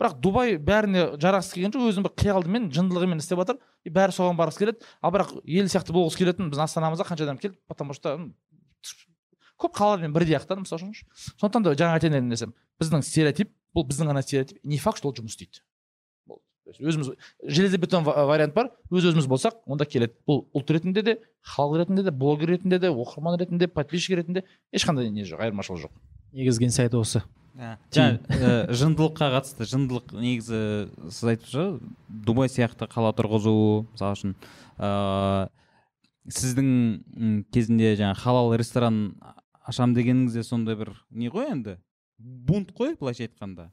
Бірақ 0.00 0.16
дубай 0.20 0.56
бәріне 0.58 1.16
жарасқысы 1.20 1.58
келген 1.58 1.74
жоқ 1.74 1.90
өзінің 1.90 2.06
бір 2.06 2.14
қиялдымен 2.20 2.70
жындылығымен 2.74 3.22
істеп 3.22 3.40
жатыр. 3.42 3.60
И 3.84 3.92
бәрі 3.92 4.16
соған 4.16 4.36
барғысы 4.40 4.64
келеді. 4.64 4.88
Ал 5.00 5.12
бірақ 5.14 5.36
ел 5.44 5.70
сияқты 5.72 5.94
болғысы 5.96 6.20
келетін 6.20 6.50
біздің 6.50 6.66
астанамызға 6.66 7.06
қанша 7.08 7.28
адам 7.28 7.38
келді? 7.38 7.56
Потому 7.68 7.94
что 7.94 8.16
көп 9.56 9.76
қалалармен 9.76 10.12
бірдей 10.12 10.36
ақ 10.36 10.48
та 10.48 10.56
мысалы 10.56 10.90
үшін. 10.90 11.08
Сондықтан 11.40 11.64
да 11.64 11.76
жаңа 11.76 11.96
айтайын 11.96 12.18
деген 12.18 12.32
нәрсем 12.32 12.52
біздің 12.80 13.04
стереотип 13.06 13.52
бұл 13.72 13.86
біздің 13.88 14.12
ғана 14.12 14.22
стереотип. 14.22 14.60
Не 14.64 14.78
факт 14.78 15.00
что 15.00 15.08
ол 15.08 15.16
жұмыс 15.16 15.36
істейді. 15.36 15.62
То 16.66 16.72
есть 16.74 16.82
өзіміз 16.82 17.12
железобетон 17.46 18.02
ва- 18.02 18.26
вариант 18.26 18.52
бар 18.54 18.72
өз 18.90 19.06
өзіміз 19.12 19.28
болсақ 19.30 19.60
онда 19.70 19.86
келеді. 19.86 20.16
Бұл 20.26 20.48
ұлт 20.50 20.70
ретінде 20.74 21.02
де 21.06 21.14
халық 21.46 21.84
ретінде 21.84 22.02
де 22.02 22.10
блогер 22.10 22.50
ретінде 22.56 22.80
де 22.82 22.90
оқырман 22.90 23.38
ретінде 23.38 23.68
подписчик 23.70 24.16
ретінде 24.18 24.42
ешқандай 24.74 25.08
не 25.14 25.22
жоқ 25.22 25.44
айырмашылық 25.46 25.86
жоқ. 25.86 25.92
Негізгі 26.34 26.66
инсайт 26.66 26.94
осы. 26.98 27.22
Жаңа 27.94 28.18
ә, 28.28 28.72
жындылыққа 28.74 29.30
қатысты 29.32 29.64
жындылық 29.70 30.10
негізі 30.18 30.58
сіз 31.08 31.30
айтып 31.30 31.46
жүр 31.54 31.78
дубай 32.26 32.50
сияқты 32.52 32.84
қала 32.90 33.14
тұрғызу 33.16 33.86
мысалы 33.94 34.18
үшін 34.18 34.34
ыыы 34.76 35.46
сіздің 36.26 37.46
кезінде 37.54 37.94
жаңа 37.96 38.18
халал 38.18 38.52
ресторан 38.58 39.14
ашам 39.64 39.94
дегеніңізде 39.94 40.42
сондай 40.44 40.76
бір 40.76 40.90
не 41.10 41.30
ғой 41.30 41.52
енді? 41.54 41.78
Бунт 42.18 42.72
қой 42.76 42.96
былайша 42.98 43.24
айтқанда? 43.28 43.70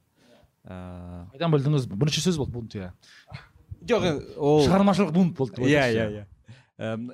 Ыыы 0.64 1.26
қайдан 1.34 1.53
білдіңіз? 1.53 1.88
Бірінші 1.91 2.23
сөз 2.23 2.38
болды 2.40 2.53
бунт 2.56 2.76
иә. 2.77 2.91
Жоқ 3.84 4.07
ол 4.38 4.64
шығармашылық 4.64 5.11
бунт 5.15 5.35
болды 5.38 5.68
иә 5.68 5.88
иә 5.91 6.07
иә. 6.14 6.26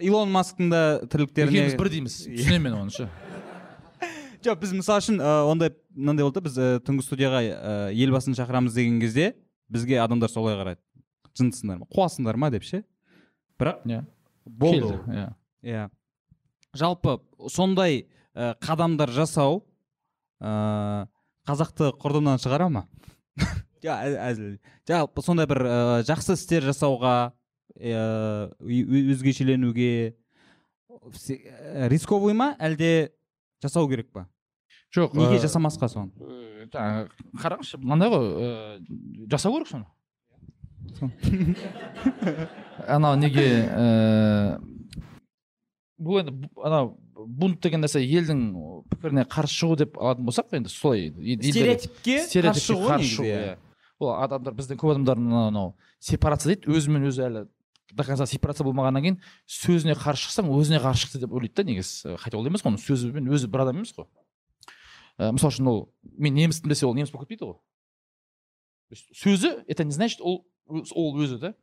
Илон 0.06 0.32
масктың 0.32 0.70
да 0.72 0.82
тірліктеріне 1.10 1.66
екеуміз 1.66 1.78
бір 1.80 1.90
дейміз 1.92 2.18
түсінемін 2.30 2.70
мен 2.70 2.78
оны 2.80 2.94
ше 2.96 3.10
жоқ 4.46 4.62
біз 4.62 4.72
мысалы 4.78 5.04
үшін 5.04 5.20
ә, 5.20 5.32
ондай 5.50 5.74
мынандай 5.92 6.24
болды 6.24 6.40
да 6.40 6.46
біз 6.46 6.60
түнгі 6.88 7.04
студияға 7.04 7.42
елбасын 7.92 8.38
шақырамыз 8.38 8.78
деген 8.78 9.02
кезде 9.02 9.34
бізге 9.68 10.00
адамдар 10.00 10.32
солай 10.32 10.56
қарайды. 10.56 10.82
Жындысыңдар 11.38 11.82
ма? 11.82 11.88
Қуасыңдар 11.92 12.40
ма 12.40 12.50
деп 12.54 12.64
ше? 12.64 12.84
Бірақ 13.60 13.84
иә. 13.86 14.06
болды 14.46 14.96
иә. 15.12 15.28
Иә. 15.62 15.90
Жалпы 16.74 17.20
сондай 17.50 18.08
қадамдар 18.34 19.12
жасау 19.12 19.66
ә, 20.40 21.08
қазақты 21.46 21.92
құрдымнан 22.00 22.40
шығара 22.40 22.70
ма? 22.72 22.88
жоқ 23.84 23.96
ә- 23.96 24.20
әзіл. 24.30 24.58
Жалпы 24.90 25.24
сондай 25.26 25.48
бір 25.50 25.62
ә, 25.66 25.78
жақсы 26.08 26.36
істер 26.38 26.66
жасауға 26.68 27.14
ә, 27.80 28.50
ө- 28.60 29.04
өзгешеленуге 29.16 30.16
ә, 30.90 31.88
рисковый 31.92 32.34
ма 32.36 32.54
әлде 32.60 33.12
жасау 33.64 33.88
керек 33.92 34.12
па? 34.12 34.28
Жоқ 34.96 35.14
неге 35.14 35.38
ә, 35.38 35.44
жасамасқа 35.46 35.88
соны? 35.92 36.12
ә, 36.74 37.08
қараңызшы 37.40 37.78
мынандай 37.82 38.10
ғой 38.10 38.26
ә, 38.26 38.80
жасау 39.32 39.54
керек 39.60 39.70
соны. 39.70 39.86
Анау 42.90 43.16
неге 43.20 43.44
ііі 43.46 44.58
бұл 46.00 46.22
енді 46.22 46.50
анау 46.64 46.94
бунт 47.28 47.62
деген 47.64 47.84
нәрсе 47.84 48.02
елдің 48.04 48.42
пікіріне 48.92 49.26
қарсы 49.30 49.60
шығу 49.62 49.78
деп 49.84 49.98
алатын 50.00 50.28
болсақ 50.28 50.56
енді 50.58 50.72
солай 50.74 51.10
стереотипке 51.12 52.20
қарсы 52.26 53.10
шығу 53.14 53.28
иә. 53.28 53.58
ол 54.00 54.14
адамдар 54.16 54.56
біздің 54.58 54.80
көп 54.80 54.96
адамдар 54.96 55.18
анау 55.18 55.74
сепарация 56.00 56.56
дейді 56.56 56.72
өзімен 56.76 57.10
өзі 57.10 57.26
әлі 57.28 57.46
до 57.92 58.04
конца 58.04 58.26
сепарация 58.30 58.66
болмағаннан 58.68 59.04
кейін 59.04 59.18
сөзіне 59.50 59.96
қарсы 59.98 60.28
шықсаң 60.28 60.50
өзіне 60.54 60.80
қарсы 60.84 61.06
шықты 61.06 61.24
деп 61.24 61.34
ойлайды 61.34 61.56
да 61.56 61.64
негізі. 61.64 62.16
Хотя 62.22 62.38
ол 62.38 62.46
емес 62.48 62.62
қой 62.62 62.74
оның 62.74 62.84
сөзімен 62.84 63.30
өзі 63.34 63.50
бір 63.50 63.66
адам 63.66 63.82
емес 63.82 63.94
қой. 63.96 64.06
Ә, 65.18 65.32
мысалы 65.34 65.54
үшін 65.54 65.70
ол 65.72 65.82
мен 66.04 66.38
неміс 66.38 66.62
тілін 66.62 66.74
білсе 66.76 66.86
ол 66.86 66.94
неміс 66.94 67.12
болып 67.12 67.28
кетпейді 67.28 67.50
ғой. 67.50 67.58
То 68.90 68.96
есть 68.96 69.10
сөзі 69.18 69.66
это 69.68 69.84
не 69.84 69.92
значит 69.92 70.22
ол 70.22 70.46
ол 70.70 71.18
өзі 71.18 71.40
да. 71.40 71.54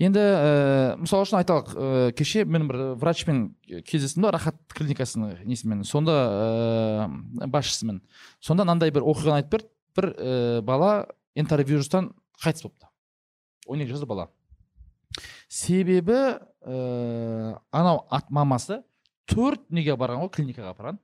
Енді 0.00 0.20
ә, 0.20 0.96
мысалы 1.00 1.26
үшін 1.26 1.38
айталық 1.42 1.74
ә, 1.74 2.12
кеше 2.16 2.46
мен 2.48 2.66
бір 2.70 2.80
врачпен 3.00 3.42
кездестім 3.86 4.24
да 4.24 4.32
рахат 4.34 4.56
клиникасының 4.72 5.42
несімен 5.44 5.84
сонда 5.84 6.14
ә, 6.16 7.46
басшысымен 7.46 8.00
сонда 8.40 8.64
мынандай 8.64 8.94
бір 8.94 9.04
оқиғаны 9.04 9.42
айтып 9.42 9.58
берді. 9.58 9.70
Бір 9.98 10.06
ә, 10.14 10.62
бала 10.64 10.92
энтеровирустан 11.34 12.12
қайтыс 12.40 12.64
болыпты. 12.64 12.86
он 13.66 13.80
екі 13.80 13.92
жасар 13.92 14.06
бала. 14.06 14.30
Себебі 15.48 16.16
ә, 16.16 17.58
анау 17.70 18.06
ат 18.10 18.30
мамасы 18.30 18.80
төрт 19.26 19.68
неге 19.70 19.96
барған 19.98 20.24
ғой 20.24 20.32
клиникаға 20.34 20.72
апарған. 20.74 20.98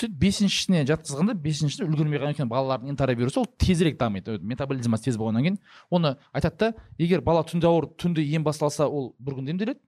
Бесіншісіне 0.00 0.82
жатқызғанда 0.88 1.34
бесіншісіне 1.38 1.86
үлгермей 1.88 2.18
қалған 2.18 2.34
екен 2.34 2.48
балалардың 2.50 2.92
энтеровирусы 2.94 3.40
ол 3.40 3.46
тезірек 3.60 3.98
дамиды. 4.00 4.38
Метаболизмасы 4.40 5.04
тез 5.04 5.18
болғаннан 5.20 5.44
кейін. 5.44 5.58
Оны 5.90 6.16
айтады 6.32 6.56
да 6.58 6.86
егер 6.98 7.20
бала 7.20 7.44
түнде 7.44 7.68
ауырып 7.68 7.94
түнде 8.00 8.24
ем 8.24 8.44
басталса 8.44 8.88
ол 8.88 9.14
бір 9.18 9.38
күнде 9.38 9.52
емделеді. 9.52 9.80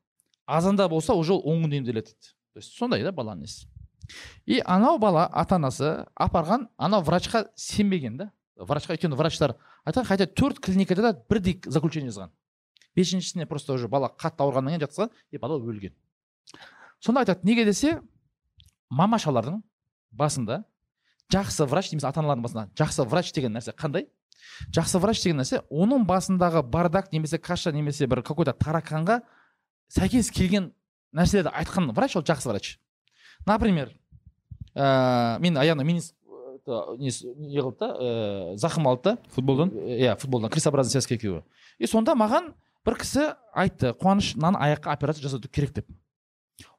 Азанда 0.47 0.89
болса 0.89 1.15
уже 1.15 1.33
ол 1.33 1.43
он 1.45 1.65
күнде 1.65 1.81
емделеді 1.81 2.13
дейді. 2.13 2.35
То 2.53 2.61
есть 2.61 2.77
сондай 2.77 3.03
да 3.03 3.13
баланың 3.13 3.49
несі. 3.49 3.67
И 4.47 4.61
анау 4.65 4.99
бала 4.99 5.27
ата 5.33 5.57
анасы 5.57 6.07
апарған 6.15 6.69
анау 6.77 7.03
врачқа 7.03 7.49
сенбеген 7.57 8.17
да. 8.17 8.31
Врачқа 8.57 8.95
өйткені 8.95 9.17
врачтар 9.17 9.57
айтқан 9.85 10.05
хотя 10.05 10.27
төрт 10.27 10.61
клиникада 10.61 11.03
да 11.03 11.19
бірдей 11.29 11.61
заключение 11.67 12.11
жазған 12.11 12.31
бесіншісіне 12.97 13.47
просто 13.47 13.75
уже 13.75 13.89
бала 13.89 14.09
қатты 14.09 14.45
ауырғаннан 14.45 14.75
кейін 14.75 14.87
жатқызған 14.87 15.11
и 15.33 15.39
бала 15.39 15.59
өлген. 15.59 15.95
Сонда 17.01 17.25
айтады 17.25 17.41
неге? 17.45 17.65
десе 17.65 18.01
мамашалардың 18.91 19.63
басында 20.17 20.63
жақсы 21.33 21.67
врач 21.67 21.91
немесе 21.93 22.09
ата 22.09 22.21
аналардың 22.21 22.45
басында. 22.45 22.65
Жақсы 22.79 23.07
врач 23.09 23.33
деген 23.35 23.55
нәрсе 23.57 23.75
қандай? 23.77 24.07
Жақсы 24.75 25.01
врач 25.03 25.23
деген 25.25 25.41
нәрсе 25.43 25.63
оның 25.71 26.05
басындағы 26.09 26.63
бардак 26.63 27.13
немесе 27.13 27.39
каша 27.39 27.73
немесе 27.73 28.07
бір 28.07 28.23
какой 28.23 28.45
то 28.45 28.53
тараканға 28.53 29.21
сәйкес 29.89 30.31
келген 30.31 30.73
нәрселерді 31.15 31.53
айтқан 31.55 31.91
врач 31.95 32.17
ол 32.17 32.23
жақсы 32.23 32.51
врач. 32.51 32.79
Например 33.47 33.93
ә, 34.75 35.39
мен 35.41 35.57
аяғына 35.57 35.85
минис 35.85 36.13
не 36.99 37.11
қылды 37.61 37.79
да 37.81 37.89
ә, 37.95 38.57
зақым 38.57 38.89
алды 38.89 39.15
да. 39.15 39.19
Футболдан? 39.35 39.71
Иә 39.71 40.17
футболдан 40.21 40.51
крестообразный 40.51 40.93
связка 40.93 41.15
екеуі. 41.15 41.43
И 41.79 41.87
сонда 41.87 42.15
маған 42.15 42.53
бір 42.87 42.99
кісі 43.01 43.33
айтты 43.55 43.95
қуаныш 44.01 44.35
мынаны 44.37 44.61
аяққа 44.61 44.93
операция 44.93 45.23
жасау 45.23 45.41
керек 45.41 45.75
деп. 45.75 45.89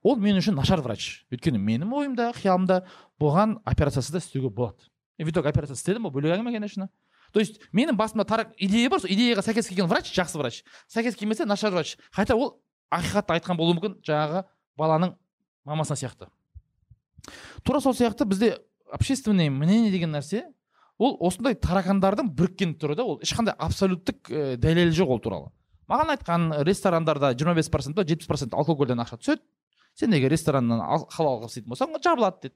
Ол 0.04 0.16
мен 0.22 0.38
үшін 0.40 0.56
нашар 0.56 0.82
врач. 0.82 1.26
Өйткені 1.34 1.60
менің 1.60 1.92
ойымда 1.92 2.32
қиялымда 2.38 2.84
бұған 3.22 3.60
операциясыз 3.66 4.12
да 4.12 4.22
істеуге 4.24 4.50
болады. 4.50 4.88
В 5.18 5.30
итоге 5.30 5.50
операция 5.50 5.76
істедім 5.76 6.06
ол 6.06 6.12
бөлек 6.12 6.36
әңгіме 6.36 6.54
конечно. 6.54 6.90
То 7.32 7.40
есть 7.40 7.60
менің 7.74 7.96
басымда 7.96 8.26
тарак 8.26 8.54
идея 8.58 8.90
бар 8.90 9.02
сол 9.02 9.10
идеяға 9.12 9.44
сәйкес 9.44 9.68
келген 9.68 9.88
врач 9.88 10.12
жақсы 10.16 10.40
врач. 10.40 10.64
Сәйкес 10.88 11.16
келмесе 11.16 11.46
нашар 11.46 11.72
врач. 11.72 11.98
Хотя 12.12 12.36
ол 12.36 12.62
ақиқатты 12.92 13.36
айтқан 13.36 13.58
болуы 13.58 13.76
мүмкін 13.76 13.98
жаңағы 14.06 14.46
баланың 14.78 15.16
мамасына 15.66 15.98
сияқты. 16.00 16.30
Тура 17.64 17.82
сол 17.82 17.94
сияқты 17.94 18.26
бізде 18.26 18.60
общественное 18.92 19.50
мнение 19.50 19.92
деген 19.92 20.16
нәрсе 20.16 20.46
ол 20.98 21.18
осындай 21.20 21.56
таракандардың 21.56 22.32
біріккен 22.36 22.76
түрі 22.80 22.96
да 22.96 23.04
ол 23.04 23.20
ешқандай 23.24 23.56
абсолюттік 23.58 24.32
ә, 24.32 24.56
дәлелі 24.56 24.96
жоқ 24.96 25.16
ол 25.16 25.20
туралы. 25.20 25.52
Маған 25.90 26.16
айтқан 26.16 26.48
ресторандарда 26.66 27.34
25 27.36 27.56
бес 27.56 27.70
процент 27.70 27.96
па 27.98 28.06
жетпіс 28.08 28.28
процент 28.28 28.54
алкогольден 28.54 29.02
ақша 29.04 29.20
түседі. 29.20 29.42
Сен 29.96 30.14
егер 30.14 30.32
рестораннан 30.32 30.82
ал- 30.82 31.08
халал 31.12 31.42
қылып 31.42 31.52
істейтін 31.54 31.72
болсаң 31.72 31.96
жабылады 32.04 32.50
деді. 32.50 32.56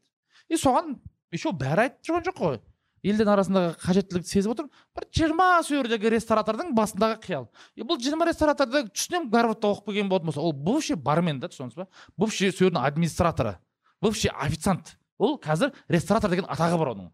И 0.49 0.55
соған 0.55 0.97
еще 1.31 1.51
бәрі 1.55 1.87
айтып 1.87 2.03
тұрған 2.05 2.25
жоқ 2.27 2.37
қой. 2.39 2.59
Елдің 2.99 3.29
арасындағы 3.31 3.75
қажеттілікті 3.79 4.27
сезіп 4.27 4.51
отыр 4.51 4.65
бір 4.95 5.05
жиырма 5.15 5.45
сол 5.63 5.77
жердегі 5.79 6.09
ресторатордың 6.11 6.73
басындағы 6.75 7.19
қиял 7.23 7.45
и 7.79 7.85
бұл 7.87 7.95
жиырма 8.03 8.25
рестораторды 8.27 8.81
түсінемін 8.91 9.29
гарвардта 9.31 9.69
оқып 9.71 9.85
келген 9.93 10.09
болатын 10.11 10.27
болса. 10.27 10.41
Ол 10.41 10.51
бывший 10.51 10.97
бармен 10.99 11.39
да 11.39 11.47
түсінесіз 11.47 11.77
ба? 11.79 11.87
Бывший 12.17 12.51
сол 12.51 12.67
жердің 12.67 12.83
администраторы 12.83 13.55
бывший 14.01 14.31
официант. 14.35 14.97
Ол 15.17 15.39
қазір 15.39 15.71
ресторатор 15.87 16.29
деген 16.29 16.45
атағы 16.51 16.77
бар 16.77 16.91
оның. 16.95 17.09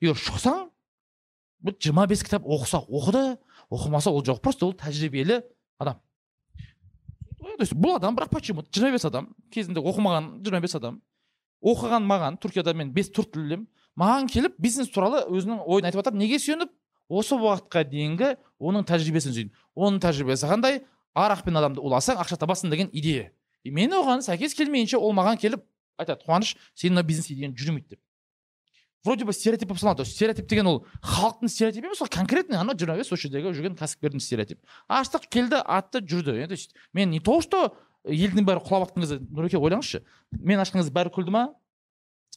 Егер 0.00 0.18
шықсаң 0.18 0.70
жиырма 1.78 2.08
бес 2.10 2.22
кітап 2.26 2.42
оқыса 2.42 2.82
оқыды 2.82 3.38
оқымаса 3.70 4.10
ол 4.10 4.22
жоқ. 4.22 4.40
Просто 4.42 4.66
ол 4.66 4.74
тәжірибелі 4.74 5.42
адам. 5.78 6.00
То 7.38 7.62
есть 7.62 7.74
бұл 7.74 7.96
адам 7.96 8.16
бірақ 8.16 8.30
почему? 8.30 8.64
Жиырма 8.72 8.92
бес 8.96 9.04
адам 9.04 9.28
кезінде 9.50 9.80
оқымаған 9.80 10.42
жиырма 10.44 10.60
бес 10.60 10.74
адам. 10.74 11.00
Оқыған 11.62 12.04
маған 12.06 12.38
түркияда 12.42 12.74
мен 12.74 12.92
бес 12.92 13.10
төрт 13.10 13.32
тіл 13.34 13.46
білемін 13.46 13.66
маған 13.98 14.28
келіп 14.30 14.58
бизнес 14.58 14.90
туралы 14.94 15.24
өзінің 15.26 15.64
ойын 15.66 15.88
айтып 15.88 16.02
жатыр 16.02 16.18
неге 16.18 16.38
сүйеніп? 16.38 16.70
Осы 17.08 17.34
уақытқа 17.34 17.84
дейінгі 17.88 18.34
оның 18.60 18.84
тәжірибесін 18.86 19.34
сүйдім 19.34 19.52
оның 19.74 20.02
тәжірибесі 20.04 20.50
қандай? 20.50 20.82
Арақпен 21.18 21.56
адамды 21.58 21.80
уласаң 21.80 22.20
ақша 22.22 22.36
табасың 22.38 22.70
деген 22.70 22.90
идея. 22.92 23.32
И 23.64 23.70
мен 23.70 23.90
оған 23.90 24.22
сәйкес 24.22 24.54
келмейінше 24.54 24.98
ол 24.98 25.14
маған 25.16 25.40
келіп 25.40 25.64
айтады 25.98 26.22
қуаныш 26.26 26.54
сенің 26.78 26.98
мына 26.98 27.06
бизнес 27.08 27.30
идеяң 27.32 27.56
жүрмейді 27.58 27.96
деп. 27.96 28.00
Вроде 29.08 29.24
бы 29.24 29.32
стереотип 29.32 29.68
болып 29.70 29.80
саналады 29.80 30.04
стереотип 30.04 30.48
деген 30.48 30.68
ол 30.68 30.82
халықтың 31.02 31.48
стереотипі 31.48 31.88
емес 31.88 32.02
ол 32.04 32.12
конкретный 32.12 32.60
жиырма 32.60 32.98
бес 33.00 33.12
осы 33.12 33.26
жердегі 33.26 33.54
жүрген 33.56 33.78
кәсіпкердің 33.80 34.20
стереотип 34.20 34.60
аштық 34.88 35.28
келді 35.32 35.62
атты 35.64 36.04
жүрді. 36.04 36.46
То 36.46 36.52
есть 36.52 36.74
мен 36.92 37.10
не 37.10 37.20
то 37.20 37.40
что 37.40 37.72
елдің 38.04 38.44
бәрі 38.44 38.62
құлап 38.64 38.88
жатқан 38.88 39.04
кезде 39.04 39.18
нұреке 39.24 39.58
ойлаңызшы 39.58 40.04
мен 40.32 40.60
ашқан 40.60 40.82
кезде 40.82 40.92
бәрі 40.92 41.14
күлді 41.14 41.32
ма? 41.32 41.48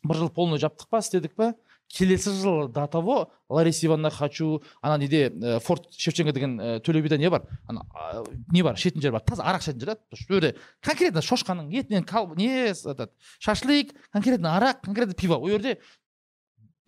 бір 0.04 0.18
жыл 0.18 0.32
полный 0.34 0.62
жаптық 0.62 0.90
па 0.90 1.02
істедік 1.04 1.36
па? 1.38 1.54
Келесі 1.92 2.32
жылы 2.32 2.70
до 2.72 2.86
того 2.88 3.32
лариса 3.50 3.86
ивановна 3.86 4.10
хочу 4.10 4.62
ана 4.82 4.98
неде 4.98 5.28
ә, 5.28 5.60
форт 5.60 5.92
шевченко 5.92 6.32
деген 6.32 6.56
ә, 6.60 6.80
төле 6.80 7.02
бида 7.04 7.18
не 7.18 7.30
бар? 7.30 7.44
Ана 7.68 7.84
а, 7.94 8.24
не 8.52 8.64
бар 8.64 8.80
ішетін 8.80 9.02
жер 9.04 9.12
бар. 9.12 9.22
Таза 9.28 9.44
арақ 9.44 9.62
ішетін 9.62 9.82
жер 9.84 9.98
сол 10.16 10.40
жерде 10.40 10.56
конкретно 10.80 11.20
шошқаның 11.20 11.68
етінен 11.76 12.08
кал 12.08 12.34
не 12.36 12.72
этот 12.72 13.12
шашлик 13.40 13.94
конкретно 14.14 14.56
арақ 14.56 14.82
конкретно 14.86 15.14
пиво. 15.14 15.36
Ол 15.36 15.50
жерде 15.50 15.80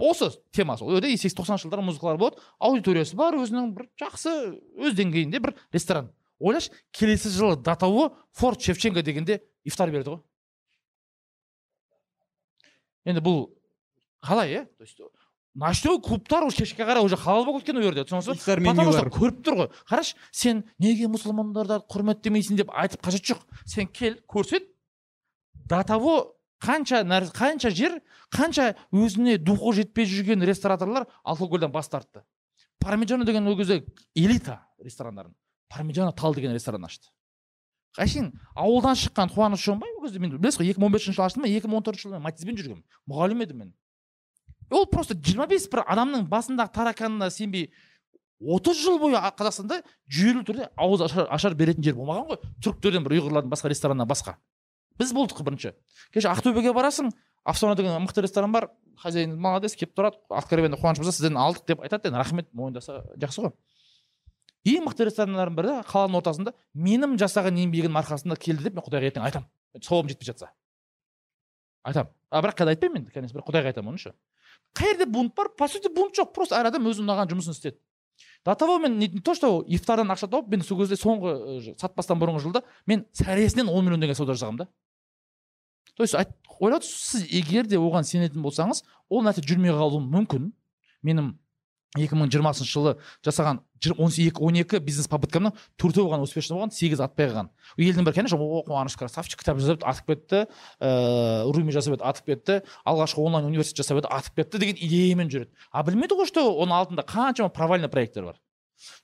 осы 0.03 0.29
тема 0.51 0.75
сол 0.77 0.89
ол 0.89 0.97
жерде 0.97 1.15
сексен 1.17 1.39
тоқсаныншы 1.39 1.67
жылдары 1.67 1.85
музыкалар 1.87 2.19
болады. 2.19 2.43
Аудиториясы 2.59 3.15
бар 3.15 3.37
өзінің 3.39 3.71
бір 3.77 3.89
жақсы 4.01 4.35
өз 4.83 4.97
деңгейінде 4.97 5.39
бір 5.39 5.55
ресторан. 5.71 6.11
Ойлашы 6.39 6.71
келесі 6.91 7.31
жылы 7.31 7.55
до 7.55 7.75
того 7.75 8.11
форт 8.31 8.61
шевченко 8.61 9.01
дегенде 9.01 9.41
ифтар 9.63 9.91
берді 9.91 10.17
ғой. 10.17 10.23
Енді 13.05 13.23
бұл 13.23 13.45
қалай 14.23 14.51
иә? 14.51 14.65
То 14.77 14.83
есть 14.83 14.99
ночной 15.53 16.01
клубтар 16.01 16.43
уже 16.43 16.57
кешке 16.57 16.83
қарай 16.83 17.03
уже 17.03 17.17
халал 17.17 17.45
болып 17.45 17.63
кеткен 17.63 17.77
ол 17.77 17.83
жерде 17.83 18.03
түсінесіз 18.03 18.43
потому 18.65 18.91
что 18.91 19.09
көріп 19.09 19.41
тұр 19.43 19.57
ғой. 19.61 19.71
Қарашы 19.89 20.15
сен 20.31 20.63
неге 20.79 21.07
мұсылмандарды 21.07 21.79
құрметтемейсің 21.91 22.59
деп 22.63 22.71
айтып 22.73 23.03
қажет 23.05 23.27
жоқ. 23.33 23.43
Сен 23.65 23.87
кел 23.87 24.17
көрсет. 24.27 24.67
До 25.53 25.83
того 25.83 26.35
қанша 26.63 27.03
нәр, 27.03 27.27
қанша 27.35 27.71
жер 27.75 27.99
қанша 28.31 28.73
өзіне 28.95 29.37
духы 29.37 29.75
жетпей 29.81 30.07
жүрген 30.07 30.45
рестораторлар 30.47 31.07
алкогольден 31.23 31.71
бас 31.71 31.89
тартты. 31.89 32.23
Пармиджано 32.79 33.25
деген 33.25 33.47
ол 33.47 33.57
кезде 33.57 33.83
элита 34.15 34.61
ресторандардың 34.79 35.35
пармиджано 35.73 36.13
тал 36.13 36.35
деген 36.35 36.53
ресторан 36.53 36.85
ашты. 36.85 37.09
Әшейін 37.99 38.31
ауылдан 38.57 38.97
шыққан 38.97 39.29
қуаныш 39.33 39.61
шоңбай 39.67 39.91
ол 39.93 40.05
кезде 40.05 40.19
мен 40.19 40.33
білесіз 40.37 40.59
ғой 40.61 40.71
екі 40.71 40.81
мың 40.81 40.89
он 40.89 40.93
бесінші 40.95 41.17
жылы 41.17 41.25
аштым 41.27 41.45
ба 41.45 41.49
екі 41.49 41.69
мың 41.69 41.77
он 41.77 41.85
төртінші 41.85 42.09
жылы 42.09 42.21
матизбен 42.23 42.57
жүргенмін. 42.57 42.83
Мұғалім 43.09 43.43
едім 43.45 43.59
мен. 43.61 43.73
Ол 44.71 44.87
просто 44.89 45.13
жиырма 45.13 45.45
бес 45.51 45.67
бір 45.69 45.83
адамның 45.85 46.25
басындағы 46.31 46.73
тараканына 46.73 47.29
сенбей 47.29 47.69
отыз 48.41 48.81
жыл 48.81 48.97
бойы 49.01 49.21
қазақстанда 49.37 49.83
жүйелі 50.09 50.41
түрде 50.47 50.69
ауыз 50.73 51.05
ашар, 51.05 51.27
ашар 51.29 51.53
беретін 51.53 51.85
жер 51.85 51.99
болмаған 51.99 52.31
ғой. 52.31 52.41
Түріктерден 52.65 53.05
бір 53.05 53.19
ұйғырлардың 53.19 53.53
басқа 53.53 53.69
рестораннан 53.69 54.09
басқа. 54.09 54.39
Біз 54.99 55.13
болдық 55.15 55.43
бірінші. 55.45 55.73
Кеше 56.13 56.29
ақтөбеге 56.31 56.73
барасың 56.73 57.11
афсона 57.45 57.75
деген 57.75 58.01
мықты 58.03 58.23
ресторан 58.25 58.51
бар 58.51 58.69
хозяин 59.01 59.35
молодец 59.39 59.75
келіп 59.75 59.95
тұрады. 59.97 60.19
Откровенно 60.29 60.77
қуаныш 60.77 61.01
мырза 61.01 61.15
сізден 61.15 61.37
алдық 61.37 61.67
деп 61.67 61.81
айтады 61.83 62.09
енді 62.09 62.19
рахмет 62.21 62.49
мойындаса 62.53 63.03
жақсы 63.17 63.47
ғой. 63.47 63.53
Ең 64.63 64.87
мықты 64.87 65.09
ресторандардың 65.09 65.57
бірі 65.57 65.77
қаланың 65.89 66.19
ортасында 66.21 66.53
менің 66.73 67.17
жасаған 67.19 67.57
еңбегімнің 67.65 67.99
арқасында 68.03 68.37
келді 68.39 68.69
деп 68.69 68.77
мен 68.77 68.85
құдайға 68.85 69.09
ертең 69.11 69.25
айтамын. 69.27 69.49
Сауабым 69.81 70.13
жетпей 70.13 70.31
жатса. 70.31 70.53
Айтамын. 71.83 72.13
А 72.31 72.41
бірақ 72.41 72.61
қазір 72.61 72.77
айтпаймын 72.77 73.03
енді 73.03 73.11
конечно 73.11 73.39
бір 73.39 73.47
құдайға 73.49 73.73
айтамын 73.73 73.91
оны 73.93 73.99
ше 73.99 74.13
қай 74.73 74.93
жерде 74.93 75.05
бунт 75.05 75.35
бар? 75.35 75.49
По 75.57 75.67
сути 75.67 75.89
бунт 75.93 76.15
жоқ 76.17 76.33
просто 76.33 76.57
әр 76.57 76.69
адам 76.69 76.87
өзіне 76.89 77.05
ұнаған 77.05 77.29
жұмысын 77.33 77.53
істеді 77.53 77.77
до 78.45 78.55
того 78.55 78.79
мен 78.79 78.97
не, 78.99 79.07
то 79.07 79.33
что 79.35 79.63
ифтардан 79.67 80.11
ақша 80.11 80.29
тауып 80.29 80.49
мен 80.49 80.61
сол 80.61 80.79
кезде 80.81 80.97
соңғы 80.99 81.33
э, 81.33 81.75
сатпастан 81.79 82.19
бұрынғы 82.21 82.43
жылда 82.43 82.63
мен 82.85 83.05
сәресінен 83.13 83.69
он 83.69 83.85
миллион 83.85 84.01
деген 84.01 84.15
сауда 84.15 84.35
жасағанмын 84.35 84.63
да. 84.63 84.67
То 85.95 86.03
есть 86.03 86.15
ойлап 86.59 86.83
сіз 86.83 87.27
егер 87.29 87.67
де 87.67 87.77
оған 87.77 88.07
сенетін 88.07 88.43
болсаңыз 88.43 88.83
ол 89.09 89.23
нәрсе 89.25 89.43
жүрмей 89.45 89.73
қалуы 89.75 90.01
мүмкін. 90.01 90.51
Менің 91.03 91.33
2020 91.97 92.65
жылы 92.65 92.95
жасаған 93.25 93.59
жыр- 93.83 93.97
12 93.99 94.31
12 94.39 94.79
бизнес 94.81 95.07
попыткамның 95.11 95.53
төртеуі 95.77 96.09
ғана 96.09 96.25
успешный 96.25 96.57
болған 96.57 96.73
сегіз 96.73 97.03
атпай 97.05 97.29
қалған 97.29 97.51
елдің 97.77 98.07
бәрі 98.07 98.17
конечно 98.17 98.39
о 98.39 98.63
қуаныш 98.65 98.97
красавчик 98.97 99.39
кітап 99.43 99.59
жазып 99.61 99.85
атып 99.85 100.07
кетті 100.09 100.39
ыыы 100.79 101.53
руми 101.53 101.75
жасап 101.75 101.99
еді 101.99 102.07
атып 102.09 102.31
кетті 102.31 102.57
алғашқы 102.85 103.21
онлайн 103.21 103.45
университет 103.51 103.83
жасап 103.83 104.01
еді 104.01 104.09
атып 104.09 104.41
кетті 104.41 104.57
деген 104.63 104.81
идеямен 104.81 105.29
жүреді. 105.29 105.51
А 105.71 105.83
білмейді 105.83 106.17
ғой 106.17 106.25
что 106.31 106.47
оның 106.49 106.73
алдында 106.79 107.05
қаншама 107.05 107.53
провальный 107.53 107.89
проекттер 107.89 108.31
бар. 108.31 108.41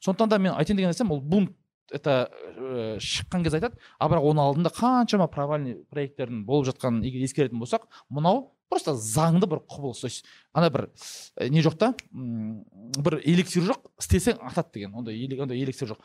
Сондықтан 0.02 0.30
да 0.30 0.40
мен 0.40 0.54
айтайын 0.54 0.78
деген 0.78 0.90
нәрсем 0.90 1.12
ол 1.12 1.22
бунт 1.22 1.54
это 1.92 2.30
ә, 2.56 2.98
шыққан 3.00 3.44
кезде 3.44 3.60
айтады. 3.60 3.80
А 4.00 4.10
бірақ 4.10 4.28
оның 4.30 4.44
алдында 4.46 4.72
қаншама 4.76 5.28
провальный 5.32 5.78
проекттердің 5.92 6.46
болып 6.46 6.70
жатқанын 6.72 7.04
егер 7.08 7.26
ескеретін 7.26 7.62
болсақ 7.62 7.88
мынау 8.10 8.52
просто 8.70 8.94
заңды 8.94 9.50
бір 9.50 9.64
құбылыс. 9.66 10.02
То 10.02 10.08
есть 10.08 10.26
ана 10.54 10.70
бір 10.70 10.90
ә, 11.38 11.50
не 11.50 11.62
жоқ 11.66 11.78
та? 11.78 11.94
Бір 12.12 13.20
эликсир 13.24 13.66
жоқ 13.70 13.90
істесең 14.00 14.42
атады 14.42 14.80
деген. 14.80 14.96
Ондай 14.96 15.26
ондай 15.40 15.64
эликсир 15.64 15.94
жоқ. 15.94 16.04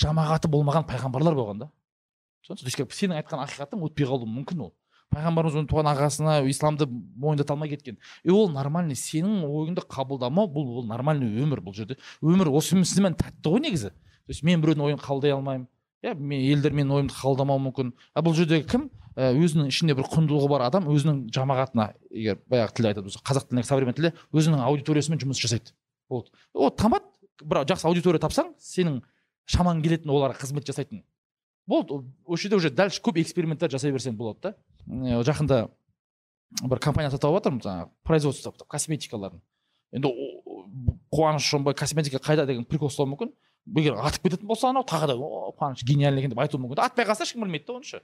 Жамағаты 0.00 0.48
болмаған 0.50 0.88
пайғамбарлар 0.88 1.36
болған 1.36 1.66
да. 1.66 1.70
Как 2.48 2.92
сенің 2.92 3.20
айтқан 3.22 3.40
ақиқатың 3.46 3.84
өтпей 3.86 4.08
қалуы 4.08 4.28
мүмкін 4.28 4.66
ол. 4.66 4.74
Пайғамбарымыз 5.14 5.54
оның 5.60 5.68
туған 5.70 5.88
ағасына 5.92 6.34
исламды 6.50 6.88
мойындата 6.88 7.54
алмай 7.54 7.70
кеткен. 7.70 7.98
И 8.24 8.30
ол 8.34 8.50
нормальный 8.50 8.98
сенің 8.98 9.44
ойыңды 9.46 9.84
қабылдамау 9.88 10.50
бұл 10.50 10.80
ол 10.80 10.88
нормальный 10.88 11.30
өмір 11.44 11.62
бұл 11.64 11.76
жерде. 11.76 11.96
Өмір 12.20 12.50
осысымен 12.50 13.14
тәтті 13.16 13.52
ғой 13.52 13.62
негізі. 13.64 13.92
То 14.26 14.32
есть 14.32 14.42
мен 14.42 14.60
біреудің 14.62 14.82
ойын 14.84 14.98
қабылдай 14.98 15.32
алмаймын. 15.34 15.68
Иә 16.04 16.14
мен 16.14 16.40
елдер 16.40 16.72
менің 16.72 16.92
ойымды 16.98 17.14
қабылдамауы 17.16 17.62
мүмкін. 17.68 17.92
А 18.14 18.22
бұл 18.22 18.34
жерде 18.36 18.62
кім? 18.64 18.90
Ә, 19.14 19.30
өзінің 19.32 19.68
ішінде 19.70 19.94
бір 19.94 20.08
құндылығы 20.10 20.48
бар 20.50 20.64
адам 20.66 20.88
өзінің 20.90 21.20
жамағатына 21.32 21.92
егер 22.10 22.40
баяғы 22.50 22.74
тілде 22.74 22.90
айтады 22.90 23.12
қазақ 23.14 23.46
тіліндегі 23.48 23.68
современный 23.68 23.94
тілде 23.94 24.10
өзінің 24.34 24.64
аудиториясымен 24.66 25.20
жұмыс 25.22 25.38
жасайды. 25.38 25.70
Болды 26.10 26.32
ол 26.52 26.70
тамады 26.74 27.06
бір 27.40 27.62
жақсы 27.62 27.86
аудитория 27.86 28.18
тапсаң 28.18 28.50
сенің 28.58 28.98
шамаң 29.46 29.80
келетін 29.84 30.10
оларға 30.10 30.40
қызмет 30.42 30.66
жасайтын. 30.66 31.04
Болды 31.66 31.94
ол- 31.94 32.04
осы 32.26 32.48
жерде 32.48 32.56
уже 32.56 32.70
дальше 32.70 33.00
көп 33.00 33.20
эксперименттер 33.22 33.70
жасай 33.70 33.92
берсең 33.92 34.16
болады 34.18 34.40
да. 34.42 34.54
Жақында 35.22 35.68
бір 36.62 36.78
компания 36.82 37.10
сатып 37.10 37.30
алып 37.30 37.44
жатырмын 37.44 37.62
жаңағы 37.62 37.88
производство 38.02 38.52
косметикаларын. 38.66 39.40
Енді 39.92 40.10
қуаныш 41.14 41.46
шонбай 41.46 41.74
косметика 41.74 42.18
қайда 42.18 42.46
деген 42.46 42.64
прикол 42.64 42.90
ұстауы 42.90 43.14
мүмкін. 43.14 43.32
Егер 43.66 43.96
атып 43.96 44.28
кететін 44.28 44.48
болса 44.48 44.68
анау 44.68 44.84
тағы 44.84 45.12
да 45.12 45.16
о 45.16 45.54
қуаныш 45.56 45.84
гениальный 45.84 46.20
екен 46.20 46.34
деп 46.34 46.42
айтуы 46.44 46.60
мүмкін 46.60 46.84
атпай 46.84 47.06
қалса 47.08 47.24
ешкім 47.24 47.44
білмейді 47.44 47.66
да 47.66 47.78
оны 47.78 48.02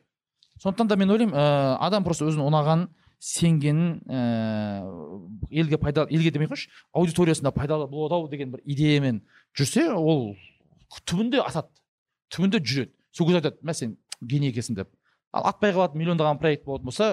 сондықтан 0.60 0.88
да 0.88 0.96
мен 0.96 1.10
ойлаймын 1.10 1.36
ә, 1.36 1.76
адам 1.80 2.04
просто 2.04 2.26
өзіне 2.28 2.44
ұнағанын 2.48 2.88
сенгенін 3.20 4.00
ііі 4.08 5.60
елге 5.60 5.78
пайдалы 5.80 6.08
елге 6.12 6.30
демей 6.32 6.48
қойшы 6.48 6.70
аудиториясына 6.92 7.52
пайдалы 7.52 7.86
болады 7.88 8.16
ау 8.16 8.28
деген 8.28 8.52
бір 8.52 8.62
идеямен 8.64 9.20
жүрсе 9.56 9.90
ол 9.92 10.34
түбінде 11.04 11.42
атады 11.44 11.68
түбінде 12.32 12.62
жүреді 12.64 12.92
сол 13.12 13.28
кезде 13.28 13.42
айтады 13.42 13.60
мә 13.60 13.74
сен 13.76 13.96
гений 14.20 14.52
екенсің 14.52 14.80
деп 14.80 14.92
ал 15.32 15.48
атпай 15.52 15.74
қалады 15.76 16.00
миллиондаған 16.00 16.40
проект 16.40 16.64
болатын 16.64 16.88
болса 16.88 17.10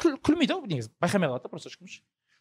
күл, 0.00 0.18
күлмейді 0.18 0.56
ау 0.56 0.66
негізі 0.66 0.90
байқамай 1.02 1.30
қалады 1.30 1.46
да 1.46 1.54
просто 1.54 1.70
ешкім 1.70 1.86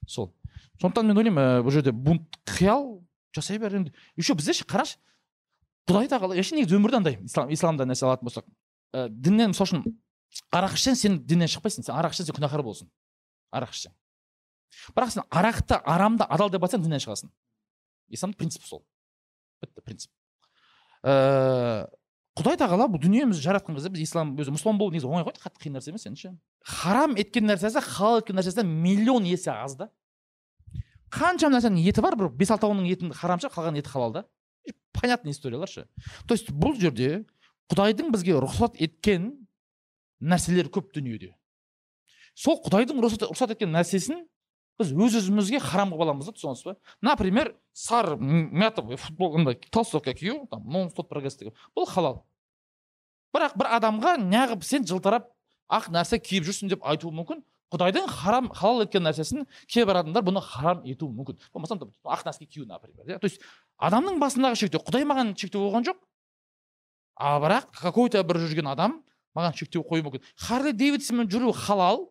сол 0.07 0.34
сондықтан 0.81 1.06
мен 1.06 1.22
ойлаймын 1.22 1.60
ііі 1.60 1.65
бұл 1.68 1.77
жерде 1.77 1.94
бунт 1.94 2.41
қиял 2.49 2.98
жасай 3.35 3.60
бер 3.60 3.76
енді. 3.76 3.93
Еще 4.18 4.35
бізде 4.35 4.53
ше 4.53 4.65
қарашы 4.65 4.97
құдай 5.89 6.10
тағала 6.10 6.35
вообще 6.35 6.56
негізі 6.56 6.77
өмірде 6.77 6.99
андай 6.99 7.18
ислам 7.26 7.51
исламда 7.53 7.85
нәрсе 7.89 8.06
алатын 8.06 8.30
болсақ. 8.30 8.47
Ә, 8.93 9.10
діннен 9.10 9.53
мысалы 9.53 9.69
үшін 9.69 9.84
арақ 10.53 10.77
ішсең 10.77 10.97
сен 10.97 11.19
діннен 11.26 11.49
шықпайсың 11.49 11.85
сен 11.88 11.95
арақ 11.95 12.14
ішсең 12.14 12.30
сен 12.30 12.38
күнәһар 12.38 12.64
болсың 12.65 12.89
арақ 13.51 13.73
ішсең. 13.73 13.93
Бірақ 14.95 15.14
сен 15.14 15.23
арақты 15.30 15.80
арамды 15.84 16.26
адал 16.30 16.49
деп 16.53 16.65
айтсаң 16.65 16.84
діннен 16.85 17.01
шығасың. 17.01 17.31
Исламның 18.14 18.38
принципі 18.38 18.69
сол. 18.69 18.84
Бітті 19.61 19.85
принцип. 19.85 20.11
Ііі 21.06 21.88
құдай 22.39 22.56
тағала 22.60 22.88
бұл 22.88 23.01
дүниемізді 23.03 23.43
жаратқан 23.43 23.76
кезде 23.76 23.89
біз 23.91 24.03
ислам 24.06 24.31
өзі 24.39 24.53
мұсылман 24.56 24.77
болу 24.80 24.93
негізі 24.93 25.10
оңай 25.10 25.26
ғой 25.27 25.35
қатты 25.35 25.65
қиын 25.65 25.76
нәрсе 25.76 25.91
емес 25.91 26.06
енді 26.07 26.31
харам 26.64 27.18
еткен 27.19 27.49
нәрсесі 27.49 27.81
халал 27.84 28.22
еткен 28.22 28.39
нәрсесінен 28.39 28.69
миллион 28.84 29.27
есе 29.27 29.51
аз 29.51 29.76
да. 29.76 29.89
Қанша 31.14 31.49
нәрсенің 31.49 31.81
еті 31.84 32.02
бар 32.06 32.15
бір 32.19 32.30
бес 32.30 32.52
алтауының 32.53 32.88
етін 32.90 33.14
харам 33.14 33.40
ше 33.41 33.49
қалған 33.53 33.77
еті 33.80 33.90
халал 33.90 34.14
да. 34.14 34.26
Понятный 34.94 35.31
историялар 35.31 35.69
ше. 35.69 35.88
То 36.27 36.36
есть 36.36 36.49
бұл 36.52 36.76
жерде 36.80 37.26
құдайдың 37.72 38.11
бізге 38.11 38.36
рұқсат 38.41 38.76
еткен 38.81 39.48
нәрселер 40.19 40.69
көп 40.69 40.91
дүниеде. 40.94 41.36
Сол 42.36 42.60
құдайдың 42.65 42.99
рұқсат, 43.02 43.30
рұқсат 43.30 43.53
еткен 43.56 43.72
нәрсесін 43.73 44.26
біз 44.80 44.91
өз 44.94 45.18
өзімізге 45.19 45.60
харам 45.60 45.94
қылып 45.94 46.06
аламыз 46.06 46.30
да 46.30 46.34
түсінесіз 46.36 46.65
ба? 46.65 46.76
Например 47.02 47.53
сары 47.73 48.15
м- 48.15 48.49
мятовый 48.52 48.98
футбол 48.98 49.38
толстовка 49.72 50.14
кию 50.14 50.48
там 50.52 50.64
нон 50.65 50.90
стоп 50.90 51.10
прогресс 51.10 51.38
деген. 51.38 51.53
Бұл 51.76 51.88
халал. 51.88 52.23
Бірақ 53.36 53.57
бір 53.60 53.68
адамға 53.77 54.18
неғып 54.23 54.64
сен 54.64 54.86
жылтырап 54.88 55.30
ақ 55.69 55.91
нәрсе 55.94 56.19
киіп 56.19 56.48
жүрсің 56.48 56.69
деп 56.69 56.84
айтуы 56.84 57.11
мүмкін. 57.14 57.44
Құдайдың 57.73 58.07
харам 58.09 58.49
халал 58.49 58.83
еткен 58.85 59.03
нәрсесін 59.05 59.45
кейбір 59.69 60.01
адамдар 60.01 60.23
бұны 60.25 60.41
харам 60.41 60.81
етуі 60.89 61.13
мүмкін. 61.13 61.37
Болмаса 61.53 61.77
ақ 61.77 62.23
нәрсе 62.25 62.45
кию 62.45 62.65
например 62.65 63.05
иә 63.05 63.19
то 63.19 63.29
есть 63.29 63.41
адамның 63.77 64.17
басындағы 64.21 64.57
шектеу 64.57 64.81
құдай 64.81 65.05
маған 65.05 65.35
шектеу 65.37 65.67
қойған 65.67 65.85
жоқ. 65.89 65.99
А 67.15 67.37
бірақ 67.39 67.69
какой 67.77 68.09
то 68.09 68.23
бір 68.23 68.41
жүрген 68.41 68.71
адам 68.71 69.03
маған 69.37 69.53
шектеу 69.53 69.83
қоюы 69.85 70.03
мүмкін. 70.07 70.23
Харли 70.35 70.73
дэвидсонмен 70.73 71.29
жүру 71.29 71.53
халал 71.53 72.09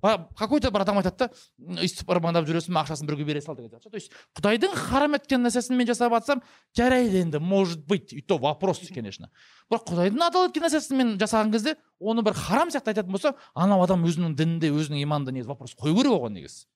какой 0.00 0.60
то 0.60 0.70
бір 0.70 0.82
адам 0.82 0.98
айтады 0.98 1.16
да 1.18 1.30
«М, 1.58 1.76
өйстіп 1.82 2.08
ырбаңдап 2.14 2.46
жүресің 2.46 2.76
ақшасын 2.82 3.06
біреуге 3.08 3.24
бере 3.24 3.40
сал 3.40 3.56
деген 3.56 3.70
сияқты 3.70 3.90
то 3.90 3.96
есть 3.96 4.12
құдайдың 4.38 4.74
харам 4.74 5.14
еткен 5.18 5.42
нәрсесін 5.42 5.76
мен 5.76 5.86
жасап 5.88 6.12
жатсам 6.12 6.42
жарайды 6.76 7.20
енді 7.24 7.38
может 7.40 7.84
быть 7.86 8.12
и 8.12 8.20
то 8.22 8.38
вопрос 8.38 8.80
конечно. 8.94 9.30
Бірақ 9.70 9.86
құдайдың 9.90 10.22
адал 10.28 10.48
еткен 10.48 10.62
нәрсесін 10.68 10.96
мен 10.96 11.14
жасаған 11.18 11.50
кезде 11.52 11.76
оны 12.00 12.22
бір 12.22 12.32
харам 12.34 12.70
сияқты 12.70 12.92
айтатын 12.94 13.12
болса 13.12 13.34
анау 13.54 13.82
адам 13.82 14.04
өзінің 14.06 14.34
дінінде 14.38 14.70
өзінің 14.70 15.02
иманында 15.02 15.32
негізі 15.32 15.48
вопрос 15.50 15.74
қою 15.74 15.96
керек 15.96 16.12
оған 16.14 16.38
негізі. 16.38 16.66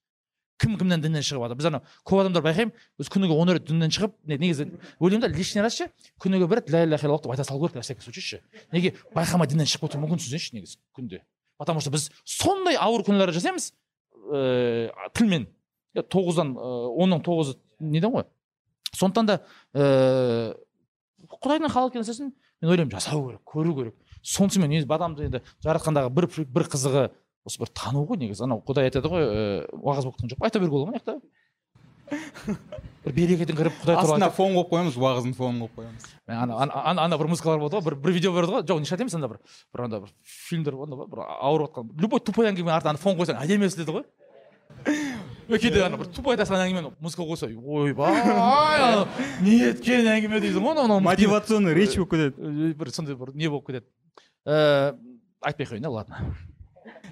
Кім 0.62 0.76
кімнен 0.78 1.00
діннен 1.02 1.24
шығып 1.26 1.42
жатыр 1.48 1.56
біз 1.58 1.66
анау 1.66 1.80
көп 2.06 2.20
адамдар 2.22 2.42
байқаймын 2.44 2.72
біз 3.00 3.08
күніге 3.10 3.34
он 3.34 3.50
рет 3.50 3.64
діннен 3.66 3.90
шығып 3.90 4.12
не- 4.30 4.36
негізі 4.38 4.66
ойлаймын 5.00 5.24
да 5.24 5.30
лишний 5.34 5.62
раз 5.64 5.74
ше 5.74 5.88
күніге 6.22 6.46
бір 6.46 6.60
рет 6.60 6.70
ля 6.70 6.84
иляха 6.84 7.06
илlalлах 7.08 7.22
деп 7.24 7.32
айта 7.32 7.44
салу 7.44 7.66
керек 7.66 7.74
на 7.74 7.80
всякий 7.82 8.02
случай 8.04 8.20
ше 8.22 8.42
неге? 8.70 8.92
Байқамай 9.14 9.48
діннен 9.50 9.66
шығып 9.66 9.88
кетуі 9.90 10.02
мүмкін 10.04 10.22
түсінесінші 10.22 10.54
негізі 10.60 10.78
күнде. 10.94 11.22
Потому 11.62 11.80
что 11.80 11.94
біз 11.94 12.10
сондай 12.26 12.74
ауыр 12.74 13.04
күнәлар 13.06 13.30
жасаймыз 13.30 13.70
ііі 13.70 14.90
тілмен. 15.14 15.46
Иә, 15.94 16.02
тоғыздан 16.10 16.56
ыыы 16.58 16.90
онның 17.04 17.22
тоғызы 17.22 17.54
неден 17.78 18.10
ғой? 18.10 18.26
Сондықтан 18.98 19.30
да 19.30 19.38
ііі 19.70 20.58
құдайдың 21.38 21.70
халал 21.70 21.92
еткен 21.92 22.02
нәрсесін 22.02 22.32
мен 22.34 22.72
ойлаймын 22.72 22.94
жасау 22.96 23.28
керек 23.28 23.46
көру 23.46 23.76
керек. 23.78 23.94
Сонысымен 24.22 24.70
негізі 24.72 24.90
адамды 24.90 25.28
енді 25.28 25.42
жаратқандағы 25.62 26.10
бір 26.10 26.28
бір 26.50 26.66
қызығы 26.72 27.04
осы 27.46 27.62
бір 27.62 27.70
тану 27.74 28.04
ғой 28.06 28.20
негізі. 28.22 28.44
Анау 28.46 28.62
құдай 28.66 28.90
айтады 28.90 29.10
ғой 29.12 29.22
ііі 29.28 29.78
уағыз 29.78 30.10
болып 30.10 30.34
жоқ 30.34 30.44
айта 30.46 30.58
беруге 30.58 30.76
болады 30.76 30.86
ма 30.86 30.92
мына 30.92 31.00
жақта 31.02 31.14
бір 33.02 33.14
берекеден 33.16 33.56
кіріп 33.58 33.78
құдай 33.82 33.96
туралы 33.98 34.14
астына 34.14 34.28
фон 34.30 34.54
қойып 34.54 34.70
қоямыз 34.70 34.96
уағызын 35.00 35.34
фон 35.34 35.58
қойып 35.62 35.74
қоямыз. 35.80 36.06
Ана 36.28 37.02
ана 37.02 37.18
бір 37.18 37.32
музыкалар 37.32 37.58
болады 37.58 37.78
ғой 37.78 37.84
бір 37.88 37.96
бір 38.04 38.14
видео 38.14 38.32
береді 38.32 38.52
ғой. 38.54 38.62
Жоқ 38.68 38.78
не 38.82 38.86
емес 39.02 39.14
анда 39.18 39.28
бір 39.32 39.38
бір 39.74 39.84
анда 39.86 40.00
бір 40.04 40.12
фильмдер 40.22 40.76
болады 40.78 41.00
ғой 41.00 41.08
бір 41.10 41.24
ауырып 41.26 41.72
жатқан 41.72 41.90
любой 42.02 42.20
тупой 42.20 42.50
әңгіме 42.52 42.70
артынан 42.76 43.00
фон 43.02 43.18
қойсаң 43.18 43.42
әдемі 43.42 43.66
естіледі 43.66 43.96
ғой. 43.96 44.04
Кейде 45.58 45.82
ана 45.84 45.98
бір 45.98 46.06
тупой 46.14 46.36
айта 46.36 46.46
салған 46.46 46.68
әңгімені 46.68 46.92
музыка 47.02 47.26
қойса 47.26 47.50
ойбай 47.50 48.12
не 49.42 49.58
еткен 49.72 50.06
әңгіме 50.14 50.40
дейсің 50.44 50.62
ғой 50.62 50.84
анау 50.84 51.00
мотивационный 51.02 51.74
речь 51.74 51.96
болып 51.96 52.14
кетеді. 52.14 52.34
Э, 52.38 52.74
бір 52.78 52.90
сондай 52.94 53.18
бір 53.18 53.34
не 53.34 53.50
болып 53.50 53.66
кетеді. 53.66 53.86
Ііі 54.46 54.94
айтпай 55.42 55.66
ақ 55.66 55.74
қояйын 55.74 55.86
иә 55.86 55.92
ладно. 55.92 56.14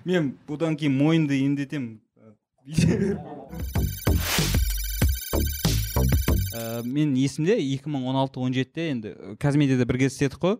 Мен 0.04 0.32
бұдан 0.48 0.78
кейін 0.80 0.96
мойынды 0.96 1.42
емдетемін 1.44 2.00
Ә, 6.50 6.82
мен 6.82 7.14
есімде 7.14 7.56
2016-17-де 7.60 8.86
енді 8.90 9.12
э, 9.14 9.36
казмедияда 9.38 9.86
бірге 9.86 10.08
істедік 10.10 10.40
қой. 10.42 10.56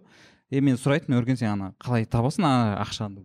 Е 0.51 0.61
мен 0.63 0.79
сұрайтынмын 0.79 1.19
өркен 1.19 1.39
сен 1.39 1.51
ана 1.53 1.73
қалай 1.83 2.07
табасың 2.11 2.47
ана 2.47 2.77
ақшаны? 2.83 3.25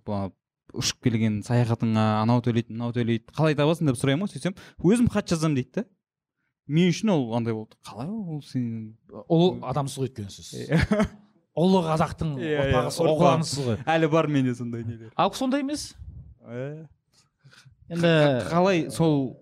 Ұшып 0.75 1.05
келген 1.05 1.39
саяхатыңа 1.45 2.03
анау 2.23 2.41
төлейді 2.43 2.73
мынау 2.73 2.93
төлейді 2.95 3.31
қалай 3.37 3.55
табасың 3.57 3.87
деп 3.89 3.99
сұраймын 3.99 4.25
ғой 4.25 4.33
сөйтсем 4.33 4.57
өзім 4.81 5.11
хат 5.13 5.29
жазамын 5.29 5.59
дейді 5.59 5.81
да. 5.81 5.85
Мен 6.67 6.89
үшін 6.89 7.13
ол 7.13 7.35
андай 7.37 7.53
болды. 7.53 7.77
Қалай 7.85 8.09
ол 8.09 8.41
сен? 8.43 8.97
Ұлы 9.29 9.61
адамсыз 9.69 10.01
ғой 10.01 10.09
өйткені 10.09 10.33
сіз. 10.33 10.49
Ұлы 11.61 11.83
қазақтың 11.85 12.33
ұрпағысыз 12.41 13.61
ғой. 13.69 13.77
Әлі 13.85 14.09
бар 14.11 14.27
менде 14.27 14.55
сондай 14.57 14.83
нелер. 14.83 15.13
Ал 15.15 15.31
сондай 15.37 15.61
емес? 15.63 15.91
Енді 17.87 18.11
қалай 18.49 18.89
сол 18.91 19.37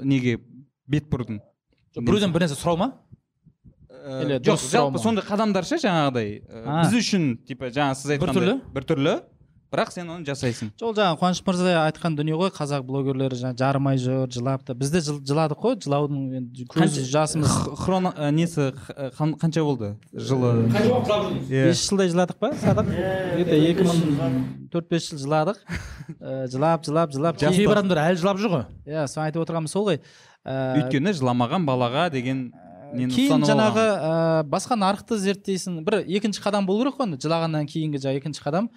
неге 0.00 0.38
бет 0.86 1.10
бұрдың? 1.10 1.42
Біреуден 2.00 2.32
бір 2.34 2.46
нәрсе 2.46 2.58
сұрау 2.60 2.78
ма? 2.80 2.92
Э, 4.08 4.38
жоқ 4.40 4.62
жалпы 4.72 5.00
сондай 5.02 5.24
қадамдар 5.26 5.66
ше 5.68 5.76
жаңағыдай 5.82 6.38
А. 6.64 6.84
біз 6.86 6.94
үшін 7.02 7.32
типа 7.46 7.68
жаңа 7.74 7.94
сіз 7.98 8.14
айтқандай 8.16 8.40
Біртүрлі? 8.40 8.60
біртүрлі. 8.72 9.16
Бірақ 9.68 9.90
сен 9.92 10.08
оны 10.08 10.24
жасайсың. 10.24 10.70
Сол 10.80 10.94
жаңағы 10.96 11.18
қуаныш 11.20 11.42
мырза 11.44 11.72
айтқан 11.82 12.14
дүние 12.16 12.38
ғой 12.40 12.48
қазақ 12.56 12.86
блогерлері 12.88 13.36
жаңағы 13.36 13.58
жарымай 13.60 13.98
жүр 14.00 14.30
жылап 14.32 14.62
та. 14.64 14.72
Біз 14.72 14.88
де 14.94 15.02
жыл- 15.04 15.18
жыладық 15.20 15.60
қой 15.60 15.74
жылаудың 15.84 16.22
енді 16.38 16.64
көз 16.72 16.96
жасымыз. 17.04 17.44
Х- 17.52 17.76
хроно 17.76 18.14
ә, 18.16 18.30
несі 18.32 18.72
қанша 19.18 19.60
болды 19.60 19.90
жылы? 20.16 20.72
Бес 21.50 21.84
жылдай 21.84 22.08
жыладық 22.08 22.38
па 22.40 22.54
садық? 22.56 22.88
Где 22.88 23.44
то 23.44 23.60
екі 23.60 23.84
мың 23.84 24.70
төрт 24.72 24.88
бес 24.88 25.10
жыл 25.10 25.20
жыладық. 25.26 25.60
Э, 26.18 26.46
жылап 26.48 26.86
жылап 26.88 27.12
жылап. 27.12 27.36
Кейбір 27.36 27.76
адамдар 27.82 27.98
әлі 28.00 28.16
жылап 28.16 28.38
жүр 28.40 28.48
ғой. 28.54 28.62
Иә 28.88 29.02
соны 29.12 29.26
айтып 29.28 29.42
отырғанымыз 29.44 29.68
сол 29.76 29.84
ғой. 29.90 29.98
Э, 30.48 30.80
өйткені 30.80 31.12
жыламаған 31.12 31.66
балаға 31.68 32.06
деген 32.12 32.46
нені 32.96 33.12
кейін 33.12 33.44
жаңағы 33.44 33.82
ә, 33.84 34.12
басқа 34.48 34.78
нарықты 34.80 35.18
зерттейсің. 35.20 35.82
Бір 35.84 36.00
екінші 36.06 36.40
қадам 36.40 36.64
болу 36.68 36.86
керек 36.86 36.96
қой 36.96 37.18
жылағаннан 37.20 37.68
кейінгі 37.68 38.00
жаңағы 38.00 38.22
екінші 38.22 38.44
қадам. 38.46 38.70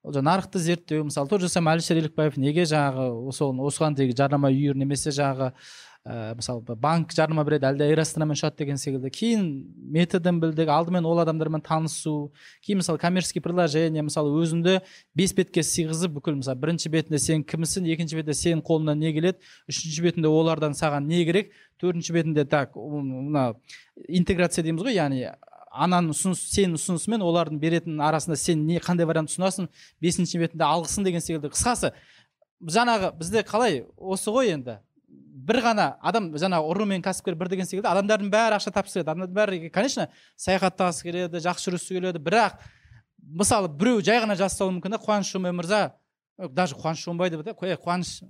Ол 0.00 0.14
жаңағы 0.16 0.28
нарықты 0.30 0.62
зерттеу 0.64 1.04
мысалы 1.04 1.28
тот 1.28 1.44
же 1.44 1.50
самый 1.52 1.76
әлішер 1.76 2.00
елікбаев 2.00 2.38
неге 2.40 2.64
жаңағы 2.64 3.10
осы 3.28 3.44
осыған 3.44 3.98
дейін 3.98 4.16
жарнама 4.16 4.48
үйір 4.48 4.80
немесе 4.80 5.12
жаңағы 5.12 5.50
ә, 6.06 6.34
мысалы 6.34 6.62
бір 6.64 6.78
банк 6.80 7.12
жарнама 7.12 7.44
береді 7.44 7.68
әлде 7.68 7.88
эйр 7.90 8.00
ұшады 8.00 8.56
деген 8.56 8.78
секілді. 8.80 9.10
Кейін 9.12 9.44
методын 9.92 10.40
білдік 10.40 10.70
алдымен 10.72 11.04
ол 11.04 11.20
адамдармен 11.20 11.60
танысу 11.60 12.32
кейін 12.64 12.80
мысалы 12.80 12.98
коммерческий 12.98 13.40
предложение 13.40 14.02
мысалы 14.02 14.32
өзіңді 14.40 14.80
бес 15.14 15.34
бетке 15.36 15.60
сыйғызып 15.60 16.16
бүкіл 16.16 16.40
мысалы 16.40 16.60
бірінші 16.62 16.88
бетінде 16.88 17.18
сен 17.18 17.44
кімсің 17.44 17.90
екінші 17.92 18.20
бетінде 18.20 18.38
сенің 18.38 18.64
қолыңнан 18.64 19.00
не 19.00 19.12
келеді 19.12 19.38
үшінші 19.68 20.06
бетінде 20.08 20.32
олардан 20.32 20.72
саған 20.72 21.06
не 21.10 21.24
керек 21.28 21.52
төртінші 21.80 22.16
бетінде 22.16 22.44
так 22.48 22.76
мына 22.76 23.54
интеграция 24.08 24.64
дейміз 24.64 24.88
ғой 24.88 24.96
яғни 24.96 25.28
ананың 25.70 26.14
ұсыныс 26.14 26.40
сенің 26.50 26.76
ұсынысымен 26.78 27.22
олардың 27.22 27.60
беретін 27.62 28.00
арасында 28.02 28.36
сен 28.40 28.64
не 28.66 28.80
қандай 28.82 29.06
вариант 29.06 29.30
ұсынасың 29.30 29.68
бесінші 30.02 30.40
бетінде 30.42 30.66
алғысың 30.66 31.06
деген 31.06 31.22
секілді. 31.22 31.52
Қысқасы 31.54 31.92
жаңағы 32.60 33.12
бізде 33.20 33.44
қалай 33.46 33.84
осы 33.96 34.34
ғой 34.34 34.50
енді? 34.56 34.80
Бір 35.46 35.60
ғана 35.64 35.86
адам 36.02 36.28
жаңағы 36.36 36.68
ұры 36.72 36.86
мен 36.90 37.02
кәсіпкер 37.04 37.36
бір 37.38 37.48
деген 37.52 37.68
секілді 37.68 37.88
адамдардың 37.90 38.30
бәрі 38.32 38.58
ақша 38.58 38.72
тапқысы 38.74 38.98
келеді 39.00 39.10
адамдардың 39.10 39.36
бәрі 39.38 39.70
конечно 39.72 40.08
саяхаттағысы 40.36 41.06
келеді 41.06 41.42
жақсы 41.44 41.70
жүргісі 41.70 41.96
келеді. 41.96 42.22
Бірақ 42.22 42.60
мысалы 43.40 43.68
біреу 43.68 44.02
жай 44.04 44.20
ғана 44.22 44.36
жазса 44.36 44.68
мүмкін 44.68 44.96
да 44.96 45.00
қуаныш 45.00 45.32
шонбай 45.32 45.52
мырза 45.52 45.94
«Ö, 46.38 46.48
даже 46.48 46.74
қуаныш 46.74 47.04
шонбай 47.04 47.30
деп 47.30 47.46
е 47.46 47.76
қуаныш 47.76 48.22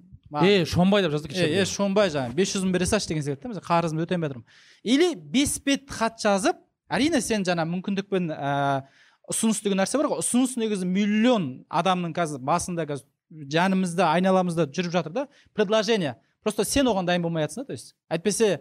е 0.42 0.64
шонбай 0.64 1.02
деп 1.02 1.12
жазды 1.12 1.28
кеше 1.28 1.46
е 1.46 1.64
шонбай 1.64 2.10
жаңағы 2.10 2.34
бес 2.34 2.54
жүз 2.54 2.64
мың 2.66 2.72
бере 2.74 2.86
салшы 2.86 3.08
деген 3.08 3.22
секілді 3.22 3.54
да 3.54 3.62
қарызымды 3.64 4.04
өтей 4.06 4.18
алмай 4.18 4.28
жатырмын. 4.28 4.46
Или 4.82 5.14
бес 5.14 5.58
бет 5.64 5.90
хат 5.90 6.18
жазып 6.20 6.58
әрине 6.90 7.20
сен 7.22 7.44
жаңа 7.46 7.64
мүмкіндікпен 7.70 8.30
ә, 8.34 8.82
ұсыныс 9.30 9.62
деген 9.62 9.78
нәрсе 9.78 9.98
бар 9.98 10.10
ғой. 10.10 10.22
Ұсыныс 10.24 10.56
негізі 10.58 10.86
миллион 10.86 11.64
адамның 11.70 12.14
қазір 12.14 12.42
басында 12.42 12.86
қазір 12.90 13.06
жанымызда 13.30 14.10
айналамызда 14.16 14.66
жүріп 14.74 14.92
жатыр 14.92 15.12
да 15.14 15.26
предложение. 15.54 16.16
Просто 16.42 16.64
сен 16.64 16.88
оған 16.90 17.06
дайын 17.08 17.22
болмай 17.22 17.46
жатрсың 17.46 17.64
да 17.64 17.66
то 17.66 17.72
есть. 17.72 17.94
Әйтпесе 18.10 18.60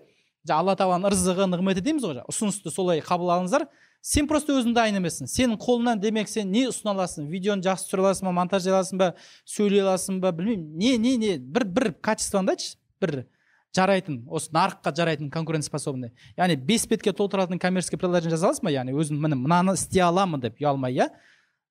алла 0.50 0.76
тағаланың 0.76 1.12
ырзығы 1.12 1.48
нығметі 1.52 1.84
дейміз 1.86 2.06
ғой 2.06 2.20
жаңа 2.20 2.32
ұсынысты 2.32 2.74
солай 2.74 3.04
қабыл 3.06 3.32
алыңыздар. 3.36 3.68
Сен 4.02 4.30
просто 4.30 4.56
өзің 4.56 4.74
дайын 4.74 4.96
емессің. 5.02 5.28
Сенің 5.28 5.58
қолыңнан 5.60 6.00
демек 6.00 6.30
сен 6.32 6.48
не 6.52 6.70
ұсына 6.70 6.94
аласың? 6.94 7.28
Видеоны 7.28 7.66
жақсы 7.66 7.90
түсіре 7.90 8.06
аласың 8.06 8.30
ба 8.30 8.36
монтаждай 8.38 8.74
аласың 8.74 9.02
ба 9.02 9.10
сөйлей 9.44 9.84
аласың 9.84 10.22
ба 10.24 10.32
білмеймін. 10.32 10.70
Не 10.80 10.98
не 10.98 11.18
не 11.18 11.34
бір 11.38 11.66
бір 11.68 11.92
качествоны 12.00 12.56
айтшы. 12.56 12.78
Бір 13.04 13.26
жарайтын 13.76 14.24
осы 14.32 14.54
нарыққа 14.56 14.94
жарайтын 14.96 15.30
конкурентоспособный. 15.34 16.14
Яғни 16.38 16.56
бес 16.56 16.88
бетке 16.88 17.12
толтыратын 17.12 17.60
коммерческий 17.60 18.00
предложение 18.00 18.32
жаза 18.32 18.50
аласың 18.50 18.70
ба? 18.70 18.72
Яғни 18.74 18.96
өзім 18.96 19.20
міне 19.20 19.36
мынаны 19.36 19.76
істей 19.76 20.02
аламын 20.02 20.48
деп 20.48 20.64
ұялмай 20.64 20.96
иә? 20.96 21.10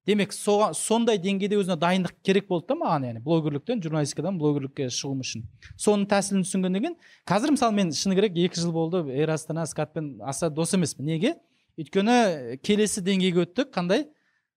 Демек 0.09 0.32
соған 0.32 0.72
сондай 0.76 1.18
деңгейде 1.20 1.59
өзіне 1.60 1.76
дайындық 1.80 2.14
керек 2.24 2.48
болды 2.48 2.70
да 2.70 2.76
маған 2.80 3.06
яғни 3.10 3.22
блогерліктен 3.24 3.82
журналистикадан 3.85 4.39
блогерлікке 4.40 4.89
шығуым 4.89 5.20
үшін. 5.24 5.44
Соның 5.76 6.06
тәсілін 6.09 6.47
түсінгеннен 6.47 6.85
кейін 6.86 6.97
қазір 7.28 7.52
мысалы 7.52 7.76
мен 7.76 7.93
шыны 7.93 8.16
керек 8.16 8.39
екі 8.48 8.62
жыл 8.62 8.72
болды 8.72 9.02
эйр 9.12 9.35
астана 9.35 9.66
скатпен 9.68 10.14
аса 10.24 10.48
дос 10.48 10.72
емеспін. 10.78 11.10
Неге? 11.12 11.35
Өйткені 11.78 12.56
келесі 12.64 13.05
деңгейге 13.05 13.44
өттік 13.44 13.74
қандай? 13.74 14.09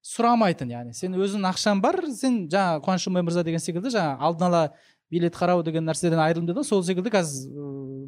Сұрамайтын 0.02 0.72
яғни. 0.72 0.96
Сен 0.98 1.14
өзің 1.14 1.44
ақшаң 1.52 1.82
бар 1.84 2.00
сен 2.16 2.48
жаңа 2.50 2.80
қуаныш 2.82 3.06
мырза 3.14 3.44
деген 3.46 3.62
секілді 3.62 3.92
жаңа 3.94 4.16
алдын 4.18 4.48
ала 4.48 4.64
билет 5.12 5.36
қарау 5.36 5.64
деген 5.64 5.86
нәрседен 5.86 6.20
айырылдым 6.20 6.54
деді 6.54 6.64
сол 6.68 6.84
секілді 6.84 7.12
қазір 7.14 7.52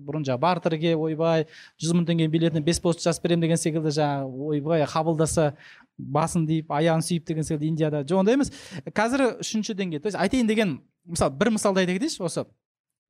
бұрын 0.04 0.26
жаңағы 0.28 0.42
бартерге 0.44 0.96
ойбай 1.00 1.46
жүз 1.82 1.94
мың 1.96 2.08
теңге 2.10 2.28
билетіне 2.32 2.64
бес 2.64 2.80
пост 2.84 3.04
жазып 3.04 3.24
беремін 3.24 3.46
деген 3.46 3.60
секілді 3.60 3.94
жаңағы 3.96 4.50
ойбай 4.54 4.84
қабылдаса 4.90 5.54
басын 5.98 6.48
дейіп 6.48 6.72
аяғын 6.74 7.04
сүйіп 7.06 7.28
деген 7.28 7.48
секілді 7.48 7.70
индияда. 7.70 8.04
Жоқ 8.04 8.24
ондай 8.24 8.38
емес. 8.38 8.52
Қазір 8.96 9.26
үшінші 9.44 9.76
деңгей. 9.78 10.02
То 10.02 10.10
есть 10.10 10.18
айтайын 10.20 10.48
деген 10.48 10.76
мысалы 11.06 11.36
бір 11.38 11.54
мысалды 11.56 11.84
айта 11.84 11.94
кетейінші. 11.94 12.24
Осы 12.26 12.46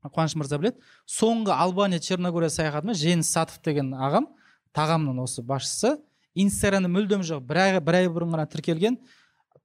қуаныш 0.03 0.36
мырза 0.38 0.60
біледі. 0.60 0.82
Соңғы 1.07 1.56
албания 1.56 1.99
черногория 1.99 2.52
саяхатыма 2.52 2.94
жеңіс 2.98 3.32
сатов 3.32 3.61
деген 3.64 3.94
ағам 3.95 4.28
тағамның 4.76 5.24
осы 5.24 5.44
басшысы 5.45 5.98
инстаграмда 6.36 6.90
мүлдем 6.91 7.24
жоқ 7.24 7.45
бір 7.48 7.61
ай 7.64 7.80
бір 7.80 8.02
ай 8.02 8.10
бұрын 8.11 8.36
ғана 8.36 8.48
тіркелген. 8.49 8.98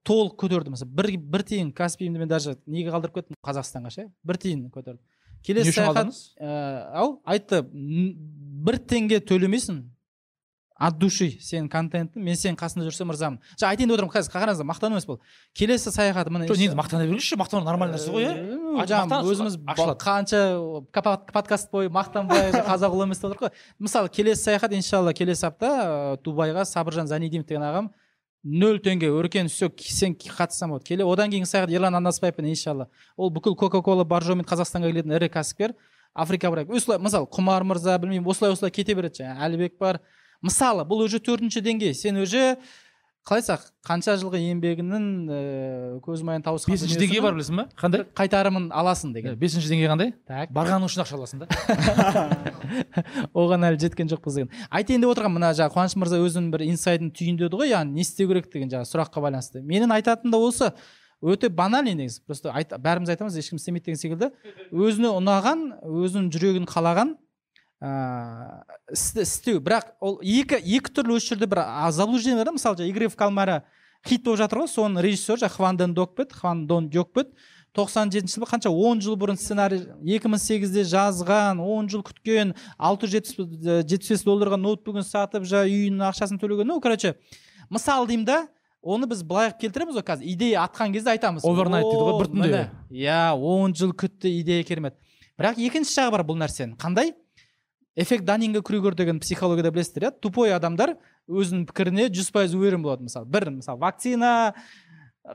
Толық 0.09 0.39
көтерді. 0.41 0.73
Мысалы 0.75 0.91
бір 0.99 1.11
бір 1.37 1.45
тиын 1.49 1.71
каспиімді 1.77 2.25
мен 2.25 2.31
даже 2.31 2.57
неге 2.67 2.91
қалдырып 2.95 3.21
кеттім? 3.21 3.39
Қазақстанға 3.45 3.93
ше? 3.95 4.09
Бір 4.25 4.41
тиын 4.41 4.67
көтерді. 4.73 5.01
Келесі 5.45 5.77
саяхат 5.77 6.11
ә, 6.41 6.91
ау 6.99 7.21
айтты. 7.29 7.63
«Н- 7.63 8.17
бір 8.65 8.81
теңге 8.91 9.21
төлемейсің 9.23 9.85
от 10.79 10.99
души 10.99 11.33
сенің 11.43 11.69
контентің. 11.73 12.23
Мен 12.23 12.37
сенің 12.39 12.57
қасында 12.59 12.87
жүрсем 12.87 13.11
ырзамын 13.11 13.41
жаңа 13.59 13.73
айтайын 13.75 13.91
деп 13.91 13.97
отырмын 13.97 14.13
қазір 14.15 14.35
қараңыздар 14.35 14.67
мақтану 14.69 14.95
емес 14.95 15.07
бұл. 15.09 15.19
Келесі 15.59 15.91
саяхат 15.91 16.31
міне 16.31 16.47
жоқ 16.47 16.61
негізі 16.61 16.79
мақтана 16.79 17.07
беріңізші 17.09 17.39
мақтану 17.41 17.67
нормальный 17.67 17.99
нәрсе 17.99 18.13
ғой 18.15 18.29
иә 18.29 18.87
жаңағы 18.93 19.33
өзіміз 19.33 19.57
қанша 19.99 20.43
подкаст 21.35 21.73
бойы 21.75 21.91
мақтанбай 21.91 22.53
қазақ 22.71 22.95
ұлы 22.95 23.09
емес 23.09 23.19
деп 23.19 23.33
отырмық 23.33 23.49
қой 23.49 23.65
мысалы 23.83 24.13
келесі 24.15 24.45
саяхат 24.53 24.77
иншалла 24.79 25.15
келесі 25.19 25.49
апта 25.51 25.73
ә, 26.15 26.23
дубайға 26.23 26.63
сабыржан 26.63 27.11
занидинов 27.11 27.49
деген 27.51 27.67
ағам 27.67 27.91
нөл 28.45 28.79
теңге 28.83 29.11
өркен 29.11 29.49
все 29.51 29.71
сен 29.83 30.15
қатыссаң 30.15 30.73
болады 30.73 30.87
келе 30.87 31.05
одан 31.05 31.31
кейінгі 31.31 31.49
саяхат 31.49 31.73
ерлан 31.75 31.99
анасбаевпен 31.99 32.47
иншалла. 32.49 32.89
Ол 33.17 33.33
бүкіл 33.35 33.57
кока 33.59 33.83
кола 33.83 34.05
боржомен 34.05 34.47
қазақстанға 34.47 34.93
келетін 34.93 35.17
ірі 35.17 35.31
кәсіпкер 35.35 35.75
африка 36.15 36.51
брак 36.51 36.71
осылай 36.71 36.99
мысалы 37.03 37.29
құмар 37.31 37.67
мырза 37.67 37.99
білмеймін 37.99 38.31
осылай 38.31 38.53
осылай 38.55 38.73
кете 38.75 38.95
береді 38.95 39.23
жаңағы 39.23 39.47
әлібек 39.49 39.79
бар. 39.79 40.01
Мысалы 40.43 40.85
бұл 40.87 41.05
уже 41.05 41.19
төртінші 41.19 41.63
деңгей. 41.67 41.95
Сен 41.95 42.17
уже 42.23 42.57
қалай 43.29 43.43
айтсақ 43.43 43.65
қанша 43.85 44.15
жылғы 44.21 44.39
еңбегінің 44.41 45.07
ііі 45.29 45.99
көз 46.05 46.23
майын 46.25 46.45
тауысқан 46.47 46.73
бесінші 46.73 46.97
деңгей 46.97 47.21
бар 47.21 47.35
білесің 47.37 47.59
ба? 47.61 47.65
Қандай? 47.77 48.07
Қайтарымын 48.17 48.71
аласың 48.73 49.13
деген. 49.13 49.37
Бесінші 49.37 49.69
деңгей 49.69 49.91
қандай? 49.93 50.13
Так. 50.29 50.55
Барғаны 50.57 50.89
үшін 50.89 51.05
ақша 51.05 51.19
аласың 51.19 51.43
да. 51.43 51.49
Оған 53.37 53.69
әлі 53.69 53.83
жеткен 53.85 54.09
жоқпыз 54.09 54.41
деген. 54.41 54.53
Айтайын 54.73 55.05
деп 55.05 55.13
отырғанмын 55.13 55.43
мына 55.43 55.53
жаңағы 55.59 55.77
қуаныш 55.77 55.99
мырза 56.01 56.23
өзінің 56.25 56.49
бір 56.55 56.65
инсайдын 56.71 57.13
түйіндеді 57.13 57.61
ғой 57.61 57.75
яғни 57.75 58.01
не 58.01 58.07
істеу 58.07 58.33
керек 58.33 58.49
деген 58.49 58.73
жаңағы 58.73 58.93
сұраққа 58.95 59.25
байланысты. 59.29 59.61
Менің 59.61 59.93
айтатыным 59.99 60.33
да 60.33 60.41
осы 60.41 60.73
өте 61.21 61.51
банальный 61.53 61.99
негізі 61.99 62.25
просто 62.25 62.53
айт, 62.55 62.73
бәріміз 62.73 63.13
айтамыз 63.13 63.37
ешкім 63.37 63.61
істемейді 63.61 63.91
деген 63.91 64.01
секілді. 64.01 64.33
Өзіне 64.73 65.13
ұнаған 65.19 65.65
өзінің 65.85 66.31
жүрегін 66.33 66.69
қалаған 66.71 67.17
ыыы 67.81 68.95
істі 68.95 69.23
істеу. 69.23 69.61
Бірақ 69.63 69.93
ол 70.01 70.19
екі 70.23 70.59
екі 70.59 70.91
түрлі 70.91 71.19
осы 71.19 71.35
жерде 71.35 71.47
бір 71.47 71.63
заблуждение 71.95 72.41
бар 72.41 72.51
да 72.51 72.57
мысалы 72.57 72.81
жаңағы 72.81 72.91
игры 72.91 73.09
в 73.09 73.17
кальмара 73.17 73.63
хит 74.07 74.25
болып 74.25 74.41
жатыр 74.43 74.65
ғой. 74.65 74.71
Соның 74.73 75.03
режиссері 75.05 75.45
жаңағы 75.45 75.57
хван 75.57 75.79
ден 75.79 75.95
докпет 75.95 76.33
хван 76.33 76.67
дон 76.67 76.89
докпет 76.91 77.31
тоқсан 77.77 78.11
жетінші 78.11 78.41
жылы 78.41 78.49
қанша? 78.51 78.71
он 78.71 79.01
жыл 79.01 79.15
бұрын 79.15 79.39
сценарий 79.39 79.85
екі 80.03 80.29
мың 80.29 80.41
сегізде 80.43 80.83
жазған 80.89 81.61
он 81.63 81.89
жыл 81.89 82.03
күткен 82.03 82.55
алты 82.79 83.07
жүз 83.07 83.13
жетпіс 83.15 83.85
жетпіс 83.87 84.09
бес 84.11 84.25
долларға 84.27 84.59
ноутбугін 84.59 85.05
сатып 85.07 85.45
жаңағы 85.45 85.71
үйінің 85.71 86.09
ақшасын 86.09 86.41
төлеген. 86.41 86.67
Ну 86.67 86.81
короче 86.81 87.15
мысал 87.71 88.09
деймін 88.09 88.25
да 88.25 88.39
оны 88.83 89.07
біз 89.07 89.23
былай 89.23 89.53
қылып 89.53 89.61
келтіреміз 89.61 90.01
ғой 90.01 90.07
қазір. 90.07 90.27
Идея 90.33 90.65
атқан 90.65 90.93
кезде 90.95 91.13
айтамыз. 91.13 91.45
Overnight 91.45 91.87
дейді 91.87 92.03
ғой, 92.03 92.15
«О, 92.15 92.19
бір 92.19 92.31
түнде». 92.33 92.63
иә 92.91 93.35
он 93.37 93.75
жыл 93.75 93.93
күтті 93.93 94.33
идея 94.41 94.65
керемет. 94.65 94.97
Бірақ 95.39 95.59
екінші 95.61 95.93
жағы 96.01 96.15
бар 96.17 96.25
бұл 96.27 96.39
нәрсенің. 96.41 96.77
Қандай? 96.81 97.13
Эффект 97.99 98.25
данинга 98.25 98.63
крюгер 98.63 98.95
деген 98.95 99.19
психологияда 99.19 99.73
білесіздер 99.75 100.05
иә? 100.07 100.13
Тупой 100.23 100.53
адамдар 100.55 100.95
өзінің 101.27 101.65
пікіріне 101.67 102.07
жүз 102.15 102.31
пайыз 102.31 102.55
уверен 102.55 102.83
болады 102.85 103.09
мысалы. 103.09 103.27
Бір 103.27 103.51
мысалы 103.57 103.81
вакцина 103.83 104.55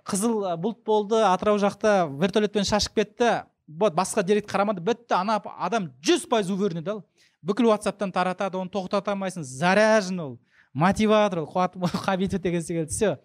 қызыл 0.07 0.45
бұлт 0.64 0.80
болды 0.88 1.19
атырау 1.27 1.60
жақта 1.60 2.07
вертолетпен 2.07 2.64
шашып 2.64 2.95
кетті 3.02 3.44
вот 3.68 3.98
басқа 3.98 4.23
деректі 4.23 4.53
қарамады 4.53 4.80
бітті 4.80 5.19
ана 5.19 5.41
адам 5.60 5.91
жүз 6.02 6.23
пайыз 6.31 6.49
уверенный 6.56 6.81
да 6.84 6.95
ол. 6.95 7.03
бүкіл 7.44 7.68
ватсаптан 7.68 8.11
таратады 8.15 8.57
оны 8.57 8.72
тоқтата 8.72 9.11
алмайсың 9.11 9.44
заряжен 9.44 10.19
ол 10.19 10.40
мотиватор 10.73 11.44
ол 11.44 11.52
қуат 11.52 11.76
қабиті 12.07 12.40
деген 12.40 12.61
секілді 12.64 12.91
все. 12.91 13.18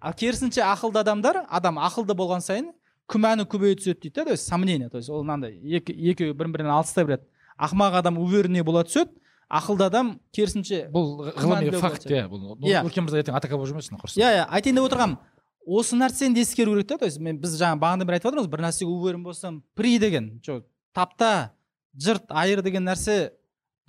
Ал 0.00 0.12
керісінше 0.12 0.60
ақылды 0.60 1.00
адамдар 1.00 1.46
адам 1.48 1.78
ақылды 1.80 2.12
болған 2.12 2.44
сайын 2.44 2.74
күмәні 3.08 3.48
көбейе 3.48 3.76
түседі 3.80 4.00
дейді 4.02 4.14
да 4.14 4.24
то 4.24 4.30
есть 4.32 4.46
сомнение 4.46 4.90
то 4.90 4.98
есть 4.98 5.08
ол 5.08 5.24
мынандай 5.24 5.56
екеуі 5.56 6.32
бір 6.32 6.48
бірінен 6.48 6.72
алыстай 6.76 7.04
береді 7.04 7.24
ақымақ 7.58 7.98
адам 8.00 8.18
уверенный 8.18 8.62
бола 8.62 8.84
түседі 8.84 9.12
ақылды 9.50 9.84
адам 9.86 10.10
керісінше 10.34 10.88
бұл 10.94 11.30
ғылыми 11.36 11.78
факт 11.78 12.06
иә 12.10 12.26
бұл 12.28 12.56
Иә. 12.64 12.82
өркен 12.84 13.04
мырза 13.06 13.20
ертең 13.22 13.36
атака 13.38 13.56
болып 13.56 13.70
жүрмесін 13.74 14.00
құрсын. 14.00 14.20
Иә 14.22 14.30
иә 14.40 14.44
айтайын 14.48 14.80
деп 14.80 14.88
отырғаным 14.88 15.18
осы 15.66 15.96
нәрсені 15.96 16.34
де 16.34 16.40
ескеру 16.42 16.74
керек 16.74 16.88
та 16.88 16.98
то 16.98 17.04
есть 17.06 17.20
мен 17.20 17.38
біз 17.40 17.54
жаңа 17.60 17.78
бағанадан 17.80 18.06
бері 18.08 18.18
айтып 18.18 18.30
жатырмыз 18.32 18.50
бір 18.50 18.64
нәрсеге 18.66 18.90
уверен 18.90 19.22
болсам 19.22 19.62
при 19.74 19.98
деген 19.98 20.40
жоқ 20.44 20.64
тапта 20.94 21.52
жырт 21.96 22.24
айыр 22.30 22.62
деген 22.62 22.84
нәрсе 22.88 23.32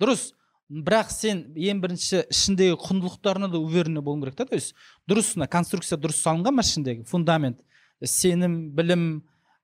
дұрыс. 0.00 0.32
Бірақ 0.66 1.10
сен 1.14 1.44
ең 1.54 1.78
бірінші 1.78 2.24
ішіндегі 2.26 2.74
құндылықтарына 2.82 3.46
да 3.52 3.58
уверенный 3.62 4.02
болуың 4.02 4.24
керек 4.24 4.34
та 4.36 4.44
то 4.46 4.56
есть 4.56 4.74
дұрыс 5.08 5.36
мына 5.36 5.46
конструкция 5.46 5.94
дұрыс 5.96 6.18
салынған 6.24 6.56
ма 6.58 6.62
ішіндегі 6.66 7.04
фундамент? 7.06 7.60
Сенім 8.02 8.72
білім 8.74 9.04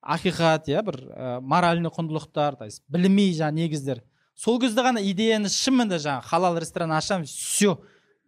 ақиқат 0.02 0.68
иә 0.68 0.82
бір 0.82 0.96
ә, 1.14 1.40
моральный 1.40 1.90
құндылықтар 1.90 2.56
то 2.58 2.64
есть 2.64 2.82
біліми 2.88 3.30
жаңағы 3.32 3.52
негіздер. 3.62 4.02
Сол 4.34 4.58
кезде 4.60 4.82
ғана 4.82 5.00
идеяны 5.02 5.48
шынымен 5.48 5.92
жаңағы 5.94 6.26
халал 6.26 6.58
ресторан 6.58 6.92
ашамын 6.92 7.24
все. 7.26 7.76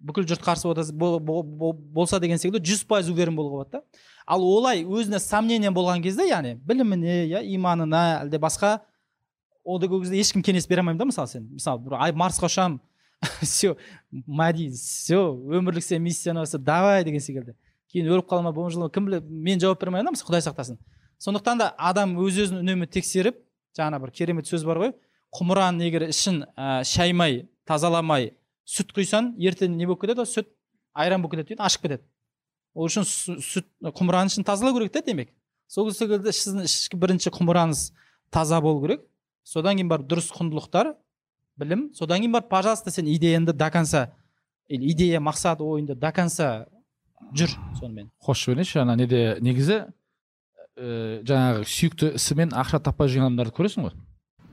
Бүкіл 0.04 0.26
жұрт 0.28 0.42
қарсы 0.44 0.68
бота- 0.68 0.84
бо- 0.92 1.18
бо- 1.18 1.42
бо- 1.42 1.72
болса 1.72 2.20
деген 2.20 2.38
секілді 2.38 2.60
жүз 2.60 2.84
пайыз 2.86 3.08
уверен 3.10 3.34
болуға 3.34 3.64
болады 3.64 3.70
да. 3.72 3.82
Ал 4.26 4.42
олай 4.44 4.84
өзіне 4.84 5.18
сомнение 5.18 5.70
болған 5.70 6.02
кезде 6.02 6.28
яғни 6.28 6.54
біліміне 6.60 7.24
иә 7.30 7.40
иманына 7.56 8.20
әлде 8.22 8.38
басқа 8.38 8.80
ондай 9.64 9.88
кезде 9.88 10.18
ешкім 10.20 10.42
кеңес 10.44 10.68
бере 10.68 10.80
алмаймын 10.82 10.98
да 10.98 11.04
мысалы 11.08 11.28
сен. 11.28 11.48
Мысалы 11.56 11.80
бір 11.86 11.96
ай 11.98 12.12
марсқа 12.12 12.46
ұшамын 12.50 12.80
все 13.42 13.76
мади 14.26 14.68
все 14.70 15.16
өмірлік 15.16 15.82
сен 15.82 16.02
миссияң 16.04 16.42
осы 16.42 16.58
давай 16.58 17.04
деген 17.04 17.20
секілді. 17.20 17.54
Кейін 17.90 18.10
өліп 18.12 18.28
қала 18.28 18.42
ма 18.42 18.52
болжала 18.52 18.84
ма 18.84 18.90
кім 18.92 19.06
біледі 19.08 19.26
мен 19.30 19.60
жауап 19.60 19.80
бере 19.80 19.88
алмаймын 19.88 20.12
да 20.12 20.16
мысалы 20.18 20.34
құдай 20.34 20.44
сақтасын. 20.44 20.76
Сондықтан 21.22 21.60
да 21.60 21.74
адам 21.78 22.16
өз 22.22 22.38
өзін 22.46 22.62
үнемі 22.62 22.88
тексеріп 22.90 23.38
жаңа 23.76 24.00
бір 24.02 24.12
керемет 24.14 24.48
сөз 24.50 24.64
бар 24.66 24.80
ғой 24.82 24.92
құмыраның 25.34 25.86
егер 25.86 26.08
ішін 26.08 26.44
ә, 26.56 26.82
шаймай 26.86 27.48
тазаламай 27.66 28.32
сүт 28.64 28.92
құйсаң 28.96 29.34
ертең 29.42 29.76
не 29.76 29.86
болып 29.86 30.04
кетеді? 30.04 30.26
Сүт 30.28 30.50
айран 30.94 31.22
болып 31.22 31.36
кетеді 31.36 31.54
дейді 31.54 31.64
ашып 31.66 31.86
кетеді. 31.86 32.04
Ол 32.74 32.88
үшін 32.88 33.06
сүт 33.06 33.66
құмыраның 33.84 34.32
ішін 34.32 34.46
тазалау 34.46 34.76
керек 34.78 34.94
та 34.94 35.02
демек. 35.04 35.32
Сол 35.66 35.90
секілді 35.92 36.32
сіздің 36.34 36.68
ішкі 36.68 36.98
бірінші 37.00 37.32
құмыраңыз 37.34 37.88
таза 38.34 38.60
болу 38.62 38.82
керек. 38.84 39.04
Содан 39.44 39.78
кейін 39.78 39.90
барып 39.90 40.08
дұрыс 40.10 40.30
құндылықтар 40.34 40.94
білім. 41.60 41.88
Содан 41.94 42.22
кейін 42.22 42.34
барып 42.36 42.50
пожалуйста 42.50 42.90
сен 42.94 43.08
идеяңды 43.10 43.52
до 43.52 43.70
конца 43.70 44.06
или 44.68 44.90
идея 44.92 45.20
мақсат 45.20 45.60
ойыңды 45.60 45.94
до 45.94 46.12
конца 46.12 46.66
жүр 47.34 47.52
сонымен. 47.80 48.10
Қосып 48.22 48.54
жіберейінші 48.54 48.80
ана 48.82 48.96
неде 48.96 49.38
негізі 49.40 49.84
ә, 50.78 51.22
жаңағы 51.26 51.66
сүйікті 51.70 52.14
ісімен 52.18 52.54
ақша 52.56 52.80
таппай 52.84 53.10
жүрген 53.10 53.28
адамдарды 53.28 53.54
көресің 53.56 53.88
ғой. 53.88 53.98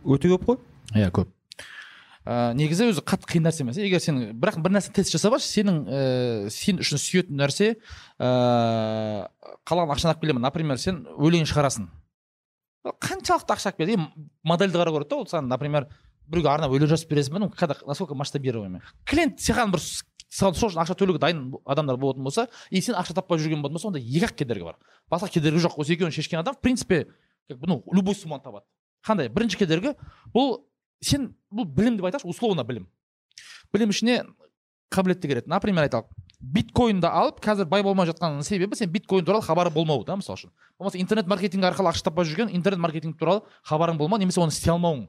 Өте 0.05 0.31
көп 0.33 0.45
қой. 0.49 0.59
Иә 0.97 1.11
көп. 1.13 1.31
Ә, 2.21 2.53
негізі 2.53 2.91
өзі 2.91 3.01
қатты 3.01 3.29
қиын 3.31 3.47
нәрсе 3.47 3.63
емес. 3.63 3.79
Егер 3.81 4.01
сен 4.03 4.19
бірақ 4.37 4.59
бір 4.61 4.75
нәрсе 4.75 4.93
тест 4.93 5.13
жасап 5.13 5.33
алшы 5.37 5.49
сенің 5.49 5.79
ә, 5.89 6.01
сен 6.53 6.81
үшін 6.83 7.01
сүйетін 7.01 7.41
нәрсе 7.41 7.71
ә, 8.21 8.29
қалған 9.65 9.95
ақшаны 9.95 10.13
алып 10.13 10.21
келемін. 10.21 10.45
Например 10.45 10.77
сен 10.81 11.01
өлең 11.17 11.47
шығарасың. 11.49 11.89
Қаншалықты 13.01 13.55
ақша 13.57 13.71
алып 13.71 13.81
келеді 13.81 14.05
модельді 14.45 14.77
қарау 14.77 14.99
керек 14.99 15.09
та 15.09 15.17
ол 15.17 15.27
саған. 15.29 15.49
Например 15.49 15.89
біреуге 16.29 16.53
арнап 16.53 16.73
өлең 16.73 16.93
жазып 16.93 17.09
бересің 17.11 17.35
ба 17.35 17.41
ну 17.43 17.51
насколько 17.87 18.15
масштабируемый. 18.15 18.81
Клиент 19.05 19.41
саған 19.41 19.73
бір 19.73 19.81
саған 20.31 20.55
сол 20.55 20.71
үшін 20.71 20.81
ақша 20.81 20.95
төлеуге 20.95 21.19
дайын 21.19 21.41
адамдар 21.65 21.97
болатын 21.99 22.23
болса 22.23 22.47
и 22.69 22.81
сен 22.81 22.95
ақша 22.95 23.15
таппай 23.17 23.39
жүрген 23.41 23.61
болатын 23.61 23.77
болса 23.77 23.89
онда 23.89 23.99
екі 23.99 24.25
ақ 24.29 24.35
кедергі 24.39 24.63
бар. 24.69 24.77
Басқа 25.11 25.29
кедергі 25.29 25.59
жоқ. 25.65 25.75
Осы 25.77 25.93
екеуін 25.97 26.11
шешкен 26.15 26.39
адам 26.39 26.55
в 26.55 26.61
принципе 26.61 27.07
как 27.49 27.59
ну 27.67 27.83
любой 27.91 28.15
сумманы 28.15 28.43
табады. 28.43 28.65
Қандай? 29.05 29.29
Бірінші 29.29 29.59
кедергі 29.59 29.95
бұл 30.33 30.63
сен 31.03 31.33
бұл 31.51 31.67
білім 31.67 31.99
деп 31.99 32.07
айтайықшы 32.07 32.31
условно 32.31 32.63
білім. 32.63 32.87
Білім 33.73 33.91
ішіне 33.91 34.23
қабілетті 34.91 35.27
кіреді 35.27 35.51
например 35.51 35.89
айталық 35.89 36.07
биткоинді 36.41 37.07
алып 37.07 37.43
қазір 37.43 37.67
бай 37.69 37.83
болмай 37.83 38.07
жатқанының 38.09 38.43
себебі 38.47 38.75
сен 38.75 38.89
биткоин 38.91 39.25
туралы 39.25 39.43
хабары 39.45 39.69
болмау 39.69 40.05
да 40.05 40.15
мысалы 40.15 40.39
үшін. 40.39 40.51
Болмаса 40.79 40.97
интернет 40.97 41.27
маркетинг 41.27 41.67
арқылы 41.67 41.91
ақша 41.91 42.07
таппай 42.07 42.25
жүрген 42.25 42.55
интернет 42.55 42.79
маркетинг 42.79 43.17
туралы 43.19 43.43
хабарың 43.67 43.97
болмау 43.97 44.19
немесе 44.19 44.41
оны 44.41 44.51
істей 44.51 44.71
алмауың. 44.73 45.07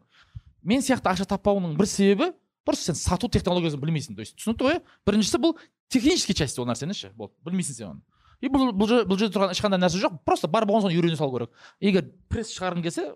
Мен 0.63 0.83
сияқты 0.85 1.09
ақша 1.15 1.27
таппауының 1.31 1.77
бір 1.79 1.89
себебі 1.89 2.33
просто 2.65 2.93
сен 2.93 2.99
сату 2.99 3.29
технологиясын 3.29 3.81
білмейсің. 3.83 4.17
То 4.17 4.25
есть 4.25 4.37
түсінікті 4.39 4.67
ғой? 4.67 4.81
Біріншісі 5.07 5.41
бұл 5.43 5.57
технический 5.89 6.35
часть 6.35 6.59
ол 6.59 6.67
нәрсені 6.69 6.95
ше? 6.97 7.13
Болды 7.17 7.35
білмейсің 7.47 7.77
сен 7.79 7.89
оны. 7.91 8.03
И 8.43 8.51
бұл 8.51 8.73
бұл 8.75 9.05
бұл 9.07 9.19
жерде 9.19 9.37
тұрған 9.37 9.55
ешқандай 9.55 9.79
нәрсе 9.79 10.01
жоқ. 10.03 10.19
Просто 10.27 10.49
бар 10.51 10.67
болған 10.67 10.89
соң 10.89 10.97
үйрене 10.97 11.17
салу 11.17 11.37
керек. 11.37 11.53
Егер 11.79 12.09
пресс 12.29 12.51
шығарғың 12.57 12.83
келсе 12.83 13.09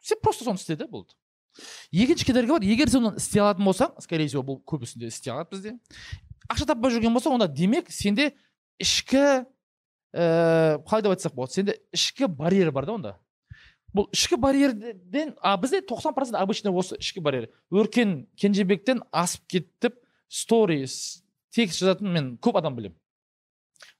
сен 0.00 0.20
просто 0.22 0.46
соны 0.46 0.56
істе 0.56 0.76
де 0.76 0.86
болды. 0.88 1.12
Екінші 1.92 2.24
кедергі 2.24 2.54
бар. 2.54 2.64
Егер 2.64 2.88
сен 2.88 3.10
оны 3.10 3.20
істей 3.20 3.42
алатын 3.44 3.66
болсаң 3.68 3.96
скорее 4.00 4.28
всего 4.30 4.44
бұл 4.46 4.60
көбісінде 4.64 5.10
істей 5.12 5.34
алады 5.34 5.52
бізде. 5.52 5.76
Ақша 6.48 6.70
таппай 6.72 6.94
жүрген 6.94 7.12
болсаң 7.12 7.36
онда 7.36 7.48
демек 7.48 7.92
сенде 7.92 8.32
ішкі 8.80 9.44
ііі 10.16 10.80
қалай 10.88 11.04
деп 11.04 11.12
айтсақ 11.12 11.36
болады? 11.36 11.52
Сенде 11.58 11.76
ішкі 11.92 12.30
барьер 12.32 12.72
бар 12.72 12.88
да 12.88 12.96
онда. 12.96 13.12
Бұл 13.94 14.06
ішкі 14.14 14.36
барьерден 14.40 15.34
а 15.42 15.56
бізде 15.60 15.80
тоқсан 15.82 16.14
процент 16.14 16.38
обычно 16.38 16.72
осы 16.76 16.98
ішкі 17.00 17.20
барьер. 17.24 17.48
Өркен 17.70 18.26
кенжебектен 18.38 19.02
асып 19.10 19.46
кетіп 19.50 19.96
сторис 20.28 21.22
текст 21.50 21.80
жазатын 21.82 22.12
мен 22.14 22.28
көп 22.38 22.58
адам 22.60 22.76
білемін. 22.76 22.96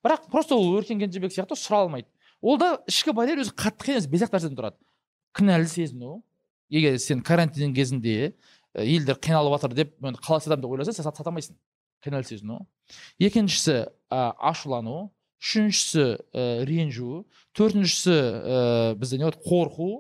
Бірақ 0.05 0.31
просто 0.31 0.57
ол 0.57 0.79
өркен 0.79 1.01
кенжебек 1.03 1.33
сияқты 1.35 1.59
сұра 1.59 1.83
алмайды. 1.85 2.09
Ол 2.41 2.57
да 2.61 2.79
ішкі 2.89 3.13
барьер 3.17 3.43
өзі 3.43 3.53
қатты 3.57 3.97
емес 3.97 4.07
бес 4.09 4.23
ақ 4.25 4.37
нәрседен 4.37 4.57
тұрады. 4.57 4.79
Кінәлі 5.37 5.67
сезіну. 5.69 6.23
Егер 6.71 6.97
сен 7.03 7.21
карантин 7.27 7.75
кезінде 7.75 8.33
ә, 8.73 8.85
елдер 8.87 9.19
қиналып 9.19 9.57
жатыр 9.59 9.75
деп 9.75 9.97
мен 10.01 10.15
қалай 10.15 10.41
сатамын 10.45 10.63
деп 10.63 10.71
ойласаң 10.71 10.95
сен 10.95 11.05
сат- 11.05 11.19
сата 11.19 11.31
алмайсың 11.33 11.57
кінәлі 12.05 12.25
сезіну. 12.29 12.61
Екіншісі 13.19 13.91
ә, 14.11 14.33
ашулану. 14.39 15.11
Үшіншісі 15.41 16.07
ә, 16.33 16.65
ренжу 16.69 17.25
төртіншісі 17.57 18.17
ә, 18.17 18.95
бізде 19.01 19.19
не 19.19 19.29
болады 19.29 19.43
қорқу 19.45 19.91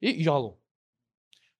и 0.00 0.14
ұялу 0.22 0.56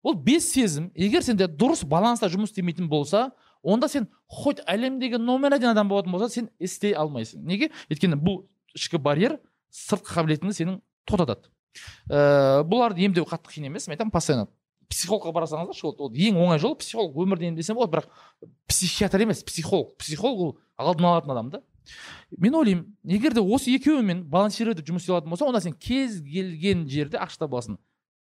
бұл 0.05 0.17
бес 0.17 0.51
сезім 0.53 0.91
егер 0.95 1.25
сенде 1.25 1.49
дұрыс 1.49 1.85
баланста 1.89 2.31
жұмыс 2.33 2.53
істемейтін 2.53 2.89
болса 2.89 3.31
онда 3.63 3.89
сен 3.89 4.09
хоть 4.27 4.61
әлемдегі 4.69 5.21
номер 5.21 5.57
один 5.57 5.73
адам 5.73 5.89
болатын 5.89 6.13
болса 6.13 6.29
сен 6.33 6.51
істей 6.59 6.95
алмайсың 6.97 7.45
неге 7.45 7.71
өйткені 7.91 8.21
бұл 8.21 8.45
ішкі 8.77 9.01
барьер 9.01 9.39
сыртқы 9.71 10.15
қабілетіңді 10.17 10.57
сенің 10.57 10.81
тоқтатады 11.09 11.51
ыыы 12.11 12.65
бұларды 12.67 13.05
емдеу 13.07 13.27
қатты 13.29 13.53
қиын 13.55 13.69
емес 13.71 13.87
мен 13.89 13.97
айтамын 13.97 14.13
постоянно. 14.15 14.49
Психологқа 14.91 15.31
барсаңыздар 15.31 15.77
ше, 15.77 15.87
ол 15.87 15.95
ол 16.03 16.15
ең 16.15 16.39
оңай 16.43 16.59
жол 16.59 16.75
психолог 16.79 17.15
өмірді 17.23 17.47
емдесем 17.47 17.77
болады 17.79 17.95
бірақ 17.95 18.09
психиатр 18.67 19.23
емес 19.23 19.45
психолог 19.47 19.95
психолог 19.99 20.41
ол 20.41 20.57
алдын 20.77 21.07
алатын 21.07 21.31
адам 21.31 21.51
да 21.51 21.63
мен 22.39 22.55
ойлаймын 22.55 22.87
егер 23.05 23.35
де 23.35 23.41
осы 23.41 23.75
екеуімен 23.75 24.25
балансировать 24.31 24.83
жұмыс 24.87 25.05
істей 25.05 25.15
алатын 25.15 25.31
болсаң 25.33 25.53
онда 25.53 25.61
сен 25.65 25.75
кез 25.75 26.21
келген 26.23 26.87
жерде 26.89 27.19
ақша 27.19 27.45
таба 27.45 27.59
аласың 27.59 27.79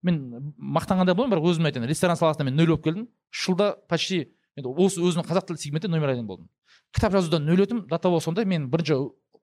мен 0.06 0.20
мақтанғандай 0.58 1.16
боламын 1.18 1.34
бірақ 1.34 1.48
өзім 1.50 1.70
айтайын 1.70 1.90
ресторан 1.90 2.20
саласында 2.20 2.46
мен 2.46 2.58
нөл 2.60 2.76
болып 2.76 2.84
келдім. 2.86 3.08
Үш 3.34 3.46
жылда 3.48 3.72
почти 3.90 4.20
енді 4.58 4.70
осы 4.70 5.02
өзімнің 5.02 5.26
қазақ 5.26 5.48
тілді 5.50 5.64
сегментте 5.64 5.90
номер 5.90 6.14
один 6.14 6.28
болдым. 6.28 6.50
Кітап 6.94 7.16
жазудан 7.16 7.46
нөл 7.48 7.64
өтім 7.66 7.86
до 7.90 7.98
того 7.98 8.20
сондай 8.22 8.46
мен 8.46 8.70
бірінші 8.70 9.00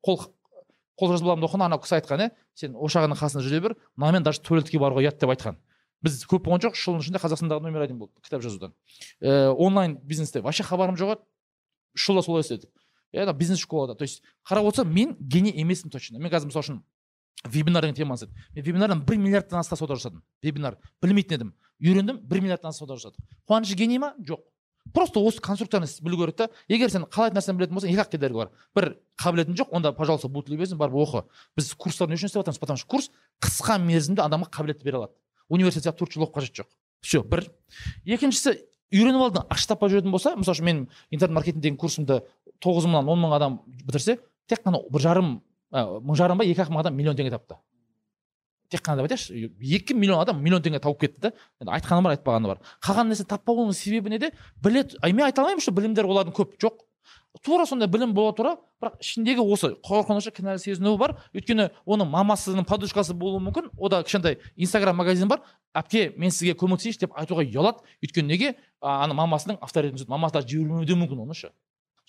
қол 0.06 0.20
қолжазбаларымды 1.00 1.48
оқыған 1.48 1.66
анау 1.66 1.82
кісі 1.82 1.98
айтқан 1.98 2.22
иә 2.22 2.30
сен 2.54 2.76
ошағыңның 2.76 3.18
қасында 3.18 3.42
жүре 3.42 3.60
бер 3.64 3.74
мынамен 3.96 4.22
даже 4.22 4.42
туалетке 4.44 4.78
баруға 4.78 5.02
ұят 5.02 5.18
деп 5.18 5.32
айтқан. 5.34 5.58
Біз 6.02 6.22
көп 6.30 6.46
болған 6.46 6.62
жоқ 6.62 6.76
үш 6.76 6.84
жылдың 6.84 7.02
ішінде 7.02 7.22
қазақстандағы 7.22 7.64
номер 7.64 7.86
один 7.86 7.98
болдық 7.98 8.22
кітап 8.22 8.42
жазудан. 8.44 8.74
Ә, 9.22 9.50
онлайн 9.50 9.98
бизнесте 10.02 10.42
вообще 10.42 10.62
хабарым 10.62 10.96
жоқ 11.00 11.16
еді. 11.16 11.24
Үш 11.96 12.06
жылда 12.06 12.22
солай 12.22 12.44
істедік. 12.44 12.70
Иә 13.12 13.22
ана 13.22 13.32
бизнес 13.32 13.58
школада 13.58 13.94
то 13.94 14.02
есть 14.02 14.22
қарап 14.48 14.68
отырсам 14.68 14.92
мен 14.92 15.16
гений 15.20 15.52
емеспін 15.52 15.90
точно. 15.90 16.18
Мен 16.18 16.32
қазір 16.32 16.50
мысалы 16.50 16.62
үшін 16.64 16.82
вебинар 17.44 17.82
деген 17.82 17.94
теманы 17.94 18.28
мен 18.54 18.64
вебинардан 18.64 19.04
бір 19.04 19.16
миллиардтан 19.16 19.60
аса 19.60 19.76
сауда 19.76 19.96
жасадым. 19.96 20.22
Вебинар. 20.42 20.78
Білмейтін 21.02 21.34
едім. 21.34 21.54
Үйрендім 21.80 22.18
бір 22.22 22.40
миллиардтан 22.40 22.70
аса 22.70 22.84
сауда 22.84 22.96
жасадық 22.96 23.20
қуаныш 23.48 23.74
гений 23.74 23.98
ма? 23.98 24.14
Жоқ. 24.18 24.40
Просто 24.92 25.20
осы 25.20 25.40
конструкцияны 25.40 25.86
білу 26.02 26.18
керек 26.18 26.36
та 26.36 26.48
егер 26.68 26.90
сен 26.90 27.04
қалайтын 27.04 27.38
нәрсені 27.38 27.58
білетін 27.58 27.76
болсаң 27.76 27.92
екі 27.92 28.02
ақ 28.02 28.10
кедергі 28.10 28.34
бар. 28.34 28.50
Бір 28.74 28.88
қабілетің 29.22 29.54
жоқ 29.54 29.70
онда 29.70 29.92
пожалуйста 29.94 30.28
бутылебезін 30.28 30.78
барып 30.78 30.96
оқы. 30.98 31.22
Біз 31.56 31.72
курстар 31.74 32.08
не 32.08 32.18
үшін 32.18 32.26
істеп 32.26 32.42
жатырмыз? 32.42 32.58
Потому 32.58 32.78
что 32.78 32.88
курс 32.90 33.10
қысқа 33.40 33.78
мерзімде 33.78 34.22
адамға 34.22 34.50
қабілетті 34.50 34.82
бере 34.82 34.98
алады. 34.98 35.14
Университет 35.48 35.86
сияқты 35.86 36.02
төрт 36.02 36.16
жыл 36.16 36.26
оқып 36.26 36.40
қажеті 36.40 36.62
жоқ. 36.62 36.68
Все 37.00 37.22
бір. 37.22 37.46
Екіншісі 38.04 38.58
үйреніп 38.92 39.24
алдың 39.26 39.48
ақша 39.48 39.72
таппай 39.72 39.92
жүретін 39.92 40.12
болса 40.12 40.34
мысалы 40.36 40.56
үшін 40.56 40.68
мен 40.68 40.84
интернет 41.10 41.34
маркетинг 41.38 41.62
деген 41.64 41.78
курсымды 41.80 42.20
тоғыз 42.62 42.86
мыңнан 42.88 43.08
он 43.08 43.22
мың 43.24 43.34
адам 43.36 43.58
бітірсе 43.86 44.18
тек 44.48 44.62
қана 44.64 44.82
бір 44.92 45.04
жарым 45.04 45.34
ә, 45.72 45.84
мың 46.04 46.18
жарым 46.18 46.40
ба 46.40 46.46
екі 46.46 46.64
ақ 46.64 46.72
мың 46.72 46.82
адам 46.84 46.96
миллион 46.96 47.16
теңге 47.16 47.32
тапты. 47.34 47.56
Тек 48.72 48.84
қана 48.84 49.02
деп 49.02 49.08
айтайықшы 49.08 49.50
екі 49.60 49.96
миллион 49.96 50.22
адам 50.22 50.42
миллион 50.42 50.62
теңге 50.64 50.80
тауып 50.82 51.00
кетті 51.06 51.28
да. 51.28 51.32
Енді 51.60 51.74
айтқаны 51.76 52.04
бар 52.04 52.16
айтпағаны 52.16 52.52
бар. 52.52 52.62
Қалған 52.84 53.12
нәрсе 53.12 53.26
таппауының 53.28 53.76
себебі 53.76 54.12
неде? 54.12 54.32
Білет 54.62 54.96
мен 55.02 55.24
айта 55.26 55.42
алмаймын 55.42 55.64
что 55.64 55.74
білімдер 55.76 56.08
олардың 56.08 56.36
көп. 56.36 56.56
Жоқ. 56.60 56.84
Тура 57.42 57.66
сондай 57.66 57.88
білім 57.88 58.12
бола 58.14 58.34
тұра 58.36 58.54
бірақ 58.82 59.00
ішіндегі 59.02 59.42
осы 59.42 59.72
қорқынышы 59.86 60.32
кінәлі 60.36 60.62
сезінуі 60.62 60.98
бар. 61.00 61.16
Өйткені 61.34 61.70
оның 61.86 62.10
мамасының 62.12 62.66
подружкасы 62.68 63.14
болуы 63.14 63.40
мүмкін. 63.42 63.70
Ода 63.78 64.02
кішкентай 64.04 64.38
инстаграм 64.56 64.96
магазин 64.96 65.28
бар. 65.28 65.42
Әпке 65.74 66.10
мен 66.16 66.30
сізге 66.30 66.54
көмектесейінші 66.58 67.06
деп 67.06 67.18
айтуға 67.18 67.46
ұялады. 67.46 67.84
Өйткені 68.04 68.34
неге? 68.34 68.54
Ана 68.80 69.14
мамасының 69.16 69.60
авторитетін 69.62 70.02
түседі 70.02 70.12
мамасы 70.12 70.38
даже 70.38 70.52
жібермеуі 70.52 70.86
де 70.86 70.98
мүмкін 70.98 71.26
оны 71.26 71.38
ше 71.38 71.52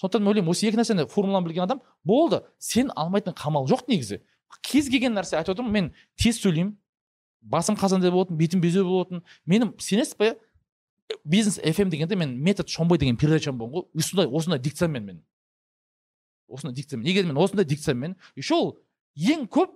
сондықтан 0.02 0.24
мен 0.24 0.32
ойлаймын 0.34 0.52
осы 0.52 0.68
екі 0.68 0.80
нәрсені 0.80 1.06
формуланы 1.10 1.48
білген 1.48 1.64
адам 1.64 1.82
болды. 2.04 2.42
Сен 2.60 2.92
алмайтын 2.96 3.36
қамал 3.38 3.68
жоқ 3.70 3.86
негізі. 3.88 4.22
Кез 4.62 4.90
келген 4.90 5.16
нәрсе 5.16 5.38
айтып 5.38 5.56
отырмын 5.56 5.72
мен 5.72 5.92
тез 6.20 6.40
сөйлеймін. 6.42 6.76
Басым 7.42 7.78
қазандай 7.80 8.12
болатын 8.12 8.38
бетім 8.38 8.62
безеу 8.62 8.86
болатын. 8.88 9.24
Менің 9.46 9.74
сенесіз 9.80 10.18
ба 10.20 10.34
бизнес 11.24 11.60
фм 11.60 11.90
дегенде 11.90 12.16
мен 12.16 12.38
метод 12.42 12.70
шомбой 12.70 12.98
деген 12.98 13.18
передачам 13.18 13.58
болған 13.58 13.84
ғой? 13.84 13.88
Осындай 13.96 14.28
осындай 14.28 14.60
дикциямен 14.60 15.06
мен. 15.06 15.24
Осындай 16.50 16.76
дикциямен 16.76 17.08
егер 17.08 17.26
мен 17.26 17.38
осындай 17.38 17.66
дикциямен 17.66 18.16
еще 18.36 18.56
ол 18.56 18.80
ең 19.16 19.48
көп 19.48 19.72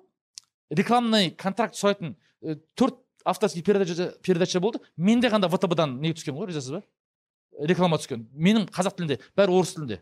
рекламный 0.69 1.31
контракт 1.31 1.75
сұрайтын 1.75 2.15
э, 2.41 2.55
төрт 2.75 2.99
авторский 3.25 3.63
передача, 3.63 4.13
передача 4.21 4.59
болды. 4.59 4.79
Менде 4.95 5.29
ғана 5.29 5.49
втб 5.51 5.75
дан 5.75 5.97
не 6.01 6.13
түскен 6.13 6.35
ғой 6.35 6.47
білесіз 6.47 6.77
ба? 6.77 6.83
Реклама 7.59 7.97
түскен. 7.99 8.27
Менің 8.33 8.67
қазақ 8.71 8.97
тілінде 8.97 9.19
бәрі 9.37 9.57
орыс 9.57 9.73
тілінде. 9.75 10.01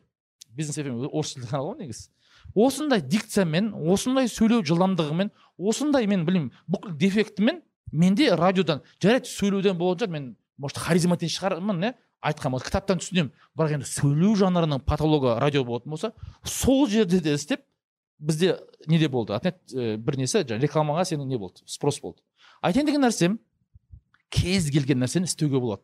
Бизнес 0.50 0.78
фм 0.78 1.06
орыс 1.10 1.36
тілді 1.36 1.50
канал 1.50 1.72
ғой 1.74 1.86
негізі. 1.86 2.10
Осындай 2.54 3.02
дикциямен 3.02 3.72
осындай 3.74 4.30
сөйлеу 4.30 4.64
жылдамдығымен 4.66 5.32
осындай 5.58 6.08
мен 6.08 6.26
білмеймін 6.28 6.52
бүкіл 6.70 6.94
дефектімен 7.00 7.62
менде 7.92 8.30
радиодан 8.36 8.84
жарайды 9.02 9.32
сөйлеуден 9.32 9.78
болатын 9.80 10.06
шығар. 10.06 10.14
Мен 10.14 10.36
может 10.58 10.78
харизматен 10.78 11.32
шығармын 11.32 11.90
иә 11.90 11.94
айтқан 12.26 12.56
кітаптан 12.64 13.02
түсінемін. 13.02 13.32
Бірақ 13.58 13.76
енді 13.78 13.88
сөйлеу 13.90 14.36
жанрының 14.40 14.84
патологы 14.88 15.36
радио 15.40 15.64
болатын 15.66 15.92
болса 15.94 16.14
сол 16.44 16.88
жерде 16.90 17.20
де 17.20 17.36
істеп 17.36 17.62
бізде 18.20 18.60
неде 18.88 19.10
болды? 19.10 19.34
Отнять 19.34 19.60
ә, 19.74 19.98
бір 19.98 20.18
несі 20.18 20.44
рекламаға 20.48 21.06
сенің 21.06 21.28
не 21.28 21.38
болды? 21.38 21.62
Спрос 21.66 22.00
болды. 22.02 22.24
Айтайын 22.62 22.88
деген 22.88 23.04
нәрсем 23.06 23.38
кез 24.30 24.72
келген 24.72 25.04
нәрсені 25.04 25.30
істеуге 25.30 25.60
болады. 25.60 25.84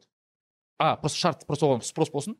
А 0.80 0.96
просто 0.98 1.20
шарт 1.20 1.46
просто 1.48 1.68
оған 1.68 1.84
спрос 1.86 2.12
болсын. 2.12 2.38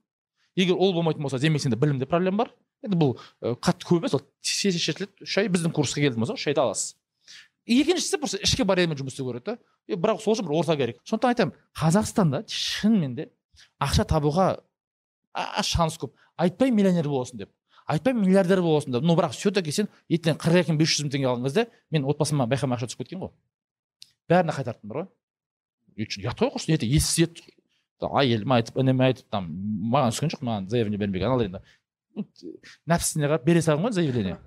Егер 0.56 0.76
ол 0.76 0.94
болмайтын 0.94 1.22
болса 1.22 1.40
демек 1.40 1.62
сенде 1.62 1.78
білімде 1.78 2.08
проблема 2.10 2.46
бар. 2.46 2.56
Енді 2.82 2.98
бұл 2.98 3.14
ә, 3.42 3.54
қатты 3.54 3.86
көп 3.86 4.02
емес 4.02 4.16
ол 4.18 4.24
тез 4.42 4.80
шешіледі. 4.80 5.12
Үш 5.22 5.38
ай 5.38 5.52
біздің 5.52 5.76
курсқа 5.76 6.02
келетін 6.02 6.24
болса 6.24 6.40
үш 6.40 6.48
айда 6.50 6.66
аласыз. 6.66 6.96
Екіншісі 7.68 8.18
просто 8.22 8.40
ішкі 8.42 8.66
барьермен 8.68 8.98
жұмыс 9.00 9.16
істеу 9.16 9.30
керек 9.30 9.46
та 9.46 9.58
бірақ 9.90 10.22
сол 10.24 10.36
үшін 10.36 10.48
бір 10.48 10.58
орта 10.58 10.76
керек. 10.78 11.00
Сондықтан 11.06 11.32
айтамын 11.34 11.56
қазақстанда 11.78 12.44
шынымен 12.50 13.16
де 13.16 13.30
ақша 13.82 14.06
табуға 14.10 14.48
шанс 15.64 15.98
көп. 16.02 16.14
Айтпай 16.38 16.72
миллионер 16.72 17.08
боласың 17.08 17.44
деп. 17.44 17.52
Айтпай 17.86 18.14
миллиардер 18.14 18.62
боласың 18.62 18.98
деп. 18.98 19.04
Ну 19.04 19.16
бірақ 19.16 19.36
все 19.36 19.52
таки 19.52 19.72
сен 19.72 19.90
ертең 20.10 20.38
қырық 20.42 20.64
екі 20.64 20.74
мың 20.74 20.82
бес 20.82 20.94
жүз 20.96 21.06
мың 21.06 21.14
теңге 21.16 21.30
алған 21.32 21.48
кезде 21.48 21.68
мен 21.92 22.06
отбасыма 22.10 22.48
байқамай 22.50 22.78
ақша 22.80 22.90
түсіп 22.92 23.04
кеткен 23.04 23.24
ғой. 23.26 23.32
Бәріне 24.30 24.56
қайтардым 24.56 24.92
бар 24.92 25.02
ғой. 25.02 25.10
Ұят 26.02 26.40
қой 26.40 26.54
құрсын. 26.56 26.76
Ертең 26.78 26.92
есі 26.92 27.28
ет 27.28 27.42
әйеліме 28.02 28.58
айтып 28.58 28.80
ініме 28.82 29.08
айтып 29.12 29.28
там 29.30 29.50
маған 29.94 30.16
түскен 30.16 30.34
жоқ 30.34 30.46
маған 30.48 30.70
заявление 30.72 31.02
бермеген. 31.02 31.30
Анау 31.30 31.46
енді. 31.46 31.62
Нәпсісіне 32.90 33.28
қарап 33.28 33.46
бере 33.46 33.62
салған 33.62 33.90
ғой 33.90 33.98
заявление. 34.00 34.38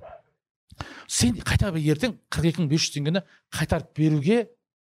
Сен 1.07 1.39
қайта 1.41 1.71
ертең 1.75 2.17
қырық 2.33 2.51
екі 2.51 2.63
мың 2.63 2.71
бес 2.71 2.85
жүз 2.87 2.95
теңгені 2.97 3.23
қайтарып 3.55 3.95
беруге 3.97 4.39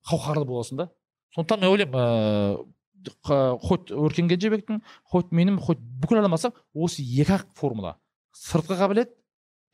қауқарлы 0.08 0.46
боласың 0.46 0.80
да. 0.80 0.90
Сондықтан 1.36 1.62
мен 1.62 1.70
ойлаймын 1.74 2.74
ыыы 3.06 3.58
хоть 3.62 3.92
өркен 3.92 4.30
кенжебектің 4.30 4.82
хоть 5.12 5.32
менің 5.32 5.60
хоть 5.62 5.80
бүкіл 5.80 6.22
адам 6.22 6.38
алсақ 6.38 6.56
осы 6.74 7.04
екі 7.04 7.40
ақ 7.40 7.48
формула. 7.58 7.98
Сыртқы 8.34 8.78
қабілет 8.80 9.14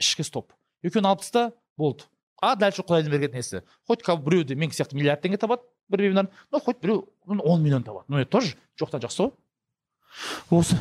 ішкі 0.01 0.26
стоп. 0.26 0.53
Екеуін 0.84 1.11
алып 1.11 1.22
таста 1.23 1.51
болды. 1.77 2.07
А 2.41 2.55
дальше 2.55 2.81
құдайдың 2.81 3.13
берген 3.13 3.35
несі? 3.38 3.61
Хоть 3.88 4.03
кәдімгі 4.03 4.26
біреу 4.26 4.43
де 4.49 4.55
мен 4.55 4.72
сияқты 4.73 4.97
миллиард 4.97 5.22
теңге 5.23 5.38
табады 5.38 5.61
бір 5.89 6.07
вебинар 6.07 6.31
ну 6.51 6.59
хоть 6.59 6.81
біреу 6.81 7.09
он 7.26 7.61
миллион 7.63 7.84
табады. 7.84 8.05
Ну 8.07 8.18
это 8.18 8.31
тоже 8.31 8.55
жоқтан 8.80 9.01
жақсы 9.05 9.30
ғой. 9.30 9.31
Осы. 10.49 10.77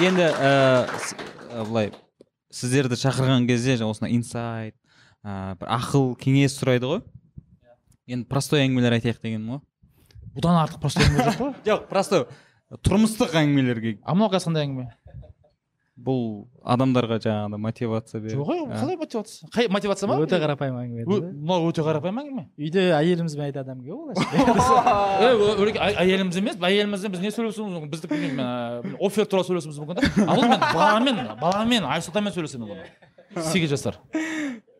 Енді 0.00 0.26
ә, 0.26 0.50
с- 0.98 1.14
ә, 1.50 1.64
былай 1.66 1.90
сіздерді 2.50 2.96
шақырған 2.98 3.46
кезде 3.48 3.76
осындай 3.84 4.14
инсайт 4.16 4.74
ә, 5.24 5.56
бір 5.60 5.68
ақыл 5.76 6.14
кеңес 6.20 6.56
сұрайды 6.58 6.88
ғой. 6.90 7.02
Енді 8.10 8.26
простой 8.30 8.64
әңгімелер 8.64 8.96
айтайық 8.98 9.20
дегенім 9.22 9.52
ғой. 9.56 9.60
Бұдан 10.36 10.56
артық 10.64 10.80
просто 10.82 11.04
әңгіме 11.04 11.26
жоқ 11.28 11.38
қой. 11.40 11.52
Жоқ 11.68 11.84
просто 11.90 12.22
тұрмыстық 12.86 13.34
әңгімелерге. 13.40 13.96
А 14.06 14.14
мынау 14.14 14.30
қазір 14.32 14.50
қандай 14.50 14.66
әңгіме? 14.68 14.88
Бұл 16.00 16.20
адамдарға 16.64 17.18
жаңағыдай 17.24 17.60
мотивация 17.60 18.20
беру 18.24 18.40
жоқ 18.40 18.48
ғой 18.48 18.60
қалай 18.72 18.96
мотивация? 19.00 19.48
Қай 19.52 19.68
мотивация 19.72 20.08
ма? 20.08 20.16
Өте 20.24 20.38
қарапайым 20.40 20.76
әңгіме 20.80 21.04
да. 21.04 21.30
мынау 21.34 21.68
өте 21.70 21.84
қарапайым 21.84 22.20
әңгіме 22.22 22.44
үйде 22.56 22.84
әйелімізбен 22.96 23.44
айтады 23.50 23.74
әңгіме 23.74 24.14
ай- 25.80 25.96
әйеліміз 26.04 26.38
емес 26.40 26.56
әйелімізбен 26.70 27.14
біз 27.16 27.20
не 27.24 27.32
сөйлесуіміз 27.34 27.76
мүмкін? 27.76 27.90
Бізді 27.92 28.10
білмеймін 28.12 28.96
офер 29.00 29.28
туралы 29.28 29.48
сөйлесуіміз 29.50 29.80
мүмкін 29.82 30.00
да. 30.00 30.02
Ал 30.24 30.40
мен 30.48 30.64
баламен 30.72 31.20
баламен 31.40 31.88
айсұлтанмен 31.90 32.32
сөйлесемін 32.34 32.72
оны 32.76 33.44
сегіз 33.50 33.70
жасар. 33.76 34.00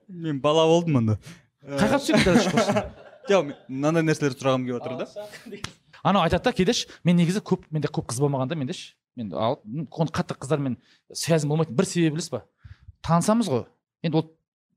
Мен 0.08 0.40
бала 0.40 0.64
болдым 0.70 0.96
онда. 1.02 1.18
Қайқа 1.64 2.00
түседі 2.00 2.86
жоқ 3.30 3.44
мен 3.46 3.54
мынандай 3.68 4.02
нәрселерді 4.08 4.40
сұрағым 4.40 4.64
келіп 4.66 4.80
отыр 4.80 4.92
да. 5.04 5.60
Анау 6.02 6.24
айтады 6.24 6.48
да 6.48 6.52
кейде 6.56 6.72
ше, 6.72 6.88
мен 7.04 7.18
негізі 7.20 7.42
көп 7.44 7.66
менде 7.70 7.90
көп 7.92 8.08
қыз 8.10 8.18
болмағанда 8.24 8.56
менде 8.56 8.72
ше, 8.72 8.94
мен 9.16 9.32
алып 9.34 9.64
қатты 10.14 10.36
қыздармен 10.36 10.76
связім 11.12 11.52
болмайтын 11.52 11.76
бір 11.76 11.88
себебі 11.88 12.16
білесіз 12.16 12.32
ба? 12.34 12.44
Танысамыз 13.06 13.50
ғой. 13.50 13.64
Енді 14.02 14.20
ол 14.20 14.26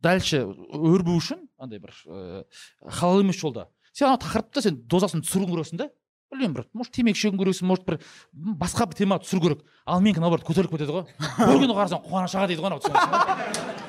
дальше 0.03 0.43
өрбу 0.45 1.17
үшін 1.17 1.45
андай 1.57 1.79
бір 1.83 1.93
ыыы 2.05 2.45
халал 2.89 3.21
емес 3.23 3.39
жолда. 3.39 3.67
Сен 3.93 4.09
ана 4.09 4.21
тақырыпты 4.21 4.63
сен 4.65 4.81
дозасын 4.89 5.23
түсіруің 5.23 5.53
керексің 5.53 5.83
да 5.83 5.89
білмеймін 6.33 6.57
бір 6.57 6.67
может 6.73 6.95
темекі 6.95 7.19
шегуің 7.19 7.43
керексің 7.43 7.69
может 7.69 7.85
бір 7.85 7.99
басқа 8.33 8.87
бір 8.89 8.97
тема 9.03 9.19
түсіру 9.21 9.43
керек. 9.43 9.65
Ал 9.85 10.01
менікі 10.01 10.23
наоборот 10.23 10.47
көтеріліп 10.47 10.73
кетеді 10.73 10.97
ғой. 10.97 11.05
Бір 11.37 11.61
күні 11.61 11.77
қарасаң 11.77 12.01
қуаныш 12.07 12.33
аға 12.33 12.49
дейді 12.49 12.65
ғой 12.65 12.73
анау 12.73 13.83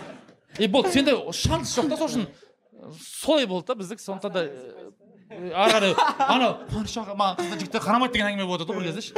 и 0.58 0.68
болды 0.68 0.92
сенде 0.92 1.14
шанс 1.32 1.74
жоқ 1.76 1.88
та 1.90 1.96
сол 1.98 2.08
үшін 2.08 2.26
солай 3.00 3.46
болды 3.46 3.66
да 3.72 3.74
біздікі 3.78 4.02
сондықтан 4.04 4.32
да 4.32 4.44
э, 4.44 4.90
ары 5.30 5.72
қарай 5.72 5.94
анау 6.28 6.52
қуаныш 6.70 6.96
аға 7.00 7.14
маған 7.18 7.38
қыздар 7.40 7.60
жігіттер 7.62 7.84
қарамайды 7.84 8.12
деген 8.16 8.28
әңгіме 8.32 8.46
болады 8.48 8.66
ғой 8.68 8.80
бір 8.80 8.84
кезде 8.90 9.02
ше 9.02 9.12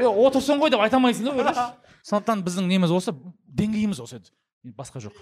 е 0.00 0.08
отырсың 0.08 0.62
ғой 0.62 0.72
деп 0.72 0.80
айта 0.80 0.96
алмайсың 0.98 1.28
да 1.28 1.34
бір 1.36 1.50
сондықтан 2.06 2.44
біздің 2.46 2.70
неміз 2.70 2.94
осы 2.96 3.14
деңгейіміз 3.60 4.00
осы 4.00 4.20
еді 4.20 4.32
басқа 4.76 5.02
жоқ. 5.04 5.14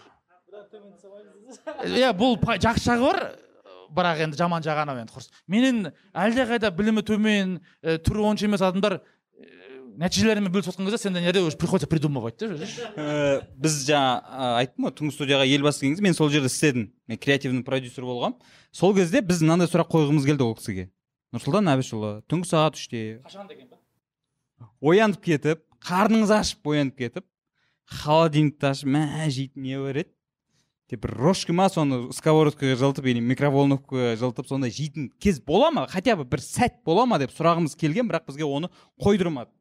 Иә 1.89 2.13
бұл 2.17 2.39
жақсы 2.39 2.85
жағы 2.87 3.03
бар 3.09 3.19
бірақ 3.95 4.23
енді 4.27 4.39
жаман 4.39 4.63
жағы 4.63 4.85
анау 4.85 5.01
енді 5.01 5.15
құрсын 5.15 5.33
менен 5.49 5.93
әлдеқайда 6.13 6.71
білімі 6.77 7.03
төмен 7.09 7.57
түрі 7.83 8.27
онша 8.31 8.47
емес 8.47 8.63
адамдар 8.63 9.01
нәтижелерімен 9.99 10.53
бөлісіп 10.53 10.73
жатқан 10.73 10.87
кезде 10.87 10.99
сенде 11.03 11.21
неде 11.21 11.41
уже 11.43 11.57
приходится 11.57 11.89
придумывать 11.91 12.39
да. 12.39 12.55
Ә, 12.95 13.43
біз 13.59 13.81
жаңа 13.89 14.55
айттым 14.61 14.87
ғой 14.87 14.95
түнгі 14.95 15.15
студияға 15.17 15.47
елбасы 15.49 15.83
келген 15.83 15.97
кезде 15.97 16.07
мен 16.07 16.15
сол 16.15 16.31
жерде 16.31 16.47
істедім. 16.47 16.93
Мен 17.09 17.19
креативный 17.19 17.65
продюсер 17.67 18.07
болғанмын 18.07 18.39
сол 18.71 18.95
кезде 18.95 19.23
біз 19.23 19.43
мынандай 19.43 19.71
сұрақ 19.71 19.91
қойғымыз 19.91 20.29
келді 20.29 20.47
ол 20.47 20.55
кісіге. 20.59 20.89
Нұрсұлтан 21.35 21.73
әбішұлы 21.75 22.13
түнгі 22.31 22.47
сағат 22.49 22.79
үште 22.79 23.03
қашан 23.27 23.51
деген 23.51 23.69
ба? 23.73 23.79
оянып 24.81 25.25
кетіп 25.25 25.65
қарныңыз 25.85 26.31
ашып 26.35 26.71
оянып 26.71 26.97
кетіп 27.03 27.27
холодильникті 28.05 28.71
ашып 28.71 28.95
мә 28.95 29.27
жейтін 29.29 29.67
не 29.67 29.83
бар 29.83 30.03
еді? 30.05 30.13
Деп 30.89 31.03
бір 31.05 31.13
рожки 31.21 31.53
ма 31.53 31.67
соны 31.69 32.07
сковородкаға 32.17 32.79
жылытып 32.81 33.11
или 33.11 33.21
микроволновкаға 33.21 34.15
жылытып 34.17 34.49
сондай 34.49 34.73
жейтін 34.73 35.11
кез 35.21 35.41
бола 35.41 35.69
ма? 35.71 35.87
Хотя 35.91 36.17
бы 36.17 36.25
бір 36.25 36.41
сәт 36.41 36.81
бола 36.85 37.05
ма 37.05 37.19
деп 37.21 37.35
сұрағымыз 37.37 37.77
келген 37.77 38.09
бірақ 38.09 38.25
бізге 38.31 38.49
оны 38.49 38.71
қойдырмады. 38.97 39.53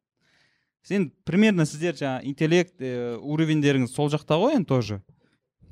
Сен 0.86 1.10
примерно 1.24 1.66
сіздер 1.66 1.96
жаңағы 1.98 2.28
интеллект 2.30 2.80
ә, 2.80 3.16
уровеньдеріңіз 3.18 3.94
сол 3.94 4.10
жақта 4.12 4.38
ғой 4.40 4.58
енді 4.58 4.68
тоже? 4.68 5.00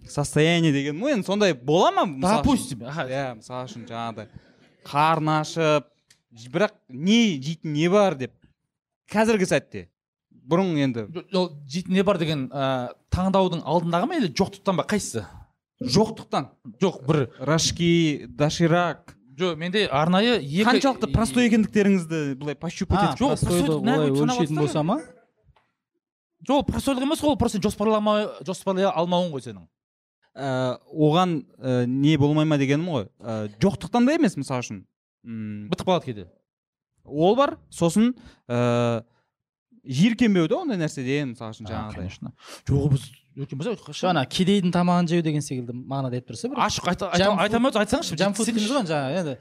Состояние 0.07 0.73
деген 0.73 1.01
ғой 1.03 1.17
енді 1.17 1.27
сондай 1.27 1.55
бола 1.55 1.91
ма 1.93 2.07
допустим 2.21 2.85
аха. 2.87 3.07
Иә 3.09 3.35
мысалы 3.41 3.67
үшін 3.69 3.87
жаңағыдай 3.89 4.29
қарын 4.87 5.33
ашып 5.41 5.89
бірақ 6.53 6.77
не 6.89 7.41
жейтін 7.41 7.73
не 7.73 7.89
бар 7.91 8.15
деп. 8.19 8.35
Қазіргі 9.11 9.49
сәтте 9.49 9.89
бұрын 10.47 10.77
енді. 10.79 11.09
Ол 11.35 11.51
жейтін 11.67 11.97
не 11.97 12.05
бар 12.07 12.21
деген 12.23 12.47
ә, 12.53 12.93
таңдаудың 13.11 13.65
алдындағы 13.67 14.07
ма 14.11 14.21
или 14.21 14.31
жоқтықтан 14.31 14.79
ба? 14.79 14.87
Қайсысы? 14.87 15.25
Жоқтықтан. 15.83 16.51
Жоқ 16.81 17.03
бір. 17.09 17.27
Рожки 17.41 18.27
доширак. 18.29 19.16
Жоқ 19.37 19.57
менде 19.61 19.85
арнайы 19.93 20.39
екі 20.41 20.65
қаншалықты 20.69 21.11
простой 21.13 21.49
екендіктеріңізді 21.51 22.21
былай 22.41 22.57
пощупать 22.57 23.13
етіп 23.13 23.21
жоқ, 23.21 23.85
өлшейтін 24.17 24.61
болса 24.61 24.83
ма? 24.87 25.01
Жоқ 26.47 26.69
простойлық 26.71 27.03
емес 27.07 27.23
ол 27.25 27.37
просто 27.41 27.61
жоспарламай 27.65 28.29
жоспарлай 28.47 28.87
алмауың 28.87 29.33
ғой 29.35 29.43
сенің. 29.45 29.67
Ә, 30.37 30.79
оған 30.93 31.39
ә, 31.59 31.87
не 31.89 32.17
болмай 32.21 32.45
ма 32.47 32.59
дегенім 32.61 32.91
ғой. 32.93 33.07
Ә, 33.19 33.49
жоқтықтан 33.59 34.07
да 34.07 34.15
емес 34.19 34.37
мысалы 34.37 34.63
үшін. 34.63 34.83
М, 35.25 35.69
бітіп 35.73 35.89
қалады 35.89 36.05
кейде. 36.05 36.27
Ол 37.05 37.37
бар 37.39 37.57
сосын 37.73 38.13
ә, 38.47 39.03
жиіркенбеу 39.87 40.47
да 40.51 40.61
ондай 40.61 40.79
нәрседен 40.81 41.33
мысалы 41.33 41.57
үшін 41.57 41.71
жаңағыдай. 41.71 41.97
конечно. 42.05 42.33
Жоқ 42.69 42.93
біз 42.93 43.09
өткен 43.37 43.59
болса 43.61 44.09
ана 44.11 44.25
кедейдің 44.27 44.73
тамағын 44.75 45.09
жеу 45.11 45.23
деген 45.27 45.43
секілді 45.45 45.75
мағынада 45.77 46.17
айтып 46.21 46.33
тұрса 46.33 46.49
бір 46.53 46.63
ашық 46.67 46.89
айта 46.93 47.11
алмай 47.13 47.73
айтсаңызшы 47.83 48.17
джанк 48.17 48.37
фуд 48.39 48.47
дейміз 48.49 48.71
ғой 48.73 48.87
жаңағы 48.89 49.21
енді 49.21 49.37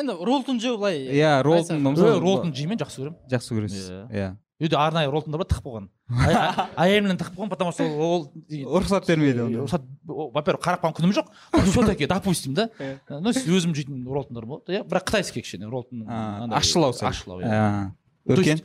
енді 0.00 0.16
роллтон 0.28 0.60
жеу 0.60 0.76
былай 0.78 1.00
иә 1.08 1.42
роллтон 1.46 1.80
мысалы 1.84 2.18
роллтон 2.20 2.52
жеймін 2.54 2.80
жақсы 2.82 3.00
көремін 3.04 3.20
жақсы 3.30 3.54
көресіз 3.56 3.86
Иә. 3.88 4.08
иә 4.10 4.32
үйде 4.64 4.76
арнайы 4.78 5.10
роллтондар 5.10 5.40
бар 5.42 5.48
тығып 5.50 5.66
қойған 5.66 5.88
әйелімнен 6.78 7.18
тығып 7.20 7.38
қойған 7.38 7.50
потому 7.54 7.72
что 7.72 7.84
ол 7.88 8.28
рұқсат 8.50 9.06
бермейді 9.08 9.42
оны 9.46 9.64
рұқсат 9.64 9.82
во 10.06 10.42
первых 10.46 10.62
қарап 10.66 10.84
қалған 10.84 10.96
күнім 10.98 11.14
жоқ 11.16 11.32
все 11.70 11.86
таки 11.88 12.06
допустим 12.10 12.54
да 12.54 12.68
ну 13.08 13.30
өзім 13.32 13.74
жейтін 13.74 14.04
роллтондар 14.06 14.46
болады 14.46 14.76
иә 14.78 14.84
бірақ 14.86 15.08
қытайский 15.10 15.42
кішкене 15.42 15.66
роллтон 15.70 16.04
А, 16.08 16.44
андай- 16.44 16.58
ащылау 16.58 16.92
сәл. 16.94 17.08
ащылау 17.10 17.40
иә 17.42 17.90
өркен 18.30 18.62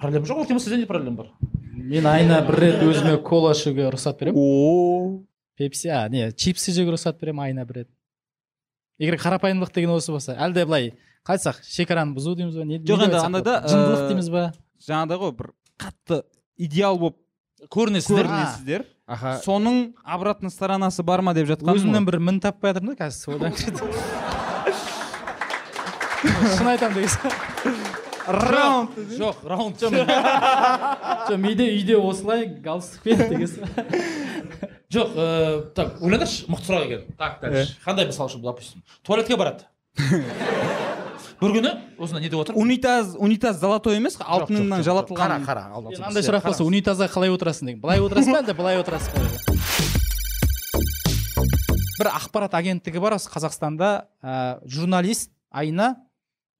проблема 0.00 0.26
жоқ 0.26 0.38
өркен 0.44 0.58
сізде 0.60 0.76
не 0.82 0.86
проблема 0.86 1.16
бар 1.24 1.28
мен 1.74 2.06
айына 2.06 2.40
бір 2.46 2.54
рет 2.62 2.82
өзіме 2.86 3.16
кола 3.22 3.52
ішуге 3.54 3.90
рұқсат 3.92 4.18
беремін 4.20 4.38
о. 4.40 4.42
Пепси. 5.56 5.88
А 5.88 6.08
не 6.08 6.32
чипсы 6.32 6.72
жеуге 6.74 6.92
рұқсат 6.96 7.18
беремін 7.20 7.42
айына 7.48 7.64
бір 7.68 7.74
рет 7.84 7.90
егер 8.98 9.16
қарапайымдылық 9.18 9.72
деген 9.74 9.90
осы 9.94 10.12
болса. 10.14 10.32
Әлде 10.38 10.64
былай 10.66 10.92
қалай 11.26 11.38
айтсақ 11.38 11.56
шекараны 11.66 12.14
бұзу 12.16 12.34
дейміз 12.38 12.56
ба 12.58 12.64
не 12.68 12.78
Жоқ, 12.78 13.02
енді 13.06 13.18
болады? 13.18 13.52
жындылық 13.70 14.02
ә, 14.04 14.08
дейміз 14.08 14.28
ба? 14.30 14.52
жаңағыдай 14.86 15.18
ғой 15.22 15.32
бір 15.38 15.46
қатты 15.80 16.16
идеал 16.58 16.98
болып 16.98 17.16
көрінесіздер. 17.74 18.26
көрінесіздер. 18.28 18.80
Аха. 19.06 19.40
Соның 19.44 19.92
обратный 20.04 20.50
сторонасы 20.50 21.02
бар 21.04 21.20
ма 21.22 21.34
деп 21.34 21.46
жатқаным 21.48 21.74
өзімнен 21.76 22.04
бір 22.08 22.18
мін 22.20 22.40
таппай 22.40 22.72
жатырмын 22.72 22.94
да 22.96 23.04
қазір 23.04 23.34
одан 23.36 23.52
шын 26.56 26.66
айтамын 26.72 26.94
деген. 26.94 27.08
Раунд 28.26 28.90
жоқ 29.18 29.36
раунд 29.44 29.82
жоқ 29.82 31.36
менде 31.36 31.68
үйде 31.74 31.96
осылай 31.98 32.46
галстукпен 32.46 33.18
деген 33.28 33.48
сияқты. 33.48 34.02
жоқ 34.94 35.08
ыыы 35.16 35.62
так 35.74 36.00
ойлаңдаршы 36.00 36.46
мықты 36.48 36.66
сұрақ 36.70 36.84
екен 36.86 37.04
так 37.18 37.40
дальше 37.42 37.76
қандай 37.84 38.06
мысал 38.06 38.28
үшін 38.28 38.42
допустим 38.42 38.82
туалетке 39.02 39.36
барады? 39.36 39.64
Бір 41.40 41.50
күні 41.50 41.70
осында 41.98 42.20
не 42.22 42.28
деп 42.30 42.40
отыр? 42.40 42.54
Унитаз 42.56 43.16
унитаз 43.18 43.58
золотой 43.60 43.96
емес 43.98 44.16
алтыннан 44.20 44.80
қара 44.80 44.86
жалатылған. 44.86 45.44
қара 45.44 45.64
алда 45.74 45.90
мынандай 45.90 46.22
сұрақ 46.24 46.46
болса 46.46 46.64
унитазға 46.64 47.08
қалай 47.10 47.32
отырасың 47.34 47.66
деген 47.68 47.80
былай 47.82 48.00
отырасың 48.00 48.32
ба 48.32 48.40
әлде 48.40 48.54
былай 48.56 48.78
отырасың 48.80 49.12
ба 49.12 49.20
бір 51.98 52.10
ақпарат 52.10 52.54
агенттігі 52.58 53.02
бар 53.02 53.18
осы 53.18 53.30
қазақстанда 53.30 53.90
ә, 54.22 54.58
журналист 54.66 55.30
айына 55.50 55.94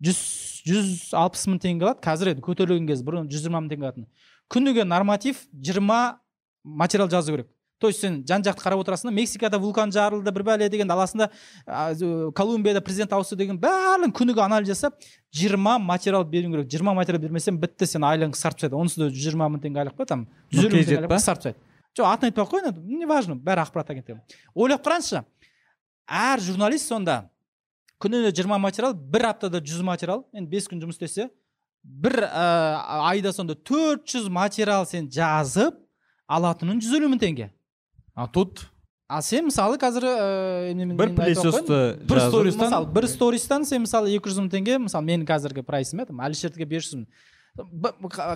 жүз 0.04 0.20
жүз 0.66 1.12
алпыс 1.16 1.46
мың 1.48 1.60
теңге 1.62 1.90
алады. 1.90 2.02
Қазір 2.04 2.32
енді 2.32 2.44
көтерілген 2.44 2.88
кез 2.88 3.02
бұрын 3.04 3.28
жүз 3.30 3.44
жиырма 3.44 3.60
мың 3.62 3.72
теңге 3.72 3.88
алатын. 3.88 4.06
Күніге 4.52 4.84
норматив 4.88 5.42
жиырма 5.52 6.20
материал 6.64 7.10
жазу 7.10 7.32
керек. 7.32 7.48
То 7.80 7.88
есть 7.88 8.00
сен 8.00 8.22
жан 8.24 8.40
жақты 8.40 8.62
қарап 8.62 8.80
отырасың 8.80 9.10
да 9.10 9.12
мексикада 9.12 9.58
вулкан 9.58 9.90
жарылды 9.92 10.30
бір 10.32 10.44
бәле 10.46 10.68
деген 10.70 10.88
даласында 10.88 11.26
ә, 11.66 12.30
колумбияда 12.32 12.80
президент 12.80 13.12
ауысты 13.12 13.36
деген 13.36 13.58
барлығын 13.60 14.14
күніге 14.14 14.40
анализ 14.40 14.70
жасап 14.70 14.94
жиырма 15.34 15.76
материал 15.82 16.24
беруің 16.24 16.54
керек. 16.54 16.70
Жиырма 16.70 16.94
материал 16.94 17.20
бермесең 17.20 17.58
бітті 17.60 17.84
сен 17.90 18.06
айлығың 18.06 18.32
қысқарып 18.32 18.62
тастайды 18.62 18.78
онсыз 18.78 19.02
да 19.02 19.10
жүз 19.10 19.26
жиырма 19.26 19.50
мың 19.50 19.64
теңге 19.66 19.82
айлық 19.82 19.98
па 19.98 20.06
там 20.06 20.24
жүз 20.54 20.64
елу 20.64 20.78
мың 20.78 20.86
теңге 20.86 21.10
қысқарып 21.10 21.44
тастайды 21.44 21.58
жоқ 21.98 22.08
атын 22.08 22.30
айтпай 22.30 22.44
ақ 22.44 22.54
қояйын 22.54 22.70
енді 22.70 22.98
не 23.02 23.06
важно 23.10 23.36
бәрі 23.36 23.66
ақпарат 23.66 23.90
агенттігі 23.92 24.22
ойлап 24.54 24.86
қараңызшы 24.86 25.24
әр 26.08 26.40
журналист 26.40 26.88
сонда 26.88 27.20
күніне 28.02 28.32
жиырма 28.34 28.58
материал 28.58 28.94
бір 28.94 29.26
аптада 29.30 29.60
жүз 29.60 29.82
материал. 29.86 30.24
Енді 30.34 30.50
бес 30.50 30.68
күн 30.68 30.80
жұмыс 30.82 30.98
істесе 30.98 31.30
бір 31.84 32.24
ә, 32.24 32.44
айда 33.10 33.32
сонда 33.32 33.54
төрт 33.54 34.06
жүз 34.08 34.28
материал 34.32 34.86
сен 34.88 35.08
жазып 35.12 35.76
алатының 36.28 36.80
жүз 36.80 36.96
елу 36.98 37.10
мың 37.12 37.20
теңге. 37.20 37.50
А 38.14 38.26
тут 38.26 38.66
ал 39.08 39.20
сен 39.22 39.44
мысалы 39.50 39.76
қазір 39.78 40.06
ә, 40.08 40.74
мен- 40.74 40.96
бір 40.96 41.12
пылесосты 41.14 41.98
бір 42.08 42.20
стористан- 42.24 42.64
мысалы 42.64 42.92
бір 42.94 43.06
стористан 43.08 43.64
сен 43.68 43.82
мысалы 43.84 44.08
екі 44.16 44.30
жүз 44.32 44.40
мың 44.46 44.50
теңге 44.54 44.78
мысалы 44.86 45.04
менің 45.04 45.26
қазіргі 45.28 45.62
прайсым 45.66 46.00
иә 46.00 46.06
там 46.08 46.22
әлішердікі 46.24 46.66
бес 46.68 46.88
жүз 46.88 47.02
мың. 47.04 47.06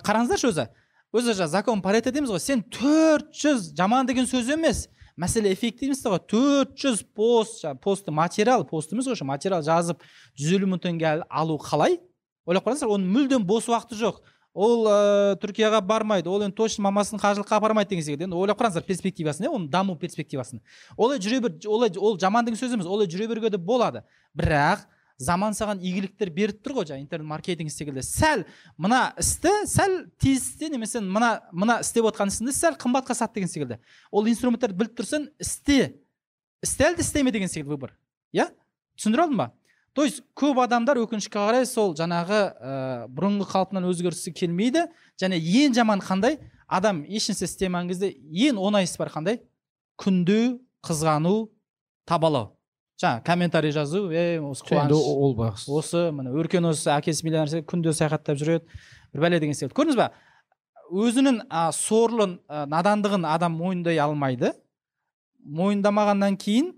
Қараңыздаршы 0.05 0.51
өзі. 0.53 0.69
Өзі 1.17 1.33
жаңағы 1.33 1.49
закон 1.55 1.81
парето 1.83 2.13
дейміз 2.13 2.31
ғой. 2.31 2.39
Сен 2.45 2.61
төрт 2.63 3.33
жүз 3.33 3.73
жаман 3.79 4.07
деген 4.07 4.27
сөз 4.29 4.51
емес. 4.53 4.89
Мәселе 5.19 5.53
эффективностьта 5.53 6.13
ғой 6.15 6.21
төрт 6.31 6.75
жүз 6.79 7.03
пост 7.17 7.63
жаңағы 7.65 7.83
постты 7.85 8.15
материал 8.15 8.65
пост 8.69 8.93
емес 8.95 9.09
ғой 9.11 9.27
материал 9.27 9.63
жазып 9.67 10.03
жүз 10.39 10.53
елу 10.57 10.71
мың 10.71 10.83
теңге 10.85 11.09
ал- 11.11 11.25
алу 11.29 11.59
қалай? 11.59 11.99
Ойлап 12.47 12.65
қараңыздар 12.65 12.89
оның 12.95 13.11
мүлдем 13.13 13.45
бос 13.45 13.67
уақыты 13.69 13.99
жоқ. 13.99 14.21
Ол 14.59 14.87
ә, 14.89 15.37
түркияға 15.39 15.83
бармайды 15.85 16.31
ол 16.31 16.43
енді 16.43 16.57
точно 16.57 16.87
мамасын 16.89 17.21
қажылыққа 17.21 17.59
апармайды 17.61 17.91
деген 17.93 18.07
секілді 18.07 18.25
енді 18.27 18.39
ойлап 18.39 18.59
қараңыздар 18.59 18.87
перспективасын 18.89 19.45
иә 19.47 19.53
оның 19.53 19.69
даму 19.71 19.95
перспективасын. 20.01 20.63
Олай 20.97 21.21
жүре 21.23 21.43
бер 21.45 21.53
олай 21.69 21.93
ол 21.99 22.17
жаман 22.19 22.47
деген 22.47 22.59
сөз 22.59 22.73
емес 22.75 22.87
олай 22.87 23.07
жүре 23.07 23.29
беруге 23.29 23.51
де 23.51 23.59
болады. 23.59 24.03
Бірақ 24.35 24.87
заман 25.19 25.55
саған 25.57 25.81
игіліктер 25.83 26.31
беріп 26.31 26.61
тұр 26.63 26.79
ғой 26.79 26.87
жаңағы 26.89 27.03
интернет 27.03 27.29
маркетинг 27.29 27.73
секілді 27.75 28.05
сәл 28.07 28.45
мына 28.79 29.13
істі 29.19 29.51
сәл 29.67 29.97
тиісті 30.23 30.71
немесе 30.71 31.03
мына 31.03 31.41
мына 31.51 31.81
істеп 31.83 32.07
отқан 32.07 32.31
ісіңді 32.31 32.55
сәл 32.55 32.77
қымбатқа 32.79 33.17
сат 33.19 33.35
деген 33.35 33.51
секілді. 33.51 33.81
Ол 34.13 34.31
инструменттерді 34.31 34.79
біліп 34.79 34.95
тұрсаң 35.01 35.27
істе. 35.43 35.97
Істе 36.63 36.87
әлде 36.91 37.03
істеме 37.03 37.33
деген 37.35 37.51
секілді 37.51 37.75
выбор. 37.75 37.97
Иә? 38.33 38.47
Түсіндіре 38.99 39.27
алдым 39.27 39.43
ба? 39.43 39.53
То 39.99 40.05
есть 40.05 40.23
көп 40.39 40.61
адамдар 40.63 41.01
өкінішке 41.03 41.35
қарай 41.35 41.67
сол 41.67 41.97
жаңағы 41.99 42.39
ә, 42.55 42.75
бұрынғы 43.11 43.49
қалпынан 43.51 43.89
өзгерісі 43.91 44.31
келмейді 44.31 44.85
және 45.19 45.41
ең 45.41 45.75
жаман 45.75 45.99
қандай? 45.99 46.39
Адам 46.69 47.03
ешнәрсе 47.03 47.49
істемеген 47.49 47.91
кезде 47.91 48.13
ең 48.15 48.61
оңай 48.63 48.87
іс 48.87 48.95
бар 49.01 49.11
қандай? 49.11 49.41
Күндеу 49.99 50.61
қызғану 50.87 51.49
табалау. 52.07 52.58
Жаңағы 52.99 53.23
комментарий 53.25 53.71
жазу 53.73 54.09
е 54.11 54.41
осы 54.43 54.65
енді 54.75 54.95
қуаныш. 54.95 55.03
ол 55.25 55.35
бас 55.39 55.69
осы 55.69 56.11
міне 56.13 56.33
өркен 56.35 56.67
осы 56.71 56.91
әкесі 56.91 57.25
миллионер 57.27 57.63
күнде 57.69 57.93
саяхаттап 57.95 58.39
жүреді. 58.41 58.65
Бір 59.15 59.23
бәле 59.23 59.39
деген 59.41 59.55
секілді 59.55 59.75
көрдіңіз 59.79 59.97
ба? 60.01 60.11
Өзінің 60.91 61.43
а, 61.51 61.69
сорлын 61.73 62.39
а, 62.49 62.65
надандығын 62.67 63.25
адам 63.29 63.55
мойындай 63.59 63.99
алмайды. 64.03 64.53
Мойындамағаннан 65.47 66.37
кейін 66.41 66.73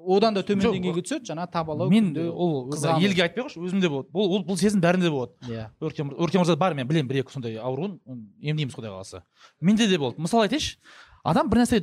одан 0.00 0.34
да 0.34 0.42
төмен 0.46 0.72
деңгейге 0.72 1.02
түседі 1.04 1.28
жаңағы 1.28 1.52
табалау 1.52 1.90
мен 1.92 2.14
ол 2.32 2.70
елге 3.04 3.26
айтпай 3.26 3.44
қойшы 3.44 3.60
өзімде 3.60 3.90
болады. 3.92 4.08
Бұл 4.14 4.32
ол- 4.38 4.44
бұл 4.48 4.56
сезім 4.58 4.80
бәрінде 4.80 5.10
болады. 5.12 5.34
Иә. 5.46 5.68
Өркен 5.80 6.14
өркен 6.16 6.40
мырза 6.40 6.56
бар 6.56 6.74
мен 6.74 6.88
білемін 6.88 7.08
бір 7.10 7.20
екі 7.20 7.34
сондай 7.36 7.58
ауруын 7.60 7.98
емдейміз 8.40 8.74
құдай 8.74 8.90
қаласа. 8.94 9.22
Менде 9.60 9.86
де 9.86 9.98
болды. 9.98 10.18
Мысалы 10.22 10.48
айтайыншы 10.48 10.78
адам 11.22 11.50
бір 11.50 11.62
нәрсе 11.62 11.82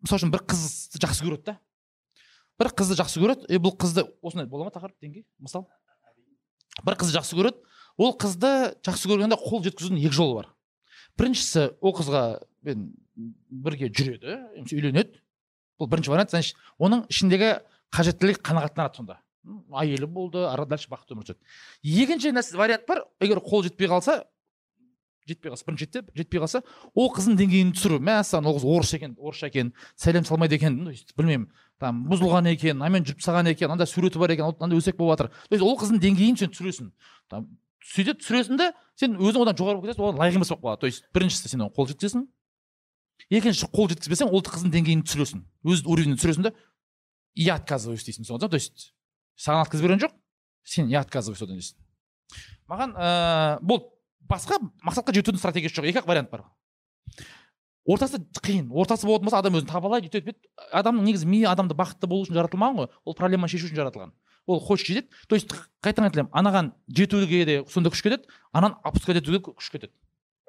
мысалы 0.00 0.22
үшін 0.22 0.32
бір 0.32 0.46
қызды 0.48 1.02
жақсы 1.04 1.26
көреді 1.26 1.44
да. 1.52 1.58
Бір 2.60 2.70
қызды 2.76 2.96
жақсы 3.00 3.22
көреді. 3.22 3.48
И 3.48 3.56
бұл 3.56 3.74
қызды 3.80 4.04
осындай 4.20 4.46
бола 4.46 4.68
ма 4.68 4.74
тақырып 4.74 5.00
деңгей? 5.00 5.24
Мысал. 5.40 5.66
Бір 6.84 6.98
қызды 7.00 7.16
жақсы 7.16 7.38
көреді. 7.38 7.64
Ол 7.96 8.14
қызды 8.20 8.52
жақсы 8.84 9.08
көргенде 9.10 9.40
қол 9.40 9.64
жеткізудің 9.64 10.04
екі 10.04 10.16
жолы 10.16 10.36
бар. 10.42 10.50
Біріншісі 11.18 11.66
ол 11.80 11.96
қызға 11.96 12.22
мен 12.64 12.90
бірге 13.50 13.90
жүреді 13.90 14.38
үйленеді. 14.68 15.20
Бұл 15.80 15.88
бірінші 15.90 16.12
вариант. 16.12 16.30
Значит 16.30 16.56
оның 16.78 17.06
ішіндегі 17.10 17.54
қажеттілігі 17.92 18.44
қанағаттанады 18.44 19.00
сонда. 19.00 19.18
Әйелі 19.72 20.06
болды 20.06 20.44
ары 20.44 20.66
дальше 20.68 20.90
бақытты 20.92 21.16
өмір 21.16 21.30
сүреді. 21.30 21.40
Екінші 21.82 22.34
нәрсе 22.36 22.60
вариант 22.60 22.84
бар 22.88 23.06
егер 23.20 23.40
қол 23.40 23.64
жетпей 23.64 23.88
қалса 23.88 24.20
жетпей 25.28 25.52
қалса 25.52 25.64
бірінші 25.66 25.86
жетті 25.86 26.02
жетпей 26.16 26.42
қалса 26.42 26.62
ол 26.94 27.08
қыздың 27.14 27.38
деңгейін 27.40 27.72
түсіру. 27.76 28.00
Мәссаған 28.04 28.48
ол 28.50 28.58
қыз 28.58 28.66
орыс 28.68 28.94
екен 28.96 29.16
орысша 29.18 29.48
екен 29.48 29.72
сәлем 29.96 30.28
салмайды 30.28 30.60
екен 30.60 30.78
білмеймін. 31.16 31.48
Там 31.80 32.04
бұзылған 32.10 32.50
екен 32.52 32.76
мынамен 32.76 33.06
жүріп 33.08 33.22
тастаған 33.22 33.50
екен 33.50 33.72
анда 33.72 33.86
суреті 33.88 34.20
бар 34.20 34.34
екен 34.34 34.52
анда 34.52 34.76
өсек 34.76 34.96
болып 34.96 35.18
жатыр. 35.18 35.30
То 35.48 35.56
есть 35.56 35.64
ол 35.64 35.78
қыздың 35.80 36.00
деңгейін 36.02 36.36
сен 36.36 36.52
түсіресің. 36.52 36.90
Там 37.32 37.46
сөйтіп 37.80 38.20
түсіресің 38.20 38.60
да 38.60 38.72
сен 39.00 39.16
өзің 39.16 39.46
одан 39.46 39.56
жоғары 39.56 39.80
болып 39.80 39.88
кетесің 39.88 40.04
оған 40.04 40.20
лайық 40.20 40.36
емес 40.36 40.52
болып 40.52 40.64
қалады. 40.66 40.80
То 40.80 40.90
есть 40.90 41.06
біріншісі 41.16 41.48
сен 41.48 41.64
оған 41.64 41.74
қол 41.78 41.88
жеткізесің. 41.88 42.26
Екінші 43.30 43.70
қол 43.72 43.88
жеткізбесең 43.94 44.28
ол 44.28 44.44
қыздың 44.44 44.74
деңгейін 44.74 45.04
түсіресің. 45.08 45.44
Өз 45.64 45.84
уровенін 45.86 46.20
түсіресің 46.20 46.50
да 46.50 46.52
я 47.34 47.56
отказываюсь 47.56 48.04
дейсің 48.04 48.26
содан 48.26 48.50
то 48.50 48.58
есть 48.58 48.92
саған 49.38 49.64
отказ 49.64 49.80
берген 49.80 50.02
жоқ 50.02 50.12
сен 50.64 50.88
я 50.88 51.00
отказываюсь 51.00 51.38
содан 51.38 51.56
дейсің. 51.56 51.78
Маған 52.68 52.96
ыыы 52.96 53.58
болды 53.64 53.88
басқа 54.28 54.58
мақсатқа 54.84 55.14
жетудің 55.14 55.40
стратегиясы 55.40 55.80
жоқ. 55.80 55.88
Екі 55.90 56.02
ақ 56.02 56.08
вариант 56.10 56.30
бар. 56.30 56.44
Ортасы 57.90 58.20
қиын 58.40 58.70
ортасы 58.70 59.06
болатын 59.08 59.28
болса 59.28 59.40
адам 59.42 59.58
өзін 59.58 59.70
табалайды 59.70 60.08
өйтеді 60.08 60.30
бүйтеді. 60.30 60.50
Адамның 60.72 61.08
негізі 61.08 61.30
миы 61.30 61.46
адамды 61.50 61.76
бақытты 61.78 62.10
болу 62.10 62.26
үшін 62.26 62.38
жаратылмаған 62.38 62.78
ғой. 62.82 62.90
Ол 63.04 63.16
проблеманы 63.18 63.50
шешу 63.50 63.68
үшін 63.68 63.80
жаратылған. 63.80 64.12
Ол 64.46 64.60
хочет 64.60 64.86
жетеді. 64.86 65.08
То 65.28 65.36
есть 65.36 65.50
қайтадан 65.82 66.10
айтамын 66.10 66.30
анаған 66.32 66.72
жетуге 66.88 67.44
де 67.44 67.64
сонда 67.68 67.90
күш 67.90 68.02
кетеді 68.02 68.30
ананы 68.52 68.76
опускать 68.82 69.16
етуге 69.20 69.42
күш 69.42 69.70
кетеді. 69.72 69.92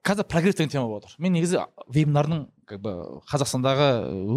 Қазір 0.02 0.26
прогресс 0.26 0.56
деген 0.58 0.72
тема 0.72 0.88
болып 0.90 1.06
жатыр 1.06 1.22
мен 1.22 1.36
негізі 1.36 1.60
вебинардың 1.94 2.48
как 2.66 2.80
бы 2.82 2.94
қазақстандағы 3.30 3.90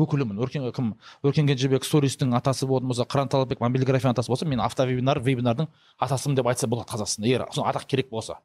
өкілімін 0.05 0.43
өркен 0.44 0.66
кім 0.76 0.90
өркен 1.24 1.48
кенжебек 1.48 1.86
стористің 1.89 2.35
атасы 2.36 2.68
болатын 2.68 2.90
болса 2.90 3.06
қыран 3.09 3.31
талапбек 3.32 3.62
мобильграфияның 3.64 4.12
атасы 4.12 4.28
болса 4.28 4.44
мен 4.44 4.60
автовебинар 4.60 5.22
вебинардың 5.24 5.70
атасымын 5.97 6.36
деп 6.36 6.52
айтса 6.52 6.68
болады 6.68 6.93
қазақстанда. 6.93 7.31
Егер 7.31 7.47
сол 7.56 7.64
атақ 7.64 7.86
керек 7.89 8.10
болса. 8.10 8.43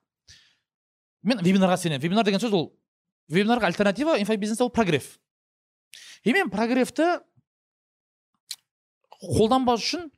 Мен 1.21 1.43
вебинарға 1.43 1.75
сенемін. 1.75 2.01
Вебинар 2.07 2.23
деген 2.23 2.39
сөз 2.39 2.55
ол 2.55 2.71
вебинарға 3.29 3.69
альтернатива 3.69 4.19
инфобизнесте 4.19 4.63
ол 4.63 4.69
прогрев. 4.69 5.19
И 6.23 6.33
мен 6.33 6.49
прогревті 6.51 7.19
қолданбас 9.19 9.83
үшін 9.83 10.09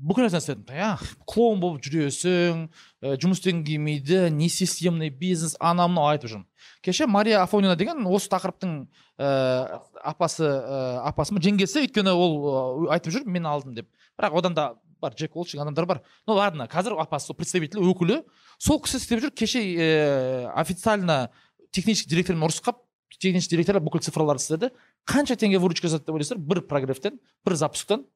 бүкіл 0.00 0.26
нәрсені 0.26 0.40
істедім. 0.40 1.00
Клоун 1.28 1.60
болып 1.60 1.84
жүресің 1.84 2.62
ә, 3.04 3.16
жұмыс 3.20 3.40
істегің 3.40 3.62
келмейді 3.66 4.20
несистемный 4.32 5.10
бизнес 5.12 5.56
анау 5.60 5.90
мынау 5.92 6.14
айтып 6.14 6.32
жүрмін. 6.32 6.46
Кеше 6.84 7.06
мария 7.06 7.42
афонина 7.42 7.76
деген 7.76 8.06
осы 8.08 8.30
тақырыптың 8.32 8.76
ә, 9.20 9.80
апасы 10.00 10.46
ә, 10.46 11.02
апасы 11.10 11.36
ма 11.36 11.42
жеңгесі 11.44 11.84
өйткені 11.84 12.14
ол 12.16 12.88
айтып 12.92 13.12
жүр 13.18 13.28
мен 13.28 13.48
алдым 13.50 13.76
деп. 13.76 13.90
Бірақ 14.16 14.38
одан 14.40 14.56
да 14.56 14.66
бар 15.00 15.12
джек 15.16 15.36
уолш 15.36 15.52
деген 15.52 15.66
адамдар 15.66 15.86
бар. 15.86 16.02
Ну 16.26 16.38
ладно 16.38 16.64
қазір 16.64 16.96
апасы 17.00 17.36
представитель 17.36 17.84
өкілі. 17.84 18.22
Сол 18.58 18.80
кісі 18.80 19.00
істеп 19.00 19.20
жүр. 19.20 19.36
Кеше 19.36 19.60
ә, 19.60 20.52
официально 20.56 21.28
технический 21.72 22.10
директормен 22.10 22.48
ұрысқап 22.48 22.82
технический 23.18 23.56
директор 23.56 23.80
бүкіл 23.82 24.02
цифрларды 24.04 24.42
істеді. 24.42 24.70
Қанша 25.08 25.36
теңге 25.36 25.58
выручка 25.60 25.88
жасады 25.88 26.06
деп 26.06 26.14
ойлайсыздар? 26.14 26.38
бір 26.38 26.62
прогревтен 26.68 27.18
бір 27.44 27.56
запусктан 27.58 28.06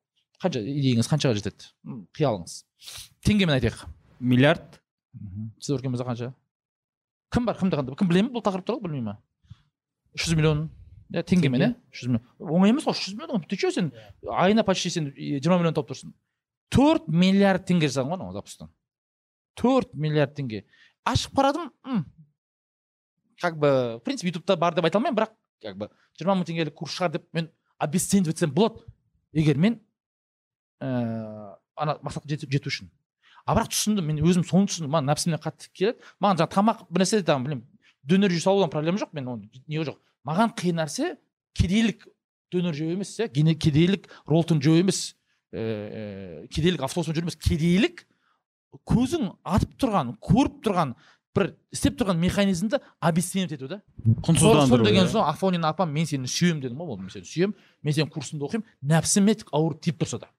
қанша 0.43 0.63
идеяңыз 0.63 1.11
қаншаға 1.11 1.37
жетеді? 1.39 1.71
Қиялыңыз. 2.17 2.65
Теңгемен 3.27 3.57
айтайық. 3.59 3.85
Миллиард? 4.21 4.81
Сіз 5.61 5.77
өркен 5.77 5.95
мырза 5.95 6.07
қанша? 6.07 6.33
Кім 7.35 7.47
бар 7.47 7.59
кімді 7.59 7.81
қандай 7.81 7.99
кім 7.99 8.11
біле 8.11 8.23
ме 8.23 8.33
бұл 8.35 8.45
тақырып 8.45 8.67
туралы 8.67 8.87
білмей 8.87 9.03
ма 9.03 9.19
үш 10.15 10.29
жүз 10.29 10.39
миллион. 10.39 10.69
Иә 11.13 11.25
теңгемен 11.27 11.63
иә 11.65 11.71
үш 11.91 12.05
жүз 12.05 12.13
миллион. 12.13 12.27
Оңай 12.39 12.71
емес 12.71 12.87
қой 12.87 12.95
үш 12.95 13.03
жүз 13.09 13.17
миллион 13.19 13.45
ты 13.49 13.59
че 13.59 13.73
сен 13.75 13.91
айына 14.31 14.65
почти 14.65 14.91
сен 14.91 15.11
жиырма 15.17 15.59
миллион 15.59 15.75
тауып 15.75 15.91
тұрсың? 15.91 16.15
Төрт 16.71 17.09
миллиард 17.09 17.67
теңге 17.67 17.91
жасаған 17.91 18.15
ғой 18.15 18.21
анау 18.21 18.35
запустан. 18.37 18.71
Төрт 19.59 19.95
миллиард 19.95 20.35
теңге. 20.39 20.65
Ашып 21.05 21.35
қарадым 21.35 21.71
как 23.45 23.59
бы 23.59 23.99
в 24.01 24.03
принципе 24.05 24.31
ютубта 24.33 24.57
бар 24.57 24.75
деп 24.75 24.89
айта 24.89 24.99
алмаймын 24.99 25.19
бірақ 25.19 25.35
как 25.63 25.77
бы. 25.77 25.91
Жиырма 26.17 26.39
мың 26.41 26.49
теңгелік 26.49 26.75
курс 26.75 26.97
шығар 26.97 27.19
деп 27.19 27.27
мен 27.37 27.51
обесценивать 27.79 28.39
етсем 28.39 28.55
болады 28.57 28.81
егер 29.37 29.61
мен 29.61 29.81
ыыы 30.81 31.53
ана 31.77 31.99
мақсатқа 32.01 32.31
жету, 32.31 32.49
жету 32.49 32.73
үшін 32.73 32.89
а 33.45 33.53
бірақ 33.59 33.69
түсіндім 33.75 34.09
мен 34.09 34.23
өзім 34.25 34.45
соны 34.49 34.71
түсіндім. 34.71 34.93
Маған 34.95 35.11
нәпсімнен 35.11 35.41
қатты 35.43 35.69
келеді. 35.77 36.01
Маған 36.23 36.41
жаңағы 36.41 36.55
тамақ 36.55 36.85
бір 36.89 37.05
нәрсе 37.05 37.21
там 37.29 37.45
білмеймін 37.45 37.67
дөнер 38.09 38.33
жей 38.33 38.41
салудан 38.41 38.73
проблема 38.73 39.01
жоқ 39.03 39.13
мен 39.13 39.29
оны 39.29 39.51
не 39.69 39.85
жоқ. 39.85 39.99
Маған 40.25 40.55
қиын 40.57 40.81
нәрсе 40.81 41.11
кедейлік 41.53 42.07
дөнер 42.53 42.77
жеу 42.77 42.95
емес 42.95 43.13
иә 43.21 43.29
кедейлік 43.29 44.09
роллтон 44.27 44.63
жеу 44.65 44.79
емес 44.81 45.15
ә, 45.53 46.47
кедейлік 46.49 46.83
автобуспен 46.87 47.19
жүру 47.19 47.29
емес 47.29 47.37
кедейлік 47.37 48.07
көзің 48.89 49.29
атып 49.45 49.77
тұрған 49.81 50.15
көріп 50.25 50.61
тұрған 50.65 50.95
бір 51.35 51.51
істеп 51.75 51.99
тұрған 51.99 52.21
механизмді 52.23 52.79
обесценивать 53.01 53.57
ету 53.57 53.69
да. 53.69 53.81
Құнсыздандыру 54.27 54.87
деген 54.87 55.07
иә. 55.07 55.11
соң 55.11 55.27
афонин 55.27 55.65
апам 55.67 55.91
мен 55.93 56.07
сені 56.07 56.31
сүйемін 56.31 56.63
дедім 56.63 56.79
ғой 56.85 57.01
мен 57.01 57.11
сені 57.11 57.27
сүйемін 57.27 57.55
мен 57.83 57.97
сенің 57.97 58.13
курсыңда 58.15 58.47
оқимын 58.47 58.67
нәпсіме 58.95 59.37
ауырып 59.51 59.83
тиіп 59.83 59.99
тұрса 60.05 60.21
да 60.23 60.31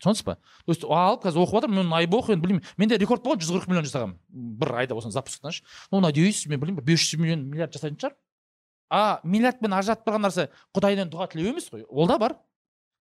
түсінесіз 0.00 0.24
ба? 0.24 0.36
То 0.64 0.72
есть 0.72 0.84
алып 0.84 1.24
қазір 1.26 1.44
оқып 1.44 1.60
жатырмын 1.60 1.84
мен 1.84 1.92
айбох 1.92 2.30
енді 2.32 2.46
білмеймін. 2.46 2.64
Менде 2.80 2.96
рекорд 2.96 3.22
болған 3.24 3.42
жүз 3.42 3.52
қырық 3.52 3.68
миллион 3.68 3.84
жасағанмын 3.84 4.16
бір 4.60 4.72
айда 4.80 4.96
осыны 4.96 5.12
запускtan 5.12 5.52
ше. 5.52 5.62
Ну 5.92 6.00
надеюсь 6.00 6.46
мен 6.46 6.60
білмеймін 6.60 6.84
бес 6.84 7.04
жүз 7.04 7.20
миллион 7.20 7.44
миллиард 7.50 7.76
жасайтын 7.76 8.00
шығар. 8.00 8.16
А 8.90 9.20
миллиардпен 9.24 9.76
ажыратып 9.76 10.08
тұрған 10.08 10.24
нәрсе 10.24 10.48
құдайдан 10.72 11.12
дұға 11.12 11.28
тілеу 11.34 11.52
емес 11.52 11.68
қой. 11.68 11.84
Ол 11.88 12.08
да 12.08 12.18
бар. 12.18 12.38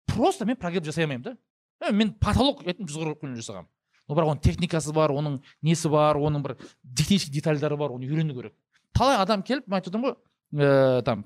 Просто 0.08 0.46
мен 0.46 0.58
прогресс 0.58 0.90
жасай 0.90 1.06
алмаймын 1.06 1.38
да. 1.38 1.92
Мен 1.92 2.16
потолок 2.18 2.66
айттым 2.66 2.90
жүз 2.90 2.98
қырық 2.98 3.22
миллион 3.22 3.42
жасағанмын 3.44 3.70
но 4.08 4.16
бірақ 4.16 4.34
оның 4.34 4.42
техникасы 4.44 4.94
бар 4.96 5.12
оның 5.12 5.42
несі 5.62 5.90
бар 5.92 6.18
оның 6.18 6.44
бір 6.46 6.56
технический 6.96 7.34
детальдары 7.40 7.78
бар 7.78 7.92
оны 7.92 8.08
үйрену 8.08 8.36
керек. 8.36 8.54
Талай 8.94 9.18
адам 9.22 9.44
келіп 9.44 9.68
мен 9.68 9.80
айтып 9.80 9.96
ғой 10.02 10.16
ыыы 10.54 11.04
там 11.04 11.26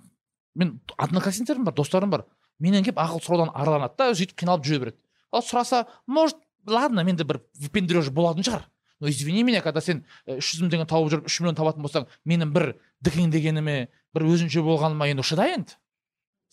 мен 0.55 0.79
одноклассниктерім 0.97 1.65
бар 1.65 1.75
достарым 1.75 2.09
бар. 2.09 2.25
Менен 2.59 2.83
келіп 2.83 2.99
ақыл 3.01 3.21
сұраудан 3.21 3.53
арланады 3.53 3.97
да 3.97 4.11
сөйтіп 4.13 4.41
қиналып 4.41 4.65
жүре 4.65 4.79
береді. 4.85 4.97
Ал 5.31 5.45
сұраса 5.45 5.85
может 6.07 6.37
ладно 6.65 7.03
менде 7.03 7.23
бір 7.23 7.41
выпендреж 7.59 8.09
болатын 8.09 8.43
шығар. 8.43 8.67
Но 8.99 9.09
извини 9.09 9.43
меня 9.43 9.61
когда 9.61 9.81
сен 9.81 10.05
э, 10.27 10.37
үш 10.37 10.53
жүз 10.53 10.65
мың 10.65 10.73
теңге 10.75 10.85
тауып 10.85 11.09
жүріп 11.09 11.25
үш 11.25 11.39
миллион 11.41 11.57
табатын 11.57 11.81
болсаң 11.81 12.05
менің 12.25 12.51
бір 12.53 12.67
дікеңдегеніме 13.01 13.77
бір 14.13 14.25
өзінше 14.29 14.61
болғаныма 14.61 15.07
енді 15.09 15.25
шыдай 15.25 15.55
енді. 15.55 15.73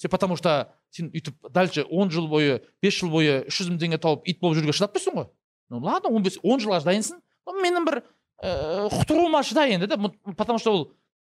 Сен 0.01 0.11
потому 0.11 0.37
что 0.37 0.73
сен 0.91 1.11
өйтіп 1.13 1.51
дальше 1.51 1.85
он 1.85 2.11
жыл 2.11 2.29
бойы 2.29 2.63
бес 2.81 2.97
жыл 2.97 3.11
бойы 3.13 3.43
үш 3.51 3.61
жүз 3.61 3.75
мың 3.75 3.83
теңге 3.83 3.99
тауып 4.01 4.25
ит 4.25 4.41
болып 4.41 4.57
жүруге 4.57 4.73
шыдап 4.73 4.97
тұрсың 4.97 5.19
ғой. 5.19 5.29
Ну 5.70 5.81
ладно 5.81 6.11
он 6.11 6.23
бес 6.23 6.39
он 6.43 6.61
жылға 6.61 6.81
шыдайынсың 6.82 7.20
менің 7.65 7.86
бір 7.89 8.01
ііі 8.43 8.89
құтыруыма 8.95 9.43
шыдай 9.47 9.74
енді 9.77 9.89
да 9.90 9.99
потому 10.36 10.59
что 10.59 10.73
ол 10.73 10.85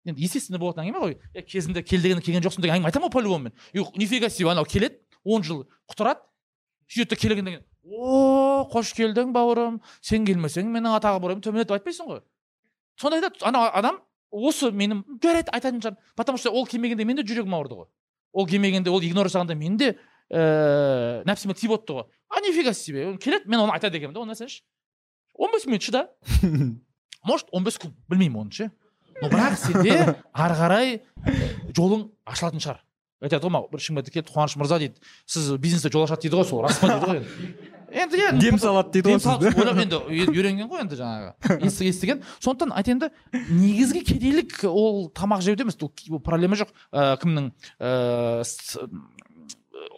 енді 0.05 0.23
естественно 0.23 0.59
болатын 0.59 0.85
әңгіме 0.85 0.99
ғой. 1.03 1.17
Е 1.33 1.43
кезінде 1.43 1.83
кел 1.83 2.01
дегенде 2.01 2.23
келген 2.25 2.43
жоқсың 2.43 2.63
деген 2.63 2.79
әңгіме 2.79 2.91
айтамын 2.91 3.09
ғой 3.09 3.13
по 3.13 3.21
любому 3.21 3.49
мен 3.49 3.87
нифига 3.95 4.29
себе 4.29 4.49
анау 4.51 4.65
келеді 4.65 4.99
он 5.23 5.43
жыл 5.43 5.65
құтырады. 5.91 6.21
Сөйтеді 6.89 7.09
да 7.09 7.15
келгеннен 7.15 7.53
кейін 7.53 7.65
о 7.89 8.67
қош 8.71 8.93
келдің 8.97 9.31
бауырым 9.33 9.81
сен 10.01 10.25
келмесең 10.25 10.69
менің 10.69 10.97
атағы 10.99 11.39
төмендеді 11.41 11.67
деп 11.67 11.77
айтпайсың 11.77 12.09
ғой 12.09 12.21
сонда 12.99 13.19
айтады 13.19 13.45
ана 13.47 13.69
адам 13.69 13.99
осы 14.31 14.69
менің 14.71 15.03
жарайды 15.23 15.51
айтатын 15.53 15.81
шығар. 15.81 15.97
Потому 16.15 16.37
что 16.37 16.51
ол 16.51 16.67
келмегенде 16.67 17.05
менің 17.05 17.23
де 17.23 17.33
жүрегім 17.33 17.55
ауырды 17.55 17.79
ғой. 17.79 17.87
Ол 18.33 18.47
келмегенде 18.47 18.91
ол 18.91 19.01
игнор 19.01 19.27
жасағанда 19.27 19.55
мен 19.55 19.77
де 19.77 19.95
нәпсіме 20.29 21.55
тиіп 21.57 21.73
отты 21.77 21.95
ғой 21.99 22.05
а 22.29 22.41
нифига 22.45 22.73
себе 22.73 23.15
келеді 23.17 23.49
мен 23.49 23.63
оны 23.65 23.73
айтады 23.77 23.97
екенмін 23.97 24.13
да 24.13 24.21
ол 24.23 24.29
нәрсені 24.29 24.49
ше 24.49 24.61
он 25.33 25.51
бес 25.53 25.65
минут 25.65 25.81
шыда 25.81 26.07
может 27.25 27.47
он 27.51 27.63
бес 27.65 27.79
күн 27.81 27.95
білмеймін 28.09 28.43
оны 28.45 28.51
ше 28.53 28.69
но 29.21 29.27
бірақ 29.31 29.57
сенде 29.59 29.97
ары 30.31 30.55
қарай 30.59 30.93
э, 31.25 31.39
жолың 31.75 32.09
ашылатын 32.29 32.61
шығар 32.63 32.83
айтады 33.25 33.43
ғой 33.43 33.51
мынау 33.51 33.67
бір 33.73 33.81
шымкентте 33.83 34.13
келді 34.15 34.31
қуаныш 34.31 34.55
мырза 34.61 34.77
дейді 34.79 35.01
сіз 35.27 35.49
бизнесте 35.59 35.89
жол 35.91 36.05
ашады 36.05 36.23
дейді 36.27 36.37
ғой 36.39 36.47
сол 36.47 36.61
рас 36.63 36.77
па 36.79 36.87
дейді 36.93 37.09
ғой 37.09 37.19
енді 37.19 38.05
енді 38.05 38.21
иә 38.21 38.29
дем 38.39 38.59
салады 38.61 38.93
дейді 38.95 39.17
ғой 39.17 39.19
сізді 39.25 39.51
ойлап 39.59 39.81
енді 39.83 39.99
үй- 40.07 40.29
үйренген 40.31 40.69
ғой 40.71 40.85
енді 40.85 40.99
жаңағы 41.01 41.57
естіген 41.89 42.23
сондықтан 42.39 42.71
айтайын 42.79 43.01
да 43.03 43.09
негізгі 43.33 44.05
кедейлік 44.07 44.61
ол 44.69 45.09
тамақ 45.11 45.43
жеуде 45.43 45.65
емес 45.67 45.75
проблема 46.23 46.55
жоқ 46.61 46.71
ә, 46.93 47.17
кімнің 47.19 47.51
ә, 47.81 48.45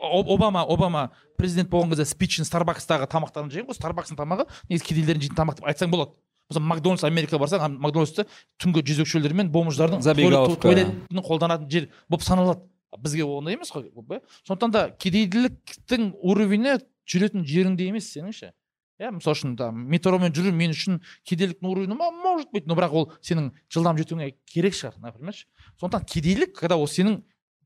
обама 0.02 0.66
обама 0.66 1.10
президент 1.38 1.70
болған 1.70 1.94
кезде 1.94 2.06
спичін 2.06 2.46
старбакстағы 2.46 3.08
тамақтарын 3.12 3.52
жеген 3.52 3.70
ғой. 3.70 3.78
Старбакстың 3.78 4.20
тамағы 4.20 4.48
негізі 4.70 4.88
кедейлердің 4.90 5.26
жейтін 5.28 5.40
тамақ 5.40 5.60
деп 5.60 5.70
айтсаң 5.72 5.92
болады. 5.94 6.16
Мысалы 6.52 6.68
макдональдс 6.68 7.06
америкаға 7.08 7.42
барсаң 7.46 7.78
макдональдсты 7.80 8.28
түнгі 8.62 8.84
жезөкшелер 8.92 9.34
мен 9.34 9.52
бомждардың 9.52 10.02
туалетін 10.04 11.22
қолданатын 11.24 11.70
жер 11.72 11.90
болып 12.10 12.26
саналады. 12.26 12.66
Бізге 13.00 13.24
ондай 13.24 13.56
емес 13.56 13.72
қой 13.72 13.88
иә. 13.88 14.20
Сондықтан 14.48 14.72
да 14.72 14.90
кедейліктің 15.00 16.12
уровені 16.22 16.76
жүретін 17.08 17.46
жеріңде 17.48 17.88
емес 17.88 18.12
сенің 18.12 18.36
ше 18.36 18.52
иә 19.00 19.14
мысалы 19.16 19.38
үшін 19.38 19.56
там 19.58 19.80
метромен 19.90 20.34
жүру 20.36 20.52
мен 20.54 20.76
үшін 20.76 21.00
кедейліктің 21.26 21.72
уровені 21.72 21.96
ма 21.96 22.12
может 22.12 22.52
быть 22.52 22.68
но 22.68 22.76
бірақ 22.76 22.92
ол 22.92 23.08
сенің 23.24 23.54
жылдам 23.72 23.98
жетуіңе 23.98 24.34
керек 24.46 24.76
шығар 24.76 25.00
например. 25.00 25.40
Сондықтан 25.80 26.06
кедейлік 26.06 26.54
когда 26.60 26.78
ол 26.78 26.88
сенің 26.88 27.22